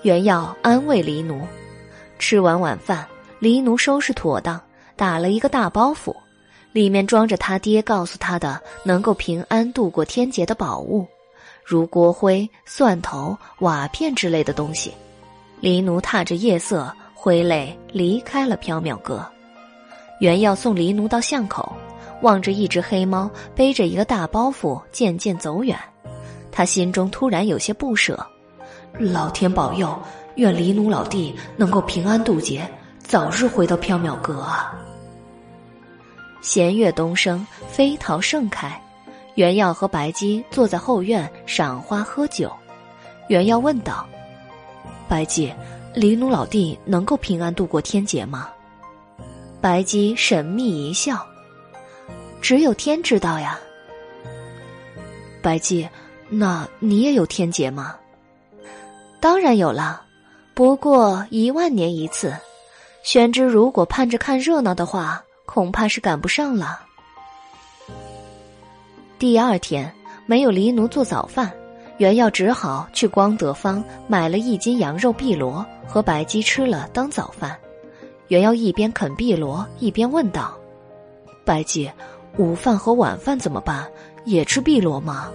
[0.04, 1.42] 原耀安慰黎奴。
[2.20, 3.06] 吃完晚饭，
[3.40, 4.60] 黎奴收拾妥当，
[4.96, 6.16] 打了一个大包袱。
[6.72, 11.06] 里面装着他爹告诉他的能够平安度过天劫的宝物，
[11.66, 14.94] 如锅灰、蒜头、瓦片之类的东西。
[15.60, 19.26] 黎奴踏着夜色挥泪离开了缥缈阁。
[20.20, 21.74] 原要送黎奴到巷口，
[22.22, 25.78] 望着一只黑猫背着一个大包袱渐渐走远，
[26.52, 28.26] 他心中突然有些不舍。
[29.00, 29.98] 老天保佑，
[30.36, 32.70] 愿黎奴老弟能够平安渡劫，
[33.00, 34.76] 早日回到缥缈阁啊！
[36.42, 38.80] 弦乐东升，飞桃盛开。
[39.36, 42.52] 袁耀和白姬坐在后院赏花喝酒。
[43.28, 44.06] 袁耀问道
[45.08, 45.54] ：“白姬，
[45.94, 48.50] 黎奴老弟能够平安度过天劫吗？”
[49.62, 51.26] 白姬神秘一笑
[52.42, 53.60] ：“只有天知道呀。”
[55.42, 55.88] 白姬，
[56.30, 57.96] 那你也有天劫吗？
[59.20, 60.04] 当然有了，
[60.54, 62.34] 不过一万年一次。
[63.04, 65.24] 玄之如果盼着看热闹的话。
[65.46, 66.80] 恐怕是赶不上了。
[69.20, 69.92] 第二天
[70.26, 71.52] 没有黎奴做早饭，
[71.98, 77.58] 袁耀只好去光德坊买了一斤羊肉碧螺和白鸡吃了当早饭。
[78.28, 80.58] 袁耀一边啃碧螺一边问道
[81.46, 81.90] ：“白鸡，
[82.38, 83.88] 午饭和晚饭怎么办？
[84.26, 85.32] 也吃碧螺吗？”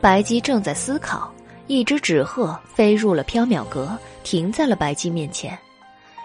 [0.00, 1.30] 白鸡正在思考，
[1.66, 5.56] 一只纸鹤飞入了缥缈阁，停在了白鸡面前。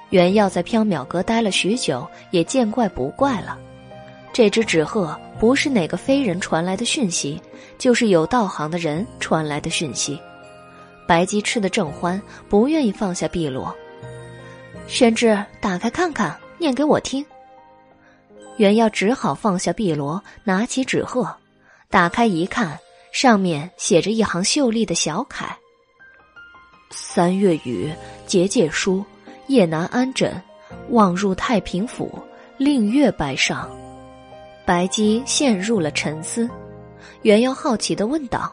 [0.09, 3.57] 袁耀在缥缈阁待了许久，也见怪不怪了。
[4.33, 7.41] 这只纸鹤不是哪个非人传来的讯息，
[7.77, 10.19] 就是有道行的人传来的讯息。
[11.07, 13.75] 白鸡吃得正欢，不愿意放下碧螺。
[14.87, 17.25] 宣之，打开看看，念给我听。
[18.57, 21.35] 袁耀只好放下碧螺，拿起纸鹤，
[21.89, 22.79] 打开一看，
[23.11, 25.57] 上面写着一行秀丽的小楷
[26.91, 27.91] ：“三月雨，
[28.25, 29.03] 节节疏。”
[29.47, 30.41] 夜难安枕，
[30.91, 32.17] 望入太平府，
[32.57, 33.69] 令月白上。
[34.65, 36.49] 白姬陷入了沉思。
[37.23, 38.51] 袁耀好奇的问道：“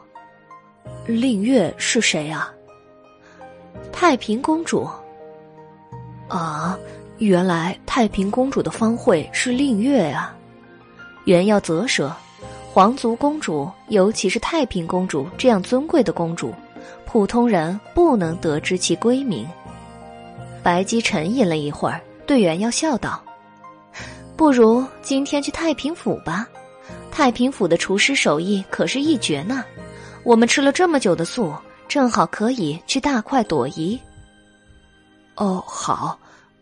[1.07, 2.53] 令月是谁啊？”
[3.91, 4.87] 太平公主。
[6.27, 6.77] 啊，
[7.17, 10.35] 原来太平公主的方会是令月啊！
[11.25, 12.15] 袁耀啧舌，
[12.71, 16.53] 皇族公主，尤其是太平公主这样尊贵的公主，
[17.05, 19.47] 普通人不能得知其闺名。
[20.61, 23.21] 白姬沉吟了一会儿，对袁耀笑道
[24.39, 26.47] ：“不如今天去太平府吧，
[27.11, 29.65] 太平府的厨师手艺可是一绝呢。
[30.23, 31.53] 我们吃了这么久的素，
[31.89, 33.99] 正好可以去大快朵颐。”
[35.35, 36.17] 哦，好。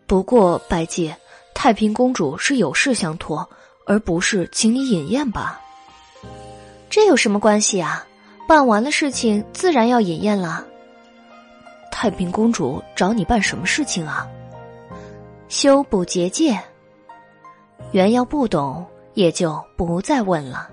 [0.08, 1.14] 不过白姬，
[1.54, 3.48] 太平公主是有事相托，
[3.86, 5.60] 而不是请你饮宴吧？
[6.90, 8.04] 这有什么关系啊？
[8.48, 10.66] 办完了事情，自然要饮宴了。
[11.92, 14.26] 太平公主找你办什么事情啊？
[15.48, 16.60] 修补结界。
[17.92, 20.68] 原要不懂，也就不再问了。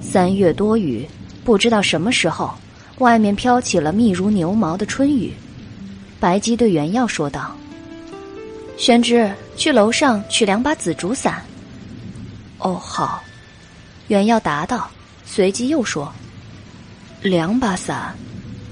[0.00, 1.06] 三月多雨，
[1.44, 2.54] 不知道什么时候，
[2.98, 5.32] 外面飘起了密如牛毛的春雨。
[6.18, 7.54] 白姬对原耀说道
[8.78, 11.42] ：“玄之，去楼上取两把紫竹伞。”
[12.58, 13.22] 哦，好。
[14.08, 14.88] 袁耀答道，
[15.26, 16.10] 随即又说
[17.20, 18.14] ：“两把伞，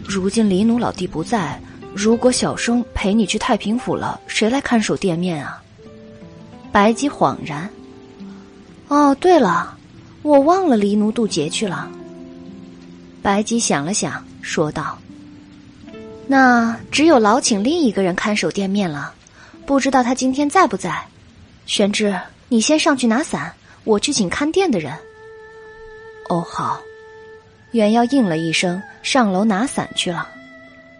[0.04, 1.60] 如今黎奴老弟不在，
[1.94, 5.62] 如果小生陪你去太平府了，谁来看守店面啊？”
[6.72, 7.70] 白姬恍然
[8.88, 9.78] ：“哦，对了，
[10.22, 11.88] 我忘了黎奴渡劫去了。”
[13.22, 14.98] 白姬想了想，说道
[16.26, 19.14] ：“那只有劳请另一个人看守店面了，
[19.64, 21.06] 不知道他今天在不在？
[21.64, 24.92] 玄之，你先上去拿伞，我去请看店的人。”
[26.28, 26.80] 哦，好。
[27.70, 30.28] 袁耀应了一声，上楼拿伞去了。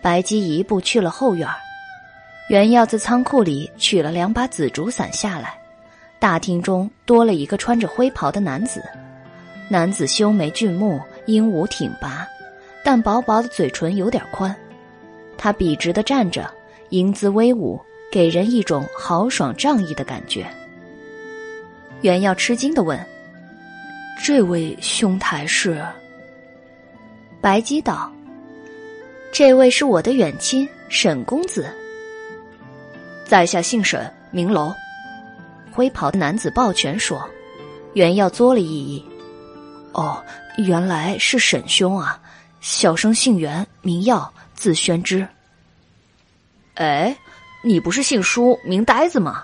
[0.05, 1.49] 白姬一步去了后院。
[2.51, 5.59] 袁耀在仓库里取了两把紫竹伞下来。
[6.19, 8.83] 大厅中多了一个穿着灰袍的男子。
[9.67, 12.29] 男子修眉俊目，英武挺拔，
[12.85, 14.55] 但薄薄的嘴唇有点宽。
[15.39, 16.53] 他笔直的站着，
[16.91, 17.81] 英姿威武，
[18.13, 20.47] 给人一种豪爽仗义的感觉。
[22.03, 23.03] 袁耀吃惊的问
[24.23, 25.83] ：“这位兄台是？”
[27.41, 28.13] 白姬道
[29.35, 31.69] ：“这位是我的远亲沈公子。”
[33.27, 34.73] 在下姓沈，名楼。
[35.73, 37.29] 灰袍的男子抱拳说
[37.95, 39.05] ：“袁耀作了一揖。
[39.93, 40.25] 哦，
[40.59, 42.17] 原来是沈兄啊！
[42.61, 45.27] 小生姓袁，名耀，字宣之。
[46.75, 47.17] 哎，
[47.65, 49.43] 你不是姓舒，名呆子吗？”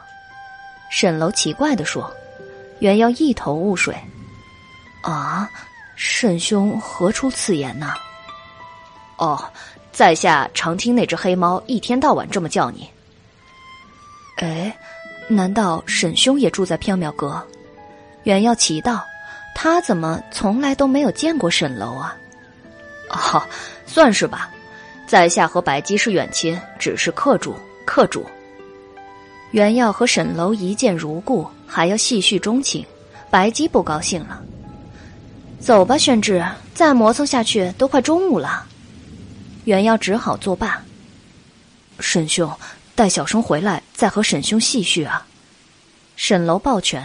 [0.89, 2.09] 沈楼奇怪的说。
[2.79, 3.93] 袁耀一头雾水。
[5.03, 5.51] 啊，
[5.97, 7.93] 沈兄何出此言呢？
[9.17, 9.45] 哦，
[10.01, 12.89] 在下常听那只黑猫一天到晚这么叫你。
[14.37, 14.75] 哎，
[15.29, 17.47] 难道沈兄也住在缥缈阁？
[18.23, 19.05] 袁耀奇道。
[19.55, 22.17] 他怎么从来都没有见过沈楼啊？
[23.11, 23.43] 哦，
[23.85, 24.51] 算是吧。
[25.07, 27.55] 在下和白姬是远亲，只是客主。
[27.85, 28.25] 客主，
[29.51, 32.83] 袁耀和沈楼一见如故，还要细叙衷情，
[33.29, 34.41] 白姬不高兴了。
[35.59, 38.65] 走吧，宣志，再磨蹭下去都快中午了。
[39.71, 40.83] 袁耀只好作罢。
[42.01, 42.53] 沈兄，
[42.97, 45.25] 待小生回来再和沈兄细叙啊。
[46.17, 47.01] 沈楼抱拳。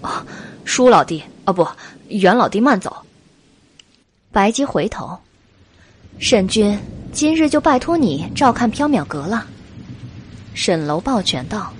[0.00, 0.24] 啊，
[0.64, 1.68] 舒老弟，哦不，
[2.08, 3.04] 袁老弟慢走。
[4.32, 5.18] 白姬回头，
[6.18, 6.78] 沈君，
[7.12, 9.46] 今日就拜托你照看缥缈阁了。
[10.54, 11.70] 沈楼抱拳道：“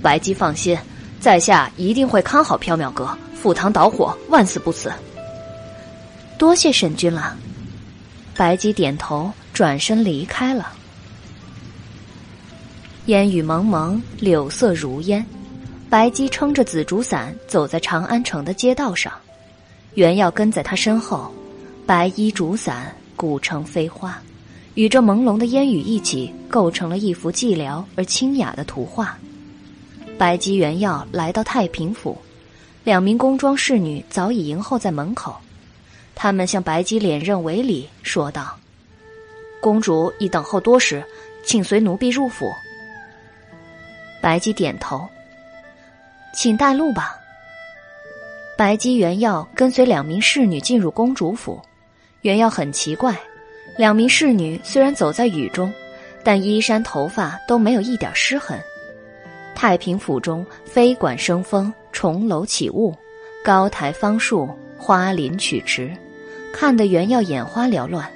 [0.00, 0.78] 白姬放心，
[1.20, 4.90] 在下一定会看好缥缈阁，赴汤蹈火，万死不辞。”
[6.38, 7.36] 多谢沈君了。
[8.36, 10.72] 白姬点头，转身离开了。
[13.06, 15.24] 烟雨蒙蒙，柳色如烟。
[15.88, 19.12] 白姬撑着紫竹伞走在长安城的街道上，
[19.94, 21.32] 袁耀跟在他身后，
[21.86, 24.20] 白衣竹伞，古城飞花，
[24.74, 29.16] 与这朦胧的烟雨一起，构成了一幅寂寥而清雅的图画。
[30.18, 32.18] 白姬、袁耀来到太平府，
[32.84, 35.36] 两名宫装侍女早已迎候在门口，
[36.16, 38.58] 他们向白姬连任为礼，说道
[39.60, 41.04] ：“公主已等候多时，
[41.44, 42.52] 请随奴婢入府。”
[44.20, 45.06] 白姬点头。
[46.34, 47.14] 请带路吧。
[48.58, 51.60] 白姬、原耀跟随两名侍女进入公主府。
[52.22, 53.14] 原耀很奇怪，
[53.76, 55.72] 两名侍女虽然走在雨中，
[56.24, 58.58] 但衣衫、头发都没有一点湿痕。
[59.54, 62.94] 太平府中飞管生风，重楼起雾，
[63.44, 65.90] 高台芳树，花林曲池，
[66.52, 68.08] 看得原耀眼花缭乱。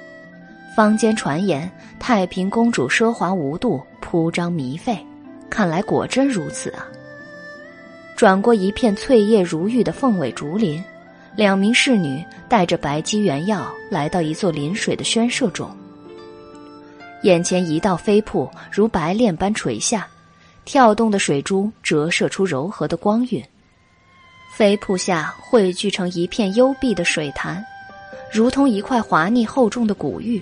[0.75, 1.69] 坊间传言
[1.99, 4.97] 太平公主奢华无度，铺张靡费，
[5.49, 6.87] 看来果真如此啊。
[8.15, 10.83] 转过一片翠叶如玉的凤尾竹林，
[11.35, 15.69] 两名侍女带着白姬、原药来到一座临水的轩舍中。
[17.23, 20.07] 眼前一道飞瀑如白练般垂下，
[20.65, 23.43] 跳动的水珠折射出柔和的光晕。
[24.53, 27.63] 飞瀑下汇聚成一片幽闭的水潭，
[28.31, 30.41] 如同一块滑腻厚重的古玉。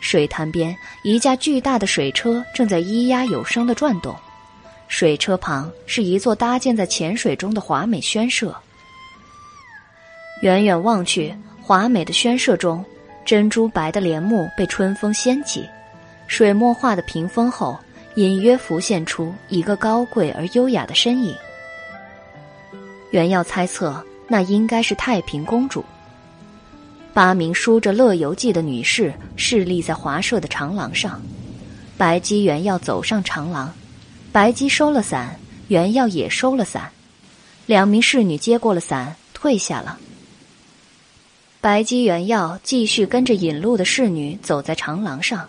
[0.00, 4.16] 水潭边，一架巨大的水车正在咿呀有声的转动。
[4.88, 8.56] 水车旁是一座搭建在浅水中的华美轩舍。
[10.40, 12.82] 远远望去，华美的轩舍中，
[13.26, 15.68] 珍珠白的帘幕被春风掀起，
[16.26, 17.78] 水墨画的屏风后，
[18.14, 21.36] 隐约浮现出一个高贵而优雅的身影。
[23.10, 25.84] 原要猜测，那应该是太平公主。
[27.20, 31.20] 八名梳着乐游记的女士侍立在华舍的长廊上，
[31.98, 33.70] 白姬原要走上长廊。
[34.32, 36.90] 白姬收了伞，原要也收了伞，
[37.66, 39.98] 两名侍女接过了伞，退下了。
[41.60, 45.46] 白姬、原要继续跟着引路的侍女走在长廊上，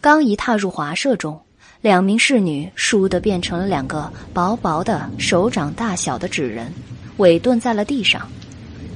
[0.00, 1.40] 刚一踏入华舍中，
[1.82, 6.72] 两名侍女倏地变成了两个薄薄的手掌大小的纸人，
[7.18, 8.28] 委顿在了地上。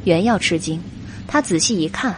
[0.03, 0.83] 原要吃惊，
[1.31, 2.17] 他仔细一看，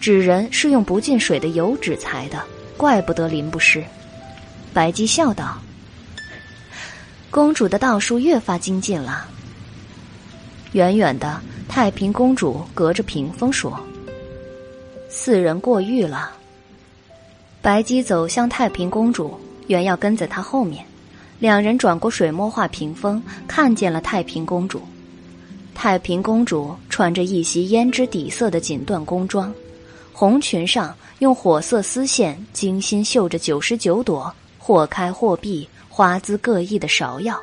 [0.00, 2.42] 纸人是用不进水的油纸裁的，
[2.74, 3.84] 怪不得淋不湿。
[4.72, 5.58] 白姬笑道。
[7.30, 9.28] 公主的道术越发精进了。
[10.72, 13.78] 远远的太平公主隔着屏风说
[15.10, 16.32] ：“四人过誉了。”
[17.60, 20.82] 白姬走向太平公主，原要跟在她后面。
[21.38, 24.80] 两人转过水墨画屏风，看见了太平公主。
[25.76, 29.54] 太平公主穿着一袭胭脂底色的锦缎宫装，
[30.12, 35.68] 红裙上用火色丝线精心绣着九十九朵，或开或闭。
[35.88, 37.40] 花姿各异的芍药，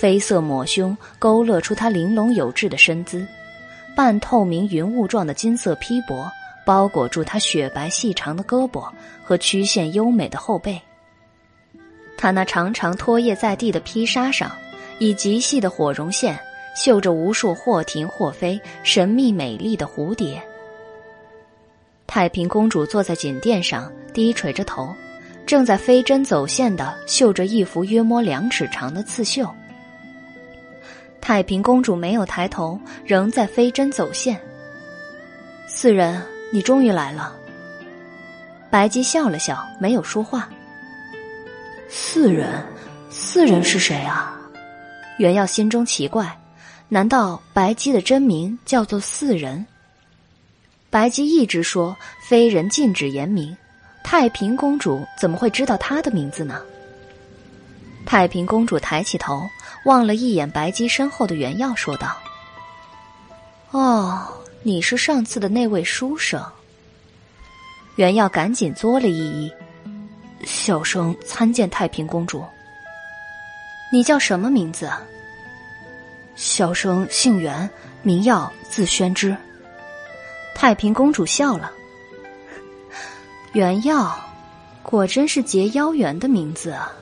[0.00, 3.24] 绯色抹胸，勾勒出她玲珑有致的身姿；
[3.94, 6.28] 半透明云雾状的金色披帛，
[6.66, 8.90] 包裹住她雪白细长的胳膊
[9.22, 10.82] 和曲线优美的后背。
[12.16, 14.50] 她那长长拖曳在地的披纱上，
[14.98, 16.36] 以极细的火绒线
[16.74, 20.42] 绣着无数或停或飞、神秘美丽的蝴蝶。
[22.06, 24.94] 太平公主坐在锦垫上，低垂着头，
[25.46, 29.48] 正在飞针走线的绣着一幅约摸两尺长的刺绣。
[31.20, 34.38] 太平公主没有抬头，仍在飞针走线。
[35.66, 36.22] 四人，
[36.52, 37.34] 你终于来了。
[38.70, 40.48] 白姬笑了笑，没有说话。
[41.88, 42.62] 四人，
[43.08, 44.38] 四人是谁啊？
[45.18, 46.36] 袁耀心中奇怪，
[46.94, 49.66] 难道白姬的真名叫做四人？
[50.90, 53.56] 白姬一直说非人禁止言明，
[54.04, 56.62] 太平公主怎么会知道她的名字呢？
[58.06, 59.42] 太平公主抬起头。
[59.86, 62.16] 望了一眼白姬身后的原耀，说道
[63.72, 64.28] ：“哦，
[64.62, 66.40] 你是上次的那位书生。”
[67.96, 69.52] 原耀赶紧作了一揖
[70.46, 72.44] ：“小生参见太平公主。
[73.92, 74.88] 你叫什么名字
[76.36, 77.68] ？”“小生姓袁，
[78.02, 79.36] 名耀，字宣之。”
[80.54, 81.70] 太平公主笑了
[83.52, 84.18] ：“原耀，
[84.82, 86.92] 果真是结妖缘的名字啊。”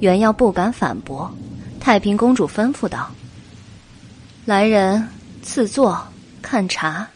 [0.00, 1.32] 袁耀不敢反驳，
[1.80, 3.10] 太平公主吩咐道
[4.44, 5.08] ：“来人，
[5.42, 6.06] 赐座，
[6.42, 7.08] 看茶。”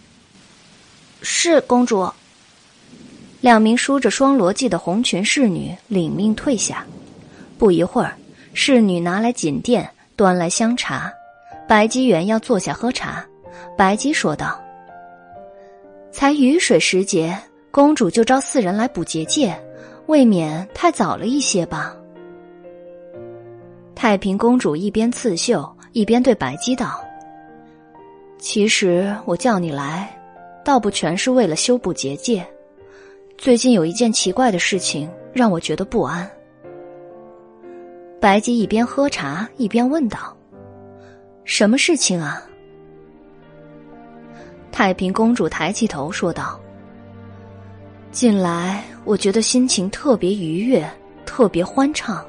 [1.23, 2.11] 是公主。
[3.43, 6.85] 两名梳着双罗髻的红裙侍女领命退下。
[7.59, 8.17] 不一会儿，
[8.55, 11.11] 侍女拿来锦垫，端来香茶。
[11.67, 13.25] 白姬元要坐下喝茶。
[13.75, 14.61] 白姬说道
[16.13, 17.35] ：“才雨水时节，
[17.71, 19.59] 公主就召四人来补结界，
[20.09, 21.97] 未免太早了一些吧？”
[23.97, 27.03] 太平公主一边刺绣，一边对白姬道
[28.37, 30.15] ：“其实我叫你来，
[30.63, 32.47] 倒不全是为了修补结界。
[33.39, 36.31] 最近有一件奇怪的事情，让我觉得不安。”
[38.21, 40.37] 白姬一边喝茶一边问道
[41.45, 42.43] ：“什么事情啊？”
[44.71, 46.61] 太平公主抬起头说道
[48.13, 50.87] ：“近来我觉得心情特别愉悦，
[51.25, 52.23] 特别欢畅。”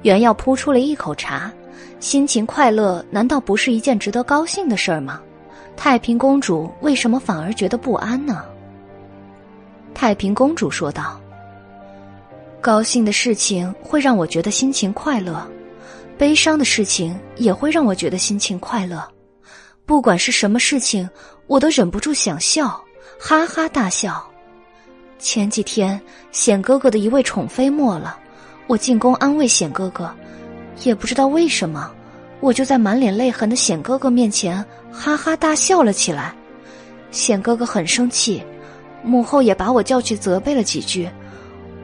[0.00, 1.52] 原耀扑出了一口茶，
[2.00, 5.20] 心情快乐难道不是一件值得高兴的事儿吗？
[5.76, 8.46] 太平公主为什么反而觉得不安呢？
[9.92, 11.19] 太平公主说道
[12.60, 15.46] ：“高兴的事情会让我觉得心情快乐，
[16.18, 19.02] 悲伤的事情也会让我觉得心情快乐。
[19.86, 21.08] 不管是什么事情，
[21.46, 22.68] 我都忍不住想笑，
[23.18, 24.22] 哈哈大笑。
[25.18, 26.00] 前几天
[26.32, 28.18] 显哥哥的一位宠妃没了。”
[28.68, 30.14] 我进宫安慰显哥哥，
[30.84, 31.90] 也不知道为什么，
[32.38, 36.32] 我就在满脸泪痕的显哥哥面前哈哈大笑了起来。
[37.10, 38.40] 显哥哥很生气，
[39.02, 41.10] 母后也把我叫去责备了几句。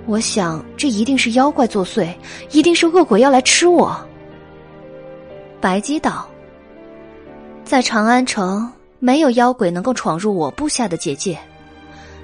[0.07, 2.09] 我想这一定是妖怪作祟，
[2.52, 3.94] 一定是恶鬼要来吃我。
[5.60, 6.28] 白姬道
[7.65, 8.70] ：“在长安城，
[9.01, 11.36] 没有妖鬼能够闯入我布下的结界。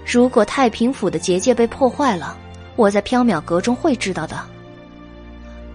[0.07, 2.37] 如果太平府的结界被破坏了，
[2.77, 4.39] 我在缥缈阁中会知道的。”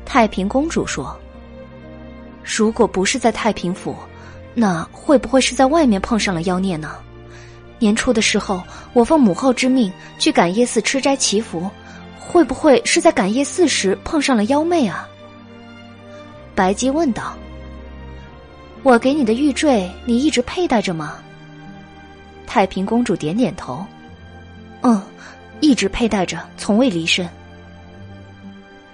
[0.06, 1.14] 太平公主说
[2.42, 3.94] ：“如果不是在太平府，
[4.54, 6.96] 那会不会是在外面碰上了妖孽呢？
[7.80, 8.64] 年初的时候，
[8.94, 11.70] 我奉母后之命去感业寺吃斋祈福，
[12.28, 15.08] 会不会是在感业寺时碰上了妖魅啊？”
[16.54, 17.36] 白姬问道
[18.84, 21.20] ：“我给你的玉坠，你一直佩戴着吗？”
[22.46, 23.86] 太平公主点点头
[24.82, 25.02] ：“嗯，
[25.60, 27.28] 一直佩戴着，从未离身。”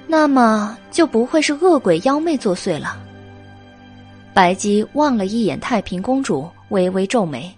[0.05, 2.99] 那么就不会是恶鬼妖魅作祟了。
[4.33, 7.51] 白姬望了一眼太平公主，微微皱眉。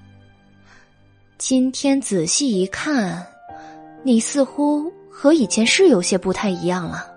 [1.38, 3.26] 今天仔细一看，
[4.04, 7.08] 你似乎和以前是有些不太一样了。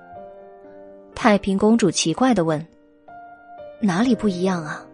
[1.17, 2.65] 太平公主奇怪的问
[3.83, 4.87] ：“哪里不一样啊？”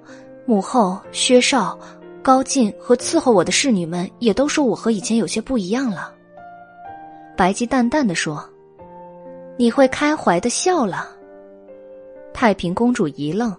[0.46, 1.78] 母后、薛少、
[2.22, 6.14] 高进和伺候我的侍女们也都说我和以前有些不一样了。
[7.36, 8.42] 白姬淡淡的说。
[9.56, 11.08] 你会开怀的笑了。
[12.32, 13.54] 太平公主一愣，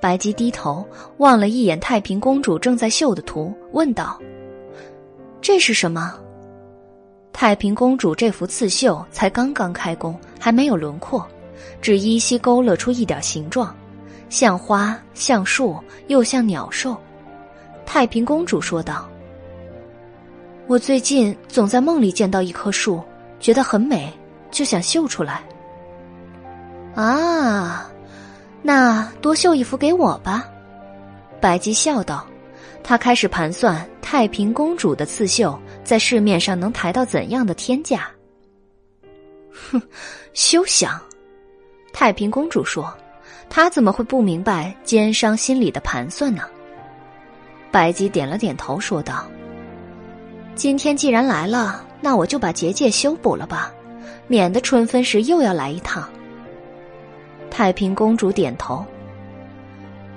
[0.00, 0.82] 白姬低头
[1.18, 4.18] 望了一眼太平公主正在绣的图，问道
[5.42, 6.18] ：“这是什么？”
[7.32, 11.26] 太平公主这幅刺绣才刚刚开工，还没有轮廓，
[11.80, 13.74] 只依稀勾勒出一点形状，
[14.28, 15.76] 像花，像树，
[16.08, 16.96] 又像鸟兽。
[17.86, 19.08] 太平公主说道
[20.66, 23.02] ：“我最近总在梦里见到一棵树，
[23.40, 24.12] 觉得很美。”
[24.50, 25.42] 就想绣出来。
[26.94, 27.90] 啊，
[28.62, 30.48] 那多绣一幅给我吧。
[31.38, 32.26] 白姬笑道，
[32.82, 35.56] 她开始盘算太平公主的刺绣
[35.88, 38.06] 在市面上能抬到怎样的天价。
[39.50, 39.80] 哼，
[40.34, 41.00] 休想！
[41.94, 42.94] 太平公主说
[43.48, 46.42] ：“她怎么会不明白奸商心里的盘算呢？”
[47.72, 49.26] 白姬点了点头，说道
[50.54, 53.72] ：“今天既然来了，那我就把结界修补了吧，
[54.26, 56.06] 免得春分时又要来一趟。”
[57.50, 58.84] 太平公主点头。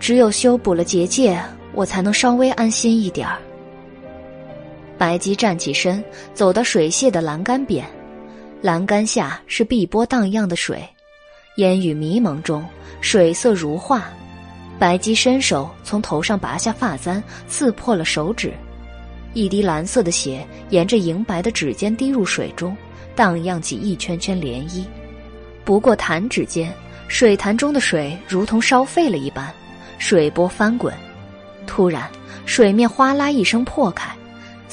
[0.01, 1.41] 只有修补了结界，
[1.71, 3.39] 我才能稍微安心一点儿。
[5.01, 7.83] 白姬站起身，走到水榭的栏杆边，
[8.61, 10.87] 栏杆下是碧波荡漾的水，
[11.55, 12.63] 烟雨迷蒙中，
[13.01, 14.03] 水色如画。
[14.77, 18.53] 白姬伸手从头上拔下发簪，刺破了手指，
[19.33, 22.77] 一滴蓝色的血沿着银白的指尖滴入水中，
[23.15, 24.85] 荡漾起一圈圈涟漪。
[25.65, 26.71] 不过弹指间，
[27.07, 29.51] 水潭中的水如同烧沸了一般。
[29.97, 30.93] 水波翻滚，
[31.65, 32.07] 突然，
[32.45, 34.15] 水面哗啦一声破开，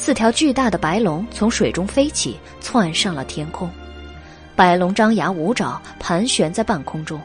[0.01, 3.69] 四条巨大的白龙从水中飞起，窜上了天空。
[4.55, 7.21] 白龙张牙舞爪，盘旋在半空中，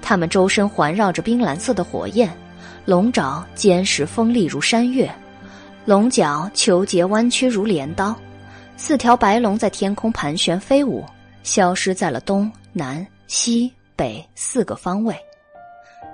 [0.00, 2.32] 它们周身环绕着冰蓝色的火焰，
[2.84, 5.12] 龙爪坚实锋利如山岳，
[5.84, 8.14] 龙角球节弯曲如镰刀。
[8.76, 11.04] 四条白龙在天空盘旋飞舞，
[11.42, 15.14] 消失在了东南西北四个方位。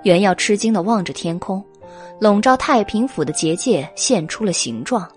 [0.01, 1.63] 袁耀吃惊的望着天空，
[2.19, 5.07] 笼罩太平府的结界现出了形状，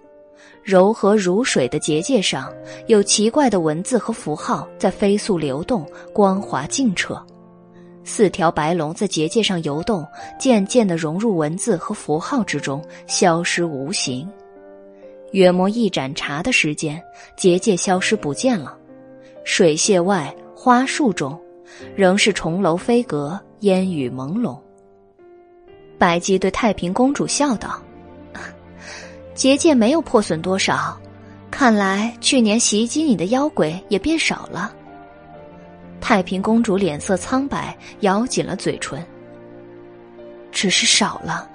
[0.67, 2.53] 柔和如水的结界上
[2.89, 7.25] 有奇怪的文字和符号在飞速流动，光滑净澈。
[8.03, 10.05] 四条白龙在结界上游动，
[10.41, 14.29] 渐渐的融入文字和符号之中，消失无形。
[15.31, 17.01] 约莫一盏茶的时间，
[17.37, 18.77] 结界消失不见了。
[19.45, 21.41] 水榭外花树中，
[21.95, 24.59] 仍是重楼飞阁，烟雨朦胧。
[25.97, 27.81] 白姬对太平公主笑道
[29.37, 30.99] ：“结界没有破损多少，
[31.51, 34.75] 看来去年袭击你的妖鬼也变少了。”
[36.01, 39.05] 太平公主脸色苍白，咬紧了嘴唇。
[40.51, 41.49] 只是少了，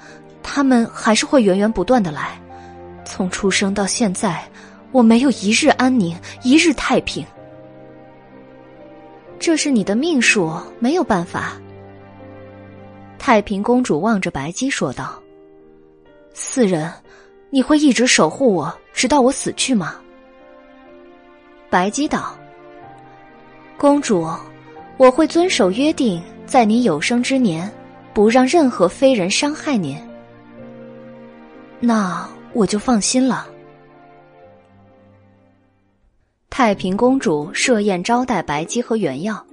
[0.44, 2.40] 他们还是会源源不断的来。
[3.04, 4.44] 从出生到现在，
[4.92, 7.26] 我没有一日安宁，一日太平。
[9.40, 11.54] 这是你的命数，没有办法。
[13.18, 15.20] 太平公主望着白姬说道
[16.34, 16.92] ：“四人，
[17.52, 19.96] 你会一直守护我，直到我死去吗？”
[21.70, 22.36] 白姬道
[23.78, 24.28] ：“公主，
[24.98, 27.70] 我会遵守约定，在你有生之年，
[28.14, 29.96] 不让任何非人伤害您。
[31.80, 33.48] 那我就放心了。”
[36.50, 39.44] 太平公主设宴招待白姬和原耀。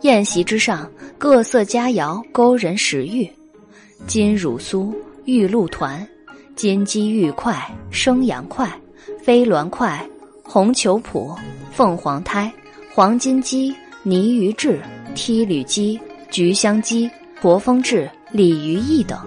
[0.00, 3.30] 宴席之上，各色佳肴勾人食欲，
[4.06, 4.94] 金乳酥、
[5.26, 6.08] 玉露团、
[6.60, 7.58] 金鸡玉块、
[7.90, 8.70] 生羊块、
[9.24, 10.06] 飞鸾块、
[10.42, 11.34] 红球脯、
[11.72, 12.52] 凤凰胎、
[12.94, 14.78] 黄金鸡、泥鱼翅、
[15.14, 15.98] 梯履鸡、
[16.30, 19.18] 菊香鸡、驼峰翅、鲤鱼翼等。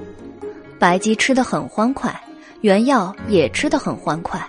[0.78, 2.14] 白鸡吃得很欢快，
[2.62, 4.40] 原药也吃得很欢快。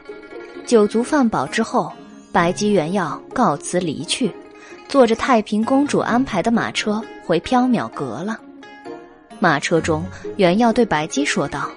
[0.67, 1.91] 酒足饭饱之后，
[2.33, 4.31] 白鸡原药告辞离去。
[4.91, 8.39] 坐着太平公主安排的马车回缥缈阁了。
[9.39, 10.05] 马车中，
[10.37, 11.71] 原药对白姬说道：“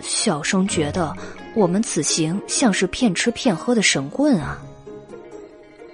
[0.00, 1.14] 小生觉得
[1.54, 4.62] 我们此行像是骗吃骗喝的神棍啊。”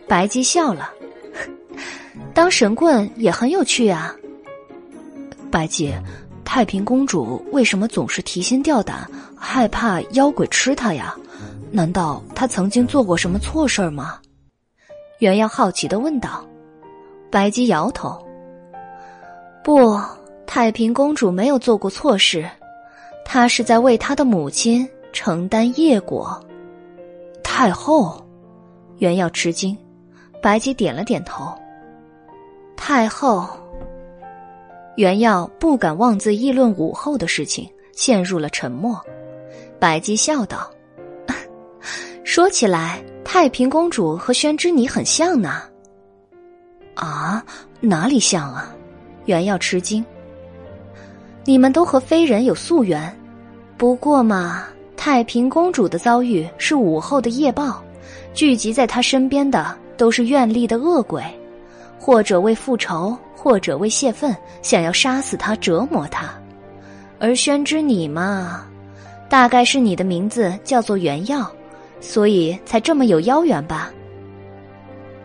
[0.07, 0.91] 白姬笑了
[2.35, 4.15] ：“当神棍也很有趣啊。”
[5.51, 5.95] 白姬，
[6.45, 11.15] 太平公主为什么总是提心吊胆，害怕妖鬼吃她呀？
[11.71, 14.19] 难道她曾经做过什么错事儿吗？
[15.21, 16.45] 元耀好奇的问道
[17.31, 18.23] ：“白姬摇头，
[19.63, 19.99] 不，
[20.45, 22.49] 太平公主没有做过错事，
[23.25, 26.39] 他是在为他的母亲承担业果。”
[27.43, 28.25] 太后，
[28.99, 29.77] 袁耀吃惊，
[30.43, 31.53] 白姬点了点头。
[32.77, 33.49] 太后，
[34.97, 39.01] 袁耀不敢妄自议论武后的事情，陷入了沉默。
[39.79, 40.71] 白姬笑道
[42.25, 45.63] ：“说起来。”太平公主和宣之你很像呢。
[46.95, 47.45] 啊，
[47.81, 48.73] 哪里像啊？
[49.25, 50.05] 袁耀吃惊。
[51.45, 53.15] 你们都和非人有宿缘，
[53.77, 54.65] 不过嘛，
[54.97, 57.83] 太平公主的遭遇是午后的夜报，
[58.33, 61.23] 聚集在她身边的都是怨力的恶鬼，
[61.99, 66.33] 或者为复仇，或者为泄愤，想要杀死她、折磨她。
[67.19, 68.67] 而宣之你嘛，
[69.29, 71.51] 大概是你的名字叫做原耀。
[72.01, 73.91] 所以才这么有妖缘吧？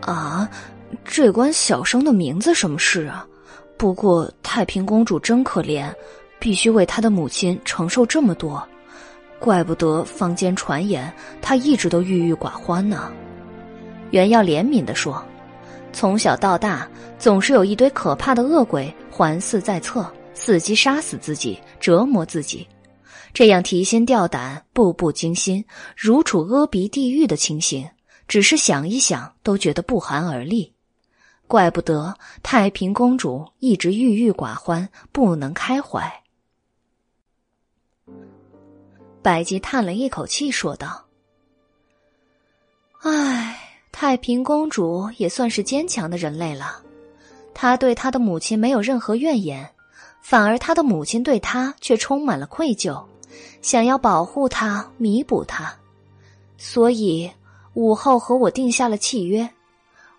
[0.00, 0.48] 啊，
[1.04, 3.26] 这关小生的名字什么事啊？
[3.80, 5.90] 不过太平公主真可怜，
[6.38, 8.62] 必须为她的母亲承受这么多，
[9.38, 11.10] 怪不得坊间传言
[11.40, 13.10] 她一直都郁郁寡欢呢。
[14.10, 15.24] 袁耀怜悯的说
[15.94, 16.86] ：“从小到大，
[17.18, 22.68] 总是有一堆可怕的恶鬼环伺在侧，伺机杀死自己，折磨自己。
[23.32, 25.64] 这样提心吊胆、步步惊心、
[25.96, 27.88] 如处阿鼻地狱的情形，
[28.28, 30.70] 只是想一想都觉得不寒而栗。
[31.50, 32.14] 怪不得
[32.44, 36.22] 太平公主一直郁郁寡欢，不能开怀。
[39.20, 41.04] 白姬叹了一口气，说道
[43.02, 43.58] ：“唉，
[43.90, 46.80] 太平公主也算是坚强的人类了。
[47.52, 49.68] 她对她的母亲没有任何怨言，
[50.22, 53.04] 反而她的母亲对她却充满了愧疚。”
[53.60, 55.74] 想要保护她，弥补她，
[56.56, 57.28] 所以
[57.74, 59.50] 武后和我定下了契约。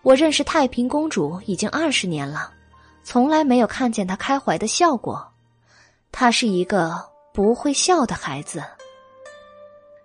[0.03, 2.51] 我认识太平公主已经二十年了，
[3.03, 5.31] 从来没有看见她开怀的笑过。
[6.11, 6.93] 她是一个
[7.31, 8.63] 不会笑的孩子。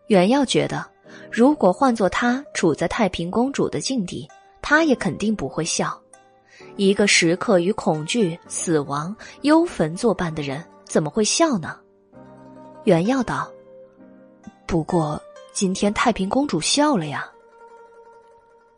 [0.09, 0.85] 袁耀觉得，
[1.33, 4.29] 如果换做他处在太平公主的境地，
[4.63, 5.99] 他也肯定不会笑。
[6.77, 11.77] 一个时刻与恐惧、死亡、幽坟作伴的人，怎么会笑呢？
[12.85, 13.51] 袁耀道
[14.67, 15.21] ：“不过
[15.53, 17.29] 今天太平公主笑了呀。”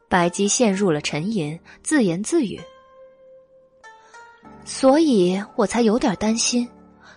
[0.08, 2.58] 白姬陷入了沉吟，自言自语
[4.64, 6.66] ：“所以我才有点担心，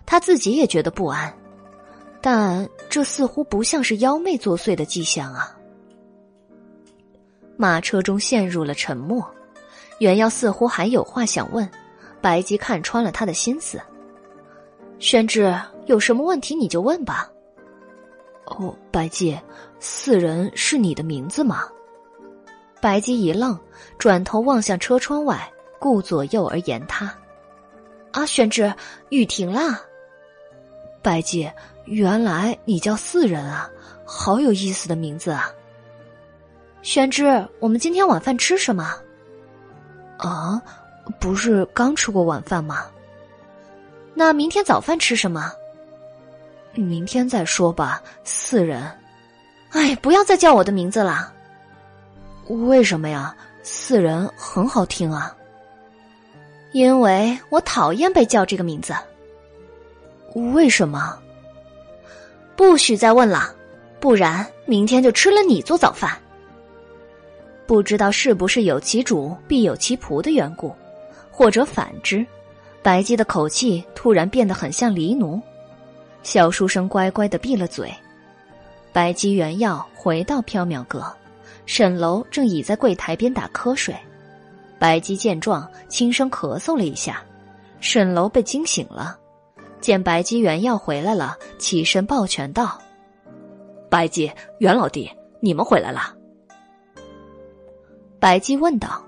[0.06, 1.34] 她自己也觉得不安，
[2.22, 5.58] 但这似乎不像是妖媚作祟的迹象啊。”
[7.56, 9.26] 马车中陷入了沉默，
[10.00, 11.70] 袁耀似乎还有话想问，
[12.20, 13.82] 白姬看穿了他的心思，
[15.00, 15.54] 宣之。
[15.88, 17.30] 有什么问题你就问吧。
[18.46, 19.38] 哦，白姬，
[19.80, 21.68] 四人是你的名字吗？
[22.82, 23.58] 白姬一愣，
[24.00, 27.14] 转头望向车窗外，顾左右而言他。
[28.12, 28.74] 啊，宣之，
[29.10, 29.80] 雨停了。
[31.02, 31.50] 白姬，
[31.86, 33.70] 原来你叫四人啊，
[34.04, 35.50] 好有意思的名字啊。
[36.82, 38.96] 宣之，我们今天晚饭吃什么？
[40.18, 40.62] 啊，
[41.20, 42.88] 不是刚吃过晚饭吗？
[44.14, 45.52] 那明天早饭吃什么？
[46.74, 48.92] 明天再说吧，四人。
[49.70, 51.32] 哎，不要再叫我的名字了。
[52.52, 53.36] 为什么呀？
[53.64, 55.36] 四人很好听啊。
[56.72, 58.94] 因为我讨厌被叫这个名字。
[60.56, 61.18] 为什么？
[62.56, 63.54] 不许再问了，
[64.00, 66.18] 不然明天就吃了你做早饭。
[67.68, 70.74] 不知道是不是有其主必有其仆的缘故，
[71.30, 72.26] 或者反之，
[72.82, 75.42] 白姬的口气突然变得很像黎奴。
[76.24, 77.94] 小书生乖乖的闭了嘴。
[78.94, 81.06] 白姬、原要回到缥缈阁，
[81.74, 83.96] 沈楼正倚在柜台边打瞌睡。
[84.78, 87.24] 白姬见状，轻声咳嗽了一下。
[87.80, 89.18] 沈楼被惊醒了，
[89.80, 92.78] 见白姬、原耀回来了，起身抱拳道
[93.90, 95.10] ：“白姬、袁老弟，
[95.40, 96.14] 你们回来了。”
[98.20, 99.02] 白姬问道：“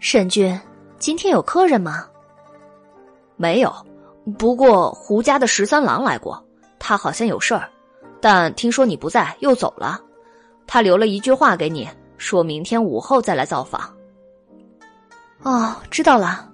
[0.00, 0.60] 沈君，
[0.98, 2.04] 今天有客人吗
[3.38, 3.72] ？”“没有。”
[4.36, 6.44] 不过胡家的十三郎来过，
[6.80, 7.70] 他好像有事儿，
[8.20, 10.00] 但听说你不在，又走了。
[10.72, 13.92] 他留了一句话给你，说明天午后再来造访。
[15.42, 16.48] 哦，知道了。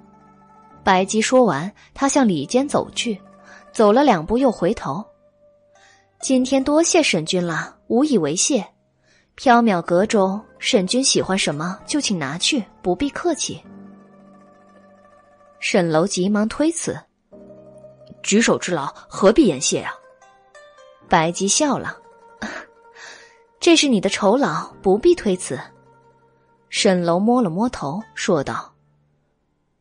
[0.83, 3.21] 白姬说完，他向里间走去，
[3.73, 5.05] 走了两步又回头。
[6.19, 8.67] 今天多谢沈君了，无以为谢。
[9.37, 13.63] 缥缈阁中，沈君喜欢什么就请拿去，不必客气。
[15.61, 16.99] 沈楼急忙推辞。
[18.23, 19.93] 举手之劳，何必言谢啊？
[21.07, 21.99] 白姬笑了，
[23.67, 25.59] 这是你的酬劳，不必推辞。
[26.69, 28.73] 沈楼摸了摸头，说道：“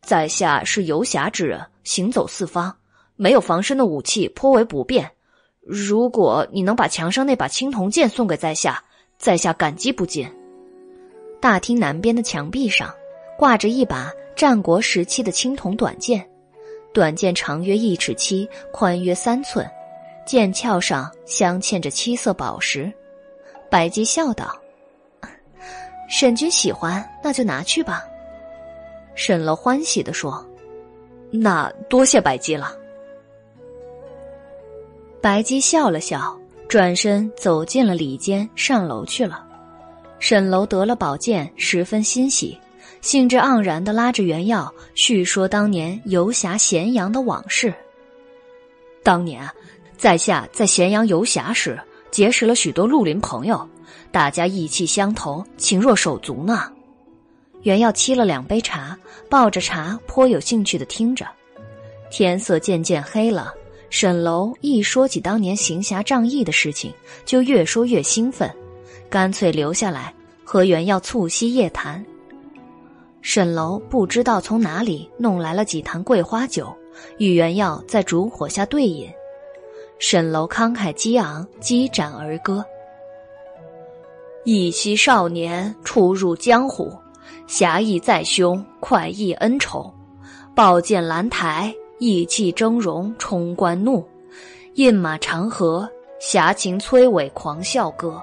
[0.02, 2.76] 在下是游侠之人，行走四方，
[3.16, 5.12] 没有防身的武器，颇为不便。
[5.62, 8.84] 如果你能把墙上那把青铜剑送给在下，
[9.20, 10.28] 在下感激不尽。”
[11.40, 12.92] 大厅南边的墙壁上
[13.38, 16.28] 挂着一把战国时期的青铜短剑。
[16.92, 19.64] 短剑长约一尺七，宽约三寸，
[20.26, 22.92] 剑鞘上镶嵌着七色宝石。
[23.69, 24.56] 白姬笑道
[26.10, 28.03] ：“沈君喜欢，那就拿去吧。”
[29.16, 30.45] 沈楼欢喜的说
[31.32, 32.76] ：“那多谢白姬了。”
[35.22, 36.38] 白姬笑了笑，
[36.68, 39.45] 转身走进了里间，上楼去了。
[40.19, 42.58] 沈楼得了宝剑，十分欣喜。
[43.02, 47.72] 兴致盎然的拉着袁耀叙说当年游侠咸阳的往事。
[49.03, 49.48] 当年，
[49.95, 51.80] 在下在咸阳游侠时，
[52.16, 53.68] 结识了许多绿林朋友，
[54.10, 56.72] 大家意气相投，情若手足呢。
[57.64, 58.98] 袁耀沏了两杯茶，
[59.30, 61.27] 抱着茶，颇有兴趣的听着。
[62.10, 63.53] 天色渐渐黑了，
[63.90, 66.90] 沈楼一说起当年行侠仗义的事情，
[67.26, 68.50] 就越说越兴奋，
[69.10, 72.02] 干脆留下来和袁耀促膝夜谈。
[73.22, 76.74] 沈楼不知道从哪里弄来了几坛桂花酒，
[77.18, 79.11] 与原耀在烛火下对饮。
[79.98, 82.64] 沈楼慷慨激昂，激斩而歌
[84.43, 86.91] ：“一夕少年初入江湖，
[87.48, 89.91] 侠义在胸，快意恩仇。
[90.53, 94.06] 宝剑兰台，意气峥嵘冲冠怒。
[94.75, 98.22] 饮马长河，侠情摧尾狂笑歌。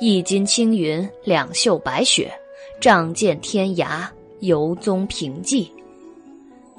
[0.00, 2.32] 一襟青云，两袖白雪，
[2.80, 4.06] 仗剑天涯，
[4.38, 5.68] 游踪平寂。”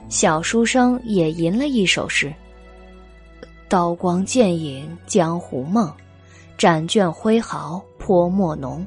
[0.08, 2.34] 小书生也吟了一首诗。
[3.70, 5.94] 刀光剑影江湖梦，
[6.58, 8.84] 斩卷挥毫泼墨浓。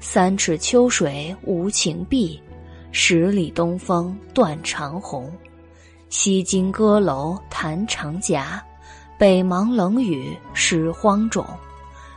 [0.00, 2.40] 三尺秋水无情碧，
[2.92, 5.30] 十里东风断长虹。
[6.08, 8.64] 西京歌楼弹长夹，
[9.18, 11.44] 北邙冷雨湿荒冢。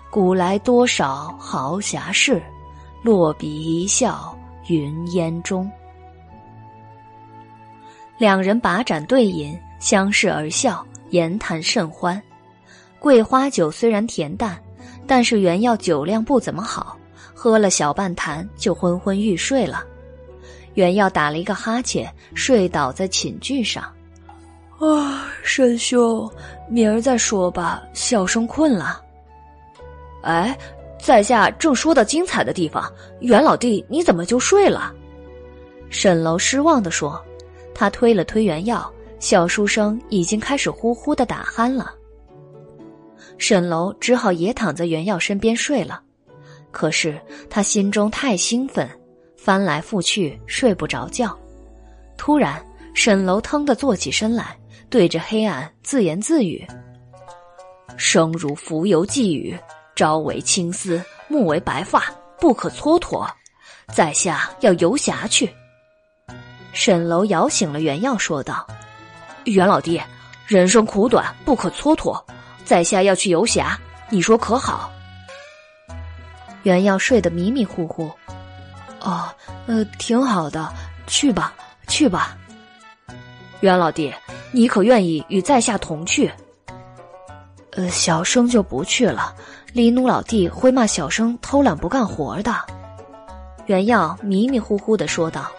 [0.09, 2.41] 古来多少豪侠事，
[3.03, 4.33] 落笔一笑
[4.67, 5.69] 云烟中。
[8.17, 10.85] 两人把盏对饮，相视而笑。
[11.09, 12.21] 言谈甚欢，
[12.99, 14.57] 桂花酒虽然甜淡，
[15.07, 16.97] 但是原药酒量不怎么好，
[17.33, 19.83] 喝了小半坛就昏昏欲睡了。
[20.75, 23.83] 原药打了一个哈欠，睡倒在寝具上。
[24.79, 26.31] 啊，沈兄，
[26.69, 29.01] 明儿再说吧，小生困了。
[30.21, 30.57] 哎，
[31.01, 32.89] 在下正说到精彩的地方，
[33.19, 34.93] 袁老弟你怎么就睡了？
[35.89, 37.21] 沈楼失望地说，
[37.73, 38.89] 他推了推原药。
[39.19, 41.93] 小书生已经开始呼呼的打鼾了，
[43.37, 46.01] 沈楼只好也躺在袁耀身边睡了。
[46.71, 48.89] 可是他心中太兴奋，
[49.37, 51.37] 翻来覆去睡不着觉。
[52.17, 54.57] 突然，沈楼腾地坐起身来，
[54.89, 56.65] 对着黑暗自言自语
[57.97, 59.57] ：“生如浮游寄语，
[59.95, 62.03] 朝为青丝，暮为白发，
[62.39, 63.27] 不可蹉跎。
[63.91, 65.49] 在下要游侠去。”
[66.71, 68.65] 沈楼摇醒了袁耀，说道。
[69.45, 70.01] 袁老弟，
[70.47, 72.21] 人生苦短，不可蹉跎。
[72.63, 74.91] 在下要去游侠，你说可好？
[76.63, 78.11] 袁耀睡得迷迷糊糊。
[78.99, 79.27] 哦，
[79.65, 80.71] 呃，挺好的，
[81.07, 81.53] 去吧，
[81.87, 82.37] 去吧。
[83.61, 84.13] 袁老弟，
[84.51, 86.31] 你可愿意与在下同去？
[87.71, 89.33] 呃，小生就不去了。
[89.73, 92.53] 黎奴老弟会骂小生偷懒不干活的。
[93.67, 95.49] 袁耀迷迷糊糊的说道。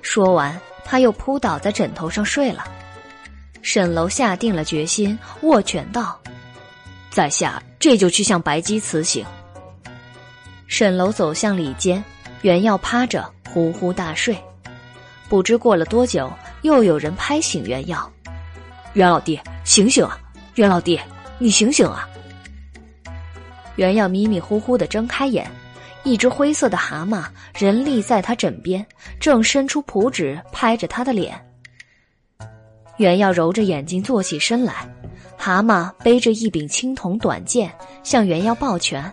[0.00, 2.64] 说完，他又扑倒在枕头上睡了。
[3.62, 6.20] 沈楼下定了决心，握拳道
[7.10, 9.24] ：“在下这就去向白姬辞行。”
[10.68, 12.02] 沈楼走向里间，
[12.42, 14.36] 原耀趴着呼呼大睡。
[15.28, 18.10] 不知过了多久，又有人拍醒原耀
[18.94, 20.18] ：“袁老弟，醒醒啊！
[20.54, 21.00] 袁老弟，
[21.38, 22.08] 你醒醒啊！”
[23.76, 25.50] 袁耀迷迷糊糊的睁开眼，
[26.02, 27.24] 一只灰色的蛤蟆
[27.58, 28.84] 人立在他枕边，
[29.20, 31.45] 正伸出蹼指拍着他的脸。
[32.96, 34.88] 袁耀揉着眼睛坐起身来，
[35.36, 37.70] 蛤蟆背着一柄青铜短剑
[38.02, 39.12] 向袁耀抱拳：“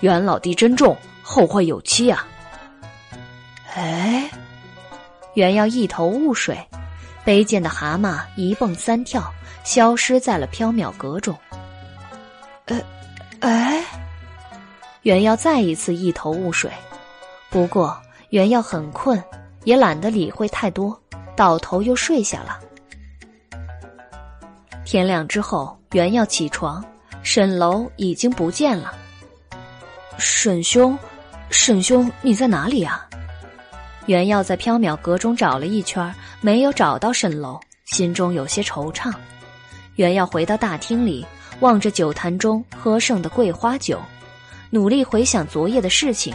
[0.00, 2.26] 袁老弟珍重，后会有期啊！”
[3.76, 4.30] 哎，
[5.34, 6.58] 袁耀一头雾水，
[7.24, 9.30] 背剑的蛤蟆一蹦三跳，
[9.64, 11.36] 消失在了缥缈阁中。
[12.64, 12.80] 呃，
[13.40, 13.84] 哎，
[15.02, 16.70] 袁耀再一次一头雾水，
[17.50, 17.96] 不过
[18.30, 19.22] 袁耀很困，
[19.64, 20.98] 也懒得理会太多，
[21.36, 22.58] 倒头又睡下了。
[24.90, 26.82] 天亮之后，原要起床，
[27.22, 28.94] 沈楼已经不见了。
[30.16, 30.98] 沈兄，
[31.50, 33.06] 沈兄，你在哪里啊？
[34.06, 36.10] 原要在缥缈阁中找了一圈，
[36.40, 39.12] 没有找到沈楼，心中有些惆怅。
[39.96, 41.26] 原要回到大厅里，
[41.60, 44.00] 望着酒坛中喝剩的桂花酒，
[44.70, 46.34] 努力回想昨夜的事情，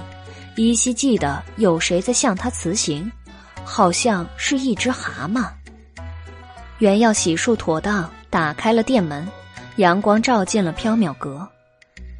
[0.57, 3.11] 依稀记得有谁在向他辞行，
[3.63, 5.49] 好像是一只蛤蟆。
[6.77, 8.07] 原要洗漱妥当。
[8.33, 9.29] 打开了店门，
[9.75, 11.47] 阳光照进了缥缈阁。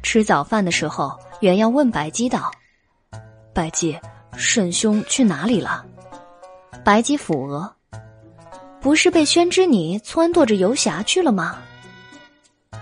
[0.00, 2.52] 吃早饭的时候，原要问白姬道
[3.52, 3.98] ：“白姬，
[4.36, 5.84] 沈兄去哪里了？”
[6.84, 7.74] 白姬抚额
[8.80, 11.58] ：“不是被宣之你撺掇着游侠去了吗？”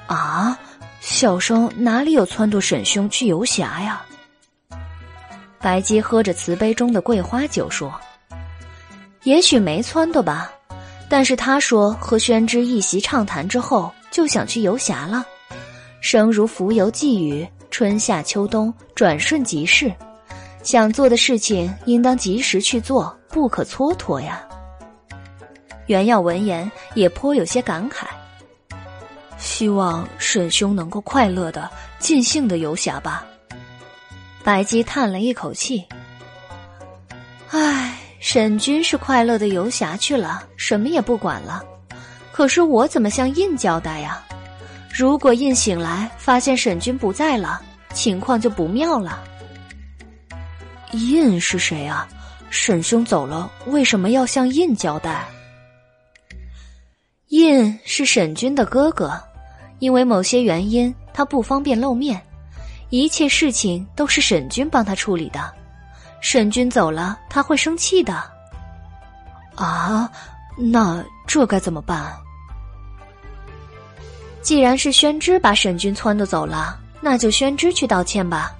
[0.08, 0.58] 啊，
[1.00, 4.04] 小生哪里有撺掇沈兄去游侠呀？
[5.58, 7.98] 白姬喝着瓷杯中的桂花酒说
[9.24, 10.52] ：“也许没撺掇吧。”
[11.12, 15.22] 但是他说，和宣之一席畅谈之后，就想去游侠了。
[16.00, 19.92] 生如浮游寄语，春夏秋冬转瞬即逝，
[20.62, 24.42] 想做的事情应当及时去做，不可蹉跎呀。
[25.84, 28.06] 袁耀闻言也颇有些感慨，
[29.36, 33.22] 希望沈兄能够快乐的、尽兴的游侠吧。
[34.42, 35.84] 白姬叹了一口气，
[37.50, 37.98] 唉。
[38.22, 41.60] 沈君是快乐的游侠去了，什么也不管了。
[42.30, 44.22] 可是我怎么向印交代呀？
[44.94, 47.60] 如果印醒来发现沈君不在了，
[47.92, 49.24] 情况就不妙了。
[50.92, 52.08] 印是谁啊？
[52.48, 55.26] 沈兄走了，为什么要向印交代？
[57.30, 59.20] 印是沈君的哥哥，
[59.80, 62.22] 因为某些原因，他不方便露面，
[62.88, 65.52] 一切事情都是沈君帮他处理的。
[66.22, 68.14] 沈君走了，他会生气的。
[69.54, 70.10] 啊，
[70.56, 72.10] 那这该怎么办？
[74.40, 78.54] 既然是宣之把沈君撺掇走了，那就宣之去道歉吧。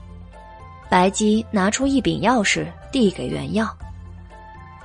[0.91, 3.74] 白姬拿出一柄钥匙递给袁耀，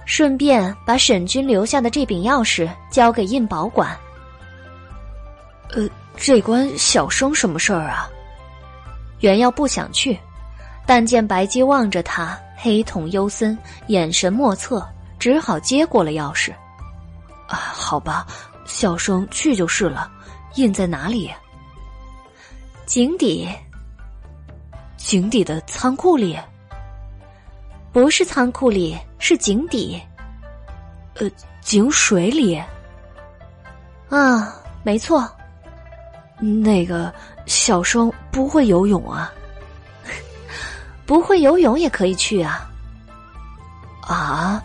[0.06, 3.90] 顺便把沈君留下的这柄钥匙交给印保管。
[5.74, 8.08] 呃，这关小生什么事儿啊？
[9.20, 10.18] 袁耀不想去，
[10.86, 13.56] 但见白姬望着他，黑瞳幽森，
[13.88, 14.84] 眼神莫测，
[15.20, 16.52] 只好接过了钥匙。
[17.48, 18.26] 啊，好吧，
[18.66, 20.12] 小生去就是了。
[20.56, 21.32] 印在哪里？
[22.88, 23.48] 井底。
[24.98, 26.38] 井底的仓库里？
[27.94, 30.02] 不是仓库里，是井底。
[31.20, 31.30] 呃，
[31.62, 32.62] 井水里。
[34.10, 35.30] 啊，没错。
[36.40, 37.14] 那个
[37.46, 39.32] 小生不会游泳啊。
[41.08, 42.70] 不会游泳也可以去啊。
[44.02, 44.62] 啊，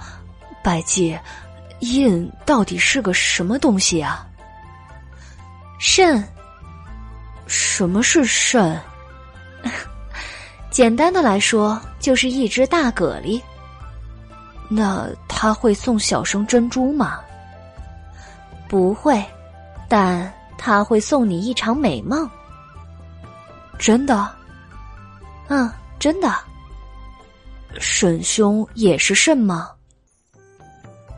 [0.63, 1.19] 百姬，
[1.81, 4.27] 印到底是个什么东西啊？
[5.79, 6.23] 肾，
[7.47, 8.79] 什么是肾？
[10.71, 13.41] 简单的来说，就是一只大蛤蜊。
[14.69, 17.21] 那他会送小生珍珠吗？
[18.69, 19.23] 不会，
[19.89, 22.29] 但他会送你一场美梦。
[23.79, 24.31] 真的？
[25.49, 25.71] 嗯，
[26.03, 26.35] 真的。
[27.79, 29.71] 沈兄也是肾吗？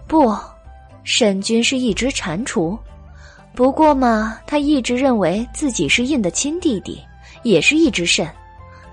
[0.06, 0.36] 不，
[1.04, 2.78] 沈君是一只蟾蜍。
[3.54, 7.02] 不过嘛，他一直认为自己是印的亲弟弟，
[7.44, 8.30] 也是一只肾，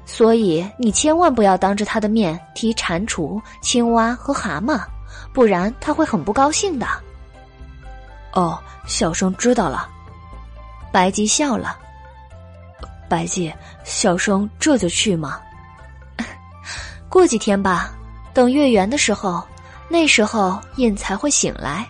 [0.06, 4.82] 所以你千万不要当着他的面提蟾蜍、青蛙和蛤蟆，
[5.34, 6.88] 不然他会很不高兴的。
[8.32, 9.90] 哦，小生知道了。
[10.90, 11.78] 白姬笑了。
[13.10, 13.54] 白姬，
[13.84, 15.42] 小生这就去吗？
[17.12, 17.94] 过几天吧，
[18.34, 19.44] 等月圆的时候，
[19.90, 21.86] 那时候印才会醒来。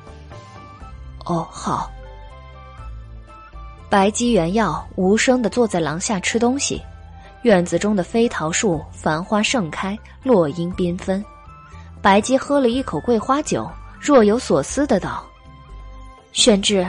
[1.26, 1.92] 哦，好。
[3.88, 6.82] 白姬、原耀无声的坐在廊下吃东西，
[7.44, 11.24] 院子中的飞桃树繁花盛开，落英缤纷。
[12.02, 13.70] 白姬喝了一口桂花酒，
[14.00, 15.24] 若有所思的道
[16.34, 16.84] ：“玄之，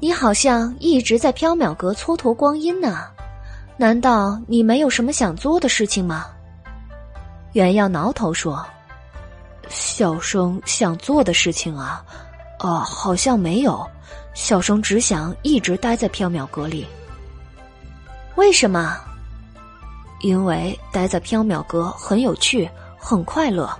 [0.00, 3.04] 你好像一直在缥缈阁蹉跎光阴呢，
[3.76, 6.24] 难道你没有什么想做的事情吗？”
[7.56, 8.62] 原耀挠头说
[9.70, 12.04] ：“小生想做的事情啊，
[12.58, 13.82] 啊，好像没有。”
[14.36, 16.86] 小生只想一直待在缥缈阁里。
[18.34, 18.98] 为什么？
[20.20, 22.68] 因为待在缥缈阁很有趣，
[22.98, 23.74] 很快乐。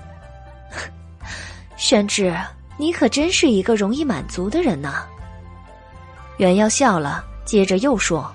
[1.76, 2.34] 宣之，
[2.78, 5.04] 你可真是一个容易满足的人呐。
[6.38, 8.34] 袁耀笑了，接着又说：“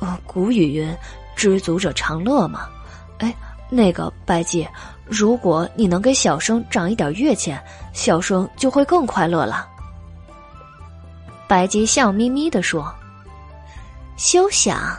[0.00, 0.96] 呃，古语云，
[1.36, 2.66] 知足者常乐嘛。
[3.70, 4.66] 那个白姬，
[5.06, 9.68] 如果你能给小生涨一点月钱，小生就会更快乐了。”
[11.48, 12.94] 白姬笑眯眯地说
[14.16, 14.96] ：“休想！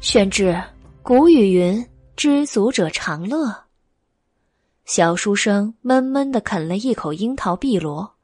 [0.00, 0.60] 宣之，
[1.02, 1.84] 古语云
[2.16, 3.52] ‘知足者常乐’。”
[4.86, 8.14] 小书生闷闷的啃了一口樱桃碧螺，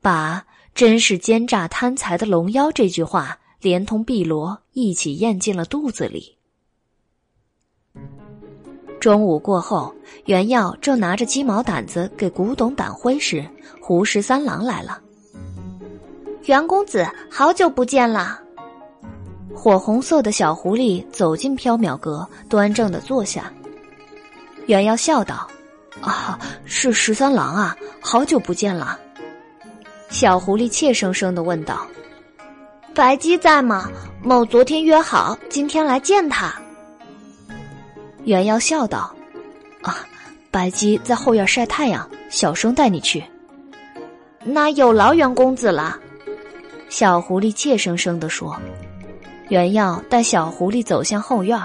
[0.00, 0.44] 把
[0.74, 6.36] “真是奸诈贪财的龙妖”这句话连同碧螺一起咽进了肚子里。
[9.02, 9.92] 中午过后，
[10.26, 13.44] 袁耀正拿着鸡毛掸子给古董掸灰时，
[13.80, 15.00] 胡十三郎来了。
[16.44, 18.38] 袁公子，好久不见了。
[19.52, 23.52] 火红色的小狐狸走进缥缈阁，端正的坐下。
[24.66, 25.48] 袁耀笑道
[26.00, 28.96] ：“啊，是十三郎啊，好久不见了。”
[30.10, 31.84] 小狐狸怯生生的问道
[32.94, 33.90] ：“白姬在吗？
[34.22, 36.54] 某昨天约好，今天来见他。”
[38.24, 39.14] 袁耀笑道
[39.82, 40.06] ：“啊，
[40.50, 43.22] 白姬在后院晒太阳，小生带你去。”
[44.44, 45.98] 那有劳袁公子了。
[46.88, 48.56] 小狐狸怯生生地说
[49.48, 51.58] ：“袁耀带小狐狸走向后院，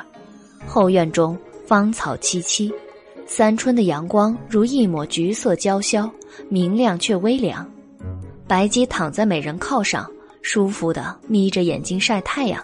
[0.65, 2.73] 后院中芳草萋萋，
[3.25, 6.09] 三春的阳光如一抹橘色娇羞，
[6.49, 7.69] 明亮却微凉。
[8.47, 10.09] 白姬躺在美人靠上，
[10.41, 12.63] 舒服的眯着眼睛晒太阳。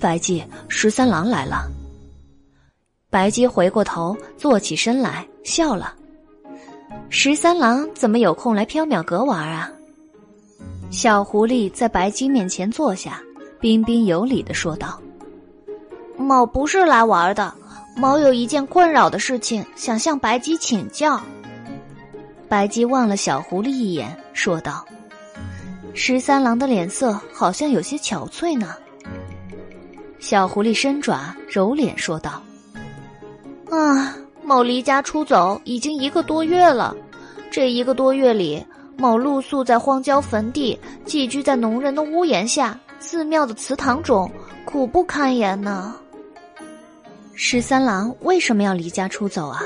[0.00, 1.68] 白姬，十三郎来了。
[3.14, 5.94] 白姬回过头，坐起身来，笑了。
[7.10, 9.70] 十三郎怎么有空来缥缈阁玩啊？
[10.90, 13.22] 小狐狸在白姬面前坐下，
[13.60, 15.00] 彬彬有礼的说道
[16.18, 17.54] ：“某不是来玩的，
[17.96, 21.20] 某有一件困扰的事情想向白姬请教。”
[22.50, 24.84] 白姬望了小狐狸一眼，说道
[25.94, 28.74] ：“十三郎的脸色好像有些憔悴呢。”
[30.18, 32.42] 小狐狸伸爪揉脸说道
[33.70, 36.94] ：“啊，某离家出走已经一个多月了，
[37.50, 38.64] 这一个多月里。”
[38.96, 44.30] 某露宿在荒郊坟地，寄居在农人的屋檐下，寺庙的祠堂中，
[44.64, 45.96] 苦不堪言呢。
[47.34, 49.60] 十三郎为什么要离家出走啊？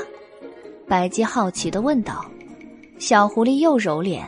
[0.87, 2.25] 白姬好奇的问道。
[2.97, 4.27] 小狐狸又揉脸。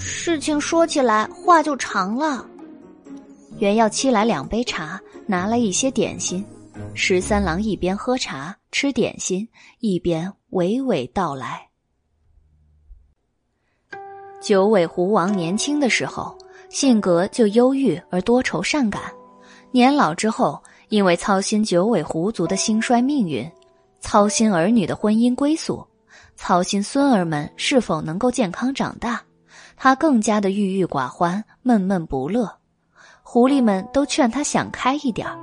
[0.00, 2.44] 事情说起来话就长了。
[3.60, 6.44] 原要沏来两杯茶，拿来一些点心。
[6.98, 9.46] 十三郎一边喝茶吃点心，
[9.80, 11.68] 一边娓娓道来。
[14.40, 16.36] 九尾狐王年轻的时候，
[16.70, 19.02] 性格就忧郁而多愁善感；
[19.70, 23.46] 年老之后，因为操心九尾狐族的兴衰命运，
[24.00, 25.86] 操心儿女的婚姻归宿，
[26.34, 29.22] 操心孙儿们是否能够健康长大，
[29.76, 32.50] 他更加的郁郁寡欢、闷闷不乐。
[33.22, 35.36] 狐狸们都劝他想开一点儿，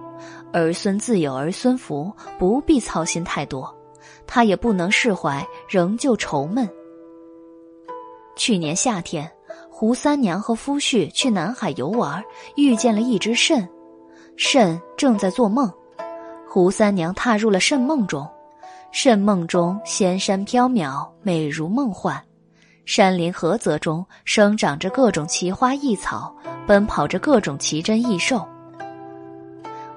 [0.53, 3.75] 儿孙自有儿孙福，不必操心太多。
[4.25, 6.69] 他也不能释怀，仍旧愁闷。
[8.35, 9.29] 去年夏天，
[9.69, 12.23] 胡三娘和夫婿去南海游玩，
[12.55, 13.67] 遇见了一只肾。
[14.37, 15.71] 肾正在做梦，
[16.47, 18.27] 胡三娘踏入了肾梦中。
[18.91, 22.23] 肾梦中仙山飘渺，美如梦幻。
[22.85, 26.35] 山林河泽中生长着各种奇花异草，
[26.67, 28.47] 奔跑着各种奇珍异兽。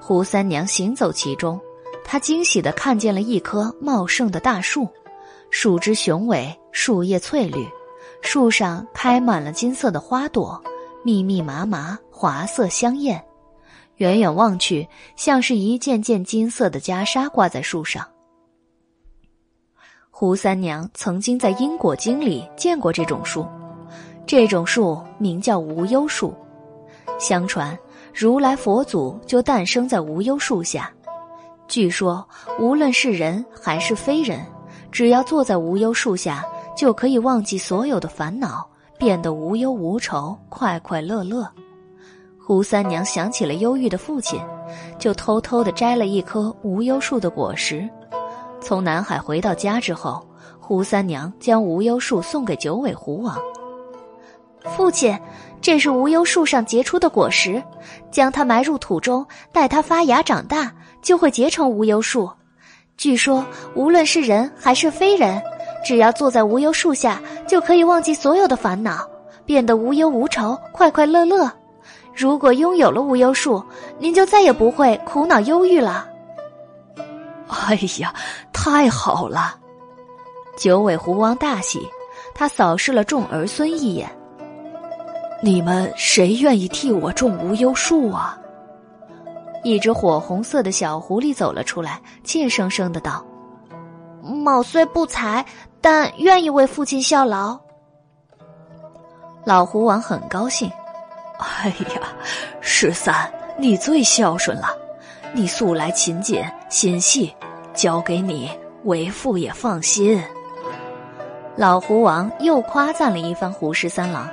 [0.08, 1.60] 胡三娘行走其中，
[2.04, 4.88] 她惊喜地看见了一棵茂盛的大树，
[5.50, 7.66] 树枝雄伟，树叶翠绿。
[8.22, 10.62] 树上开满了金色的花朵，
[11.02, 13.20] 密密麻麻，华色香艳。
[13.96, 18.06] 远远望去，像是一件件金色的袈裟挂在树上。
[20.08, 23.44] 胡三娘曾经在《因果经》里见过这种树，
[24.24, 26.32] 这种树名叫无忧树。
[27.18, 27.76] 相传，
[28.18, 30.90] 如来佛祖就诞生在无忧树下。
[31.68, 32.26] 据说，
[32.58, 34.40] 无论是人还是非人，
[34.90, 36.42] 只要坐在无忧树下。
[36.74, 38.66] 就可以忘记所有的烦恼，
[38.98, 41.50] 变得无忧无愁、快快乐乐。
[42.38, 44.38] 胡三娘想起了忧郁的父亲，
[44.98, 47.88] 就偷偷的摘了一棵无忧树的果实。
[48.60, 50.26] 从南海回到家之后，
[50.60, 53.34] 胡三娘将无忧树送给九尾狐王。
[54.76, 55.18] 父亲，
[55.60, 57.62] 这是无忧树上结出的果实，
[58.10, 62.30] 将它埋入土中，待它发芽长大，就会结成无忧树。
[62.96, 63.44] 据说，
[63.74, 65.42] 无论是人还是非人。
[65.84, 69.08] 只要坐在无忧树下，就可以忘记所有的烦恼，
[69.44, 71.50] 变得无忧无愁、快快乐乐。
[72.14, 73.62] 如果拥有了无忧树，
[73.98, 76.08] 您就再也不会苦恼忧郁了。
[77.48, 78.12] 哎呀，
[78.52, 79.54] 太好了！
[80.56, 81.86] 九尾狐王大喜，
[82.34, 84.10] 他扫视了众儿孙一眼。
[85.42, 88.38] 你们谁愿意替我种无忧树啊？
[89.62, 93.24] 一只火红色的小狐狸走了出来，怯生生的道
[94.22, 95.44] ：“某虽不才。”
[95.78, 97.56] 但愿意为父亲效劳。
[99.44, 100.68] 老狐王很高兴。
[101.38, 102.02] 哎呀，
[102.60, 104.68] 十三，你最孝顺了。
[105.32, 107.32] 你素来勤俭心细，
[107.72, 108.50] 交给你
[108.82, 110.20] 为父也放心。
[111.54, 114.28] 老狐王又夸赞了一番胡十三郎。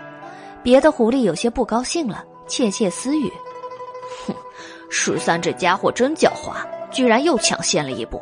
[0.63, 3.31] 别的狐狸有些不高兴了，窃窃私语
[4.25, 4.33] ：“哼，
[4.89, 6.55] 十三这家伙真狡猾，
[6.89, 8.21] 居然又抢先了一步。”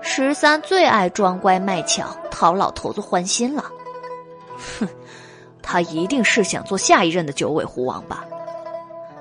[0.00, 3.70] 十三最爱装乖卖巧，讨老头子欢心了。
[4.78, 4.88] 哼，
[5.62, 8.24] 他一定是想做下一任的九尾狐王吧？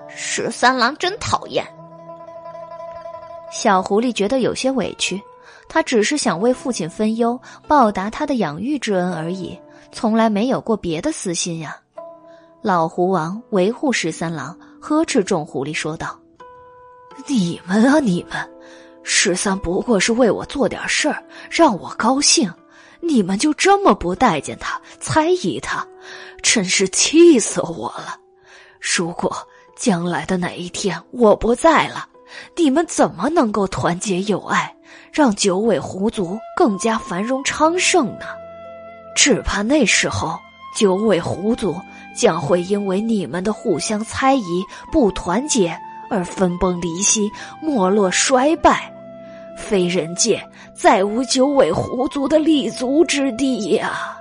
[0.08, 1.66] 十三郎真讨厌。
[3.52, 5.22] 小狐狸觉得有些委屈，
[5.68, 9.60] 他只是想为父亲分忧，报答他的养育之恩而已，
[9.92, 11.78] 从来没有过别的私心呀。
[12.62, 16.20] 老狐王维护十三郎，呵斥众狐狸说道
[17.28, 18.50] ：“你们啊，你们！”
[19.04, 22.54] 十三不过是为我做点事儿，让我高兴，
[23.00, 25.86] 你们就这么不待见他、猜疑他，
[26.44, 28.16] 真是气死我了！
[28.80, 29.36] 如果
[29.76, 32.08] 将来的哪一天我不在了，
[32.56, 34.76] 你们怎么能够团结友爱，
[35.12, 38.26] 让九尾狐族更加繁荣昌盛呢？
[39.16, 40.40] 只怕那时候
[40.76, 41.76] 九尾狐族
[42.16, 45.78] 将会因为你们的互相猜疑、不团结。
[46.14, 47.32] 而分崩离析、
[47.62, 48.94] 没落衰败，
[49.58, 54.18] 非人界再无九尾狐族的立足之地呀！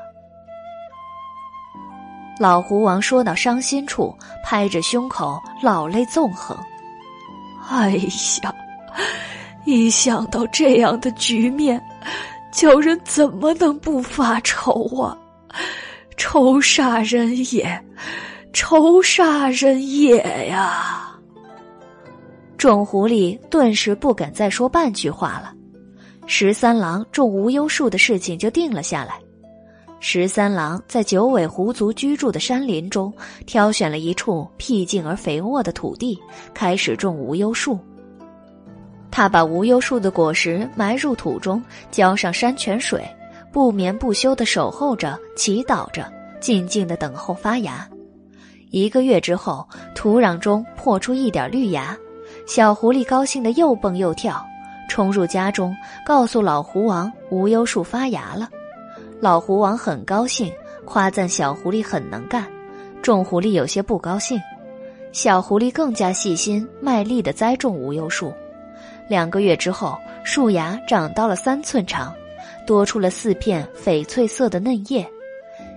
[2.38, 6.56] 老狐王说到伤心处，拍着胸口，老泪纵横。
[7.68, 7.90] 哎
[8.44, 8.54] 呀，
[9.64, 11.84] 一想到这样的局面，
[12.52, 15.16] 叫人怎么能不发愁啊？
[16.16, 17.84] 愁煞人也，
[18.52, 21.06] 愁煞人也呀！
[22.58, 25.54] 众狐狸顿时不敢再说半句话了。
[26.26, 29.18] 十三郎种无忧树的事情就定了下来。
[29.98, 33.12] 十三郎在九尾狐族居住的山林中，
[33.46, 36.18] 挑选了一处僻静而肥沃的土地，
[36.54, 37.78] 开始种无忧树。
[39.10, 43.04] 他把无忧树的果实埋入土中，浇上山泉水，
[43.52, 47.88] 不眠不休的守候着，祈祷着，静静的等候发芽。
[48.70, 51.96] 一个月之后，土壤中破出一点绿芽。
[52.46, 54.44] 小狐狸高兴的又蹦又跳，
[54.88, 58.48] 冲入家中，告诉老狐王无忧树发芽了。
[59.20, 60.52] 老狐王很高兴，
[60.84, 62.46] 夸赞小狐狸很能干。
[63.02, 64.40] 众狐狸有些不高兴，
[65.12, 68.32] 小狐狸更加细心卖力的栽种无忧树。
[69.10, 72.14] 两个月之后，树芽长到了三寸长，
[72.64, 75.04] 多出了四片翡翠色的嫩叶。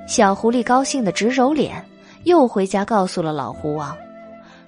[0.06, 1.84] 小狐狸高兴的直揉脸，
[2.26, 3.98] 又回家告诉了老狐王。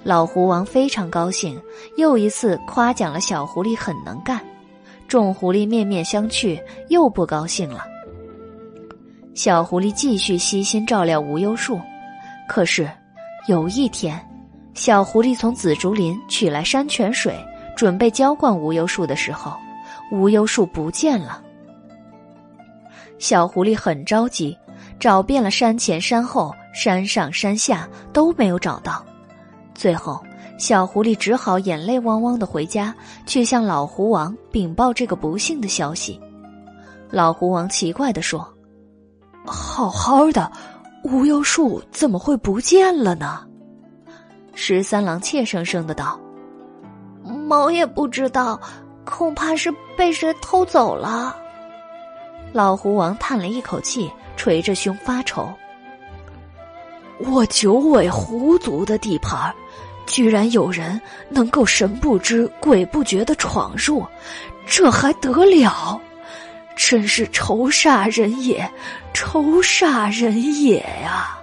[0.02, 1.62] 老狐王非常高兴，
[1.96, 4.42] 又一次夸奖了小狐狸很能干。
[5.08, 7.86] 众狐狸面面相觑，又不高兴了。
[9.36, 11.80] 小狐狸继续悉心照料无忧树，
[12.50, 12.90] 可是
[13.48, 14.20] 有一天，
[14.74, 17.36] 小狐狸从紫竹林取来山泉水，
[17.76, 19.54] 准备浇灌无忧树的时候，
[20.12, 21.42] 无忧树不见了。
[23.18, 24.58] 小狐狸很着急，
[25.00, 29.06] 找遍了山前山后、山上山下，都没有找到。
[29.74, 30.24] 最后，
[30.58, 32.96] 小狐狸只好眼泪汪汪的回家，
[33.26, 36.20] 去向老狐王禀报这个不幸的消息。
[37.10, 38.48] 老狐王奇怪的说
[39.46, 40.52] ：“好好的，
[41.04, 43.46] 无忧树怎么会不见了呢？”
[44.56, 46.20] 十三郎怯生生的道
[47.46, 48.60] ：“毛也不知道，
[49.06, 51.36] 恐怕是被谁偷走了。”
[52.52, 55.54] 老狐王叹了一口气，捶着胸发愁
[57.20, 59.54] ：“我九尾狐族的地盘。”
[60.08, 64.06] 居然有人能够神不知鬼不觉的闯入，
[64.68, 66.00] 这还得了？
[66.76, 68.70] 真是愁煞人也，
[69.16, 71.40] 愁煞人也呀！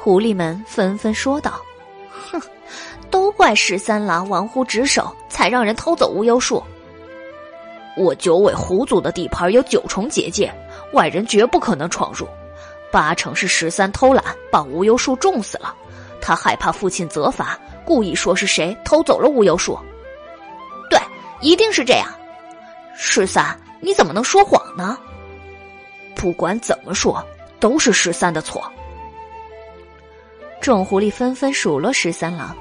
[0.00, 1.60] 狐狸们纷纷说道
[2.10, 2.42] ：“哼，
[3.10, 6.62] 都怪十三郎玩忽职守，才让人偷走无忧树。
[7.96, 10.52] 我九尾狐族的地盘有九重结界，
[10.92, 12.28] 外人绝不可能闯入，
[12.92, 15.74] 八成是十三偷懒，把无忧树种死了。”
[16.20, 19.78] 他害怕父亲责罚，故意说是谁偷走了无忧树。
[20.90, 21.00] 对，
[21.40, 22.06] 一定是这样。
[22.96, 24.98] 十三，你怎么能说谎呢？
[26.16, 27.24] 不管怎么说，
[27.60, 28.62] 都是十三的错。
[30.60, 32.54] 众狐狸纷纷数落十三郎，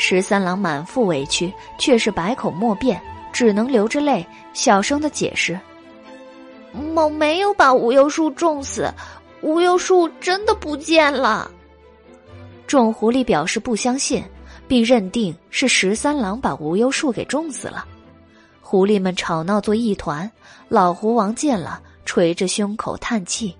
[0.00, 2.98] 十三郎满腹委屈，却是百口莫辩，
[3.32, 5.58] 只能流着泪，小声的解释
[6.94, 8.90] ：“某没有把无忧树种死，
[9.42, 11.50] 无忧树真的不见了。”
[12.68, 14.24] 众狐狸表示不相信，
[14.68, 17.84] 并认定是十三郎把无忧树给种死了。
[18.60, 20.30] 狐狸们吵闹作一团，
[20.68, 23.56] 老狐王见了，捶着胸口叹气：“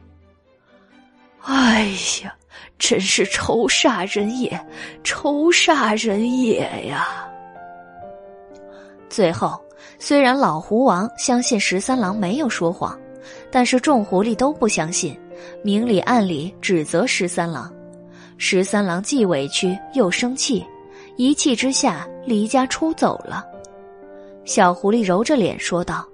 [1.42, 1.88] 哎
[2.22, 2.32] 呀，
[2.78, 4.58] 真是愁煞人也，
[5.02, 7.06] 愁煞人也呀！”
[9.10, 9.60] 最后，
[9.98, 12.98] 虽然老狐王相信十三郎没有说谎，
[13.50, 15.18] 但是众狐狸都不相信，
[15.62, 17.72] 明里暗里指责十三郎。
[18.36, 20.64] 十三郎既委屈又生气，
[21.16, 23.44] 一气之下离家出走了。
[24.44, 26.06] 小狐狸揉着脸说道：“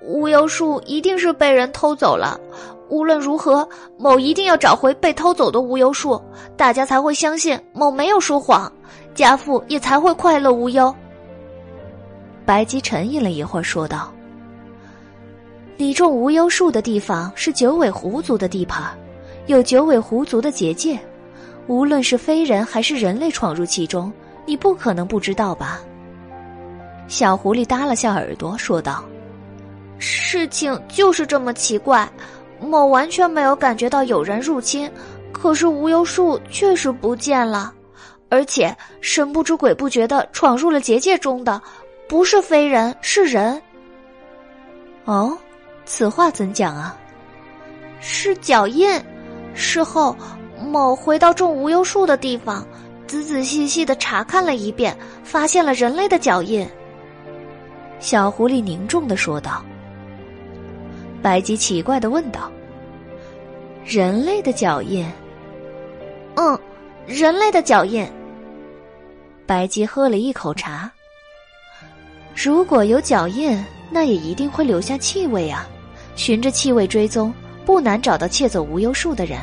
[0.00, 2.38] 无忧树一定是被人偷走了，
[2.88, 6.20] 无论如何，某一定要找回被偷走的无忧树，
[6.56, 8.70] 大家才会相信某没有说谎，
[9.14, 10.94] 家父也才会快乐无忧。”
[12.44, 14.12] 白姬沉吟了一会儿，说道
[15.76, 18.84] ：“你种无忧树的地方是九尾狐族的地盘。”
[19.48, 20.98] 有九尾狐族的结界，
[21.68, 24.12] 无论是非人还是人类闯入其中，
[24.44, 25.80] 你不可能不知道吧？
[27.06, 29.02] 小狐狸耷了下耳朵说道
[29.98, 32.06] ：“事情就是这么奇怪，
[32.60, 34.90] 某完全没有感觉到有人入侵，
[35.32, 37.72] 可是无忧树确实不见了，
[38.28, 41.60] 而且神不知鬼不觉的闯入了结界中的，
[42.08, 43.60] 不是非人是人。”
[45.06, 45.36] 哦，
[45.84, 46.96] 此话怎讲啊？
[48.00, 48.88] 是脚印。
[49.54, 50.14] 事后，
[50.70, 52.66] 某回到种无忧树的地方，
[53.06, 56.68] 仔仔细细的查看了一遍，发现了人类的脚印。
[57.98, 59.64] 小狐狸凝重的说道。
[61.22, 62.50] 白吉奇怪的问道
[63.84, 65.06] ：“人类的脚印
[66.36, 66.58] ？”“嗯，
[67.06, 68.06] 人类的脚印。”
[69.46, 70.90] 白吉喝了一口茶。
[72.34, 75.68] 如果有脚印，那也一定会留下气味啊！
[76.14, 77.32] 循着气味追踪，
[77.64, 79.38] 不难找到窃走无忧树的人。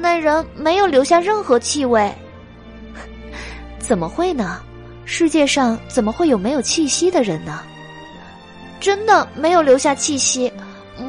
[0.00, 2.10] 那人没有留下任何气味，
[3.78, 4.62] 怎么会呢？
[5.04, 7.62] 世界上怎么会有没有气息的人呢？
[8.80, 10.52] 真的没有留下气息。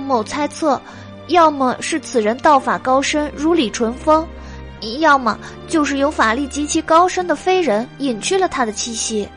[0.06, 0.80] 某猜测，
[1.27, 4.27] 要么是此人道法高深，如李淳风，
[4.99, 9.27] 要么就是有法力极其高深的飞人隐去了他的气息。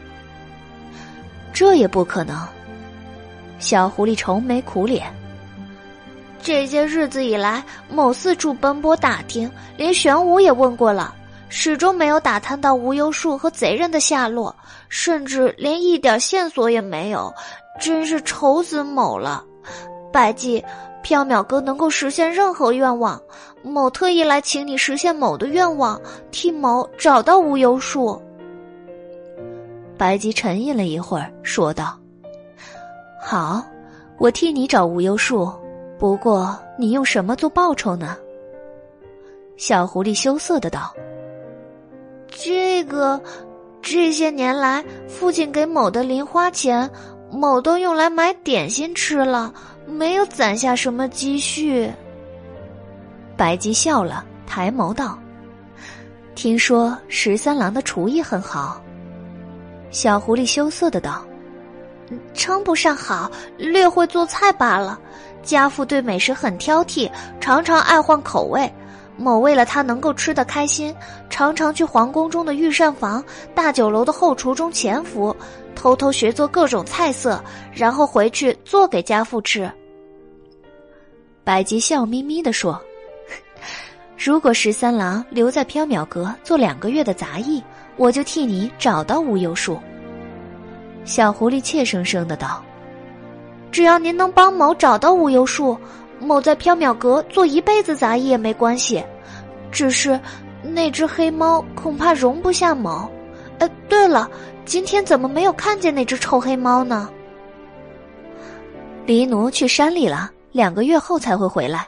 [1.53, 2.37] 这也不可能。
[3.59, 5.07] 小狐狸愁眉苦脸。
[6.43, 11.15] 这些日子以来，某四处奔波打听，连玄武也问过了，
[11.49, 14.55] 始终没有打探到无忧树和贼人的下落，
[14.89, 17.33] 甚至连一点线索也没有，
[17.81, 19.45] 真是愁死某了。
[20.13, 20.63] 百济，
[21.03, 23.21] 缥缈哥能够实现任何愿望，
[23.63, 28.21] 某特意来请你实现某的愿望，替某找到无忧树。
[29.97, 31.97] 白吉沉吟了一会儿，说道
[33.23, 33.65] ：“好，
[34.19, 35.51] 我替你找无忧树。
[35.99, 38.17] 不过，你用什么做报酬呢？”
[39.57, 40.93] 小狐狸羞涩的道
[42.29, 43.21] ：“这个，
[43.81, 46.91] 这些年来，父亲给某的零花钱，
[47.33, 49.53] 某都用来买点心吃了，
[49.87, 51.91] 没有攒下什么积蓄。”
[53.37, 55.19] 白吉笑了，抬眸道
[56.37, 58.81] ：“听说十三郎的厨艺很好。”
[59.91, 61.25] 小狐狸羞涩的道
[62.35, 65.01] ：“称不上好，略会做菜罢了。
[65.43, 68.71] 家父对美食很挑剔，常常爱换口味。
[69.17, 70.95] 某为了他能够吃得开心，
[71.29, 73.23] 常常去皇宫中的御膳房、
[73.55, 75.35] 大酒楼的后厨中潜伏，
[75.75, 77.43] 偷偷学做各种菜色，
[77.73, 79.71] 然后回去做给家父吃。”
[81.45, 82.81] 百吉笑眯眯的说
[84.17, 87.63] ：“如果十三郎留在缥缈阁做两个月的杂役。”
[87.99, 89.79] 我就替你找到无忧树。
[91.05, 92.65] 小狐狸怯生生的道
[93.71, 95.79] ：“只要您能帮某找到无忧树，
[96.19, 99.05] 某在缥缈阁做一辈子杂役也没关系。
[99.71, 100.19] 只是
[100.63, 103.07] 那只黑猫恐怕容不下某。
[103.59, 104.29] 呃，对了，
[104.65, 107.11] 今天怎么没有看见那只臭黑猫呢？”
[109.05, 111.87] 黎奴去山里了，两个月后才会回来。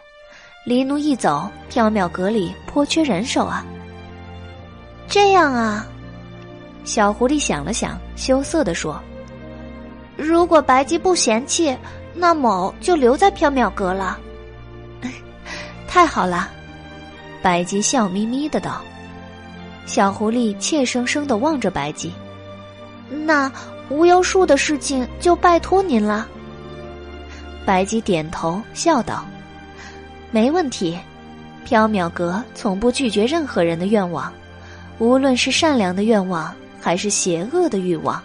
[0.65, 3.65] 黎奴一走，缥缈阁里颇缺人手啊。
[5.07, 5.87] 这样啊。
[6.85, 9.01] 小狐狸想了想，羞涩的说
[10.17, 11.77] ：“如果白吉不嫌弃，
[12.15, 14.19] 那某就留在缥缈阁了。
[15.89, 16.51] ”太好了，
[17.43, 18.81] 白吉笑眯眯的道。
[19.87, 22.13] 小狐狸怯生生的望着白吉
[23.27, 23.51] ：“那
[23.89, 26.29] 无忧树的事情就拜托您了。”
[27.65, 29.25] 白姬点头笑道
[30.31, 30.99] ：“没问题，
[31.67, 34.33] 缥缈阁从不拒绝任何人的愿望，
[34.99, 38.23] 无论是善良的愿望。”还是邪恶的欲望。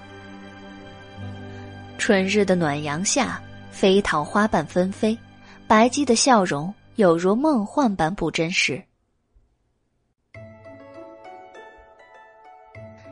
[1.97, 3.39] 春日的暖阳下，
[3.71, 5.17] 飞桃花瓣纷飞，
[5.65, 8.83] 白姬的笑容有如梦幻般不真实。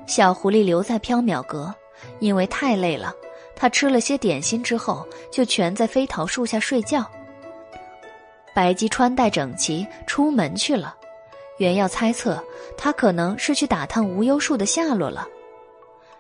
[0.08, 1.74] 小狐狸留在缥缈阁，
[2.20, 3.14] 因为太累了，
[3.56, 7.06] 他吃了些点心之后，就蜷在飞桃树下睡觉。
[8.56, 10.96] 白姬穿戴整齐，出门去了。
[11.60, 12.44] 原要猜测，
[12.78, 15.28] 他可能是去打探无忧树的下落了。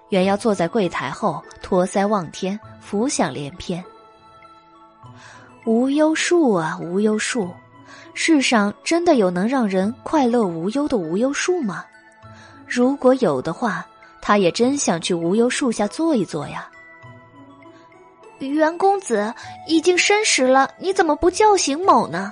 [0.09, 3.83] 原要坐在柜台后，托腮望天，浮想联翩。
[5.65, 7.49] 无忧树啊，无忧树，
[8.13, 11.85] 世上真的有能让人快乐无忧的无忧树吗？
[12.67, 13.87] 如果有的话，
[14.21, 16.69] 他也真想去无忧树下坐一坐呀。
[18.39, 19.33] 袁公子
[19.67, 22.31] 已经申时了，你怎么不叫醒某呢？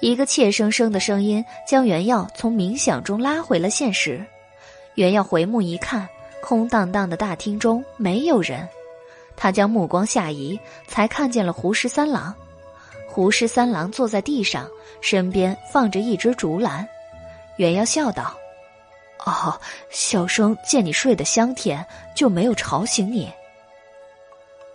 [0.00, 4.24] 一个怯生生的声音将袁耀从冥想中拉回了现实。
[4.94, 6.08] 袁耀回目一看。
[6.42, 8.68] 空荡荡的大厅中没有人，
[9.36, 10.56] 他将目光下移，
[10.86, 12.32] 才看见了胡十三郎。
[13.08, 14.68] 胡十三郎坐在地上，
[15.00, 16.86] 身边放着一只竹篮。
[17.56, 18.38] 袁耀笑道
[19.26, 23.30] ：“哦，小生见你睡得香甜，就没有吵醒你。”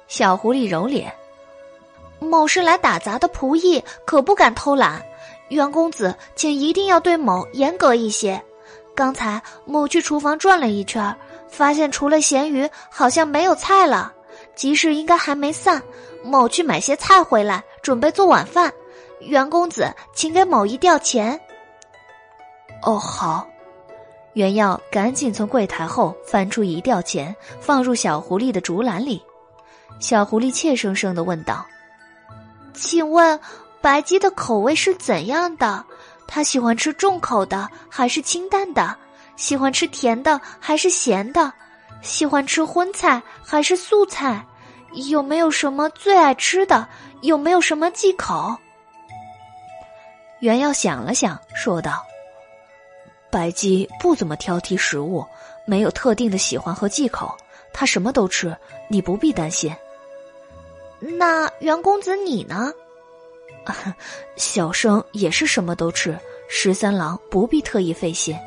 [0.08, 1.12] 小狐狸揉脸
[2.20, 5.04] ：“某是来打杂的仆役，可不敢偷懒。
[5.50, 8.42] 袁公子，请一定要对某严格一些。
[8.94, 11.16] 刚才某去厨房转了一圈。”
[11.52, 14.14] 发现除了咸鱼，好像没有菜了。
[14.56, 15.84] 集市应该还没散，
[16.24, 18.72] 某去买些菜回来，准备做晚饭。
[19.20, 21.38] 袁公子，请给某一吊钱。
[22.84, 23.46] 哦，好。
[24.34, 29.22] 袁耀赶紧从柜台后翻出一吊钱，放入小狐狸的竹篮里。
[30.00, 31.66] 小狐狸怯生生的问道
[32.74, 33.40] ：“请问，
[33.82, 35.84] 白鸡的口味是怎样的？
[36.28, 38.96] 他喜欢吃重口的还是清淡的？
[39.36, 41.52] 喜欢吃甜的还是咸的？
[42.02, 44.46] 喜欢吃荤菜还是素菜？
[44.94, 46.88] 有没有什么最爱吃的？
[47.22, 48.56] 有没有什么忌口？”
[50.40, 52.04] 袁耀想了想，说道
[53.32, 55.26] ：“白鸡不怎么挑剔食物，
[55.66, 57.36] 没有特定的喜欢和忌口，
[57.72, 58.56] 他什么都吃，
[58.90, 59.74] 你不必担心。
[61.00, 62.72] 那袁公子你呢？
[64.36, 66.20] 小生也是什么都吃，
[66.50, 68.38] 十三郎不必特意费心。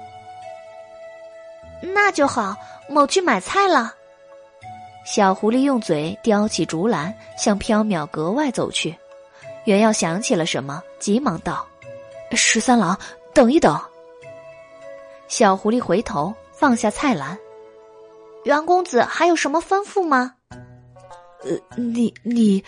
[1.80, 2.54] 那就好，
[2.88, 3.94] 某去买菜了。”
[5.04, 8.96] 小狐狸用嘴叼起竹篮，向缥缈格外走去。
[9.64, 11.66] 袁耀想起了什么，急忙道。
[12.32, 12.98] 十三郎，
[13.32, 13.80] 等一等。
[15.28, 17.36] 小狐狸回头放下菜篮。
[18.44, 20.34] 袁公子还有什么吩咐吗？
[21.42, 22.62] 呃，你你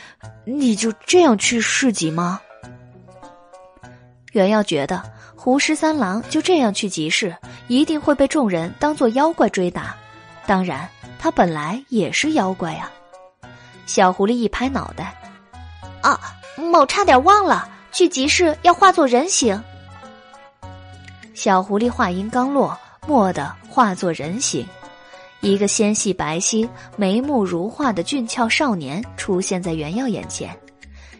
[0.45, 2.41] 你就这样去市集吗？
[4.33, 5.03] 袁耀觉得
[5.35, 7.35] 胡十三郎就这样去集市，
[7.69, 9.95] 一定会被众人当做妖怪追打。
[10.47, 12.91] 当然，他本来也是妖怪呀。
[13.87, 15.15] 小狐狸一拍脑袋，
[16.03, 16.19] 啊，
[16.57, 17.69] 某差点忘了。
[17.93, 19.63] 去集市要化作人形。
[21.37, 22.75] 小狐狸话音刚落，
[23.07, 24.67] 蓦地化作人形，
[25.41, 26.67] 一个纤细白皙、
[26.97, 30.59] 眉目如画的俊俏少年出现在袁耀眼前。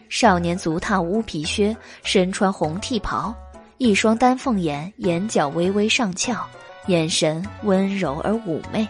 [0.09, 3.31] 少年足踏乌皮靴，身穿红剃袍，
[3.77, 6.43] 一双丹凤眼，眼角微微上翘，
[6.87, 8.87] 眼神温柔而妩媚。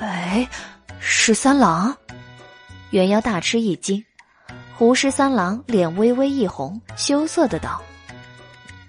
[0.00, 0.48] 哎，
[0.98, 1.96] 十三郎！
[2.90, 4.04] 袁耀大吃一惊。
[4.76, 7.80] 胡十三郎脸微微一红，羞涩的道：“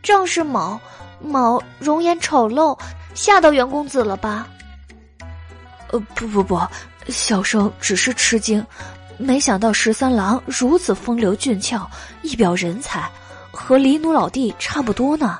[0.01, 0.79] 正是某
[1.23, 2.77] 某容颜丑陋，
[3.15, 4.47] 吓到袁公子了吧
[5.91, 6.59] ？”“呃，不不不，
[7.07, 8.65] 小生只是吃惊，
[9.17, 11.89] 没想到十三郎如此风流俊俏，
[12.21, 13.09] 一表人才，
[13.51, 15.39] 和黎奴老弟差不多呢。”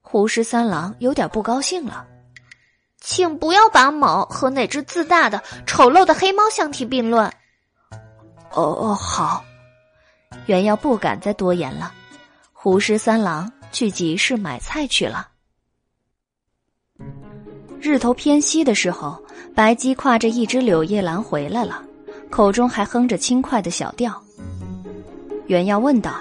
[0.00, 2.06] 胡十三郎有点不高兴了
[3.00, 7.26] ，“请不要把某和哪只自大的丑陋的黑猫相提并论。”
[8.54, 9.44] 哦哦，好。
[10.46, 11.92] 袁耀不敢再多言了。
[12.52, 15.28] 胡十三郎去集市买菜去了。
[17.80, 19.22] 日头偏西的时候，
[19.54, 21.82] 白鸡挎着一只柳叶兰回来了，
[22.30, 24.20] 口中还哼着轻快的小调。
[25.46, 26.16] 袁耀问道：“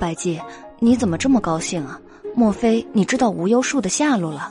[0.00, 0.40] 白鸡，
[0.78, 2.00] 你怎么这么高兴啊？
[2.34, 4.50] 莫非你知道无忧树的下落了？”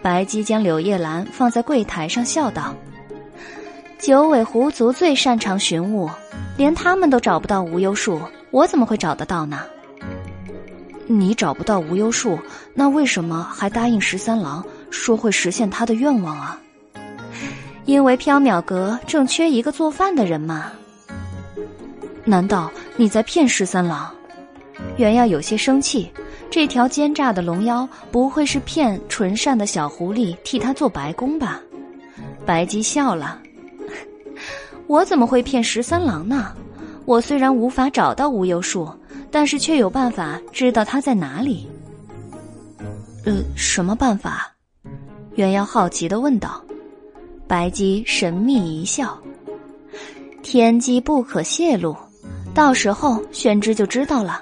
[0.00, 2.74] 白鸡将柳叶兰放在柜台上，笑道。
[3.98, 6.10] 九尾狐族最擅长寻物，
[6.56, 9.60] 连他们都找不到无忧树，我怎么会找得到呢？
[11.06, 12.38] 你找不到无忧树，
[12.72, 16.58] 那为什么还答应十三郎说会实现他的愿望啊？
[17.84, 20.72] 因为缥缈阁正缺一个做饭的人嘛。
[22.24, 24.10] 难道你在骗十三郎？
[24.96, 26.10] 原耀有些生气，
[26.50, 31.60] 这条奸诈的龙妖不会是骗纯善的小狐狸替他做白工吧？
[32.46, 33.38] 白姬笑了。
[34.86, 36.52] 我怎么会骗十三郎呢？
[37.04, 38.88] 我虽然无法找到无忧树，
[39.34, 41.68] 但是却有办法知道他在哪里。
[43.24, 44.52] 呃，什么办法？
[45.34, 46.62] 鸳鸯好奇的问道。
[47.48, 49.18] 白姬神秘一笑
[50.40, 51.96] ：“天机不可泄露，
[52.54, 54.40] 到时候宣之就知道了。”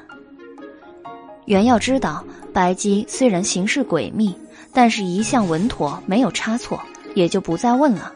[1.46, 2.22] 原要知道，
[2.52, 4.36] 白姬虽然行事诡秘，
[4.74, 6.78] 但是一向稳妥，没有差错，
[7.14, 8.12] 也就不再问了。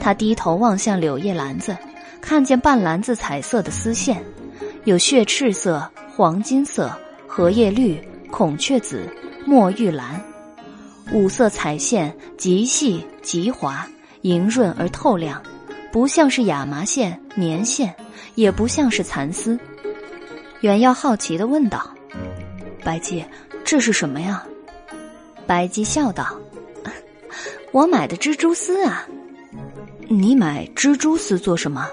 [0.00, 1.76] 他低头望向柳叶篮子，
[2.20, 4.20] 看见半篮子彩色的丝线，
[4.84, 6.90] 有血赤色、黄金色、
[7.26, 7.96] 荷叶绿、
[8.30, 9.08] 孔雀紫、
[9.46, 10.20] 墨玉蓝，
[11.12, 13.86] 五色彩线极细极滑，
[14.22, 15.40] 莹润而透亮，
[15.92, 17.94] 不像是亚麻线、棉线，
[18.34, 19.56] 也不像是蚕丝。
[20.62, 21.88] 袁耀好奇的问道
[22.82, 23.24] ：“白姬，
[23.64, 24.44] 这是什么呀？”
[25.46, 26.36] 白姬笑道
[27.70, 29.06] ：“我买的蜘蛛丝啊。”
[30.08, 31.88] 你买蜘蛛丝做什么？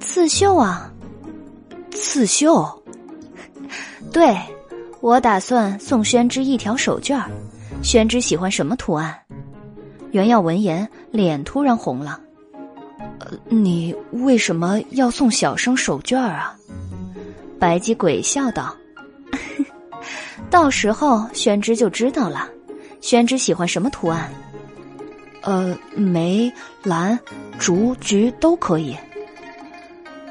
[0.00, 0.91] 刺绣啊，
[1.94, 2.82] 刺绣。
[4.12, 4.36] 对，
[5.00, 7.30] 我打算送宣之一条手绢儿。
[7.82, 9.16] 宣之喜欢什么图案？
[10.10, 12.20] 袁耀闻言，脸突然红了。
[13.18, 16.56] 呃你为什么要送小生手绢啊？
[17.58, 18.74] 白姬鬼笑道
[20.50, 22.48] ：“到时候宣之就知道了。
[23.00, 24.30] 宣之喜欢什么图案？”
[25.42, 26.52] 呃，梅、
[26.84, 27.18] 兰、
[27.58, 28.96] 竹、菊都可以。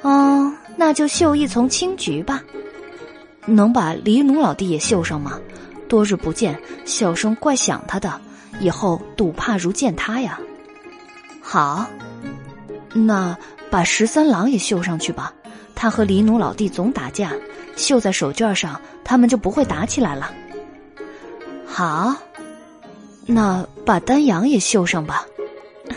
[0.03, 2.43] 哦，那就绣一丛青菊吧。
[3.45, 5.39] 能把黎奴老弟也绣上吗？
[5.87, 8.19] 多日不见，小生怪想他的，
[8.59, 10.39] 以后赌怕如见他呀。
[11.39, 11.85] 好，
[12.95, 13.37] 那
[13.69, 15.31] 把十三郎也绣上去吧。
[15.75, 17.31] 他和黎奴老弟总打架，
[17.75, 20.33] 绣在手绢上，他们就不会打起来了。
[21.63, 22.15] 好，
[23.27, 25.27] 那把丹阳也绣上吧。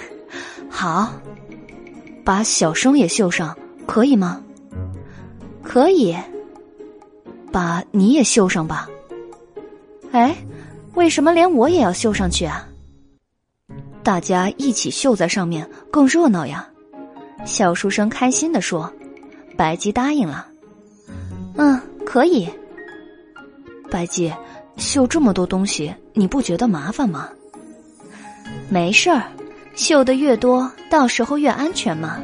[0.68, 1.10] 好，
[2.22, 4.42] 把小生也绣上，可以吗？
[5.64, 6.16] 可以。
[7.50, 8.88] 把你也绣上吧。
[10.12, 10.36] 哎，
[10.94, 12.68] 为什么连我也要绣上去啊？
[14.02, 16.68] 大家一起绣在上面更热闹呀！
[17.47, 18.92] 小书生开心的说。
[19.56, 20.48] 白姬答应了。
[21.56, 22.48] 嗯，可以。
[23.88, 24.32] 白姬，
[24.76, 27.28] 绣这么多东西，你不觉得麻烦吗？
[28.68, 29.22] 没事儿，
[29.76, 32.18] 绣的越多，到时候越安全嘛。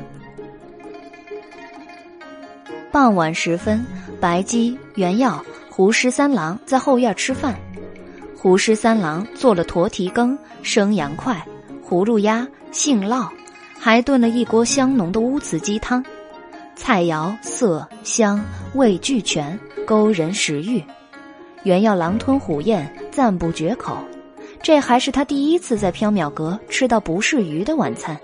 [2.92, 3.87] 傍晚时分，
[4.21, 7.55] 白姬、原耀、胡十三郎在后院吃饭。
[8.37, 11.47] 胡十三郎做了驼蹄羹、生羊块、
[11.89, 13.28] 葫芦鸭、杏酪，
[13.78, 16.05] 还炖了一锅香浓的乌瓷鸡汤。
[16.74, 18.42] 菜肴色香
[18.74, 19.56] 味俱全，
[19.87, 20.83] 勾人食欲。
[21.62, 23.99] 原要狼吞虎咽，赞不绝口。
[24.62, 28.19] 这还是他第一次在缥缈阁吃到不是鱼的晚餐。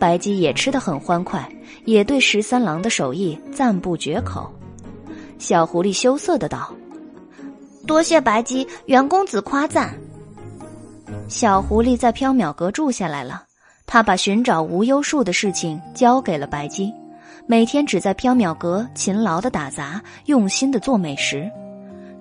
[0.00, 1.46] 白姬也吃得很欢快，
[1.84, 4.50] 也对十三郎的手艺赞不绝口。
[5.38, 6.74] 小狐狸羞涩的道
[7.86, 9.94] ：“多谢白姬、袁公子夸赞。”
[11.28, 13.42] 小狐狸在缥缈阁住下来了，
[13.84, 16.90] 他把寻找无忧树的事情交给了白姬。
[17.46, 21.50] 每天只在缥缈阁勤劳的打杂，用心的做美食。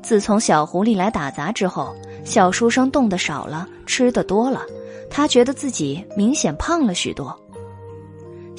[0.02, 1.96] 自从小狐狸来打杂之后，
[2.26, 4.64] 小书生动的少了，吃的多了，
[5.10, 7.38] 他觉得自己明显胖了许多。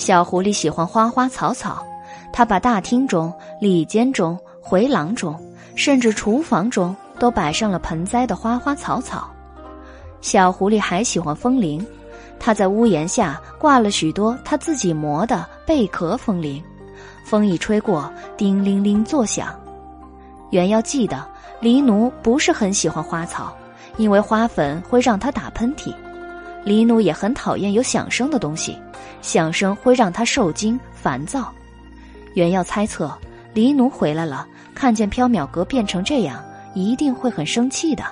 [0.01, 1.87] 小狐狸喜欢花花草草，
[2.33, 5.39] 他把大厅中、里间中、回廊中，
[5.75, 9.31] 甚至厨房中都摆上了盆栽的花花草草。
[10.23, 11.87] 小狐狸还喜欢风铃。
[12.39, 16.65] 他在屋檐下挂了许多他自己磨的贝壳风铃，
[17.23, 19.49] 风一吹过，叮铃铃作响。
[20.49, 21.23] 原要记得，
[21.61, 23.55] 狸奴不是很喜欢花草，
[23.99, 25.95] 因为花粉会让他打喷嚏。
[26.65, 28.79] 黎奴也很讨厌有响声的东西，
[29.23, 31.53] 响声会让他受惊烦躁。
[32.35, 33.13] 原要猜测，
[33.53, 36.43] 黎奴回来了，看见缥缈阁变成这样，
[36.75, 38.05] 一定会很生气的。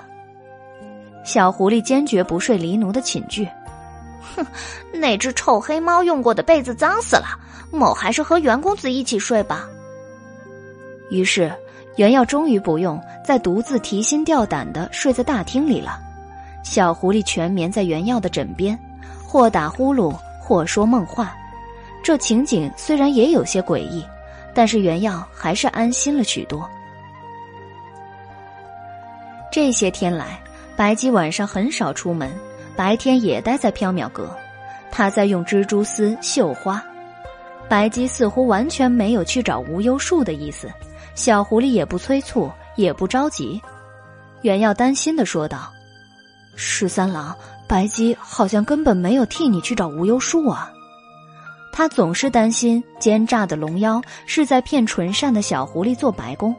[1.25, 3.49] 小狐狸坚决不睡黎奴的寝具。
[4.35, 4.45] 哼，
[4.93, 7.27] 那只臭黑猫用过的被子脏死了，
[7.71, 9.69] 某还是和袁公子一起睡吧。
[11.11, 11.53] 于是，
[11.97, 15.99] 袁耀终于不用再独自提心吊胆的睡在大厅里了。
[16.65, 18.79] 小狐狸全眠在袁耀的枕边，
[19.25, 20.15] 或打呼噜，
[20.49, 21.37] 或说梦话。
[22.03, 24.03] 这情景虽然也有些诡异，
[24.55, 26.67] 但是袁耀还是安心了许多。
[29.53, 30.41] 这些天来，
[30.75, 32.33] 白姬晚上很少出门。
[32.75, 34.35] 白天也待在缥缈阁，
[34.91, 36.83] 他在用蜘蛛丝绣花。
[37.69, 40.71] 白姬似乎完全没有去找无忧树的意思，
[41.15, 43.61] 小狐狸也不催促，也不着急。
[44.43, 45.71] 原耀担心的说道
[46.55, 47.37] ：“十三郎，
[47.69, 50.73] 白姬好像根本没有替你去找无忧树啊。”
[51.73, 56.53] 他总是担心奸诈的龙妖是在骗纯善的小狐狸做白工。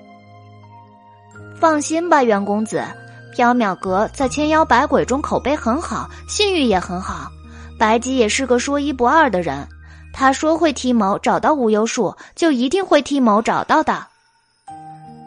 [1.59, 2.81] 放心吧，袁公子。
[3.35, 7.29] 缥缈阁在千妖百鬼中口碑很好，信誉也很好。
[7.77, 9.67] 白姬也是个说一不二的人，
[10.11, 14.05] 他说会替某找到无忧树，就一定会替某找到的。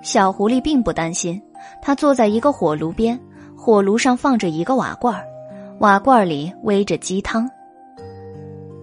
[0.03, 1.41] 小狐狸并不担心，
[1.81, 3.19] 他坐在一个火炉边，
[3.57, 5.23] 火炉上放着一个瓦罐，
[5.83, 7.51] 瓦罐里煨着鸡汤。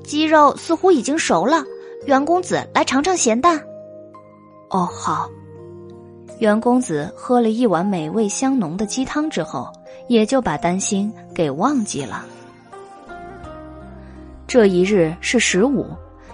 [0.04, 1.64] 鸡肉似乎已经熟了，
[2.06, 3.58] 袁公子来尝尝咸淡。
[4.70, 5.30] 哦，好。
[6.40, 9.72] 袁公子喝了一碗美味香浓的鸡汤之后，
[10.10, 12.26] 也就把担心给忘记了。
[14.46, 15.86] 这一日是十五，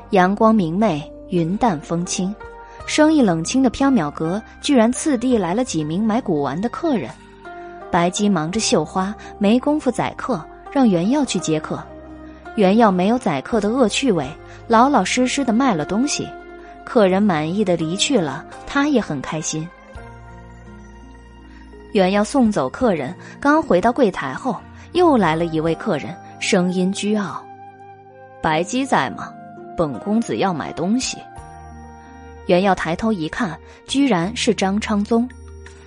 [0.10, 1.00] 阳光明媚，
[1.30, 2.34] 云淡风轻，
[2.88, 7.12] 生意冷清的缥缈阁居然次第来了几名买古玩的客人。
[7.92, 10.44] 白姬忙着绣花，没工夫宰客，
[10.76, 11.82] 让袁耀去接客。
[12.56, 14.30] 袁耀没有宰客的恶趣味，
[14.68, 16.28] 老老实实的卖了东西，
[16.84, 19.66] 客人满意的离去了，他也很开心。
[21.94, 24.58] 原要送走客人，刚回到柜台后，
[24.92, 27.42] 又来了一位客人，声音倨傲
[28.44, 29.34] ：“白姬在吗？
[29.78, 31.18] 本公子要买东西。”
[32.48, 35.26] 原要抬头一看，居然是张昌宗。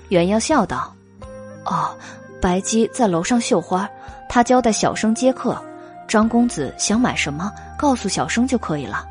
[0.09, 0.91] 原要笑道
[1.67, 1.95] ：“哦，
[2.41, 3.87] 白姬在楼上绣花，
[4.29, 5.61] 他交代小生接客。
[6.07, 9.07] 张公子想买什么，告诉小生就可以了。”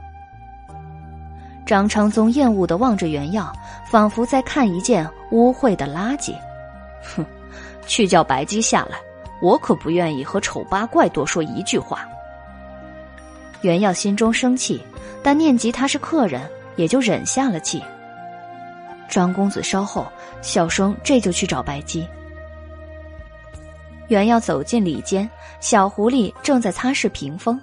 [1.63, 3.53] 张昌宗厌恶的望着原耀，
[3.91, 6.33] 仿佛在看一件污秽的垃圾。
[7.15, 7.25] 哼，
[7.85, 8.97] 去叫白姬下来，
[9.41, 12.07] 我可不愿意和丑八怪多说一句话。
[13.61, 14.81] 袁耀心中生气，
[15.21, 16.41] 但念及他是客人，
[16.77, 17.83] 也就忍下了气。
[19.09, 20.07] 张公子稍后，
[20.41, 22.07] 小生这就去找白姬。
[24.07, 27.59] 袁耀走进里间，小狐狸正在擦拭屏风。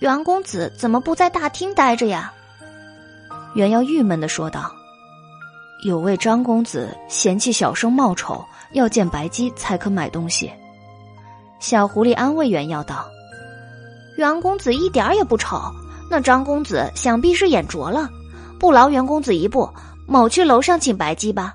[0.00, 2.32] 袁公子怎么不在大厅待着呀？
[3.54, 4.72] 袁耀郁闷的说道
[5.84, 10.50] ：“有位张公子嫌弃小生貌丑，要见白姬才肯买东西。”
[11.60, 13.06] 小狐狸安慰袁耀道
[14.16, 15.60] ：“袁公子一点也不丑，
[16.10, 18.08] 那张公子想必是眼拙了。
[18.58, 19.68] 不劳袁公子一步，
[20.08, 21.54] 某去楼上请白姬吧。”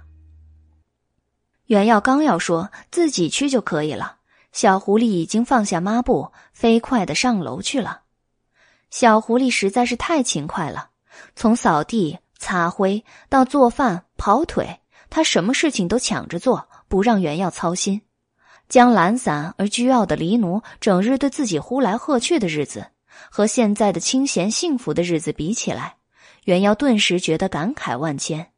[1.67, 4.17] 袁耀刚要说自己去就可以了，
[4.51, 8.01] 小狐狸已经放下抹布，飞快的上楼去了。
[8.91, 10.89] 小狐狸实在是太勤快了，
[11.35, 18.01] 从扫地、擦灰到做饭、跑腿，他什么事情都抢着做，不让袁耀操心。
[18.69, 22.87] 将懒散而倨傲的黎奴整日对自己呼来喝去的日子，
[23.29, 25.97] 和现在的清闲幸福的日子比起来，
[26.45, 28.51] 袁耀顿时觉得感慨万千。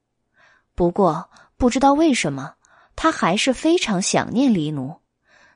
[0.76, 2.54] 不过不知道为什么，
[2.98, 4.98] 他还是非常想念黎奴，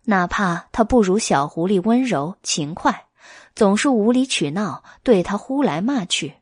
[0.05, 3.07] 哪怕他不如小狐狸温柔勤快。
[3.53, 6.33] 总是无理取闹，对他呼来骂去。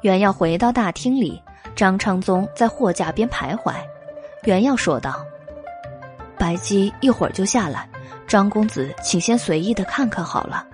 [0.00, 1.42] 袁耀回到大厅里，
[1.74, 3.74] 张昌宗在货架边徘徊。
[4.44, 5.26] 袁耀说道
[6.38, 7.88] ：“白姬一会儿就下来，
[8.26, 10.66] 张公子请先随意的看看好了。”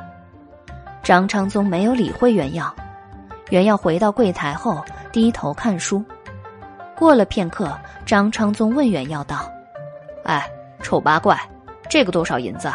[1.03, 2.75] 张昌宗没有理会袁耀。
[3.51, 6.03] 袁耀回到柜台后，低头看书。
[6.97, 9.49] 过了片刻，张昌宗问袁耀道
[10.25, 10.45] ：“哎。”
[10.83, 11.41] 丑八怪，
[11.89, 12.69] 这个多少银子？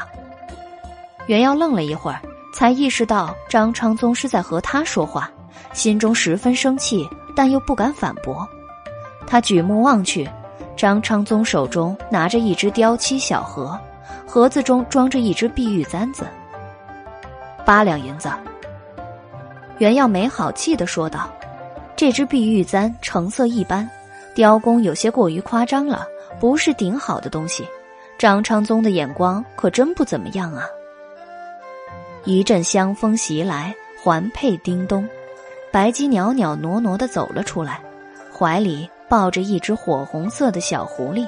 [1.25, 2.21] 袁耀愣了一会儿，
[2.53, 5.29] 才意识到张昌宗是在和他说话，
[5.73, 7.05] 心中十分生气，
[7.35, 8.47] 但又不敢反驳。
[9.27, 10.25] 他举目望去，
[10.77, 13.77] 张昌宗手中拿着一只雕漆小盒，
[14.25, 16.25] 盒子中装着一只碧玉簪子。
[17.65, 18.31] 八两银子。
[19.79, 21.29] 袁耀没好气的说道
[21.97, 23.89] ：“这只碧玉簪成色一般，
[24.35, 26.07] 雕工有些过于夸张了，
[26.39, 27.67] 不是顶好的东西。”
[28.19, 30.65] 张昌宗的眼光可真不怎么样啊！
[32.23, 35.07] 一阵香风袭来，环佩叮咚，
[35.71, 37.79] 白姬袅袅挪挪的走了出来，
[38.31, 41.27] 怀里抱着一只火红色的小狐狸。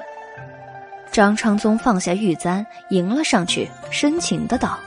[1.11, 4.79] 张昌宗放下玉簪，迎了上去，深情的道：“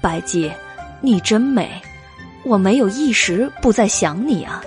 [0.00, 0.52] 白姬，
[1.00, 1.82] 你真美，
[2.44, 4.62] 我没有一时不在想你啊。”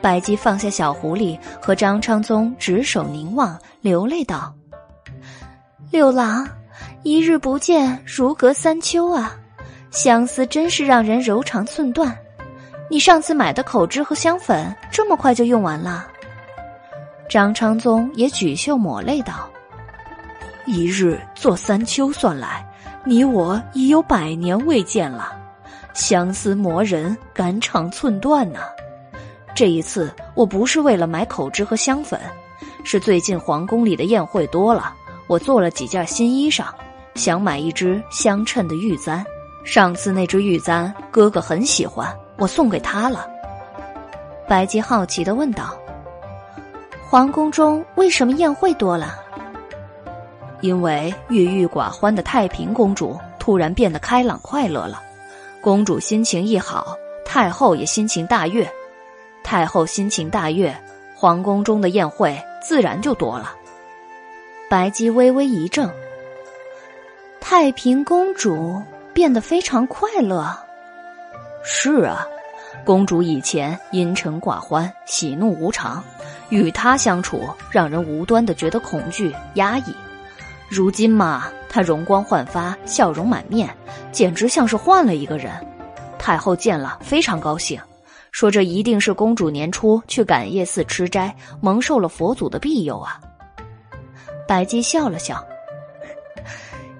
[0.00, 4.52] 白姬放下小狐狸，和张昌宗执手凝望，流泪道。
[5.90, 6.48] 六郎，
[7.02, 9.36] 一日不见，如隔三秋啊！
[9.90, 12.16] 相思真是让人柔肠寸断。
[12.90, 16.06] 你上次买的口脂和香粉，这么快就用完了？
[17.28, 19.48] 张昌宗也举袖抹泪道
[20.66, 22.66] ：“一日做三秋算来，
[23.04, 25.32] 你我已有百年未见了，
[25.94, 28.60] 相思磨人，肝肠寸断呐。
[29.54, 32.18] 这一次我不是为了买口脂和香粉，
[32.84, 34.94] 是最近皇宫里的宴会多了。”
[35.28, 36.66] 我做了几件新衣裳，
[37.14, 39.24] 想买一只相称的玉簪。
[39.64, 43.26] 上次那只玉簪，哥哥很喜欢，我送给他了。
[44.46, 45.74] 白姬好奇的问道
[47.08, 49.14] ：“皇宫中为什么宴会多了？”
[50.60, 55.00] 因为郁郁寡欢的太平公主突然变得开朗快乐了，
[55.62, 58.68] 公主心情一好，太后也心情大悦，
[59.44, 60.76] 太后心情大悦，
[61.14, 63.54] 皇宫中的宴会自然就多了。
[64.68, 65.88] 白姬微微一怔。
[67.40, 68.82] 太平公主
[69.14, 70.52] 变得非常快乐。
[71.62, 72.26] 是啊，
[72.84, 76.02] 公主以前阴沉寡欢、喜怒无常，
[76.48, 79.94] 与她相处让人无端的觉得恐惧、压抑。
[80.74, 83.68] 如今嘛，她容光焕发，笑容满面，
[84.10, 85.52] 简直像是换了一个人。
[86.18, 87.78] 太后见了非常高兴，
[88.30, 93.20] 说这一定是公主年初去感业寺吃斋，蒙受了佛祖的庇佑啊。
[94.48, 95.44] 白姬笑了笑，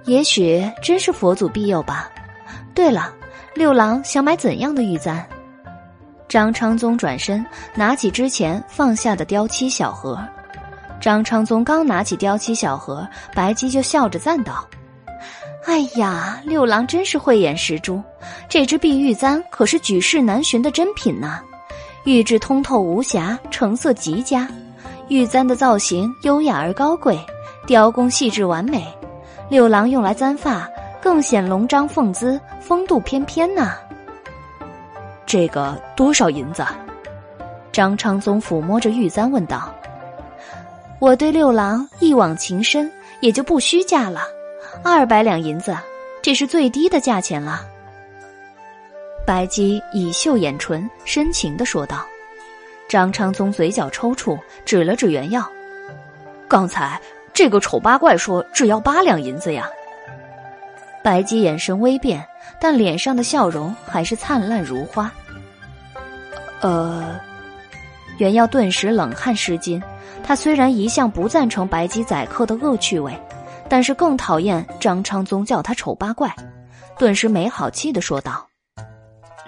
[0.05, 2.11] 也许真是佛祖庇佑吧。
[2.75, 3.11] 对了，
[3.55, 5.27] 六郎想买怎样的玉簪？
[6.29, 7.43] 张昌宗转身
[7.75, 10.19] 拿起之前放下的雕漆小盒。
[11.03, 13.05] 张昌宗刚拿起雕漆小盒，
[13.35, 14.65] 白姬就笑着赞道
[15.67, 18.01] ：“哎呀，六郎真是慧眼识珠，
[18.49, 21.41] 这只碧玉簪可是举世难寻的珍品呐！
[22.05, 24.49] 玉质通透无瑕，成色极佳。”
[25.11, 27.19] 玉簪的造型优雅而高贵，
[27.67, 28.87] 雕工细致完美，
[29.49, 30.71] 六郎用来簪发
[31.03, 33.75] 更显龙章凤姿，风度翩翩呐。
[35.27, 36.65] 这个多少银子？
[37.73, 39.75] 张昌宗抚摸着玉簪问道
[41.03, 44.23] ：“我对六郎一往情深，也就不虚价了。
[44.85, 45.77] 二百两银子，
[46.23, 47.67] 这是最低的价钱了。”
[49.27, 52.07] 白姬以秀眼唇，深情的说道。
[52.89, 55.45] 张昌宗嘴角抽搐，指了指原药
[56.47, 57.01] ：“刚才
[57.33, 59.69] 这个丑八怪说只要八两银子呀。”
[61.03, 62.25] 白姬眼神微变，
[62.61, 65.13] 但脸上的笑容还是灿烂如花。
[66.61, 67.19] 呃。
[68.19, 69.83] 袁耀顿时冷汗湿巾。
[70.25, 73.13] 他虽然一向不赞成白鸡宰客的恶趣味，
[73.69, 76.35] 但是更讨厌张昌宗叫他丑八怪，
[76.99, 78.47] 顿时没好气的说道：“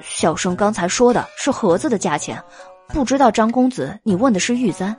[0.02, 2.42] 小生刚才说的是盒子的价钱，
[2.88, 4.94] 不知道张公子你问的是玉簪。”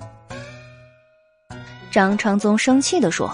[1.91, 3.31] 张昌宗生气的说：“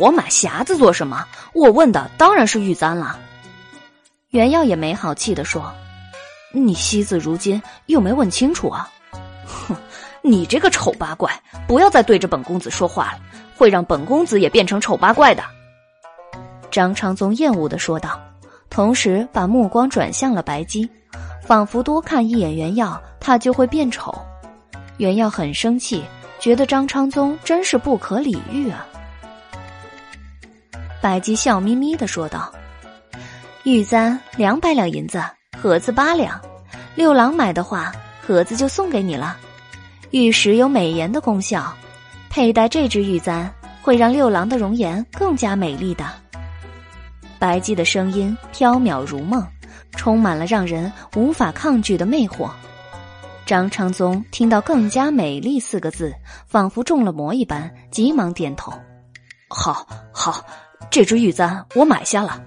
[0.00, 1.24] 我买匣子做什么？
[1.54, 3.18] 我问的当然是玉簪了。”
[4.30, 5.72] 袁耀也没好气的说
[6.52, 8.90] ：“你惜字如金，又没问清楚啊。”
[10.22, 11.32] 你这个丑八怪，
[11.66, 13.20] 不要再对着本公子说话了，
[13.56, 15.42] 会让本公子也变成丑八怪的。”
[16.70, 18.20] 张昌宗厌恶的说道，
[18.68, 20.88] 同时把目光转向了白姬，
[21.42, 24.14] 仿佛多看一眼袁耀，他就会变丑。
[24.98, 26.04] 袁耀很生气，
[26.38, 28.86] 觉得张昌宗真是不可理喻啊。
[31.00, 32.52] 白姬笑眯眯的说道
[33.62, 35.22] ：“玉簪两百两银子，
[35.56, 36.40] 盒子八两，
[36.96, 37.92] 六郎买的话。”
[38.28, 39.38] 盒子就送给你了，
[40.10, 41.70] 玉石有美颜的功效，
[42.30, 46.06] 佩戴这只玉簪会让六郎的容颜更加美丽的。
[47.38, 49.46] 白姬的声音飘渺如梦，
[49.92, 52.50] 充满了让人无法抗拒的魅惑。
[53.44, 56.14] 张昌宗听到“更加美丽”四个字，
[56.46, 58.72] 仿佛中了魔一般，急忙点头
[59.48, 60.44] ：“好，好，
[60.90, 62.42] 这只玉簪我买下了。”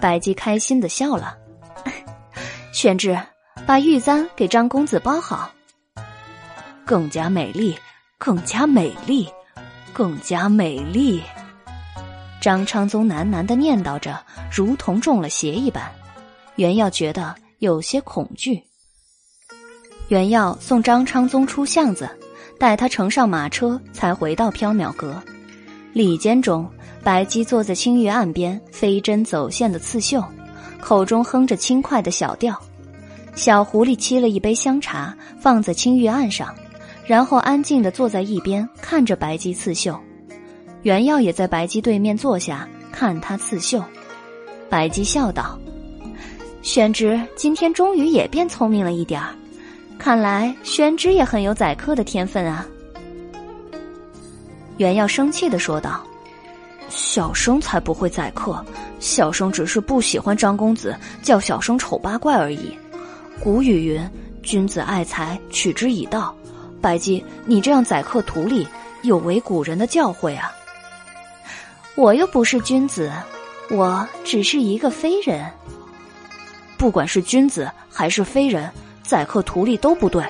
[0.00, 1.36] 白姬开心的笑了，
[2.72, 3.18] 宣之。
[3.66, 5.50] 把玉簪给张公子包好，
[6.86, 7.74] 更加美丽，
[8.18, 9.26] 更加美丽，
[9.92, 11.22] 更加美丽。
[12.42, 14.20] 张昌宗喃喃的念叨着，
[14.52, 15.90] 如同中了邪一般。
[16.56, 18.62] 袁耀觉得有些恐惧。
[20.08, 22.06] 袁耀送张昌宗出巷子，
[22.58, 25.22] 待他乘上马车，才回到缥缈阁。
[25.94, 26.70] 里间中，
[27.02, 30.22] 白姬坐在青玉案边，飞针走线的刺绣，
[30.82, 32.60] 口中哼着轻快的小调。
[33.34, 36.54] 小狐狸沏了一杯香茶，放在青玉案上，
[37.06, 39.98] 然后安静的坐在一边看着白姬刺绣。
[40.82, 43.82] 原耀也在白姬对面坐下，看他刺绣。
[44.68, 45.58] 白姬笑道
[46.62, 49.34] ：“宣之今天终于也变聪明了一点儿，
[49.98, 52.66] 看来宣之也很有宰客的天分啊。”
[54.76, 56.04] 原耀生气的说道
[56.90, 58.64] ：“小生才不会宰客，
[58.98, 62.76] 小生只是不喜欢张公子叫小生丑八怪而已。”
[63.40, 64.10] 古语云
[64.42, 66.34] ：“君子爱财，取之以道。”
[66.84, 68.68] 白姬，你这样宰客图利，
[69.00, 70.52] 有违古人的教诲啊！
[71.94, 73.10] 我又不是君子，
[73.70, 75.50] 我只是一个非人。
[76.76, 78.70] 不管是君子还是非人，
[79.02, 80.22] 宰客图利都不对。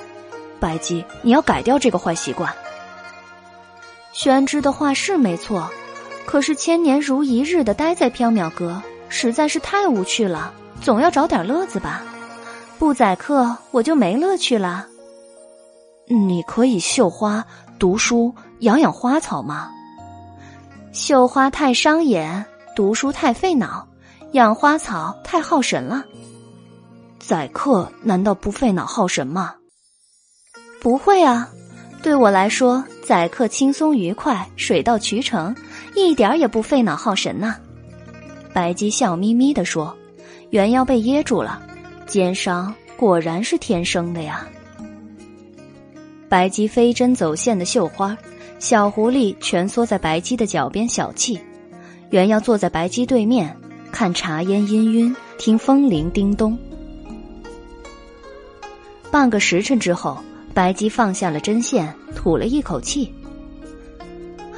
[0.60, 2.54] 白姬，你要改掉这个坏习惯。
[4.12, 5.68] 宣之的话是没错，
[6.24, 12.04] 可是千年如一日的待在缥缈阁，实在是太无趣了，总要找点乐子吧。
[12.78, 14.86] 不宰客，我就没乐趣了。
[16.06, 17.44] 你可以绣花、
[17.78, 19.70] 读书、养养花草吗？
[20.92, 22.44] 绣花太伤眼，
[22.76, 23.88] 读书太费脑，
[24.32, 26.04] 养花草太耗神了。
[27.18, 29.54] 宰客难道不费脑耗神吗？
[30.80, 31.48] 不会啊，
[32.02, 35.56] 对我来说，宰客轻松愉快，水到渠成，
[35.94, 37.56] 一点儿也不费脑耗神呐。
[38.52, 39.96] 白姬笑眯眯地说
[40.50, 41.62] ：“原要被噎住了。”
[42.06, 44.46] 奸商果然是天生的呀！
[46.34, 48.18] 白姬飞针走线的绣花，
[48.58, 51.38] 小狐狸蜷缩在白姬的脚边小憩，
[52.10, 53.56] 原要坐在白姬对面
[53.92, 56.58] 看茶烟氤氲，听风铃叮咚。
[59.12, 60.18] 半个时辰之后，
[60.52, 63.14] 白姬放下了针线，吐了一口气：“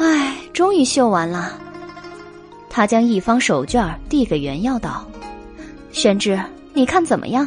[0.01, 1.61] 唉，终于绣完了。”
[2.71, 5.07] 他将一方手绢递给原耀道
[5.93, 6.41] ：“宣之。”
[6.73, 7.47] 你看怎么样？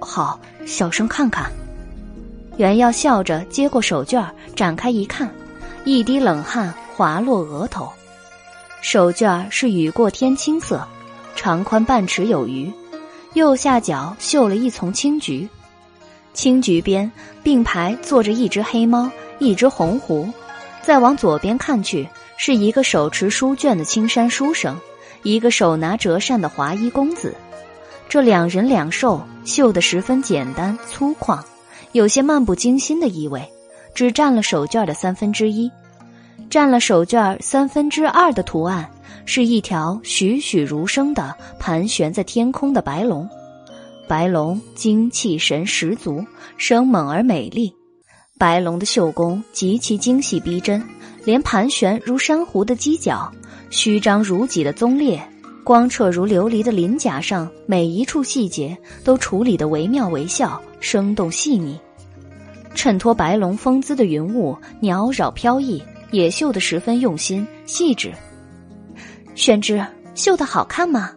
[0.00, 1.50] 好，小生看看。
[2.62, 5.28] 袁耀笑着接过手绢，展开一看，
[5.84, 7.92] 一滴冷汗滑落额头。
[8.80, 10.86] 手绢是雨过天青色，
[11.34, 12.72] 长宽半尺有余，
[13.32, 15.48] 右下角绣了一丛青菊，
[16.34, 17.10] 青菊边
[17.42, 20.30] 并排坐着一只黑猫，一只红狐。
[20.82, 24.78] 再往左边看去，是一个手持书卷的青衫书生，
[25.24, 27.34] 一个手拿折扇的华衣公子。
[28.08, 31.40] 这两人两兽绣得十分简单粗犷，
[31.92, 33.46] 有些漫不经心的意味，
[33.94, 35.70] 只占了手绢的三分之一。
[36.48, 38.90] 占了手绢三分之二的图案，
[39.24, 43.28] 是一条栩栩如生的盘旋在天空的白龙。
[44.08, 46.24] 白龙精气神十足，
[46.58, 47.72] 生猛而美丽。
[48.38, 50.82] 白龙的绣工极其精细逼真，
[51.24, 53.30] 连盘旋如珊瑚的犄角、
[53.70, 55.22] 虚张如脊的棕裂、
[55.62, 61.80] 光澈如琉璃的鳞甲上每一处细节都处理得惟妙惟肖，生动细腻。
[62.74, 65.82] 衬托白龙风姿的云雾袅绕飘逸。
[66.12, 68.12] 也绣得十分用心细致。
[69.34, 69.82] 宣之
[70.14, 71.10] 绣的好看吗？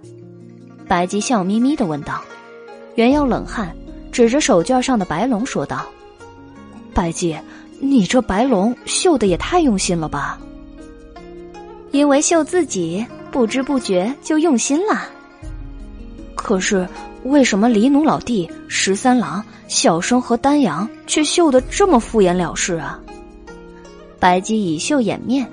[0.87, 2.21] 白姬笑眯眯的问道。
[2.95, 3.75] 袁耀冷汗，
[4.09, 5.85] 指着手绢上的白龙说道
[6.95, 7.37] ：“白姬，
[7.81, 10.39] 你这白龙绣的也太用心了吧？
[11.91, 15.09] 因为绣自己，不知不觉就用心了。
[16.35, 16.87] 可是
[17.25, 22.99] 为什么黎奴老弟、十三郎、小生和丹阳却绣的这么敷衍了事啊？”
[24.19, 25.47] 白姬以绣掩面，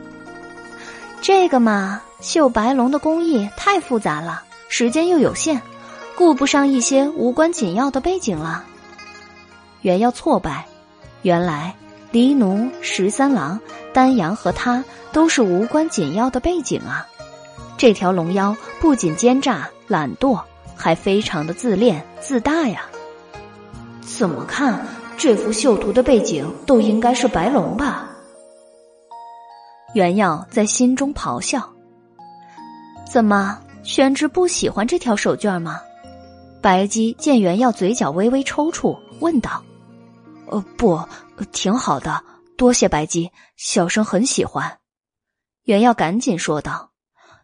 [1.23, 5.61] 这个嘛，绣白龙的工艺太复杂了，时间又有限，
[6.15, 8.65] 顾不上一些无关紧要的背景了。
[9.81, 10.67] 原要挫败，
[11.23, 11.75] 原来
[12.11, 13.59] 黎奴、十三郎、
[13.95, 17.07] 丹阳和他都是无关紧要的背景啊！
[17.79, 20.41] 这条龙妖不仅奸诈懒惰，
[20.83, 22.87] 还非常的自恋自大呀！
[24.01, 24.85] 怎么看
[25.17, 28.11] 这幅绣图的背景都应该是白龙吧？
[29.95, 31.73] 袁耀在心中咆哮
[33.09, 35.81] ：“怎么，宣之不喜欢这条手绢吗？”
[36.61, 39.63] 白姬见袁耀嘴角微微抽搐，问道
[40.51, 41.01] ：“呃，不，
[41.53, 42.25] 挺好的，
[42.57, 44.79] 多谢白姬，小生很喜欢。”
[45.63, 46.91] 袁耀赶紧说道：“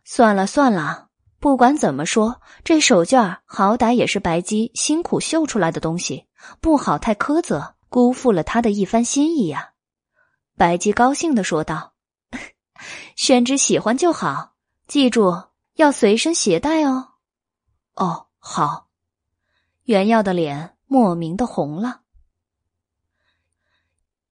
[0.05, 1.07] 算了算了，
[1.41, 6.27] 不管怎么说，这手绢好歹也是白姬辛苦绣出来的东西，
[6.61, 9.75] 不好太苛责，辜负了他的一番心意呀。”
[10.59, 11.93] 白姬高兴的说道。
[13.15, 14.55] 宣之喜欢就好，
[14.87, 15.43] 记住
[15.75, 17.09] 要随身携带哦。
[17.95, 18.89] 哦，好。
[19.85, 22.03] 袁耀的脸莫名的红了。